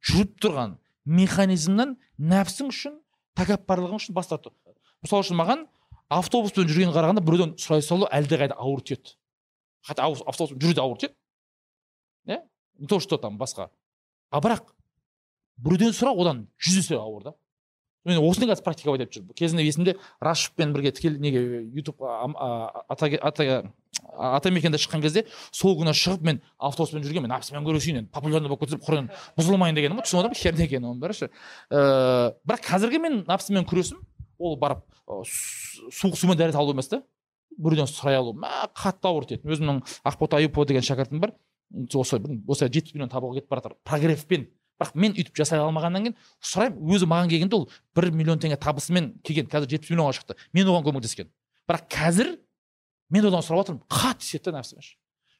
жүріп 0.05 0.37
тұрған 0.45 0.77
механизмнан 1.05 1.95
нәпсің 2.17 2.71
үшін 2.73 2.99
тәкаппарлығың 3.37 4.01
үшін 4.01 4.15
бас 4.17 4.29
тарту 4.31 4.53
мысалы 5.05 5.25
үшін 5.25 5.39
маған 5.39 5.65
автобуспен 6.09 6.67
жүргенге 6.69 6.95
қарағанда 6.95 7.23
біреуден 7.25 7.55
сұрай 7.61 7.83
салу 7.85 8.07
әлдеқайда 8.13 8.57
ауыр 8.57 8.81
тиеді. 8.85 9.15
Хотя 9.85 10.05
автобуспен 10.05 10.59
жүру 10.61 10.73
де 10.73 10.81
ауыр 10.81 10.99
тиеді. 11.01 11.15
Иә? 12.27 12.41
Не 12.77 12.87
то 12.87 12.99
что 12.99 13.17
там 13.17 13.37
басқа. 13.37 13.69
А 14.29 14.41
бірақ 14.41 14.73
біреуден 15.57 15.93
сұрау 15.93 16.21
одан 16.21 16.47
жүз 16.57 16.77
есе 16.81 16.97
ауыр 16.99 17.23
да. 17.23 17.33
Мен 18.05 18.19
осыны 18.21 18.47
қазір 18.51 18.63
практиковать 18.63 19.01
етіп 19.05 19.13
жүрмін. 19.17 19.33
Кезінде 19.35 19.65
есімде 19.65 19.95
рашевпен 20.21 20.73
бірге 20.73 20.91
тікелей 20.91 21.19
неге 21.19 21.41
ютуб 21.75 22.01
ата 22.01 23.09
ата 23.21 23.71
атамекенде 24.15 24.77
шыққан 24.77 25.01
кезде 25.01 25.25
сол 25.51 25.77
күні 25.79 25.93
шығып 25.95 26.21
мен 26.27 26.41
автобуспен 26.59 27.03
жүрген 27.03 27.25
мен 27.25 27.31
нәпсімен 27.33 27.65
көресейін 27.65 28.01
енді 28.03 28.11
популярный 28.13 28.49
болып 28.51 28.65
кетсем 28.65 28.81
құран 28.85 29.09
бұзылмайын 29.39 29.75
дегенім 29.77 29.99
ғой 29.99 30.05
түсініп 30.05 30.21
отырмын 30.21 30.39
херня 30.41 30.65
екенін 30.67 30.89
оның 30.91 31.01
бәрі 31.01 31.15
ше. 31.17 31.29
Ыыы 31.71 32.33
бірақ 32.45 32.65
қазіргі 32.67 33.01
мен 33.01 33.17
нәпсімен 33.25 33.65
күресім 33.69 34.01
ол 34.37 34.57
барып 34.59 34.83
суық 35.07 36.19
сумен 36.19 36.37
дәрет 36.37 36.55
алу 36.59 36.75
емес 36.75 36.91
та 36.91 37.01
біреуден 37.57 37.87
сұрай 37.87 38.19
алу 38.19 38.35
мә 38.35 38.67
қатты 38.75 39.07
ауыр 39.07 39.25
тиеді 39.31 39.47
өзімнің 39.47 39.81
ақбота 40.03 40.41
аюпова 40.41 40.67
деген 40.67 40.83
шәкіртім 40.83 41.21
бар. 41.23 41.31
Осы 41.95 42.19
бір- 42.19 42.43
осы 42.51 42.67
жетпіс 42.67 42.93
миллион 42.93 43.09
табуға 43.09 43.39
кетіп 43.39 43.49
бара 43.49 43.61
жатыр. 43.63 43.77
Прогревпен. 43.87 44.47
Бірақ 44.79 44.95
мен 44.95 45.15
өйтіп 45.15 45.37
жасай 45.39 45.61
алмағаннан 45.63 46.09
кейін 46.09 46.17
сұраймын 46.43 46.95
өзі 46.95 47.07
маған 47.07 47.31
келгенде 47.31 47.55
ол 47.55 47.69
бір 47.95 48.11
миллион 48.11 48.41
теңге 48.43 48.57
табысымен 48.59 49.13
келген 49.23 49.47
қазір 49.47 49.71
жетпіс 49.71 49.93
миллионға 49.93 50.17
шықты. 50.19 50.35
Мен 50.51 50.67
оған 50.67 50.83
көмектескен. 50.89 51.29
Бірақ 51.69 51.87
қазір 51.95 52.35
мен 53.09 53.27
одан 53.29 53.43
сұрап 53.45 53.63
жатырмын 53.63 53.83
қатты 53.87 54.27
тиеді 54.27 54.51
да 54.51 54.59
нәпсіме 54.59 54.83
ше 54.83 54.97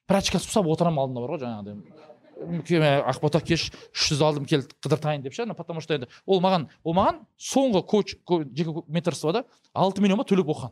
прачкасы 0.08 0.48
ұстап 0.48 0.68
отырамын 0.70 1.02
алдында 1.02 1.24
бар 1.26 1.32
ғой 1.34 1.42
жаңағыдай. 1.42 2.62
Кеме 2.68 2.90
ақбота 3.10 3.40
кеш 3.42 3.70
үш 3.72 4.10
жүз 4.12 4.22
алдым 4.22 4.46
кел 4.46 4.62
қыдыртайын 4.84 5.24
деп 5.24 5.34
ше 5.34 5.46
потому 5.54 5.82
что 5.82 5.96
енді 5.96 6.08
ол 6.26 6.42
маған 6.44 6.68
ол 6.84 6.94
маған 6.94 7.22
соңғы 7.40 7.82
коуч 7.88 8.16
ко- 8.28 8.44
жеке 8.44 8.84
менторствода 8.88 9.46
алты 9.74 10.02
миллион 10.02 10.20
ба 10.20 10.26
төлеп 10.28 10.46
оқыған. 10.46 10.72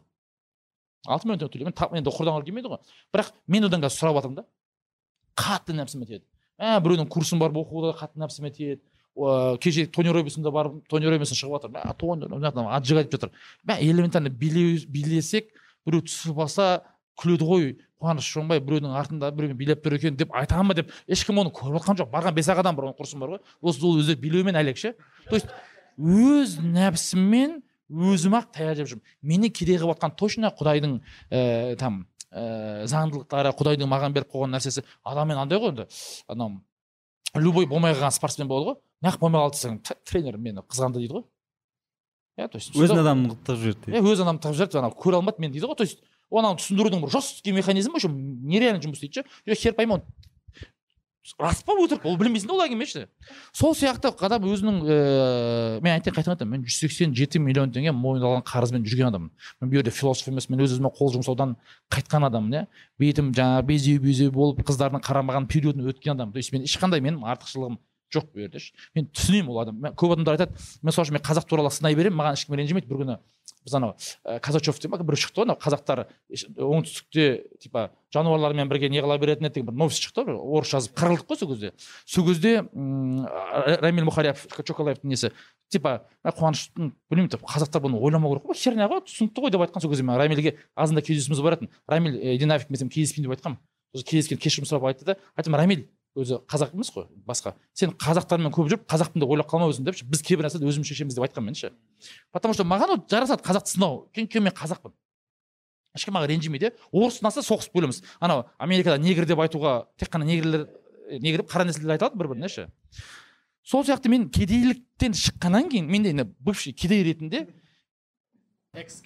Алты 1.07 1.27
миллион 1.27 1.40
теңге 1.40 1.53
төлеп 1.56 1.98
енді 1.98 2.10
құрдан 2.14 2.45
келмейді 2.45 2.69
ғой. 2.69 2.80
Бірақ 3.11 3.34
мен 3.48 3.65
одан 3.65 3.81
қазір 3.81 3.98
сұрап 3.98 4.19
жатырмын 4.19 4.44
да 4.44 4.45
қатты 5.35 5.73
нәпсіме 5.73 6.06
тиеді. 6.06 6.26
Ә 6.64 6.80
біреудің 6.84 7.10
курсын 7.11 7.41
барып 7.41 7.60
оқуда 7.64 7.94
қатты 7.99 8.23
нәпсіме 8.23 8.52
тиеді 8.56 8.81
кеше 9.61 9.85
тони 9.88 10.10
робинсонда 10.10 10.52
барып 10.52 10.88
тони 10.90 11.10
робинсон 11.11 11.38
шығып 11.38 11.60
жатыр 11.60 11.73
мә 11.76 12.77
отжигать 12.77 13.07
етіп 13.07 13.19
жатыр. 13.19 13.31
Мә 13.68 13.77
элементарно 13.81 14.30
билесек 14.30 15.52
біреу 15.85 16.02
түсіп 16.07 16.40
алса 16.40 16.84
күледі 17.19 17.45
ғой. 17.45 17.68
Қуаныш 18.02 18.26
шоңбай 18.26 18.60
біреудің 18.60 18.95
артында 18.98 19.30
біреумен 19.31 19.57
билеп 19.57 19.84
тұр 19.85 19.95
екен 19.99 20.18
деп 20.18 20.34
айтамын 20.35 20.73
ба 20.73 20.77
деп. 20.81 20.90
Ешкім 21.07 21.40
оны 21.40 21.53
көріп 21.53 21.77
жатқан 21.77 22.02
жоқ. 22.02 22.10
Барған 22.11 22.35
бес 22.35 22.49
ақ 22.52 22.64
адам 22.64 22.76
бар 22.76 22.90
оның 22.90 22.98
курсын 22.98 23.22
бар 23.22 23.35
ғой. 23.35 23.44
Осы 23.61 23.85
ол 23.85 23.99
өзі 24.02 24.18
билеумен 24.19 24.57
әлек 24.60 24.81
ше 24.81 24.95
то 25.30 25.38
есть 25.38 25.48
өз 25.98 26.57
нәпсіммен 26.60 27.61
өзім 27.94 28.35
ақ 28.40 28.49
таяқ 28.56 28.81
жеп 28.81 28.90
жүрмін. 28.91 29.06
Мені 29.22 29.52
кедей 29.53 29.77
қылып 29.77 29.95
жатқан 29.95 30.15
точно 30.18 30.52
құдайдың 30.57 30.98
ііі 31.30 31.77
там 31.80 32.03
ііі 32.34 32.88
заңдылықтары 32.89 33.53
құдайдың 33.57 33.89
маған 33.89 34.14
беріп 34.15 34.31
қойған 34.34 34.55
нәрсесі. 34.57 34.84
Адаммен 35.05 35.38
андай 35.38 35.60
ғой 35.61 35.73
енді 35.73 35.85
анау 36.27 36.57
любой 37.35 37.65
болмай 37.69 37.93
қалған 37.93 38.14
спортсмен 38.14 38.47
болады 38.49 38.72
ғой. 38.73 38.80
Неғып 39.05 39.22
болмай 39.22 39.41
қалды 39.43 39.57
десең 39.60 39.80
«Т- 39.84 39.97
тренер 40.05 40.38
мені 40.38 40.64
қызғанды 40.65 41.01
дейді 41.01 41.19
ғой. 41.19 41.23
Иә 42.38 42.47
то 42.49 42.57
есть 42.57 42.73
өзін 42.73 43.03
адамын 43.03 43.35
тығып 43.45 43.61
жіберді 43.61 43.93
иә 43.93 44.01
өз 44.01 44.22
адамды 44.26 44.41
тығып 44.47 44.57
жіберді 44.57 44.80
анау 44.81 44.95
көре 44.97 45.19
алмады 45.19 45.41
мені 45.43 45.53
дейді 45.53 45.69
ғой. 45.69 45.77
То 45.77 45.85
есть 45.85 46.01
оны 46.34 46.55
түсіндірудің 46.57 47.03
бір 47.03 47.14
жесткий 47.14 47.53
механизмі 47.53 47.99
еще 48.01 48.10
нереально 48.10 48.81
жұмыс 48.81 48.97
істейді 48.97 49.22
ше. 49.22 49.26
Е 49.45 49.55
хер 49.55 49.73
пойми 49.77 50.01
рас 51.39 51.61
па 51.63 51.75
өтірік 51.79 52.03
ол 52.07 52.17
білмейсің 52.19 52.49
да 52.49 52.55
ол 52.57 52.63
әңгіме 52.65 52.87
ше. 52.87 53.05
Сол 53.55 53.75
сияқты 53.77 54.11
адам 54.25 54.43
өзінің 54.49 54.79
ііі 54.83 55.83
мен 55.85 55.93
айтайын 55.93 56.17
қайтадан 56.17 56.35
айтамын 56.35 56.57
мен 56.57 56.65
жүз 56.67 56.79
сексен 56.83 57.15
жеті 57.15 57.39
миллион 57.39 57.71
теңге 57.71 57.93
мойындалған 57.95 58.43
қарызбен 58.49 58.83
жүрген 58.83 59.07
адаммын. 59.07 59.31
Мен 59.61 59.71
бұл 59.71 59.79
жерде 59.79 59.93
философ 59.95 60.27
емес 60.33 60.49
мен 60.51 60.65
өз 60.65 60.75
өзіме 60.75 60.91
қол 60.97 61.13
жұмсаудан 61.15 61.55
қайтқан 61.93 62.27
адаммын 62.27 62.59
иә. 62.59 62.65
Бетім 62.99 63.31
жаңағы 63.37 63.65
безеу 63.71 64.03
безеу 64.03 64.35
болып 64.35 64.61
қыздардың 64.67 65.03
қарамаған 65.07 65.47
периодын 65.47 65.87
өткен 65.93 66.17
адаммын 66.17 66.35
то 66.35 66.43
есть 66.43 66.51
мен 66.51 66.67
ешқандай 66.67 66.99
менің 66.99 67.23
артықшылығым 67.23 67.79
жоқ 68.13 68.29
бұл 68.33 68.45
жерде 68.45 68.61
мен 68.95 69.07
түсінемін 69.09 69.49
ол 69.49 69.61
адам 69.63 69.79
мен 69.81 69.95
көп 69.97 70.13
адамдар 70.15 70.37
айтады 70.37 70.53
мен 70.53 70.91
мысалы 70.91 71.07
үшін 71.07 71.17
мен 71.17 71.25
қазақ 71.25 71.47
туралы 71.49 71.71
сынай 71.73 71.95
беремін 71.97 72.19
маған 72.19 72.37
ешкім 72.37 72.57
ренжімейді 72.59 72.89
бір 72.89 73.01
күні 73.01 73.17
біз 73.65 73.76
анау 73.80 73.95
ә, 74.26 74.40
казачев 74.40 74.80
деп 74.80 74.91
ма 74.91 74.99
біреу 74.99 75.19
шықты 75.19 75.41
ғой 75.41 75.48
анау 75.48 75.57
қазақтар 75.61 76.06
оңтүстікте 76.57 77.26
типа 77.64 77.91
жануарлармен 78.14 78.69
бірге 78.69 78.90
не 78.90 79.02
қыла 79.02 79.18
беретін 79.19 79.48
еді 79.48 79.60
деген 79.60 79.72
бір 79.72 79.80
новость 79.84 80.03
шықты 80.03 80.23
ғой 80.23 80.30
бір 80.30 80.40
орысша 80.40 80.80
жазып 80.80 80.98
қырылдық 80.99 81.27
қой 81.31 81.38
сол 81.40 81.52
кезде. 81.53 81.73
Сол 82.06 82.27
кезде 82.27 82.64
рамиль 83.81 84.07
чоколаевтың 84.64 85.10
несі 85.10 85.31
типа 85.73 86.03
«Ә, 86.23 86.31
қуаныштың 86.31 86.94
білмеймін 87.10 87.34
қазақтар 87.34 87.81
бұны 87.84 87.98
ойламау 87.98 88.35
керек 88.35 88.49
қой 88.52 88.60
херня 88.60 88.88
ғой 88.91 89.02
түсінікті 89.07 89.41
ғой 89.41 89.53
деп 89.56 89.65
айтқан 89.65 89.81
сол 89.81 89.91
кезде 89.91 90.06
мен 90.06 90.19
рамильге 90.19 90.57
азында 90.76 91.02
кездесуіміз 91.02 91.41
баратын. 91.41 91.69
Рамиль 91.88 92.19
«Е, 92.19 92.35
иди 92.35 92.45
нафиг 92.45 92.69
мен 92.69 92.90
кездеспеймін 92.90 93.31
деп 93.31 93.38
айтқанмын 93.40 93.60
сосын 93.94 94.10
кездескен 94.10 94.41
кешірім 94.41 94.68
сұрап 94.69 94.88
айтты 94.90 95.06
да 95.06 95.18
айттым 95.38 95.56
рамиль 95.57 95.88
өзі 96.15 96.40
қазақ 96.49 96.73
емес 96.76 96.91
қой 96.94 97.07
басқа. 97.26 97.56
Сен 97.73 97.94
қазақтармен 97.98 98.53
көп 98.53 98.69
жүріп 98.69 98.84
қазақпын 98.90 99.23
деп 99.23 99.31
ойлап 99.34 99.49
қалма 99.49 99.69
өзің 99.72 99.88
депші 99.88 100.06
біз 100.06 100.22
кейбір 100.22 100.45
нәрселерді 100.45 100.69
өзіміз 100.69 100.90
шешеміз 100.91 101.18
деп 101.18 101.26
айтқанмын 101.26 101.53
мен 101.53 101.57
ше. 101.57 101.72
Потому 102.31 102.53
что 102.53 102.64
маған 102.64 102.94
ол 102.94 103.02
жарасады 103.10 103.41
қазақты 103.41 103.73
сынау 103.73 104.10
өйткені 104.14 104.49
мен 104.49 104.53
қазақпын. 104.53 104.94
Ешкім 105.98 106.14
маған 106.14 106.30
ренжімейді. 106.34 106.72
Орыс 106.91 107.18
ұнаса 107.22 107.41
соғысып 107.41 107.73
өлеміз 107.81 108.03
анау 108.19 108.45
америкада 108.60 109.02
негр 109.02 109.26
деп 109.26 109.41
айтуға 109.41 109.88
тек 109.98 110.14
қана 110.14 110.26
негрлер 110.26 110.68
э, 111.10 111.19
негр 111.19 111.41
деп 111.41 111.52
қара 111.52 111.65
нәсілдер 111.65 111.95
айта 111.98 112.10
алады 112.10 112.22
бір 112.22 112.31
біріне 112.34 112.49
ше. 112.49 112.68
Сол 113.64 113.85
сияқты 113.85 114.10
мен 114.10 114.30
кедейліктен 114.30 115.14
шыққаннан 115.18 115.69
кейін 115.69 115.90
мен 115.90 116.03
де 116.03 116.14
енді 116.14 116.30
бывший 116.40 116.73
кедей 116.73 117.03
ретінде 117.03 117.48
экс 118.73 119.02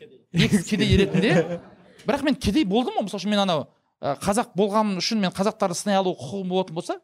кедей 0.64 0.98
ретінде. 0.98 1.62
Бірақ 2.06 2.24
мен 2.24 2.36
кедей 2.36 2.64
болдым 2.64 2.96
ғой. 2.96 3.08
Мысалы 3.08 3.20
үшін 3.20 3.34
мен 3.36 3.44
анау 3.44 3.68
қазақ 4.02 4.53
болғаным 4.57 4.99
үшін 5.02 5.22
мен 5.24 5.34
қазақтарды 5.34 5.78
сынай 5.78 5.98
алу 5.98 6.14
құқығым 6.18 6.52
болатын 6.52 6.76
болса 6.76 6.99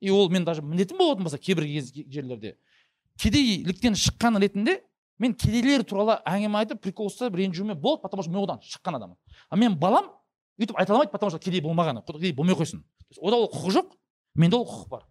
и 0.00 0.10
ол 0.10 0.28
мен 0.30 0.44
даже 0.44 0.62
міндетім 0.62 0.98
болатын 0.98 1.24
болса 1.24 1.38
кейбір 1.38 1.64
жерлерде. 2.10 2.56
Кедейліктен 3.18 3.94
шыққан 3.94 4.40
ретінде 4.42 4.80
мен 5.18 5.34
кедейлер 5.34 5.84
туралы 5.86 6.18
әңгіме 6.26 6.58
айтып 6.64 6.82
прикол 6.82 7.06
ұстап 7.06 7.36
ренжуіме 7.38 7.74
болады 7.74 8.02
потому 8.02 8.22
что 8.22 8.32
мен 8.32 8.42
одан 8.42 8.58
шыққан 8.58 8.98
адаммын. 8.98 9.16
А 9.48 9.56
менің 9.56 9.78
балам 9.78 10.10
өйтіп 10.58 10.74
айта 10.76 10.92
алмайды 10.92 11.12
потому 11.12 11.30
что 11.30 11.38
кедей 11.38 11.60
болмағаны 11.60 12.02
кедей 12.04 12.32
болмай 12.32 12.56
қойсын. 12.58 12.82
Ода 13.20 13.36
ол 13.36 13.50
құқық 13.54 13.70
жоқ 13.78 13.94
менде 14.34 14.56
ол 14.56 14.66
құқық 14.66 14.88
бар. 14.88 15.06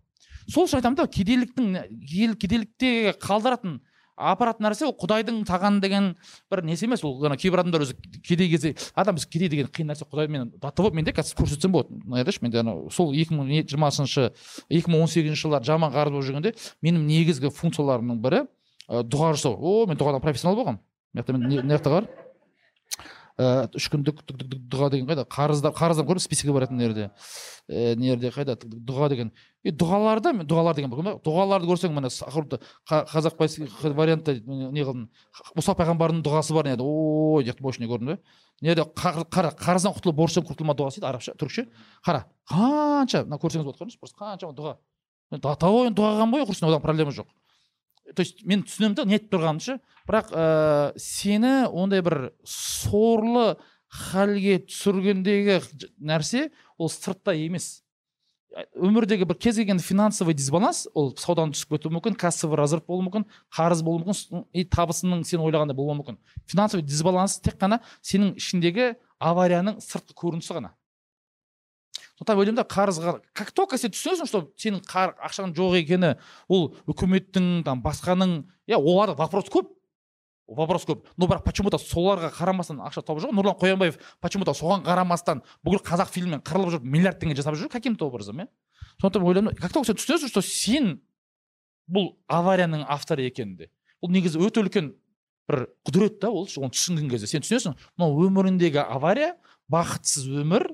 Сол 0.50 0.68
үшін 0.68 0.82
айтамын 0.82 0.98
да 1.00 1.08
кедейліктің 1.08 1.88
кедейл- 2.04 2.36
кедейлікте 2.36 3.16
қалдыратын 3.24 3.80
апаратын 4.18 4.68
нәрсе 4.68 4.86
ол 4.88 4.94
құдайдың 5.00 5.42
тағаны 5.48 5.82
деген 5.82 6.10
бір 6.52 6.64
несі 6.68 6.86
емес 6.88 7.04
ол 7.04 7.18
ана 7.26 7.38
кейбір 7.40 7.64
адамдар 7.64 7.86
өзі 7.86 7.96
кедей 8.26 8.50
кезде 8.52 8.76
адам 8.96 9.16
біз 9.18 9.26
кедей 9.26 9.50
деген 9.50 9.70
қиын 9.74 9.90
нәрсе 9.92 10.06
құдай 10.06 10.30
мен 10.30 10.52
даты 10.62 10.82
болып 10.84 10.98
менде 11.00 11.14
қазір 11.16 11.40
көрсетсем 11.42 11.74
болады 11.74 11.98
жердеші 12.18 12.44
менде 12.46 12.62
анау 12.62 12.90
сол 12.92 13.14
екі 13.14 13.36
мың 13.38 13.52
жиырмасыншы 13.70 14.32
екі 14.70 14.92
мың 14.92 15.06
он 15.06 15.14
сегізінші 15.14 15.48
жылдары 15.48 15.66
жаман 15.66 15.94
қарыз 15.94 16.14
болып 16.14 16.28
жүргенде 16.30 16.54
менің 16.86 17.08
негізгі 17.10 17.54
функцияларымның 17.54 18.22
бірі 18.22 18.44
ә, 18.88 19.02
дұға 19.02 19.34
жасау 19.34 19.58
о 19.58 19.88
мен 19.90 19.98
дұғадан 19.98 20.22
профессионал 20.22 20.60
болғанмын 20.62 20.84
мына 21.14 21.24
жақта 21.24 21.38
мен 21.38 21.66
мына 21.66 22.23
бар 23.38 23.66
ә, 23.68 23.70
үш 23.76 23.88
күндік 23.90 24.22
дұға 24.70 24.90
деген 24.94 25.08
қайда? 25.10 25.26
Қарыздар 25.26 25.74
қарыздан 25.74 26.06
көріп 26.08 26.22
списокке 26.22 26.54
баратын 26.54 26.78
мына 26.78 26.88
жерде 26.90 27.10
ә, 27.70 27.96
не 27.96 28.12
жерде 28.12 28.30
қайда 28.36 28.56
дұға 28.62 29.10
деген. 29.10 29.32
И 29.64 29.72
дұғаларда 29.72 30.34
мен 30.36 30.48
дұғалар 30.48 30.76
деген 30.76 30.92
бар 30.92 31.18
дұғаларды 31.24 31.70
көрсең 31.70 31.94
міне 31.96 32.12
қазақ 32.90 33.94
вариантта 33.96 34.36
не 34.36 34.84
қылдым 34.84 35.08
мұса 35.58 35.76
пайғамбардың 35.80 36.24
дұғасы 36.26 36.54
бар 36.54 36.68
не 36.68 36.76
еді? 36.76 36.84
Ой 36.86 37.44
деп 37.48 37.62
мощный 37.62 37.88
көрдің 37.88 38.14
бе 38.14 38.18
не 38.62 38.74
еді 38.74 38.86
қар- 38.94 39.24
қара 39.32 39.54
қарыздан 39.56 39.96
құтылып 39.96 40.20
борыштан 40.20 40.44
құтылма 40.46 40.76
дұғасы 40.76 41.00
дейді 41.00 41.10
арабша 41.10 41.34
түрікше. 41.40 41.70
Қара 42.06 42.26
қанша? 42.50 43.24
мына 43.26 43.40
көрсеңіз 43.40 43.64
болады 43.64 43.80
көрдіңіз 43.80 44.00
просто 44.00 44.20
қаншама 44.20 44.54
дұға. 44.58 44.76
Да 45.32 45.56
енді 45.56 45.96
дұға 45.96 46.12
қылған 46.20 46.36
ғой 46.36 46.46
құрсын 46.52 46.68
одан 46.68 46.84
проблема 46.84 47.12
жоқ. 47.16 47.32
То 48.16 48.24
есть 48.24 48.46
мен 48.46 48.64
түсінемін 48.64 48.96
да 48.96 49.06
не 49.06 49.18
айтып 49.20 49.62
ше 49.62 49.80
бірақ 50.08 50.32
ә, 50.32 50.94
сені 50.98 51.68
ондай 51.72 52.02
бір 52.02 52.34
сорлы 52.44 53.58
халге 53.94 54.60
түсіргендегі 54.68 55.62
нәрсе 56.00 56.50
ол 56.78 56.90
сыртта 56.90 57.36
емес. 57.38 57.84
Өмірдегі 58.78 59.26
бір 59.26 59.38
кез 59.42 59.58
келген 59.58 59.80
финансовый 59.82 60.36
дисбаланс 60.38 60.86
ол 60.94 61.14
саудадан 61.18 61.54
түсіп 61.56 61.74
кетуі 61.74 61.96
мүмкін 61.96 62.18
кассовый 62.20 62.60
разрыв 62.60 62.86
болуы 62.86 63.08
мүмкін 63.08 63.26
қарыз 63.54 63.82
болуы 63.86 64.04
мүмкін 64.04 64.46
и 64.54 64.66
табысының 64.66 65.24
сен 65.26 65.42
ойлағандай 65.42 65.78
болуы 65.78 65.98
мүмкін. 65.98 66.20
Финансовый 66.46 66.86
дисбаланс 66.86 67.40
тек 67.42 67.58
қана 67.58 67.82
сенің 68.06 68.36
ішіндегі 68.38 68.94
аварияның 69.18 69.82
сыртқы 69.82 70.14
көрінісі 70.22 70.60
ғана. 70.60 70.74
Сондықтан 72.20 72.40
ойлаймын 72.40 72.60
да 72.62 72.66
қарызға 72.70 73.20
как 73.34 73.52
только 73.52 73.78
сен 73.78 73.92
түсінесің 73.94 74.28
что 74.30 74.48
сенің 74.58 74.84
қар, 74.86 75.16
ақшаң 75.18 75.54
жоқ 75.58 75.80
екені 75.82 76.16
ол 76.48 76.76
үкіметтің 76.86 77.64
там 77.66 77.82
басқаның 77.84 78.44
иә 78.70 78.78
оларда 78.78 79.16
вопрос 79.18 79.50
көп. 79.50 79.72
Вопрос 80.48 80.84
көп. 80.84 81.06
Но 81.18 81.26
бірақ 81.26 81.46
почему 81.46 81.70
то 81.72 81.78
соларға 81.80 82.30
қарамастан 82.36 82.82
ақша 82.84 83.02
тауып 83.02 83.22
жүр 83.24 83.32
ғой. 83.32 83.38
Нұрлан 83.38 83.56
қоянбаев 83.58 83.96
почему 84.22 84.44
то 84.44 84.52
соған 84.52 84.84
қарамастан 84.84 85.40
бүкіл 85.64 85.80
қазақ 85.88 86.12
фильмімен 86.12 86.42
қырылып 86.44 86.76
жүріп 86.76 86.84
миллиард 86.84 87.22
теңге 87.22 87.38
жасап 87.40 87.56
жүр 87.56 87.72
каким 87.72 87.96
то 87.96 88.10
образом 88.12 88.44
иә. 88.44 88.48
Сондықтан 89.00 89.24
ойлаймын 89.24 89.56
как 89.56 89.72
только 89.72 89.88
сен 89.88 89.96
түсінесің 89.96 90.30
что 90.30 90.42
сен 90.44 91.02
бұл 91.88 92.18
аварияның 92.28 92.84
авторы 92.92 93.24
екенінде 93.32 93.72
бұл 94.04 94.12
негізі 94.12 94.44
өте 94.44 94.62
үлкен 94.62 94.92
бір 95.48 95.70
құдірет 95.88 96.20
та 96.20 96.30
ол 96.30 96.46
оны 96.60 96.76
түсінген 96.76 97.10
кезде. 97.10 97.28
Сен 97.32 97.42
түсінесің 97.42 97.80
мынау 97.96 98.28
өміріндегі 98.28 98.84
авария 98.84 99.38
бақытсыз 99.72 100.28
өмір 100.44 100.68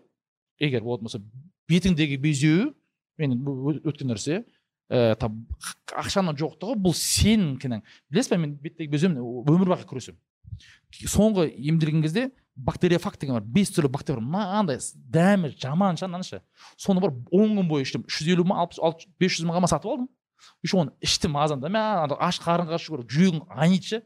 егер 0.59 0.83
болатын 0.85 1.09
болса 1.09 1.21
бетіңдегі 1.69 2.17
безеу 2.21 2.71
мен 3.19 3.35
өткен 3.83 4.11
нәрсе 4.13 4.41
ә, 4.89 5.15
там 5.19 5.43
ақшаның 5.91 6.37
жоқтығы 6.39 6.77
бұл 6.79 6.95
сенің 6.97 7.57
кінәң. 7.61 7.85
Білесіз 8.09 8.33
ба 8.33 8.41
мен 8.41 8.57
беттегі 8.63 8.91
безеумен 8.91 9.21
өмір 9.21 9.75
бақи 9.75 9.87
күресемін 9.89 10.19
соңғы 11.09 11.47
емделген 11.69 12.03
кезде 12.03 12.29
бактериофаг 12.55 13.17
деген 13.19 13.37
бар 13.37 13.43
бес 13.43 13.71
түрлі 13.71 13.91
бактерия 13.91 14.19
бар. 14.19 14.27
Мынандай 14.27 14.79
дәмі 14.95 15.53
жаман 15.59 15.97
ананы 16.01 16.23
ше. 16.23 16.41
Соны 16.77 17.01
бар 17.01 17.13
он 17.31 17.55
күн 17.57 17.67
бойы 17.69 17.85
іштім. 17.85 18.05
Үш 18.07 18.19
жүз 18.19 18.31
елу 18.33 18.45
ма 18.45 18.59
алпыс 18.65 19.07
бес 19.19 19.37
жүз 19.37 19.47
мыңға 19.47 19.63
ма 19.63 19.71
сатып 19.71 19.91
алдым. 19.91 20.09
Еще 20.63 20.77
оны 20.77 20.91
іштім 21.01 21.37
азанда. 21.37 21.69
Мә 21.69 22.15
аш 22.19 22.41
қарынға 22.43 22.79
шүкір 22.81 23.05
жүрегің 23.07 23.45
айниды 23.49 23.93
ше. 23.93 24.01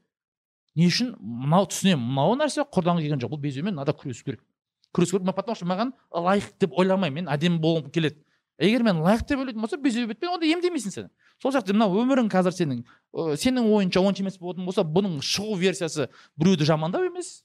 Не 0.75 0.89
үшін? 0.89 1.15
Мынау 1.19 1.67
түсінемін. 1.69 2.05
Мынау 2.05 2.37
нәрсе 2.37 2.65
құрдан 2.65 3.01
келген 3.01 3.21
жоқ. 3.21 3.33
Бұл 3.33 3.41
безеумен 3.41 3.75
надо 3.77 3.93
күресу 3.93 4.25
керек. 4.25 4.41
Күресу 4.93 5.17
керек 5.19 5.35
потому 5.35 5.55
что 5.55 5.65
маған 5.65 5.93
лайық 6.11 6.53
деп 6.59 6.73
ойламаймын 6.77 7.23
мен 7.23 7.31
әдемі 7.33 7.59
болғым 7.59 7.91
келеді 7.91 8.21
егер 8.59 8.83
мен 8.83 9.01
лайық 9.01 9.25
деп 9.27 9.39
ойлайтын 9.39 9.61
болсам 9.61 9.81
безеу 9.81 10.07
бетпен 10.07 10.29
онда 10.29 10.45
емдемейсің 10.45 10.93
сен. 10.93 11.09
Сол 11.41 11.51
сияқты 11.51 11.73
мынау 11.73 11.97
өмірің 12.03 12.29
қазір 12.31 12.53
сенің 12.53 12.83
ә, 12.83 13.35
сенің 13.39 13.69
ойынша 13.73 14.03
онша 14.03 14.23
емес 14.23 14.37
болатын 14.37 14.67
болса 14.67 14.85
бұның 14.85 15.17
шығу 15.25 15.57
версиясы 15.59 16.09
біреуді 16.37 16.67
жамандау 16.69 17.07
емес. 17.09 17.43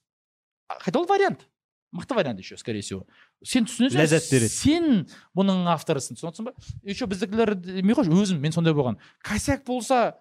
Ол 0.94 1.06
вариант. 1.08 1.48
Мықты 1.90 2.14
вариант 2.14 2.38
еще 2.38 2.58
скорее 2.58 2.82
всего. 2.82 3.06
Сен 3.42 3.64
түсінесің 3.64 3.96
Ләззат 3.96 4.28
береді. 4.30 4.52
сен 4.52 5.06
бұның 5.34 5.64
авторысың 5.72 6.18
түсінесің 6.20 6.50
ба? 6.50 6.52
Еще 6.84 7.06
біздікілер 7.08 7.54
демей 7.56 7.96
қойшы 7.96 8.12
өзім 8.12 8.42
мен 8.44 8.52
сондай 8.52 8.76
болған. 8.76 9.00
Косяк 9.24 9.64
болса 9.64 10.18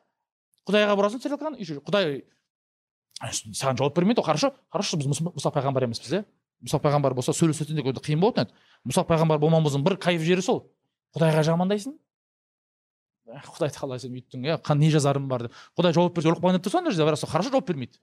құдайға 0.65 0.95
бұрасың 0.95 1.59
еще 1.59 1.81
құдай 1.83 2.23
«А, 3.19 3.31
саған 3.33 3.79
жауап 3.79 3.95
бермейді 3.97 4.21
ғой 4.21 4.27
хорошо 4.29 4.51
хорошо 4.69 4.97
біз 5.01 5.07
мұса 5.09 5.49
пайғамбар 5.49 5.87
емеспіз 5.87 6.19
иә? 6.19 6.25
Мұса 6.65 6.79
пайғамбар 6.81 7.13
болса 7.17 7.33
сөйлесетін 7.37 7.77
де 7.77 7.83
қиын 7.83 8.21
болатын 8.21 8.47
еді. 8.47 8.57
Мұса 8.87 9.03
пайғамбар 9.07 9.39
болмауымыздың 9.43 9.83
бір 9.85 9.97
кайф 10.01 10.21
жері 10.25 10.41
сол. 10.45 10.63
Құдайға 11.15 11.43
жамандайсың 11.51 11.97
«Ә, 13.27 13.41
құдайды 13.43 13.75
қалай 13.75 13.99
сен 13.99 14.13
үйттің 14.15 14.45
иә 14.47 14.75
не 14.79 14.89
жазарым 14.89 15.27
бар 15.27 15.47
деп. 15.47 15.55
Құдай 15.75 15.91
жауап 15.93 16.13
берсе 16.15 16.29
өліп 16.31 16.39
қалған 16.39 16.55
деп 16.55 16.67
тұрса 16.67 16.79
ана 16.79 16.91
жерде 16.95 17.09
бірақ 17.09 17.19
сол 17.19 17.29
хорошо 17.29 17.51
жауап 17.51 17.67
бермейді. 17.67 17.99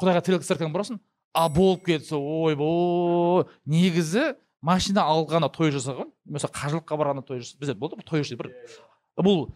Құдайға 0.00 0.22
тарелка 0.24 0.68
бұрасың 0.72 1.00
а 1.34 1.48
болып 1.52 1.84
кетсе 1.84 2.16
ойбой 2.16 3.44
негізі 3.66 4.34
машина 4.64 5.04
алғанда 5.10 5.50
той 5.52 5.74
жасаған 5.74 6.08
немесе 6.24 6.48
қажылыққа 6.48 6.96
барғанда 6.96 7.24
той 7.26 7.42
жасаған 7.42 7.60
бізде 7.60 7.74
болды 7.74 8.00
той 8.06 8.22
жасайды 8.22 8.40
бір. 8.40 8.52
Бұл 9.20 9.50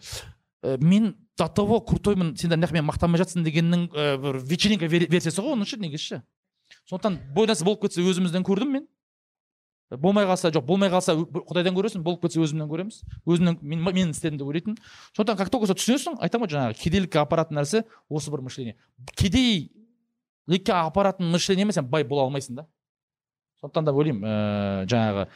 ә, 0.62 0.77
мен 0.82 1.15
до 1.39 1.49
того 1.49 1.81
крутоймын 1.81 2.35
сендер 2.36 2.59
неғып 2.61 2.77
мен 2.77 2.89
мақтанбай 2.90 3.23
жатсың 3.23 3.47
дегеннің 3.47 3.89
ә, 3.95 4.19
бір 4.20 4.40
вечеринка 4.43 4.90
вер- 4.90 5.09
версиясы 5.09 5.40
ғой 5.40 5.55
оның 5.57 5.70
ше 5.70 5.78
негізі 5.81 6.05
ше? 6.05 6.20
Сондықтан 6.89 7.19
бұл 7.36 7.48
нәрсе 7.51 7.66
болып 7.66 7.82
кетсе 7.85 8.02
өзімізден 8.02 8.44
көрдім 8.47 8.73
мен. 8.78 8.86
Болмай 9.89 10.27
қалса 10.28 10.51
жоқ 10.52 10.66
болмай 10.69 10.90
қалса 10.93 11.15
құдайдан 11.16 11.77
көресің 11.77 12.02
болып 12.05 12.23
кетсе 12.24 12.40
өзімнен 12.43 12.69
көреміз. 12.69 13.01
Өзімнен 13.24 13.56
мен, 13.62 13.85
менің 13.86 14.12
істедім 14.12 14.40
деп 14.40 14.48
ойлайтын 14.51 14.77
сондықтан 15.16 15.39
как 15.39 15.52
только 15.52 15.69
сол 15.70 15.78
түсінесің 15.81 16.19
айтамын 16.20 16.44
ғой 16.44 16.52
жаңағы 16.55 16.77
кедейлікке 16.82 17.23
апаратын 17.23 17.56
нәрсе 17.56 17.85
осы 18.09 18.32
бір 18.32 18.43
мышление. 18.44 18.77
Кедейлікке 19.16 20.74
апаратын 20.77 21.31
мышление 21.32 21.65
емес 21.65 21.81
сен 21.81 21.89
бай 21.89 22.05
бола 22.05 22.27
алмайсың 22.27 22.60
да. 22.60 22.66
Сондықтан 23.62 23.89
да 23.89 23.97
ойлаймын 23.97 24.28
ыыы 24.28 24.90
жаңағы 24.93 25.28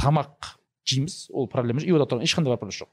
тамақ 0.00 0.54
жейміз 0.88 1.26
ол 1.28 1.48
проблема 1.52 1.84
жоқ. 1.84 1.88
И 1.88 1.92
ода 1.92 2.08
тұрған 2.08 2.24
ешқандай 2.24 2.54
вопрос 2.56 2.80
жоқ. 2.80 2.88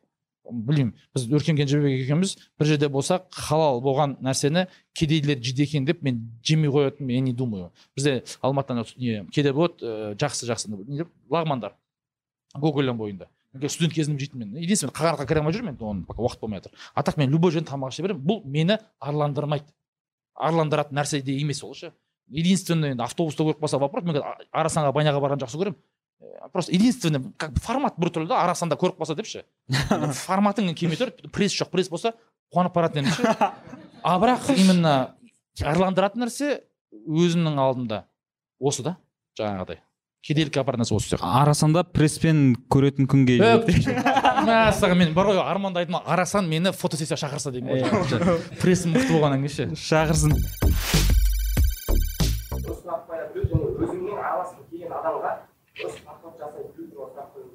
Білмеймін. 0.51 0.93
Біз 1.15 1.27
өркен 1.31 1.57
кенжебек 1.57 2.03
екеуміз 2.05 2.35
бір 2.59 2.67
жерде 2.67 2.89
болсақ 2.89 3.27
халал 3.31 3.81
болған 3.81 4.17
нәрсені 4.23 4.67
кедейлер 4.93 5.41
жейді 5.41 5.63
екен 5.63 5.85
деп 5.85 6.01
мен 6.03 6.21
жемей 6.43 6.69
қоятын 6.69 7.11
я 7.11 7.19
не 7.19 7.33
думаю. 7.33 7.71
Бізде 7.95 8.23
алматыда 8.41 8.85
не 8.97 9.25
кейде 9.31 9.53
болады 9.53 9.85
ыыы 9.85 10.15
жақсы 10.15 10.45
жақсы. 10.49 10.69
Не 10.69 11.03
деп 11.03 11.09
лагмандар 11.29 11.75
гоголян 12.53 12.97
бойында. 12.97 13.27
Студент 13.67 13.93
кезімде 13.93 14.25
жейтінмін 14.25 14.51
мен. 14.53 14.63
Единственный 14.63 14.91
қағанатқа 14.91 15.27
кіре 15.27 15.39
алмай 15.39 15.53
жүрмін 15.55 15.75
енді 15.75 15.85
оны 15.85 16.05
пока 16.05 16.21
уақыт 16.21 16.41
болмай 16.41 16.59
жатыр. 16.59 16.73
А 16.93 17.03
так 17.03 17.17
мен 17.17 17.29
любой 17.31 17.51
жерден 17.51 17.69
тамақ 17.69 17.93
іше 17.93 18.03
беремін. 18.03 18.21
Бұл 18.21 18.41
мені 18.43 18.77
арландырмайды. 18.99 19.65
Арландыратын 20.35 20.97
нәрсе 20.99 21.21
де 21.21 21.37
емес 21.39 21.63
ол 21.63 21.73
ше. 21.73 21.93
Единственный 22.27 22.91
енді 22.91 23.03
автобуста 23.03 23.43
көріп 23.43 23.61
қалса 23.63 23.79
вопрос 23.79 24.03
мен 24.03 24.19
арасанға 24.51 24.91
баняға 24.91 25.21
барғанды 25.23 25.45
жақсы 25.45 25.61
көремін. 25.61 25.79
Просто 26.51 26.71
единственный 26.73 27.21
как 27.37 27.53
бы 27.53 27.59
формат 27.59 27.97
біртүрлі 27.97 28.29
да 28.29 28.43
арасанда 28.43 28.77
көріп 28.79 28.99
қалса 29.01 29.15
депші. 29.15 29.43
Форматың 30.25 30.73
келмей 30.77 30.99
тұр 30.99 31.13
пресс 31.33 31.55
жоқ 31.57 31.71
пресс 31.73 31.89
болса 31.89 32.13
қуанып 32.53 32.75
баратын 32.75 33.05
едім 33.05 33.15
ше. 33.17 33.35
А 34.03 34.19
бірақ 34.21 34.51
именно 34.55 35.15
арландыратын 35.63 36.25
нәрсе 36.25 36.61
өзімнің 37.05 37.59
алдымда 37.61 38.03
осы 38.59 38.85
да 38.85 38.97
жаңағыдай. 39.39 39.81
Кедейлікке 40.25 40.61
апаратын 40.61 40.85
нәрсе 40.85 40.95
осы 40.97 41.11
сияқты. 41.11 41.25
Арасанда 41.41 41.83
пресспен 41.85 42.55
көретін 42.71 43.09
күнге 43.09 43.37
мәссаған 44.47 44.97
мен 45.01 45.13
бар 45.17 45.29
ғой 45.31 45.41
арманда 45.43 45.83
айттым 45.83 45.99
арасан 46.01 46.49
мені 46.49 46.71
фотосессия 46.73 47.17
шақырса 47.19 47.51
деймін 47.53 47.85
ғой 47.85 48.39
прессім 48.61 48.95
мықты 48.95 49.13
болғаннан 49.13 49.45
кейін 49.45 49.75
ше. 49.75 49.85
Шақырсын. 49.89 50.33
Өзіңнің 53.35 54.17
араласқың 54.17 54.65
келген 54.71 54.95
адамға 54.95 55.31
дұрыс 55.75 56.01
подход 56.07 56.39
жасай 56.39 56.63
білу 56.73 56.89
туралы 56.93 57.11
сұрақ 57.13 57.29
қою 57.35 57.45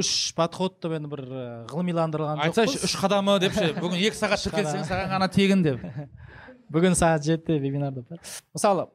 үш 0.00 0.10
подходты 0.36 0.88
мен 0.92 1.06
бір 1.10 1.22
ы, 1.24 1.44
ғылымиландырған 1.70 2.42
айтсайшы 2.46 2.80
үш 2.86 2.96
қадамы 3.00 3.38
деп 3.42 3.54
ше 3.56 3.70
бүгін 3.82 4.00
екі 4.08 4.18
сағат 4.18 4.44
кетсең 4.54 4.84
саған 4.88 5.10
ғана 5.14 5.28
тегін 5.32 5.62
деп. 5.66 5.80
Бүгін 6.74 6.96
сағат 6.98 7.26
жетіде 7.26 7.58
вебинар 7.60 7.92
деп 7.94 8.08
па. 8.08 8.18
мысалы 8.56 8.86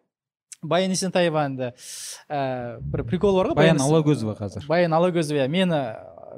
баян 0.62 0.92
есентаева 0.92 1.46
енді 1.48 1.70
ә, 2.28 2.80
бір 2.82 3.04
прикол 3.08 3.38
бар 3.38 3.52
ғой 3.52 3.60
баян 3.62 3.80
алагөзова 3.80 4.34
қазір. 4.40 4.66
Баян 4.68 4.94
алагөзова 4.98 5.46
иә. 5.46 5.48
Мені 5.48 5.78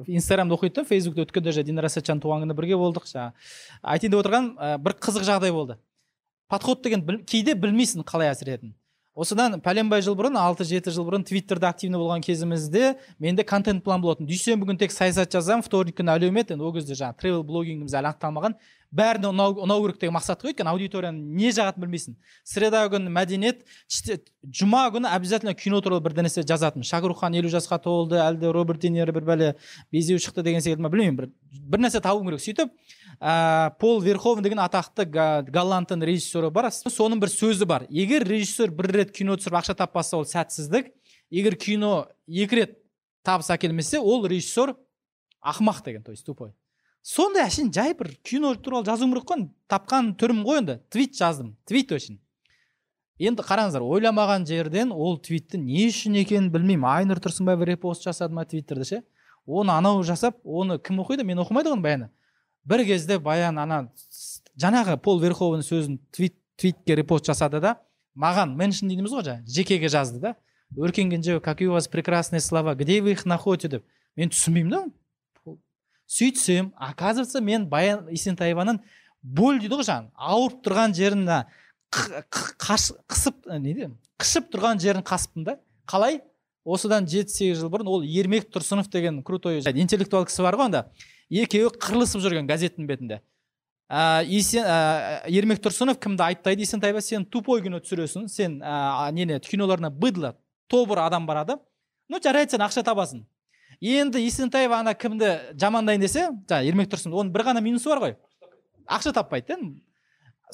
инстаграмда 0.07 0.55
оқиды 0.55 0.81
да 0.81 0.83
фейсбукта 0.85 1.23
өткенде 1.25 1.51
же 1.55 1.63
динара 1.63 1.89
сәтжан 1.89 2.21
туған 2.21 2.45
күні 2.45 2.55
бірге 2.57 2.77
болдық 2.79 3.07
жаңағы 3.09 3.33
айтайын 3.81 4.13
деп 4.13 4.21
отырған 4.21 4.51
ә, 4.59 4.77
бір 4.77 4.95
қызық 5.01 5.25
жағдай 5.27 5.51
болды. 5.55 5.79
Подход 6.51 6.83
деген 6.83 7.01
біл- 7.07 7.23
кейде 7.25 7.55
білмейсің 7.55 8.03
қалай 8.05 8.29
әсер 8.31 8.51
ететінін. 8.53 8.75
Осыдан 9.15 9.59
пәленбай 9.63 10.03
жыл 10.05 10.15
бұрын 10.15 10.37
алты 10.39 10.65
жеті 10.67 10.93
жыл 10.95 11.05
бұрын 11.07 11.25
твиттерде 11.27 11.67
активный 11.67 11.99
болған 11.99 12.23
кезімізде 12.23 12.95
менде 13.19 13.43
контент 13.43 13.83
план 13.83 14.01
болатын. 14.01 14.27
Дүйсенбі 14.29 14.69
күні 14.69 14.79
тек 14.79 14.95
саясат 14.95 15.33
жазамын 15.35 15.65
вторник 15.65 15.97
күні 15.99 16.13
әлеумет 16.15 16.53
енді 16.55 16.63
ол 16.63 16.73
кезде 16.75 16.95
жаңағы 16.95 17.19
тревел 17.19 17.43
блогингіміз 17.43 17.97
әлі 17.99 18.11
анықталмаған 18.13 18.55
бәріне 18.91 19.29
ұнау, 19.31 19.55
ұнау 19.63 19.83
керек 19.85 19.99
деген 20.01 20.15
мақсат 20.17 20.41
қой 20.43 20.51
өйткені 20.51 20.71
аудиторияны 20.71 21.35
не 21.39 21.51
жағатынын 21.55 21.85
білмейсің. 21.85 22.15
Среда 22.43 22.83
күні 22.91 23.11
мәдениет 23.11 23.63
жұма 24.43 24.83
күні 24.91 25.07
обязательно 25.11 25.53
кино 25.55 25.79
туралы 25.81 26.03
бір 26.03 26.17
нәрсе 26.19 26.43
жазатын. 26.43 26.83
Шахрух 26.83 27.23
елу 27.23 27.51
жасқа 27.51 27.79
толды 27.83 28.19
әлде 28.19 28.51
роберт 28.51 28.81
де 28.83 29.05
бір 29.05 29.23
бәле 29.23 29.55
безеу 29.91 30.19
шықты 30.19 30.43
деген 30.43 30.61
секілді 30.61 30.83
ма 30.83 30.91
білмеймін. 30.91 31.15
Бір, 31.15 31.29
бір 31.71 31.85
нәрсе 31.87 32.01
табуым 32.03 32.27
керек. 32.27 32.43
Сөйтіп 32.43 32.75
ә, 33.21 33.71
пол 33.79 34.01
верховен 34.01 34.43
деген 34.43 34.59
атақты 34.59 35.05
голландтың 35.45 36.01
режиссері 36.01 36.49
бар. 36.51 36.71
Соның 36.71 37.21
бір 37.21 37.29
сөзі 37.29 37.67
бар. 37.69 37.85
Егер 37.89 38.25
режиссер 38.27 38.73
бір 38.73 38.91
рет 38.97 39.13
кино 39.13 39.37
түсіріп 39.37 39.59
ақша 39.61 39.77
таппаса 39.77 40.17
ол 40.17 40.25
сәтсіздік. 40.25 40.89
Егер 41.29 41.55
кино 41.55 42.07
екі 42.27 42.61
рет 42.61 42.79
табыс 43.23 43.51
әкелмесе 43.53 44.01
ол 44.01 44.25
режиссер 44.25 44.73
ақымақ 45.45 45.83
деген 45.85 46.03
то 46.03 46.11
есть 46.11 46.25
тупой. 46.25 46.55
Сондай 47.01 47.45
әшейін 47.45 47.71
жай 47.73 47.93
бір 47.93 48.15
кино 48.23 48.55
туралы 48.55 48.85
жазуым 48.89 49.13
керек 49.13 49.29
қой. 49.29 49.47
Тапқан 49.69 50.15
түрім 50.17 50.43
ғой 50.45 50.63
енді. 50.65 50.81
Твит 50.89 51.15
жаздым. 51.15 51.55
Твит 51.65 51.91
очень 51.91 52.19
енді 53.21 53.43
қараңыздар 53.45 53.83
ойламаған 53.85 54.47
жерден 54.49 54.91
ол 54.91 55.19
твитті 55.21 55.59
не 55.61 55.85
үшін 55.91 56.17
екенін 56.23 56.49
білмеймін. 56.53 56.87
Айнұр 56.89 57.21
тұрсынбаева 57.21 57.67
репост 57.69 58.05
жасады 58.07 58.33
ма 58.33 58.47
твиттерде 58.49 58.87
ше. 58.87 59.01
Оны 59.45 59.75
анау 59.75 60.01
жасап 60.03 60.39
оны 60.43 60.79
кім 60.81 61.03
оқиды? 61.03 61.25
Мен 61.27 61.43
оқымайды 61.43 61.69
ғой 61.69 61.83
баяны. 61.85 62.09
Бір 62.65 62.85
кезде 62.85 63.19
баян 63.19 63.57
ана 63.59 63.83
жаңағы 64.59 64.97
пол 65.01 65.19
верховен 65.21 65.63
сөзін 65.65 65.99
твит 66.11 66.35
твитке 66.61 66.95
репост 66.95 67.25
жасады 67.25 67.61
да 67.61 67.75
маған 68.15 68.55
меншн 68.59 68.91
дейміз 68.91 69.13
ғой 69.15 69.25
жаңағы 69.25 69.55
жекеге 69.55 69.89
жазды 69.89 70.19
да. 70.19 70.35
Өркен 70.77 71.09
кенжеева 71.11 71.39
какие 71.39 71.67
у 71.67 71.73
вас 71.73 71.87
прекрасные 71.87 72.39
слова 72.39 72.75
где 72.75 73.01
вы 73.01 73.11
их 73.11 73.25
находите 73.25 73.67
деп. 73.67 73.85
Мен 74.15 74.29
түсінбеймін 74.29 74.69
да. 74.71 75.55
Сөйтсем 76.07 76.73
оказывается 76.77 77.41
мен 77.41 77.67
баян 77.67 78.07
есентаеваның 78.09 78.81
боль 79.21 79.59
дейді 79.59 79.79
ғой 79.79 79.87
жаңағы 79.87 80.11
ауырып 80.15 80.63
тұрған 80.65 80.95
жерін 80.95 81.27
қысып 81.91 83.47
не 83.57 83.73
дейді 83.73 83.91
қышып 84.19 84.51
тұрған 84.53 84.79
жерін 84.79 85.07
қасыппын 85.07 85.47
да. 85.47 85.57
Қалай? 85.87 86.21
Осыдан 86.63 87.07
жеті 87.09 87.33
сегіз 87.33 87.63
жыл 87.63 87.71
бұрын 87.73 87.87
ол 87.89 88.03
ермек 88.05 88.51
тұрсынов 88.53 88.91
деген 88.91 89.23
крутой 89.25 89.63
интеллектуал 89.81 90.27
кісі 90.29 90.43
бар 90.45 90.59
ғой 90.59 90.69
анда 90.69 90.83
екеуі 91.31 91.71
қырылысып 91.79 92.21
жүрген 92.23 92.47
газеттің 92.49 92.87
бетінде. 92.89 93.21
Ә, 93.91 94.23
есен, 94.27 94.63
ә, 94.63 95.27
ермек 95.31 95.59
тұрсынов 95.63 95.97
кімді 95.99 96.23
айыптайды 96.27 96.63
есентаева 96.63 97.01
сен 97.03 97.25
тупой 97.25 97.63
кино 97.63 97.81
түсіресің 97.83 98.27
сен 98.31 98.59
ә, 98.63 99.11
нені 99.11 99.39
киноларына 99.43 99.89
быдло 99.91 100.35
тобыр 100.71 101.03
адам 101.03 101.25
барады 101.27 101.57
ну 102.07 102.19
жарайды 102.23 102.55
сен 102.55 102.63
ақша 102.63 102.83
табасың. 102.87 103.25
Енді 103.81 104.21
есентаева 104.23 104.79
ана 104.79 104.93
кімді 104.93 105.31
жамандайын 105.59 106.03
десе 106.03 106.27
жаңағы 106.47 106.71
ермек 106.71 106.91
тұрсын 106.91 107.11
оның 107.11 107.31
бір 107.35 107.47
ғана 107.49 107.63
минусы 107.63 107.89
бар 107.89 108.03
ғой. 108.03 108.15
Ақша 108.87 109.11
таппайды 109.15 109.55
да. 109.55 109.71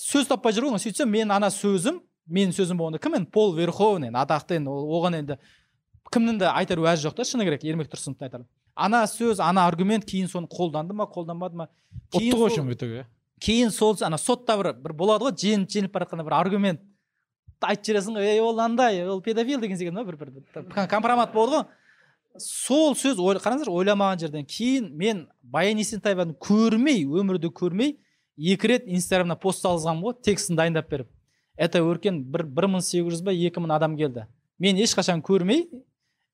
Сөз 0.02 0.30
таппай 0.30 0.54
жүр 0.54 0.72
ғой 0.72 0.82
сөйтсем 0.82 1.10
мен 1.10 1.32
ана 1.34 1.49
сөзім 1.54 2.02
менің 2.30 2.54
сөзім 2.58 2.78
болғанда 2.78 3.02
кім 3.02 3.18
енді? 3.18 3.32
Пол 3.34 3.56
верховен 3.58 4.10
енді 4.10 4.22
атақты 4.22 4.58
енді 4.58 4.74
оған 4.74 5.22
енді 5.22 5.38
кімнің 6.14 6.41
де 6.41 6.49
айтар 6.49 6.82
уәжі 6.82 7.08
жоқ 7.08 7.18
та 7.18 7.26
шыны 7.28 7.45
керек 7.48 7.66
ермек 7.66 7.90
тұрсыновтың 7.91 8.28
айтар 8.28 8.45
ана 8.78 9.04
сөз 9.10 9.40
ана 9.44 9.66
аргумент 9.68 10.06
кейін 10.06 10.30
соны 10.32 10.48
қолданды 10.52 10.94
ма 10.98 11.08
қолданбады 11.10 11.56
ма 11.64 11.68
кейін 12.14 12.34
ұтты 12.34 12.41
ғой 12.44 12.68
в 12.70 12.76
итоге 12.76 13.06
кейін 13.41 13.72
сол 13.74 13.98
ана 14.06 14.18
сотта 14.22 14.58
бір 14.60 14.74
бір 14.84 14.94
болады 14.94 15.28
ғой 15.28 15.36
жеңіп 15.44 15.70
жеңіліп 15.74 15.94
бара 15.98 16.06
жатқанда 16.08 16.26
бір 16.30 16.38
аргумент 16.38 16.82
айтып 17.62 17.86
жібересің 17.90 18.18
ғой 18.20 18.28
ей 18.30 18.40
ол 18.41 18.60
андай 18.62 19.02
ол 19.10 19.22
педофил 19.26 19.60
деген 19.62 19.78
секілді 19.78 20.04
бір 20.06 20.18
бір 20.22 20.88
компромат 20.91 21.34
болады 21.34 21.62
ғой 21.62 21.66
сол 22.38 22.94
сөз 22.95 23.18
ой- 23.18 23.40
қараңыздар 23.41 23.72
ойламаған 23.74 24.20
жерден 24.22 24.45
кейін 24.45 24.91
мен 24.94 25.24
баян 25.41 25.80
есентаеваны 25.82 26.36
көрмей 26.38 27.06
өмірде 27.06 27.49
көрмей 27.49 27.95
екі 28.38 28.70
рет 28.70 28.86
инстаграмда 28.86 29.36
пост 29.41 29.64
салғанмын 29.66 30.04
ғой 30.12 30.18
текстін 30.22 30.60
дайындап 30.60 30.90
беріп 30.91 31.10
это 31.58 31.82
өркен 31.82 32.20
бір 32.30 32.44
бір 32.45 32.68
мың 32.76 32.84
сегіз 32.86 33.10
жүз 33.16 33.24
ба 33.26 33.34
екі 33.34 33.64
мың 33.64 33.74
адам 33.74 33.95
келді 33.98 34.28
мен 34.62 34.78
ешқашан 34.78 35.24
көрмей 35.26 35.66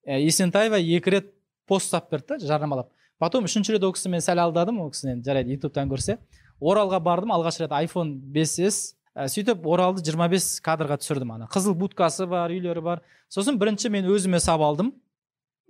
ә, 0.04 0.20
есентаева 0.20 0.82
екі 0.84 1.14
рет 1.16 1.32
пост 1.68 1.92
салып 1.92 2.12
берді 2.12 2.38
да 2.38 2.48
жарнамалап 2.48 2.92
потом 3.24 3.48
үшінші 3.48 3.78
рет 3.78 3.84
ол 3.88 3.94
кісі 3.96 4.12
мен 4.12 4.24
сәл 4.24 4.42
алдадым 4.44 4.82
ол 4.84 4.92
кісіні 4.92 5.18
енді 5.18 5.30
жарайды 5.30 5.56
ютубтан 5.56 5.92
көрсе. 5.92 6.18
Оралға 6.60 7.00
бардым 7.04 7.32
алғаш 7.36 7.62
рет 7.62 7.72
iphone 7.84 8.18
5s 8.36 8.96
ә, 9.16 9.28
сөйтіп 9.32 9.64
оралды 9.70 10.04
25 10.04 10.60
кадрға 10.66 10.98
түсірдім 11.00 11.32
ана. 11.36 11.48
Қызыл 11.52 11.76
будкасы 11.78 12.28
бар 12.28 12.52
үйлері 12.52 12.84
бар. 12.84 13.04
Сосын 13.32 13.60
бірінші 13.60 13.92
мен 13.94 14.10
өзіме 14.12 14.42
сап 14.44 14.62
алдым. 14.66 14.92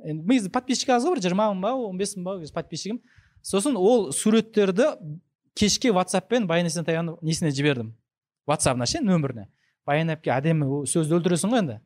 Енді 0.04 0.26
негізі 0.26 0.54
подписчик 0.54 0.96
аз 0.96 1.06
ғой 1.06 1.18
бір 1.18 1.28
жиырма 1.28 1.52
мың 1.52 1.62
ба 1.62 1.74
он 1.78 2.00
бес 2.00 2.16
мың 2.18 2.26
ба 2.42 2.54
подписчигім. 2.58 3.02
Сосын 3.44 3.78
ол 3.78 4.12
суреттерді 4.12 4.94
кешке 5.54 5.92
ватсаппен 5.94 6.48
баян 6.48 6.68
есентаеваның 6.68 7.20
несіне 7.22 7.54
жібердім? 7.54 7.94
Ватсабына 8.50 8.88
ше 8.90 9.04
нөміріне. 9.04 9.48
Баян 9.86 10.16
әпке 10.16 10.34
әдемі 10.34 10.86
сөзді 10.90 11.20
өлтіресің 11.20 11.54
ғой 11.54 11.64
енді. 11.64 11.80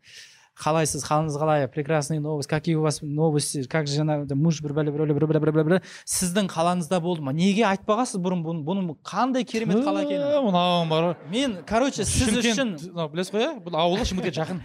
Қалайсыз 0.58 1.04
қалыңыз 1.06 1.38
қалай? 1.38 1.68
Прекрасные 1.68 2.20
новости. 2.20 2.50
Какие 2.50 2.76
у 2.76 2.82
вас 2.82 3.02
новости? 3.02 3.64
Как 3.70 3.88
жена 3.88 4.26
муж 4.34 4.62
бір 4.62 4.74
бәле 4.74 4.92
бір 4.92 5.06
бір 5.14 5.40
бір 5.40 5.64
бір 5.64 5.82
сіздің 6.06 6.50
қалаңызда 6.50 7.00
болды 7.02 7.22
ма? 7.22 7.34
Неге 7.34 7.64
айтпағансыз 7.70 8.18
бұрын 8.18 8.42
бұны? 8.46 8.64
Бұның 8.66 8.98
қандай 9.06 9.46
керемет 9.46 9.84
қала 9.86 10.02
екенін? 10.02 10.26
Мынауың 10.48 10.90
бар 10.90 11.04
ғой 11.08 11.16
мен 11.30 11.58
короче 11.68 12.06
сіз 12.06 12.34
үшін 12.42 12.76
мынау 12.90 13.12
білесіз 13.14 13.34
ғой 13.36 13.46
иә 13.46 13.52
бұл 13.62 13.78
ауылы 13.78 14.06
шымкентке 14.10 14.34
жақын. 14.42 14.62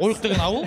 Ойық 0.00 0.22
деген 0.24 0.40
ауыл. 0.40 0.66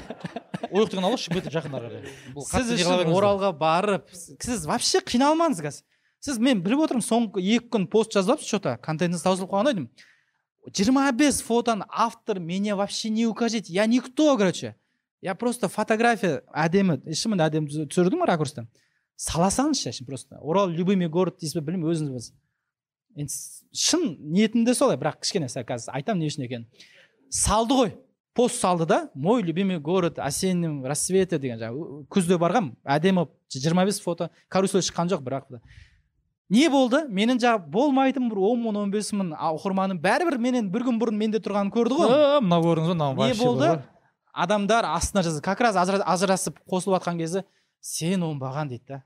Ойық 0.69 0.89
деген 0.89 1.05
ауыл 1.05 1.17
шымкентке 1.21 1.53
жақын 1.53 1.75
ары 1.79 1.89
қарай 1.89 2.45
сіз 2.49 2.75
үшін 2.77 3.09
оралға 3.13 3.51
барып 3.57 4.09
сіз 4.13 4.65
вообще 4.69 5.01
қиналмаңыз 5.05 5.61
қазір. 5.65 5.85
Сіз 6.19 6.39
мен 6.41 6.59
біліп 6.65 6.81
отырмын 6.83 7.05
соңғы 7.05 7.39
екі 7.39 7.69
күн 7.71 7.85
пост 7.87 8.11
жазып 8.11 8.35
алыпсыз 8.35 8.49
че 8.51 8.59
то 8.59 8.73
контентіңіз 8.83 9.23
таусылып 9.23 9.53
қалған 9.53 9.69
ғой 9.69 9.75
деймін 9.77 9.87
жиырма 10.75 11.11
бес 11.11 11.41
фотоны 11.41 11.85
автор 11.89 12.39
меня 12.39 12.75
вообще 12.75 13.09
не 13.09 13.25
укажите. 13.25 13.73
Я 13.73 13.85
никто 13.85 14.37
короче. 14.37 14.75
Я 15.21 15.35
просто 15.35 15.67
фотография 15.67 16.43
әдемі 16.55 17.01
шынымен 17.11 17.43
әдемі 17.43 17.87
түсірдім 17.91 18.23
ракурстан 18.23 18.69
сала 19.19 19.49
салыңызшы 19.51 20.05
просто. 20.05 20.37
Орал 20.39 20.69
любимый 20.69 21.09
город 21.09 21.39
дейсіз 21.41 21.59
бе 21.59 21.65
білмеймін 21.67 21.91
өзіңіз 21.91 22.11
білесіз 22.13 22.33
енді 23.19 23.33
шын 23.75 24.05
ниетімде 24.31 24.73
солай 24.77 24.97
бірақ 24.99 25.19
кішкене 25.23 25.49
сәл 25.51 25.65
қазір 25.67 25.91
айтамын 25.97 26.23
не 26.23 26.29
үшін 26.31 26.45
екенін. 26.45 26.67
Салды 27.29 27.75
ғой. 27.75 27.91
Пост 28.33 28.61
салды 28.61 28.85
да. 28.85 29.09
Мой 29.13 29.43
любимый 29.43 29.79
город 29.79 30.19
осенним 30.19 30.85
рассвете 30.85 31.39
деген 31.39 31.59
жаңағы 31.59 32.05
күзде 32.07 32.37
барғам. 32.39 32.71
Әдемі 32.85 33.27
жиырма 33.51 33.83
бес 33.89 33.99
фото 33.99 34.29
карусель 34.47 34.85
шыққан 34.85 35.11
жоқ 35.11 35.25
бірақ 35.25 35.51
не 36.49 36.67
болды 36.69 37.03
менің 37.13 37.39
жаңағы 37.43 37.69
болмайтын 37.73 38.29
бір 38.31 38.39
он 38.49 38.63
мың 38.63 38.77
он 38.83 38.91
бес 38.93 39.11
мың 39.13 39.33
оқырманым 39.37 39.99
бәрібір 40.01 40.37
менен 40.41 40.69
бір 40.73 40.87
күн 40.87 40.97
бұрын 41.01 41.17
менде 41.19 41.41
тұрғанын 41.45 41.69
көрді 41.73 41.97
ғой. 41.99 42.13
Мынау 42.41 42.63
көрдіңіз 42.65 42.89
ба 42.89 42.95
мынау 42.95 43.27
не 43.27 43.33
болды? 43.37 43.83
адамдар 44.33 44.85
астына 44.85 45.23
жазды 45.25 45.41
как 45.41 45.59
раз 45.61 45.75
ажыра- 45.75 46.05
ажырасып 46.05 46.57
қосылып 46.69 46.99
жатқан 46.99 47.17
кезде 47.19 47.43
сен 47.81 48.21
оңбаған 48.23 48.69
дейді 48.69 48.85
да. 48.87 49.03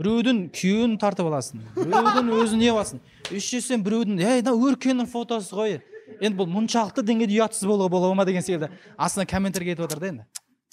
Біреудің 0.00 0.38
күйеуін 0.56 0.98
тартып 0.98 1.28
аласың 1.28 1.60
біреудің 1.76 2.30
өзін 2.42 2.58
не 2.58 2.70
аласың 2.72 3.00
үшіншіден 3.30 3.84
біреудің 3.86 4.20
ей 4.24 4.42
мынау 4.42 4.72
өркеннің 4.72 5.06
фотосы 5.12 5.54
ғой 5.54 5.78
енді 6.20 6.36
бұл 6.40 6.48
мұншалықты 6.56 7.04
деңгейде 7.06 7.36
ұятсыз 7.38 7.68
болуға 7.68 7.88
бола 7.92 8.14
ма 8.14 8.24
деген 8.24 8.42
секілді. 8.42 8.68
Астына 8.98 9.24
комментарий 9.28 9.70
кетіп 9.70 9.84
жатыр 9.86 10.00
да 10.00 10.08
енді. 10.08 10.26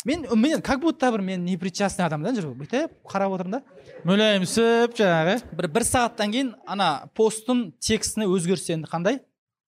Мен 0.06 0.26
мен 0.36 0.62
как 0.62 0.80
будто 0.80 1.12
бір 1.12 1.22
мен 1.22 1.44
непричастный 1.44 2.06
адам 2.06 2.24
да 2.24 2.32
жүріп 2.32 2.56
бүйтіп 2.62 2.92
қарап 3.10 3.36
отырмын 3.36 3.58
да. 3.58 3.62
Мүләйімсіп 4.08 4.96
жаңағы. 4.96 5.36
Бір 5.52 5.68
бір 5.68 5.86
сағаттан 5.88 6.32
кейін 6.32 6.54
ана 6.68 7.10
посттың 7.16 7.72
текстіне 7.84 8.30
өзгеріс 8.32 8.70
енді 8.76 8.88
қандай? 8.88 9.20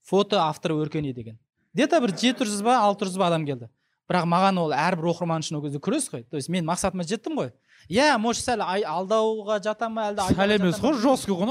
Фото 0.08 0.40
авторы 0.40 0.78
өркени 0.80 1.14
деген. 1.14 1.38
Где 1.74 1.88
то 1.88 2.00
бір 2.00 2.16
жеті 2.16 2.48
жүз 2.48 2.64
ба 2.64 2.80
алты 2.80 3.06
жүз 3.10 3.18
ба 3.20 3.28
адам 3.28 3.46
келді. 3.46 3.68
Бірақ 4.12 4.28
маған 4.28 4.58
ол 4.60 4.74
әрбір 4.76 5.12
оқырман 5.12 5.44
үшін 5.44 5.60
ол 5.60 5.66
кезде 5.66 5.80
күрес 5.80 6.08
қой. 6.12 6.24
То 6.24 6.36
есть 6.36 6.50
мен 6.50 6.66
мақсатыма 6.66 7.04
жеттім 7.08 7.38
ғой. 7.40 7.52
Иә 7.90 8.18
может 8.20 8.44
сәл 8.44 8.62
алдауға 8.64 9.60
жата 9.64 9.88
ма 9.90 10.10
әлде 10.12 10.26
сәл 10.36 10.56
емес 10.56 10.80
қой 10.80 10.98
жесткий 11.00 11.36
ғой 11.36 11.48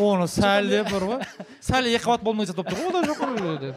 оны 0.00 0.28
сәл 0.28 0.68
деп 0.68 0.90
бар 0.92 1.06
ғой. 1.08 1.24
Сәл 1.64 1.88
екі 1.90 2.04
қабат 2.04 2.22
болмай 2.24 2.46
болып 2.46 2.68
тұр 2.68 2.78
ғой 2.92 3.04
жоқ 3.08 3.74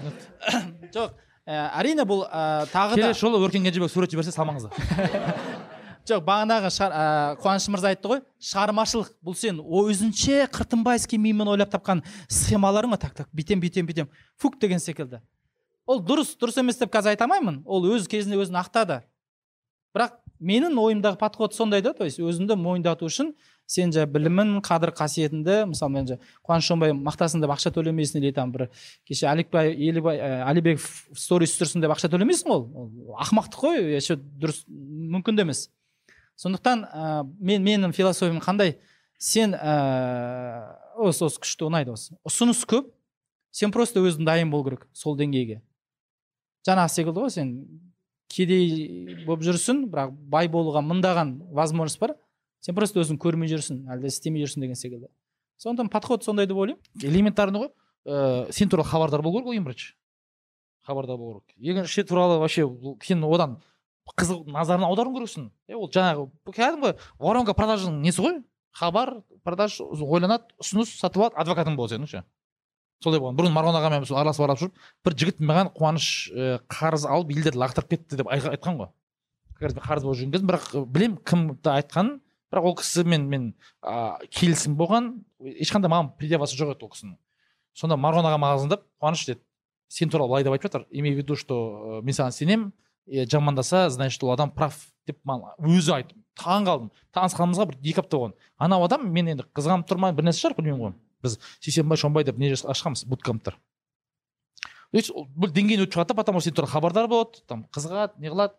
жоқ. 0.94 1.16
Ә, 1.48 1.70
әрине 1.80 2.06
бұл 2.08 2.24
ә, 2.28 2.66
тағы 2.72 2.96
да 2.98 3.10
келесі 3.10 3.20
жолы 3.26 3.42
өркен 3.44 3.64
кенжебек 3.66 3.92
сурет 3.92 4.12
жіберсе 4.14 4.32
салмаңыздар. 4.36 4.72
Жоқ 6.08 6.24
бағанағы 6.28 6.70
шар- 6.76 6.92
ә, 6.92 7.04
қуаныш 7.40 7.70
мырза 7.72 7.94
айтты 7.94 8.10
ғой 8.12 8.22
шығармашылық 8.44 9.14
бұл 9.24 9.38
сен 9.40 9.62
өзінше 9.64 10.42
қыртынбайский 10.52 11.20
мимен 11.22 11.48
ойлап 11.48 11.72
тапқан 11.72 12.02
схемаларың 12.28 12.92
ғой 12.92 13.00
так 13.00 13.14
так 13.16 13.30
бүйтем 13.32 13.62
бүйтем 13.64 13.88
бүйтем 13.88 14.10
фук 14.36 14.60
деген 14.60 14.84
секілді. 14.84 15.22
Ол 15.88 16.02
дұрыс 16.04 16.36
дұрыс 16.40 16.60
емес 16.60 16.80
деп 16.80 16.92
қазір 16.92 17.14
айта 17.16 17.24
алмаймын 17.24 17.62
ол 17.64 17.88
өз 17.96 18.10
кезінде 18.12 18.36
өзін 18.40 18.60
ақтады. 18.60 19.02
Бірақ 19.96 20.20
менің 20.44 20.76
ойымдағы 20.80 21.20
подход 21.22 21.56
сондай 21.56 21.82
да 21.82 21.94
то 21.94 22.04
есть 22.04 22.20
өзіңді 22.20 22.56
мойындату 22.60 23.08
үшін 23.08 23.32
сен 23.66 23.92
жа 23.96 24.06
білімін 24.10 24.58
қадір 24.66 24.92
қасиетіңді 24.98 25.58
мысалы 25.72 25.94
мен 25.94 26.08
қуаныш 26.46 26.68
шонбай 26.68 26.94
мақтасын 26.94 27.42
деп 27.42 27.54
ақша 27.54 27.72
төлемейсің 27.74 28.20
или 28.22 28.32
там 28.36 28.52
бір. 28.52 28.68
Кеше 29.08 29.28
аликбай 29.32 29.74
елібай 29.74 30.20
ә, 30.20 30.44
алибеков 30.48 30.88
сторис 31.16 31.56
түсірсін 31.56 31.84
деп 31.84 31.94
ақша 31.96 32.12
төлемейсің 32.12 32.52
ғой 32.52 32.60
ол. 32.60 32.90
Ақымақтық 33.24 33.64
қой 33.64 33.94
еще 33.96 34.18
дұрыс 34.18 34.64
мүмкін 34.68 35.40
де 35.40 35.48
емес. 35.48 35.70
Сондықтан 36.36 36.86
ә, 36.86 37.24
мен 37.40 37.64
менің 37.64 37.96
философиям 37.96 38.42
қандай? 38.44 38.78
Сен 39.18 39.56
ә, 39.56 40.76
осы 41.00 41.26
осы 41.26 41.40
күшті 41.40 41.70
ұнайды 41.70 41.94
осы. 41.94 42.18
Ұсыныс 42.28 42.66
көп 42.68 42.92
сен 43.54 43.72
просто 43.72 44.04
өзің 44.04 44.26
дайын 44.28 44.52
болу 44.52 44.68
керек 44.68 44.88
сол 44.94 45.16
деңгейге. 45.18 45.62
Жаңағы 46.68 46.94
секілді 46.94 47.24
ғой 47.24 47.34
сен 47.34 47.54
кедей 48.34 49.24
болып 49.28 49.44
жүрсің 49.46 49.86
бірақ 49.92 50.14
бай 50.32 50.50
болуға 50.52 50.82
мыңдаған 50.84 51.36
возможность 51.54 52.00
бар. 52.02 52.16
Сен 52.64 52.76
просто 52.78 53.02
өзің 53.04 53.20
көрмей 53.20 53.52
жүрсің 53.52 53.84
әлде 53.92 54.08
істемей 54.12 54.46
жүрсің 54.46 54.64
деген 54.64 54.80
секілді. 54.80 55.10
Сондықтан 55.60 55.90
подход 55.92 56.24
сондай 56.24 56.48
деп 56.48 56.58
ойлаймын. 56.58 56.80
Элементарный 57.04 57.66
ғой. 57.66 57.70
Ыыы 58.08 58.52
сен 58.56 58.70
туралы 58.72 58.88
хабардар 58.90 59.22
болу 59.22 59.40
керек 59.42 59.52
ғой 59.52 59.60
ең 59.60 59.68
бірінші 59.68 59.94
хабардар 60.88 61.18
болу 61.18 61.44
керек. 61.48 61.60
Екінші 61.78 62.04
туралы 62.08 62.40
вообще 62.40 62.66
сен 63.04 63.24
одан 63.24 63.60
қызық 64.20 64.48
назарын 64.52 64.84
аударуың 64.90 65.16
керексің 65.16 65.46
е 65.72 65.76
ол 65.80 65.88
жаңағы 65.88 66.26
кәдімгі 66.52 66.90
воронка 67.20 67.54
продажаның 67.56 68.02
несі 68.04 68.20
ғой? 68.26 68.42
Хабар 68.76 69.22
продаж 69.46 69.78
ойланады 69.80 70.50
ұсыныс 70.60 70.92
сатып 71.00 71.22
алады 71.24 71.40
адвокатың 71.40 71.78
болады 71.78 71.96
сенің 71.96 72.10
ше? 72.12 72.24
Солай 73.04 73.20
болған. 73.22 73.38
Бұрын 73.40 73.54
марғұлан 73.56 73.80
ағамен 73.80 74.04
араласып 74.04 74.44
араласып 74.44 74.74
жүріп 74.74 75.08
бір 75.08 75.16
жігіт 75.22 75.40
маған 75.44 75.72
қуаныш 75.78 76.08
ә, 76.34 76.60
қарыз 76.72 77.06
алып 77.08 77.32
елдерді 77.36 77.60
лақтырып 77.64 77.90
кетті 77.94 78.20
деп 78.20 78.28
ай- 78.32 78.44
айтқан 78.44 78.80
ғой. 78.80 78.90
Қарыз 79.60 80.04
болып 80.04 80.20
жүрген 80.20 80.32
кезім 80.36 80.50
бірақ 80.52 80.68
білемін 80.88 81.18
кімді 81.24 81.72
айтқанын. 81.78 82.20
Бірақ 82.54 82.68
ол 82.70 82.76
кісімен 82.78 83.26
мен 83.30 83.48
ә, 83.82 84.22
келісім 84.30 84.78
болған 84.78 85.10
ешқандай 85.42 85.90
маған 85.90 86.14
предъявасы 86.20 86.58
жоқ 86.60 86.76
еді 86.76 86.86
ол 86.86 86.92
кісінің. 86.94 87.16
Сонда 87.74 87.98
марғұлан 87.98 88.30
ағам 88.30 88.44
маған 88.46 88.78
қуаныш 89.02 89.26
деді. 89.26 89.42
Сен 89.90 90.10
туралы 90.10 90.30
былай 90.30 90.44
деп 90.46 90.54
айтып 90.54 90.70
жатыр. 90.70 90.86
Имей 90.92 91.16
в 91.16 91.18
виду 91.18 91.36
что 91.36 92.00
ә, 92.00 92.02
мен 92.06 92.14
саған 92.14 92.32
сенемін 92.32 92.72
е, 93.08 93.26
жамандаса 93.26 93.90
значит 93.90 94.24
ол 94.24 94.32
адам 94.34 94.52
прав 94.52 94.78
деп 95.08 95.18
маған 95.26 95.58
өзі 95.66 95.98
айтты. 95.98 96.16
Таң 96.38 96.70
қалдым. 96.70 96.92
Танысқанымызға 97.14 97.68
бір 97.72 97.78
екі 97.82 98.02
апта 98.02 98.18
болған. 98.18 98.38
Анау 98.58 98.86
адам 98.86 99.10
мен 99.10 99.34
енді 99.34 99.46
қызғанып 99.54 99.90
тұр 99.90 100.02
ма 100.02 100.14
бір 100.14 100.30
нәрсе 100.30 100.46
шығар 100.46 100.58
білмеймін 100.58 100.82
ғой. 100.82 100.96
Біз 101.26 101.40
сейсенбай 101.60 101.98
шонбай 101.98 102.24
деп 102.24 102.38
не 102.38 102.54
ашқанбыз 102.54 103.06
буткамптар. 103.06 103.58
То 104.94 104.98
есть 104.98 105.10
бұл 105.10 105.50
деңгейін 105.50 105.88
өтіп 105.88 105.96
шығады 105.98 106.14
да 106.14 106.18
потому 106.22 106.40
что 106.40 106.50
сен 106.50 106.56
туралы 106.56 106.72
хабардар 106.72 107.08
болады 107.08 107.42
там 107.48 107.66
қызығады 107.74 108.22
не 108.22 108.30
қылады. 108.30 108.54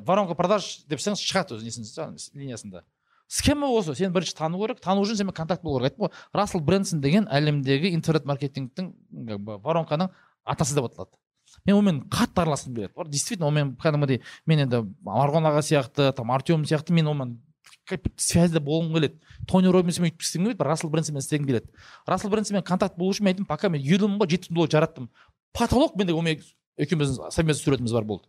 Воронка 0.00 0.34
продаж 0.34 0.86
деп 0.88 1.00
шығады 1.00 1.58
өзі 1.58 1.68
несінде 1.68 2.84
схема 3.28 3.68
осы. 3.70 3.94
Сен 3.94 4.12
бірінші 4.12 4.34
тану 4.38 4.60
керек. 4.60 4.80
Тану 4.80 5.02
үшін 5.04 5.16
сенімен 5.16 5.34
контакт 5.34 5.62
болу 5.62 5.78
керек. 5.78 5.94
Айттым 5.94 6.06
ғой. 6.06 6.12
Рассел 6.32 6.60
брэнсон 6.60 7.00
деген 7.00 7.28
әлемдегі 7.28 7.94
интернет 7.94 8.24
маркетингтің 8.24 8.92
воронканың 9.64 10.10
атасы 10.44 10.74
деп 10.74 10.90
аталады. 10.90 11.16
Мен 11.64 11.76
онымен 11.76 12.02
қатты 12.10 12.42
араласқым 12.42 12.74
келеді. 12.74 13.10
Действительно 13.10 13.48
онымен 13.48 13.74
кәдімгідей 13.80 14.22
мен 14.46 14.64
енді 14.66 14.82
марғұлан 15.04 15.50
аға 15.50 15.62
сияқты 15.64 16.12
там 16.16 16.30
артем 16.34 16.64
сияқты 16.64 16.92
мен 16.92 17.08
онымен 17.12 17.38
связьда 18.16 18.60
болғым 18.60 18.94
келеді. 18.96 19.20
Тони 19.48 19.70
робинсонмен 19.72 20.10
өйтіп 20.10 20.24
істегім 20.24 20.48
келмейді 20.48 20.64
рассел 20.64 20.90
брэнсонмен 20.90 21.22
істегім 21.22 21.46
келеді. 21.46 21.70
Рассел 22.06 22.32
брэнсонмен 22.32 22.64
контакт 22.64 22.98
болу 22.98 23.12
үшін 23.12 23.28
мен 23.28 23.34
айттым 23.34 23.48
пока 23.48 23.68
мен 23.68 23.84
үйрендім 23.84 24.18
ғой 24.20 24.32
жетпіс 24.34 24.50
мың 24.50 24.60
доллар 24.60 24.72
жараттым. 24.74 25.10
Потолок 25.52 25.96
менде 25.96 26.16
онымен 26.16 26.42
екеуміздің 26.80 27.30
совместный 27.30 27.62
суретіміз 27.62 27.92
бар 27.92 28.04
болды. 28.08 28.28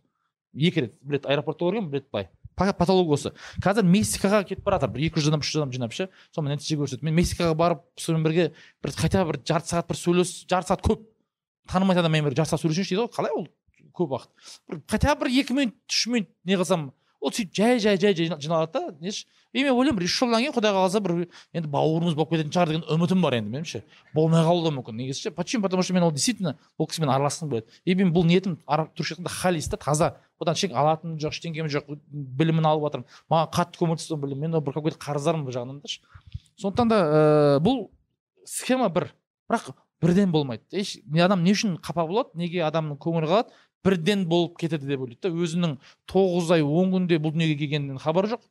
Екі 0.56 0.86
рет 0.86 0.98
бір 1.02 1.18
рет 1.18 1.28
аэропортта 1.30 1.66
көргенмін 1.66 1.90
бір 1.92 2.00
рет 2.00 2.10
былай 2.10 2.28
потолок 2.56 3.12
осы 3.12 3.32
қазір 3.60 3.84
мексикаға 3.84 4.40
кетіп 4.48 4.64
бара 4.64 4.78
жатыр 4.80 4.94
бір 4.94 5.06
екі 5.10 5.20
жүз 5.20 5.28
адам 5.28 5.42
үш 5.44 5.50
жүз 5.52 5.62
адам 5.62 5.72
жинап 5.74 5.92
ше. 5.92 6.08
Сонымен 6.32 6.56
нәтиже 6.56 6.78
көрсетеді. 6.80 7.04
Мен 7.04 7.18
мексикаға 7.18 7.56
барып 7.58 7.82
сонымен 8.00 8.24
бірге 8.24 8.46
бір 8.82 8.94
бы 8.96 9.24
бір 9.32 9.40
жарты 9.44 9.72
сағат 9.72 9.90
бір 9.90 10.00
сөйлес 10.00 10.32
жарты 10.48 10.72
сағат 10.72 10.84
көп 10.86 11.04
танымайтын 11.68 12.04
адаммен 12.04 12.24
бір 12.24 12.36
жарты 12.38 12.54
сағат 12.54 12.64
сөйлесейінші 12.64 12.94
дейді 12.94 13.04
ғой. 13.04 13.12
Қалай 13.12 13.36
ол? 13.36 13.46
Көп 13.92 14.16
уақыт. 14.16 14.30
Бір 14.72 15.04
бы 15.04 15.18
бір 15.20 15.32
екі 15.42 15.58
минут 15.58 15.76
үш 15.92 16.06
минут 16.08 16.32
не 16.44 16.56
қылсам 16.56 16.88
ол 17.26 17.34
сөйтіп 17.34 17.52
жай 17.58 17.80
жай 17.82 17.98
жай 17.98 18.14
жай 18.14 18.30
жиналады 18.38 18.72
да 18.72 18.94
несі 19.02 19.26
и 19.52 19.64
мен 19.64 19.74
ойлаймын 19.74 19.98
бір 19.98 20.06
үш 20.06 20.14
жылдан 20.20 20.44
кейін 20.44 20.54
құдай 20.54 20.74
қаласа 20.76 21.00
бір 21.02 21.26
енді 21.52 21.70
бауырымыз 21.72 22.14
болып 22.14 22.34
кететін 22.34 22.52
шығар 22.54 22.70
деген 22.70 22.84
үмітім 22.92 23.22
бар 23.24 23.36
енді 23.40 23.50
меніңше 23.56 23.82
болмай 24.14 24.44
қалуы 24.46 24.66
да 24.66 24.72
мүмкін 24.76 24.96
негізі 25.00 25.26
ше. 25.26 25.30
Почему? 25.30 25.62
Потому 25.62 25.82
что 25.82 25.94
мен 25.94 26.02
ол 26.02 26.12
действительно 26.12 26.56
ол 26.78 26.86
кісімен 26.86 27.10
араласқым 27.10 27.50
келеді. 27.50 27.66
И 27.84 27.94
мен 27.94 28.12
бұл 28.12 28.26
ниетім 28.26 28.58
түрікше 28.66 29.16
айтқанда 29.16 29.32
халист 29.32 29.70
та 29.70 29.76
таза. 29.76 30.16
Одан 30.40 30.54
ештеңе 30.54 30.76
алатыным 30.76 31.18
жоқ 31.18 31.36
ештеңем 31.36 31.70
жоқ 31.72 31.88
білімін 32.10 32.66
алып 32.68 32.86
жатырмын 32.88 33.06
маған 33.32 33.50
қатты 33.56 33.80
көмектесті 33.80 34.20
білім. 34.20 34.44
Мен 34.44 34.60
бір 34.60 34.76
какой 34.76 34.92
то 34.92 35.00
қарыздармын 35.00 35.46
бұл 35.48 35.56
жағынан 35.56 35.80
да 35.80 35.88
ше. 35.88 36.00
Сондықтан 36.60 36.88
да 36.88 37.00
ыыы 37.06 37.60
бұл 37.64 37.82
схема 38.44 38.88
бір. 38.88 39.10
Бірақ 39.50 39.72
бірден 40.02 40.32
болмайды. 40.32 40.62
Адам 41.22 41.44
не 41.44 41.52
үшін 41.56 41.78
қапа 41.80 42.06
болады 42.06 42.36
неге 42.36 42.60
адамның 42.66 42.98
көңілі 43.00 43.30
қалады 43.30 43.54
бірден 43.84 44.24
болып 44.28 44.56
кетеді 44.60 44.86
деп 44.86 45.02
ойлайды 45.04 45.20
да. 45.22 45.30
Өзінің 45.30 45.76
тоғыз 46.10 46.52
ай 46.56 46.62
он 46.62 46.94
күнде 46.94 47.18
бұл 47.18 47.34
дүниеге 47.34 47.58
келгенінен 47.64 48.00
хабары 48.02 48.32
жоқ. 48.34 48.46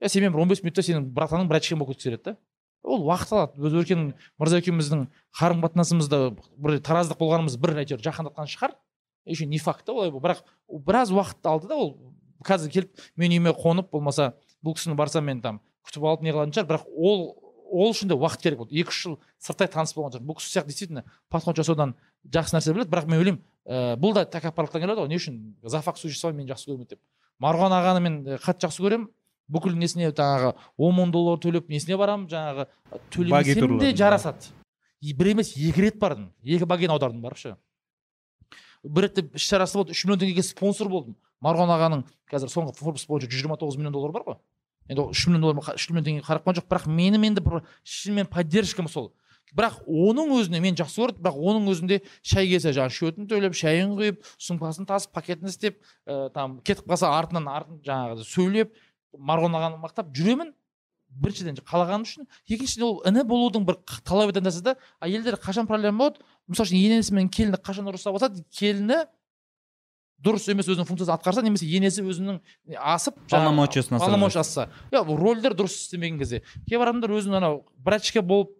Е 0.00 0.08
сенімен 0.08 0.34
бір 0.34 0.44
он 0.44 0.52
бес 0.52 0.62
минутта 0.62 0.84
сенің 0.86 1.10
братаның 1.14 1.48
братчигің 1.50 1.82
болып 1.82 1.96
кеткісі 1.96 2.10
келеді 2.10 2.24
да 2.30 2.36
ол 2.82 3.04
уақыт 3.04 3.32
алады. 3.32 3.60
Біз 3.60 3.74
өркен 3.82 4.06
мырза 4.40 4.60
екеуміздің 4.60 5.06
қарым 5.36 5.60
қатынасымызда 5.64 6.20
бір 6.56 6.78
тараздық 6.84 7.20
болғанымыз 7.20 7.58
бір 7.60 7.76
әйтеуір 7.82 8.04
жақындатқан 8.06 8.48
шығар. 8.48 8.76
Еще 9.26 9.46
не 9.46 9.58
факт 9.58 9.84
та 9.84 9.92
олай 9.92 10.10
бірақ 10.10 10.42
біраз 10.68 11.12
уақыт 11.12 11.44
алды 11.44 11.68
да 11.68 11.76
ол. 11.76 11.92
Қазір 12.46 12.72
келіп 12.72 13.04
менің 13.20 13.36
үйіме 13.36 13.52
қонып 13.52 13.90
болмаса 13.92 14.32
бұл 14.64 14.78
кісіні 14.78 14.96
барсам 14.96 15.26
мен 15.28 15.42
там 15.44 15.60
күтіп 15.84 16.06
алып 16.08 16.24
не 16.24 16.32
қылатын 16.32 16.56
шығар. 16.56 16.68
Бірақ 16.70 16.86
ол 16.96 17.36
ол 17.70 17.92
үшін 17.92 18.08
де 18.08 18.16
уақыт 18.16 18.40
керек 18.40 18.58
болды. 18.58 18.80
Екі 18.80 18.88
үш 18.88 19.02
жыл 19.04 19.18
сырттай 19.38 19.68
таныс 19.68 19.92
болған 19.92 20.16
шығар. 20.16 20.24
Бұл 20.24 20.40
кісі 20.40 20.54
сияқты 20.56 20.72
действительно 20.72 21.04
подход 21.28 21.60
жасаудан 21.60 21.94
жақсы 22.24 22.56
нәрсе 22.56 22.72
біледі. 22.72 22.90
Бірақ 22.90 23.10
мен 23.12 23.20
ойлаймын 23.20 23.42
ә, 23.70 23.94
бұл 24.00 24.16
да 24.16 24.26
тәкаппарлықтан 24.26 24.82
келеді 24.82 25.04
ғой. 25.04 25.08
Не 25.12 25.20
үшін? 25.20 25.38
Зафак 25.62 25.98
существование 26.00 26.42
мені 26.42 26.52
жақсы 26.52 26.72
көрмейді 26.72 26.96
деп. 26.96 27.02
Марғұлан 27.40 27.76
ағаны 27.78 28.02
мен 28.04 28.18
э, 28.26 28.40
қатты 28.42 28.66
жақсы 28.66 28.82
көремін. 28.82 29.08
Бүкіл 29.50 29.78
несіне 29.78 30.10
жаңағы 30.10 30.52
он 30.78 30.94
мың 30.98 31.14
доллар 31.14 31.40
төлеп 31.42 31.70
несіне 31.70 31.96
барамын? 31.98 32.28
Жаңағы 32.30 32.68
төлемесем 33.14 33.78
де 33.80 33.94
жарасады. 33.96 34.52
Бір 35.00 35.32
емес 35.32 35.54
екі 35.56 35.86
рет 35.86 35.98
бардым. 36.02 36.30
Екі 36.44 36.68
баген 36.70 36.92
аудардым 36.94 37.22
барып 37.24 37.40
ше 37.40 37.56
бір 38.82 39.08
рет 39.08 39.18
іс 39.36 39.44
шарасы 39.44 39.76
болды 39.76 39.92
үш 39.92 40.04
миллион 40.04 40.22
теңгеге 40.22 40.44
спонсор 40.44 40.88
болдым. 40.88 41.16
Марғұлан 41.44 41.72
ағаның 41.74 42.04
қазір 42.30 42.52
соңғы 42.52 42.76
форбс 42.78 43.04
бойынша 43.08 43.28
жүз 43.28 43.42
жиырма 43.42 43.58
тоғыз 43.60 43.76
миллион 43.76 43.92
доллар 43.92 44.14
бар 44.14 44.24
ғой. 44.26 44.38
Енді 44.88 45.04
ол 45.04 45.10
үш 45.12 45.26
миллион 45.28 45.44
доллар 45.44 45.76
үш 45.76 45.88
миллион 45.90 46.06
теңге 46.06 46.24
қарап 46.24 46.46
қалған 46.46 46.60
жоқ. 46.60 46.68
Бірақ 46.70 46.86
менің 46.88 47.26
енді 47.28 47.44
бір 47.44 47.60
шынымен 47.84 48.30
поддержкам 48.32 48.88
сол. 48.88 49.12
Бірақ 49.56 49.80
оның 49.86 50.34
өзіне 50.38 50.60
мен 50.62 50.78
жақсы 50.78 51.02
көрдім. 51.02 51.22
Бірақ 51.24 51.40
оның 51.50 51.68
өзінде 51.72 52.00
шай 52.22 52.48
келсе 52.50 52.72
жаңағы 52.76 52.96
счетын 52.96 53.28
төлеп 53.30 53.56
шайын 53.58 53.96
құйып 53.98 54.22
сумкасын 54.38 54.88
тасып 54.88 55.12
пакетін 55.16 55.50
істеп 55.50 55.80
ә, 56.06 56.30
там 56.34 56.60
кетіп 56.62 56.86
қалса 56.90 57.10
артынан 57.18 57.48
артын 57.50 57.82
жаңағы 57.86 58.26
сөйлеп 58.28 58.74
марғұлан 59.18 59.58
ағаны 59.60 59.80
мақтап 59.82 60.10
жүремін. 60.14 60.52
Біріншіден 61.10 61.56
қалағаным 61.66 62.04
үшін. 62.06 62.28
Екіншіден 62.46 62.84
ол 62.86 63.00
іні 63.08 63.24
болудың 63.26 63.64
бір 63.66 63.80
талап 64.06 64.30
ететін 64.30 64.46
нәрсе 64.46 64.60
да 64.62 64.76
әйелдер 65.02 65.40
қашан 65.42 65.66
проблема 65.66 66.04
болады? 66.04 66.22
Мысалы 66.46 66.70
үшін 66.70 66.84
енесі 66.84 67.16
мен 67.16 67.26
келіні 67.26 67.58
қашан 67.58 67.90
ұрыса 67.90 68.12
бастады 68.14 68.44
келіні 68.54 69.00
дұрыс 70.22 70.46
емес 70.52 70.68
өзінің 70.68 70.86
функциясын 70.86 71.16
атқарса 71.16 71.42
немесе 71.42 71.66
енесі 71.66 72.04
өзінің 72.04 72.38
асып 72.76 73.18
Полномочиясын 73.30 73.98
полномочия 73.98 74.44
асса. 74.44 74.68
Иә 74.92 75.02
рольдер 75.02 75.56
дұрыс 75.58 75.80
істемеген 75.86 76.20
кезде. 76.20 76.42
Кейбір 76.68 76.92
адамдар 76.92 77.16
өзін 77.16 77.38
анау 77.40 77.64
врачка 77.82 78.22
болып 78.22 78.52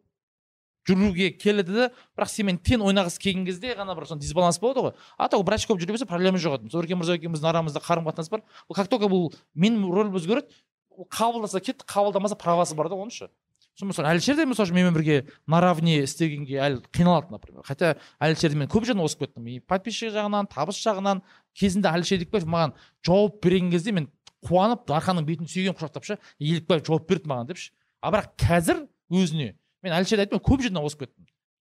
жүруге 0.89 1.31
келеді 1.37 1.75
да 1.75 1.89
бірақ 2.17 2.31
сенімен 2.33 2.59
тең 2.65 2.85
ойнағысы 2.87 3.21
келген 3.21 3.45
кезде 3.49 3.75
ғана 3.79 3.95
бір 3.97 4.09
сондай 4.09 4.27
дисбаланс 4.27 4.61
болады 4.63 4.87
ғой. 4.87 4.95
А 5.19 5.29
так 5.29 5.43
врач 5.45 5.67
болып 5.69 5.83
жүре 5.83 5.93
берсе 5.93 6.07
проблема 6.07 6.39
жоқ 6.39 6.59
еді. 6.59 6.71
Мысалы 6.71 6.85
өркен 6.85 7.01
мырза 7.01 7.19
екеуміздің 7.19 7.51
арамызда 7.53 7.83
қарым 7.85 8.09
қатынас 8.09 8.31
бар. 8.31 8.43
Ол 8.69 8.75
как 8.75 8.89
только 8.89 9.11
бұл 9.11 9.31
менің 9.55 9.91
рөлім 9.93 10.17
өзгереді 10.17 10.49
ол 10.91 11.07
қабылдаса 11.11 11.61
кетті 11.61 11.87
қабылдамаса 11.87 12.37
правасы 12.37 12.75
бар 12.75 12.89
да 12.89 12.97
оның 12.97 13.13
ше 13.13 13.31
сол 13.79 13.89
мысалы 13.89 14.11
әлішер 14.11 14.37
де 14.37 14.45
мысалы 14.45 14.69
үшін 14.69 14.77
менімен 14.77 14.97
бірге 14.97 15.17
наравне 15.49 16.01
істегенге 16.05 16.59
әлі 16.61 16.81
қиналады 16.93 17.33
например. 17.33 17.63
Хотя 17.65 17.95
әлішерді 18.21 18.59
мен 18.61 18.69
көп 18.69 18.85
жерден 18.85 19.05
озып 19.05 19.25
кеттім. 19.25 19.47
И 19.49 19.61
подписчик 19.61 20.13
жағынан 20.13 20.51
табыс 20.53 20.81
жағынан 20.83 21.23
кезінде 21.57 21.89
әлішер 21.89 22.21
елікбаев 22.21 22.49
маған 22.51 22.75
жауап 23.07 23.41
берген 23.45 23.71
кезде 23.73 23.95
мен 23.97 24.11
қуанып 24.45 24.85
дарханның 24.89 25.27
бетін 25.29 25.49
сүйгенмін 25.49 25.79
құшақтап 25.79 26.07
ше 26.09 26.19
елікбаев 26.41 26.85
жауап 26.87 27.09
берді 27.09 27.31
маған 27.31 27.51
деп 27.53 27.61
ше 27.61 27.73
а 28.01 28.13
бірақ 28.13 28.33
қазір 28.41 28.85
өзіне 29.13 29.55
мен 29.85 29.95
әлішерді 29.97 30.27
айттым 30.27 30.43
көп 30.45 30.65
жерден 30.65 30.83
озып 30.83 31.07
кеттім. 31.07 31.27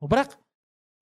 Бірақ 0.02 0.36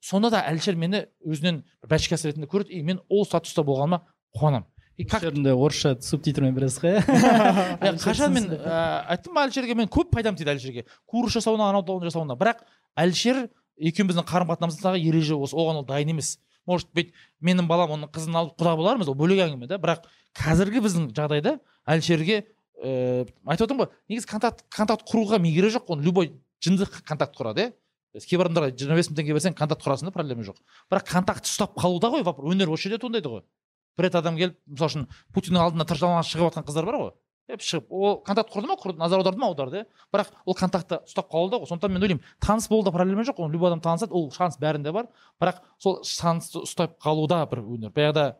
сонда 0.04 0.30
да 0.32 0.42
әлішер 0.48 0.76
мені 0.80 1.04
өзінен 1.24 1.62
бәшкасы 1.88 2.30
ретінде 2.30 2.48
көреді 2.50 2.76
и 2.76 2.82
мен 2.82 3.00
ол 3.08 3.24
статуста 3.28 3.64
болғаныма 3.64 4.02
қуанамын. 4.36 4.66
И 5.00 5.04
как 5.04 5.22
орысша 5.24 5.96
субтитрмен 6.02 6.54
бересіз 6.54 6.82
ғой 6.82 6.98
Иә, 7.00 7.94
қашан 8.04 8.34
мен 8.34 8.50
ә, 8.52 9.06
айттым 9.08 9.32
ба 9.34 9.46
әлішерге? 9.46 9.74
мен 9.74 9.88
көп 9.88 10.10
пайдам 10.12 10.36
тиді 10.36 10.52
әлішерге. 10.52 10.84
Курс 11.08 11.32
жасауына 11.38 11.70
анау 11.70 11.80
мынау 11.80 12.04
жасауына. 12.04 12.36
Бірақ 12.36 12.60
әлішер 13.00 13.46
екеуміздің 13.80 14.28
қарым 14.28 14.52
қатынасымыздағы 14.52 15.00
ереже 15.00 15.38
осы 15.40 15.56
оған 15.56 15.80
ол 15.80 15.86
дайын 15.88 16.12
емес. 16.12 16.36
Может 16.66 16.92
быть 16.92 17.14
менің 17.40 17.66
балам 17.66 17.96
оның 17.96 18.12
қызын 18.12 18.36
алып 18.36 18.60
құда 18.60 18.76
болармыз 18.76 19.08
ол 19.08 19.16
бөлек 19.16 19.40
әңгіме 19.46 19.70
да. 19.70 19.80
Бірақ 19.80 20.04
қазіргі 20.36 20.84
біздің 20.84 21.08
жағдайда 21.16 21.56
әлішерге 21.88 22.42
ыыы 22.80 23.24
айтып 23.48 23.66
отырмын 23.66 23.86
ғой 23.86 23.90
негізі 24.12 24.28
контакт 24.28 24.64
контакт 24.68 25.08
құруға 25.08 25.40
керегі 25.40 25.72
жоқ 25.78 25.90
оны 25.96 26.04
любой 26.04 26.32
жынды 26.64 26.86
контакт 27.06 27.36
құрады 27.38 27.66
иә. 27.66 27.72
Кейбір 28.26 28.48
адамдарға 28.50 28.74
жиырма 28.74 28.98
бес 28.98 29.10
мың 29.10 29.20
теңге 29.20 29.34
берсең 29.36 29.54
контакт 29.54 29.84
құрасың 29.84 30.10
да 30.10 30.14
проблема 30.14 30.42
жоқ. 30.42 30.56
Бірақ 30.90 31.06
контактты 31.12 31.50
ұстап 31.50 31.76
қалуда 31.78 32.10
ғой 32.10 32.24
өнер 32.50 32.72
осы 32.74 32.88
жерде 32.88 32.98
туындайды 32.98 33.30
ғой. 33.30 33.42
Бір 33.96 34.08
рет 34.08 34.16
адам 34.18 34.36
келіп 34.36 34.56
мысалы 34.66 34.90
үшін 34.90 35.04
путиннің 35.34 35.62
алдына 35.62 35.86
тыржалаңаш 35.86 36.32
шығып 36.32 36.50
жатқан 36.50 36.66
қыздар 36.66 36.88
бар 36.88 36.98
ғой. 36.98 37.12
Деп 37.50 37.62
шығып 37.66 37.90
ол 37.90 38.18
контакт 38.26 38.50
құрды 38.50 38.66
ма? 38.70 38.76
Құрды. 38.78 38.98
Назар 38.98 39.22
аударды 39.22 39.40
ма? 39.40 39.48
Аударды 39.50 39.80
иә. 39.80 39.86
Бірақ 40.14 40.30
ол 40.44 40.54
контактты 40.54 41.00
ұстап 41.06 41.30
қалуда 41.30 41.58
ғой. 41.58 41.66
Сондықтан 41.70 41.94
мен 41.94 42.02
ойлаймын 42.02 42.24
таныс 42.38 42.68
болуда 42.70 42.92
проблема 42.94 43.24
жоқ. 43.26 43.42
Оны 43.42 43.54
любой 43.54 43.70
адам 43.70 43.82
танысады 43.82 44.14
ол 44.14 44.30
шанс 44.30 44.58
бәрінде 44.58 44.92
бар. 44.94 45.08
Бірақ 45.40 45.58
сол 45.78 45.98
шансты 46.06 46.62
ұстап 46.62 46.94
қалуда 47.02 47.42
бір 47.50 47.64
өнер. 47.64 47.90
Баяғыда 47.90 48.36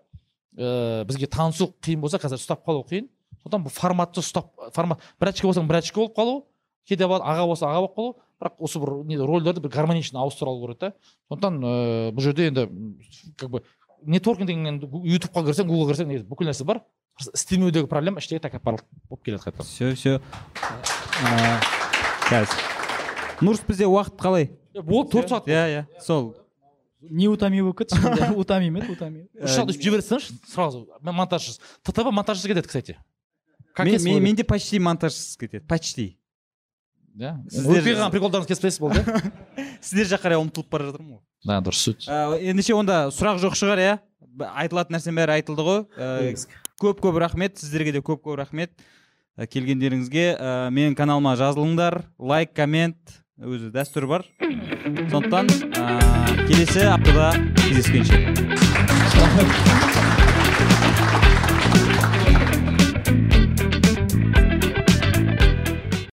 ыыы 0.55 1.05
бізге 1.11 1.27
танысу 1.27 1.73
қиын 1.83 2.01
болса 2.05 2.23
қазір 2.23 2.39
ұстап 2.39 2.63
қалу 2.63 2.87
қиын. 2.87 3.11
Сондықтан 3.43 3.67
бұл 3.67 3.75
форматты 3.75 4.23
ұстап 4.23 4.55
формат 4.77 5.03
брачка 5.19 5.51
болсаң 5.51 5.67
брачка 5.67 5.99
болып 5.99 6.15
қалу 6.15 6.45
кейде 6.89 7.05
аға 7.05 7.47
болса 7.47 7.67
аға 7.67 7.81
болып 7.87 7.97
қалу 7.97 8.15
бірақ 8.41 8.55
осы 8.59 8.81
бір 8.81 9.05
не 9.05 9.17
рольдерді 9.19 9.61
бір 9.61 9.71
гармонично 9.75 10.21
ауыстыра 10.21 10.51
алу 10.51 10.67
керек 10.67 10.79
та 10.79 10.93
сондықтан 11.29 11.61
ыыы 11.61 12.13
бұл 12.17 12.23
жерде 12.25 12.49
енді 12.49 12.69
как 13.37 13.51
бы 13.51 13.63
нетворкинг 14.07 14.49
деген 14.49 14.81
ютубқа 15.05 15.45
кірсең 15.45 15.69
гуглға 15.69 15.93
кірсең 15.93 16.09
негізі 16.09 16.29
бүкіл 16.31 16.49
нәрсе 16.49 16.65
бар. 16.65 16.81
Просто 17.17 17.35
істемеудегі 17.37 17.89
проблема 17.91 18.23
іштегі 18.23 18.41
тәкаппарлық 18.47 18.87
болып 19.11 19.25
келеді 19.27 19.43
қайтадан 19.45 19.67
все 19.69 19.93
все. 19.93 20.21
Қазір 22.31 22.57
нұрс 23.45 23.61
бізде 23.67 23.89
уақыт 23.91 24.17
қалай? 24.21 24.49
Болды 24.81 25.19
төрт 25.19 25.29
сағат 25.29 25.51
иә 25.51 25.65
иә. 25.69 25.83
Сол. 26.01 26.33
Неутомимый 27.01 27.73
болып 27.73 27.83
кетті 27.83 28.01
еді 28.09 28.39
утомим 28.41 28.81
үш 28.81 29.53
сағат 29.53 29.75
өшіп 29.75 29.85
жібере 29.85 30.07
салыңызшы 30.07 30.39
сразу 30.49 30.87
монтажсыз. 31.03 31.61
Ттп 31.85 32.13
монтажсыз 32.13 32.47
кетеді 32.49 32.69
кстати. 32.69 32.97
Менде 33.77 34.45
почти 34.45 34.79
монтажсыз 34.79 35.37
кетеді. 35.37 35.67
Почти. 35.67 36.20
Иә 37.19 37.33
Сіздер- 37.51 37.81
өтпей 37.81 37.97
қалған 37.97 38.13
приколдарыңыз 38.15 38.49
кеспейсіз 38.51 38.81
болды? 38.83 39.03
Сіздер 39.87 40.07
жаққа 40.15 40.29
қарай 40.29 40.41
ұмтылып 40.45 40.71
бара 40.71 40.91
жатырмын 40.91 41.17
ғой 41.17 41.25
да 41.47 41.61
дұрыс 41.65 41.83
сөз. 41.89 42.07
Ә, 42.07 42.39
ендеше 42.53 42.75
онда 42.77 43.09
сұрақ 43.15 43.41
жоқ 43.43 43.57
шығар 43.59 43.81
иә? 43.81 43.95
Айтылатын 44.61 44.97
нәрсенің 44.97 45.17
бәрі 45.21 45.37
айтылды 45.39 45.65
ғой. 45.67 45.81
Ә, 45.97 46.35
көп 46.81 47.01
көп 47.05 47.19
рахмет 47.21 47.59
сіздерге 47.61 47.97
де 47.97 48.03
көп 48.05 48.23
көп 48.27 48.37
рахмет. 48.41 48.75
Ә, 49.37 49.47
келгендеріңізге 49.49 50.27
менің 50.75 50.97
каналыма 50.99 51.35
жазылыңдар. 51.41 52.03
Лайк 52.19 52.53
коммент 52.57 53.21
өзі 53.41 53.73
дәстүр 53.73 54.07
бар. 54.11 54.27
Сондықтан 54.41 55.49
ә, 55.81 56.47
келесі 56.47 56.85
аптада 56.93 57.33
кездескенше. 57.65 58.17